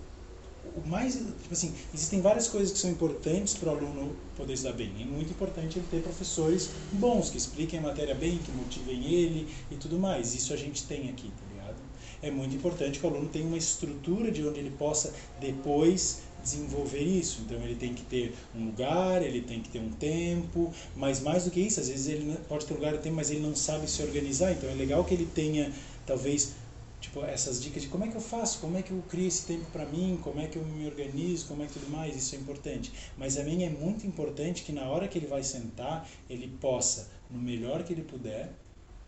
o 0.75 0.89
mais, 0.89 1.14
tipo 1.14 1.53
assim, 1.53 1.73
existem 1.95 2.21
várias 2.21 2.49
coisas 2.49 2.73
que 2.73 2.79
são 2.79 2.91
importantes 2.91 3.55
para 3.55 3.71
o 3.71 3.77
aluno 3.77 4.17
poder 4.37 4.55
estudar 4.55 4.75
bem. 4.75 4.93
É 5.01 5.05
muito 5.05 5.31
importante 5.31 5.79
ele 5.79 5.87
ter 5.91 6.03
professores 6.03 6.71
bons, 6.93 7.31
que 7.31 7.39
expliquem 7.39 7.79
a 7.79 7.83
matéria 7.83 8.14
bem, 8.14 8.39
que 8.39 8.51
motivem 8.53 9.05
ele 9.12 9.49
e 9.71 9.77
tudo 9.77 9.99
mais. 9.99 10.35
Isso 10.35 10.53
a 10.53 10.57
gente 10.57 10.85
tem 10.85 11.09
aqui, 11.11 11.31
tá 11.31 11.45
ligado? 11.53 11.77
É 12.23 12.31
muito 12.31 12.55
importante 12.55 12.99
que 12.99 13.07
o 13.07 13.11
aluno 13.11 13.29
tenha 13.29 13.47
uma 13.47 13.59
estrutura 13.59 14.31
de 14.31 14.47
onde 14.47 14.61
ele 14.61 14.71
possa 14.71 15.12
depois 15.41 16.23
desenvolver 16.43 17.03
isso. 17.03 17.43
Então 17.45 17.59
ele 17.59 17.75
tem 17.75 17.93
que 17.93 18.03
ter 18.03 18.35
um 18.55 18.67
lugar, 18.67 19.23
ele 19.23 19.41
tem 19.41 19.61
que 19.61 19.69
ter 19.69 19.81
um 19.81 19.91
tempo, 19.91 20.73
mas 20.95 21.21
mais 21.21 21.45
do 21.45 21.51
que 21.51 21.61
isso, 21.61 21.81
às 21.81 21.89
vezes 21.89 22.07
ele 22.07 22.37
pode 22.49 22.67
ter 22.67 22.75
lugar 22.75 22.95
e 22.95 22.99
tempo, 22.99 23.17
mas 23.17 23.31
ele 23.31 23.41
não 23.41 23.55
sabe 23.55 23.91
se 23.91 24.03
organizar. 24.03 24.53
Então 24.53 24.71
é 24.71 24.75
legal 24.75 25.05
que 25.05 25.12
ele 25.12 25.27
tenha 25.35 25.73
talvez 26.07 26.53
tipo 27.01 27.24
essas 27.24 27.62
dicas 27.62 27.82
de 27.82 27.88
como 27.88 28.05
é 28.05 28.09
que 28.09 28.16
eu 28.16 28.20
faço, 28.20 28.59
como 28.61 28.76
é 28.76 28.82
que 28.82 28.90
eu 28.90 29.03
crio 29.09 29.26
esse 29.26 29.47
tempo 29.47 29.66
para 29.70 29.84
mim, 29.86 30.18
como 30.22 30.40
é 30.40 30.47
que 30.47 30.57
eu 30.57 30.64
me 30.64 30.86
organizo, 30.86 31.47
como 31.47 31.62
é 31.62 31.66
que 31.66 31.74
tudo 31.74 31.90
mais, 31.90 32.16
isso 32.16 32.34
é 32.34 32.38
importante. 32.38 32.92
Mas 33.16 33.36
também 33.36 33.64
é 33.64 33.70
muito 33.70 34.07
importante 34.07 34.62
que 34.62 34.72
na 34.72 34.88
hora 34.88 35.09
que 35.09 35.18
ele 35.18 35.26
vai 35.26 35.42
sentar, 35.42 36.09
ele 36.28 36.49
possa, 36.61 37.09
no 37.30 37.38
melhor 37.38 37.84
que 37.84 37.92
ele 37.92 38.03
puder, 38.03 38.51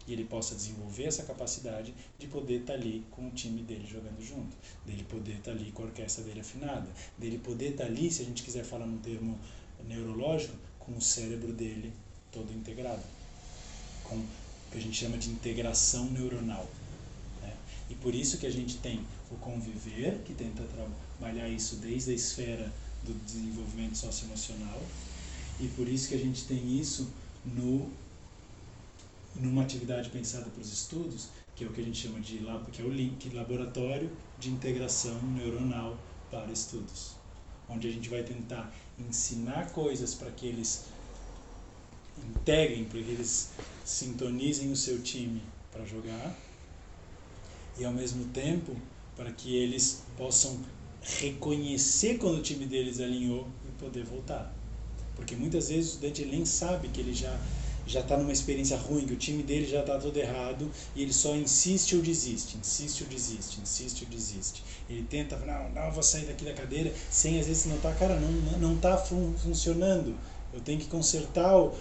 e 0.09 0.12
ele 0.14 0.24
possa 0.24 0.55
desenvolver 0.55 1.05
essa 1.05 1.22
capacidade 1.22 1.95
de 2.18 2.26
poder 2.26 2.61
estar 2.61 2.72
tá 2.72 2.78
ali 2.78 3.05
com 3.11 3.28
o 3.28 3.30
time 3.30 3.62
dele 3.62 3.86
jogando 3.86 4.24
junto, 4.24 4.57
dele 4.86 5.05
poder 5.05 5.32
estar 5.32 5.53
tá 5.53 5.59
ali 5.59 5.70
com 5.70 5.82
a 5.82 5.86
orquestra 5.86 6.24
dele 6.24 6.41
afinada, 6.41 6.89
dele 7.18 7.39
poder 7.39 7.72
estar 7.72 7.84
tá 7.84 7.91
ali, 7.91 8.11
se 8.11 8.22
a 8.22 8.24
gente 8.24 8.43
quiser 8.43 8.64
falar 8.64 8.86
num 8.86 8.99
termo 8.99 9.39
neurológico, 9.86 10.57
com 10.78 10.93
o 10.93 11.01
cérebro 11.01 11.53
dele 11.53 11.93
todo 12.32 12.51
integrado, 12.55 13.03
com 14.03 14.16
o 14.16 14.26
que 14.72 14.78
a 14.78 14.80
gente 14.80 14.97
chama 14.97 15.18
de 15.18 15.28
integração 15.28 16.07
neuronal. 16.07 16.66
E 17.91 17.95
por 17.95 18.14
isso 18.14 18.39
que 18.39 18.47
a 18.47 18.51
gente 18.51 18.78
tem 18.78 19.01
o 19.30 19.36
conviver, 19.36 20.18
que 20.24 20.34
tenta 20.34 20.62
trabalhar 20.64 21.49
isso 21.49 21.76
desde 21.76 22.11
a 22.11 22.14
esfera 22.14 22.72
do 23.03 23.14
desenvolvimento 23.24 23.97
socioemocional, 23.97 24.82
e 25.61 25.68
por 25.68 25.89
isso 25.89 26.09
que 26.09 26.14
a 26.14 26.18
gente 26.18 26.45
tem 26.45 26.78
isso 26.78 27.09
no 27.45 27.91
numa 29.34 29.62
atividade 29.62 30.11
pensada 30.11 30.47
para 30.47 30.61
os 30.61 30.72
estudos, 30.72 31.28
que 31.55 31.62
é 31.62 31.66
o 31.66 31.72
que 31.72 31.80
a 31.80 31.84
gente 31.84 31.99
chama 31.99 32.18
de 32.20 32.41
que 32.72 32.82
é 32.82 32.84
o 32.84 32.91
link 32.91 33.30
laboratório 33.30 34.11
de 34.39 34.51
integração 34.51 35.20
neuronal 35.22 35.97
para 36.30 36.51
estudos, 36.51 37.12
onde 37.68 37.89
a 37.89 37.91
gente 37.91 38.09
vai 38.09 38.22
tentar 38.22 38.72
ensinar 38.99 39.70
coisas 39.70 40.14
para 40.14 40.30
que 40.32 40.47
eles 40.47 40.86
integrem, 42.18 42.84
para 42.84 43.01
que 43.01 43.11
eles 43.11 43.51
sintonizem 43.84 44.72
o 44.72 44.76
seu 44.76 45.01
time 45.03 45.41
para 45.70 45.84
jogar 45.84 46.36
e 47.79 47.85
ao 47.85 47.93
mesmo 47.93 48.24
tempo 48.26 48.76
para 49.16 49.33
que 49.33 49.57
eles 49.57 50.03
possam 50.16 50.59
reconhecer 51.03 52.18
quando 52.18 52.39
o 52.39 52.43
time 52.43 52.66
deles 52.66 53.01
alinhou 53.01 53.47
e 53.66 53.83
poder 53.83 54.05
voltar. 54.05 54.55
Porque 55.16 55.35
muitas 55.35 55.68
vezes 55.68 55.91
o 55.91 55.95
estudante 55.95 56.24
nem 56.24 56.45
sabe 56.45 56.89
que 56.89 57.01
ele 57.01 57.14
já 57.14 57.37
já 57.89 58.01
está 58.01 58.18
numa 58.18 58.33
experiência 58.33 58.76
ruim, 58.76 59.07
que 59.07 59.14
o 59.14 59.16
time 59.16 59.43
dele 59.43 59.66
já 59.66 59.81
está 59.81 59.99
todo 59.99 60.14
errado 60.14 60.70
e 60.95 61.03
ele 61.03 61.12
só 61.12 61.35
insiste 61.35 61.97
ou 61.97 62.03
desiste, 62.03 62.59
insiste 62.59 63.03
ou 63.03 63.09
desiste, 63.09 63.61
insiste 63.62 64.05
ou 64.05 64.11
desiste. 64.11 64.62
Ele 64.91 65.03
tenta, 65.09 65.39
não, 65.39 65.70
não, 65.70 65.91
vou 65.91 66.03
sair 66.03 66.26
daqui 66.26 66.45
da 66.45 66.53
cadeira, 66.53 66.93
sem 67.11 67.41
às 67.41 67.47
vezes 67.47 67.64
notar, 67.64 67.97
cara, 67.99 68.20
não 68.20 68.31
não 68.59 68.74
está 68.74 68.99
fun 68.99 69.33
funcionando. 69.43 70.14
Eu 70.51 70.61
tenho 70.61 70.79
que 70.79 70.87
consertar 70.87 71.55
o, 71.59 71.75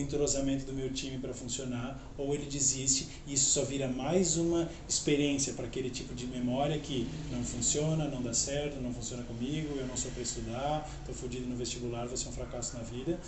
entrosamento 0.00 0.64
do 0.64 0.72
meu 0.72 0.92
time 0.92 1.18
para 1.18 1.34
funcionar, 1.34 2.00
ou 2.16 2.32
ele 2.32 2.46
desiste 2.46 3.08
e 3.26 3.34
isso 3.34 3.50
só 3.50 3.64
vira 3.64 3.88
mais 3.88 4.36
uma 4.36 4.70
experiência 4.88 5.54
para 5.54 5.66
aquele 5.66 5.90
tipo 5.90 6.14
de 6.14 6.26
memória 6.26 6.78
que 6.78 7.08
não 7.32 7.42
funciona, 7.42 8.06
não 8.06 8.22
dá 8.22 8.32
certo, 8.32 8.80
não 8.80 8.94
funciona 8.94 9.24
comigo, 9.24 9.76
eu 9.76 9.86
não 9.88 9.96
sou 9.96 10.12
para 10.12 10.22
estudar, 10.22 10.88
estou 11.00 11.14
fodido 11.14 11.48
no 11.48 11.56
vestibular, 11.56 12.06
vou 12.06 12.16
ser 12.16 12.28
um 12.28 12.32
fracasso 12.32 12.76
na 12.76 12.84
vida. 12.84 13.18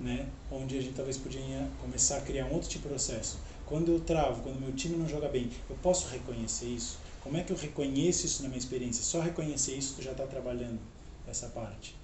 Né? 0.00 0.28
Onde 0.50 0.78
a 0.78 0.80
gente 0.80 0.94
talvez 0.94 1.16
podia 1.16 1.68
começar 1.80 2.18
a 2.18 2.20
criar 2.20 2.46
um 2.46 2.54
outro 2.54 2.68
tipo 2.68 2.84
de 2.84 2.90
processo. 2.90 3.38
Quando 3.66 3.90
eu 3.90 4.00
travo, 4.00 4.42
quando 4.42 4.60
meu 4.60 4.72
time 4.72 4.96
não 4.96 5.08
joga 5.08 5.28
bem, 5.28 5.50
eu 5.68 5.76
posso 5.76 6.08
reconhecer 6.08 6.66
isso? 6.66 6.98
Como 7.20 7.36
é 7.36 7.42
que 7.42 7.52
eu 7.52 7.56
reconheço 7.56 8.26
isso 8.26 8.42
na 8.42 8.48
minha 8.48 8.58
experiência? 8.58 9.02
Só 9.02 9.20
reconhecer 9.20 9.76
isso, 9.76 9.94
tu 9.96 10.02
já 10.02 10.12
está 10.12 10.24
trabalhando 10.24 10.78
essa 11.26 11.48
parte 11.48 11.97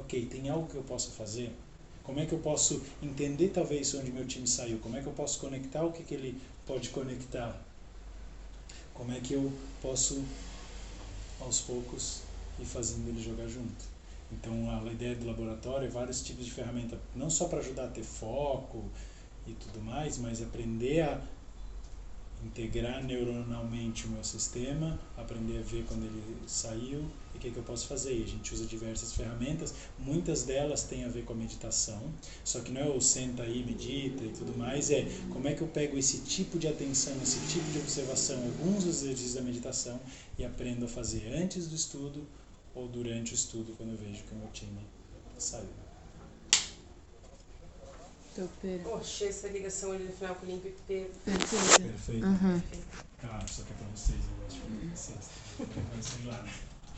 ok, 0.00 0.26
tem 0.26 0.48
algo 0.48 0.68
que 0.68 0.76
eu 0.76 0.82
posso 0.82 1.12
fazer? 1.12 1.52
Como 2.02 2.20
é 2.20 2.26
que 2.26 2.32
eu 2.32 2.38
posso 2.38 2.82
entender 3.02 3.48
talvez 3.48 3.92
onde 3.94 4.12
meu 4.12 4.26
time 4.26 4.46
saiu? 4.46 4.78
Como 4.78 4.96
é 4.96 5.02
que 5.02 5.06
eu 5.08 5.12
posso 5.12 5.40
conectar 5.40 5.84
o 5.84 5.92
que, 5.92 6.04
que 6.04 6.14
ele 6.14 6.40
pode 6.64 6.90
conectar? 6.90 7.60
Como 8.94 9.12
é 9.12 9.20
que 9.20 9.34
eu 9.34 9.52
posso, 9.82 10.24
aos 11.40 11.60
poucos, 11.60 12.22
ir 12.60 12.64
fazendo 12.64 13.08
ele 13.08 13.22
jogar 13.22 13.48
junto? 13.48 13.96
Então, 14.32 14.70
a 14.70 14.90
ideia 14.90 15.14
do 15.14 15.26
laboratório 15.26 15.86
é 15.86 15.90
vários 15.90 16.22
tipos 16.24 16.44
de 16.44 16.50
ferramenta, 16.52 16.98
não 17.14 17.28
só 17.28 17.48
para 17.48 17.58
ajudar 17.58 17.86
a 17.86 17.88
ter 17.88 18.02
foco 18.02 18.84
e 19.46 19.52
tudo 19.52 19.80
mais, 19.80 20.18
mas 20.18 20.42
aprender 20.42 21.02
a 21.02 21.20
integrar 22.44 23.02
neuronalmente 23.02 24.06
o 24.06 24.10
meu 24.10 24.22
sistema, 24.22 24.98
aprender 25.16 25.58
a 25.58 25.62
ver 25.62 25.84
quando 25.84 26.04
ele 26.04 26.38
saiu 26.46 27.04
e 27.36 27.38
o 27.38 27.40
que, 27.40 27.50
que 27.50 27.56
eu 27.56 27.62
posso 27.62 27.86
fazer. 27.86 28.18
E 28.18 28.24
a 28.24 28.26
gente 28.26 28.52
usa 28.52 28.64
diversas 28.64 29.12
ferramentas, 29.12 29.74
muitas 29.98 30.42
delas 30.42 30.82
têm 30.82 31.04
a 31.04 31.08
ver 31.08 31.24
com 31.24 31.34
a 31.34 31.36
meditação, 31.36 32.02
só 32.44 32.60
que 32.60 32.72
não 32.72 32.80
é 32.80 32.88
o 32.88 33.00
senta 33.00 33.42
aí, 33.42 33.64
medita 33.64 34.24
e 34.24 34.30
tudo 34.30 34.56
mais, 34.56 34.90
é 34.90 35.06
como 35.32 35.46
é 35.46 35.54
que 35.54 35.62
eu 35.62 35.68
pego 35.68 35.96
esse 35.98 36.20
tipo 36.20 36.58
de 36.58 36.66
atenção, 36.66 37.14
esse 37.22 37.38
tipo 37.52 37.70
de 37.70 37.78
observação, 37.78 38.36
alguns 38.42 38.84
dos 38.84 39.02
exercícios 39.02 39.34
da 39.34 39.42
meditação 39.42 40.00
e 40.38 40.44
aprendo 40.44 40.86
a 40.86 40.88
fazer 40.88 41.32
antes 41.34 41.68
do 41.68 41.74
estudo 41.74 42.26
ou 42.74 42.88
durante 42.88 43.32
o 43.32 43.34
estudo, 43.34 43.74
quando 43.76 43.92
eu 43.92 43.98
vejo 43.98 44.22
que 44.24 44.34
o 44.34 44.38
meu 44.38 44.48
time 44.48 44.80
saiu. 45.38 45.68
Topeira. 48.34 48.82
Poxa, 48.82 49.24
essa 49.24 49.48
ligação 49.48 49.92
ali 49.92 50.04
no 50.04 50.12
final 50.12 50.34
com 50.34 50.44
o 50.44 50.48
link 50.50 50.62
perfeita. 50.86 51.10
Perfeito. 51.24 51.82
Perfeito. 51.82 52.26
Uhum. 52.26 52.62
Ah, 53.22 53.46
só 53.48 53.62
que 53.62 53.72
é 53.72 53.76
pra 53.76 53.86
vocês, 53.94 54.18
eu 54.18 54.44
gosto 54.44 54.60
de 54.78 54.86
vocês. 54.88 55.30
Sei 56.02 56.26
lá, 56.26 56.42
né? 56.42 56.52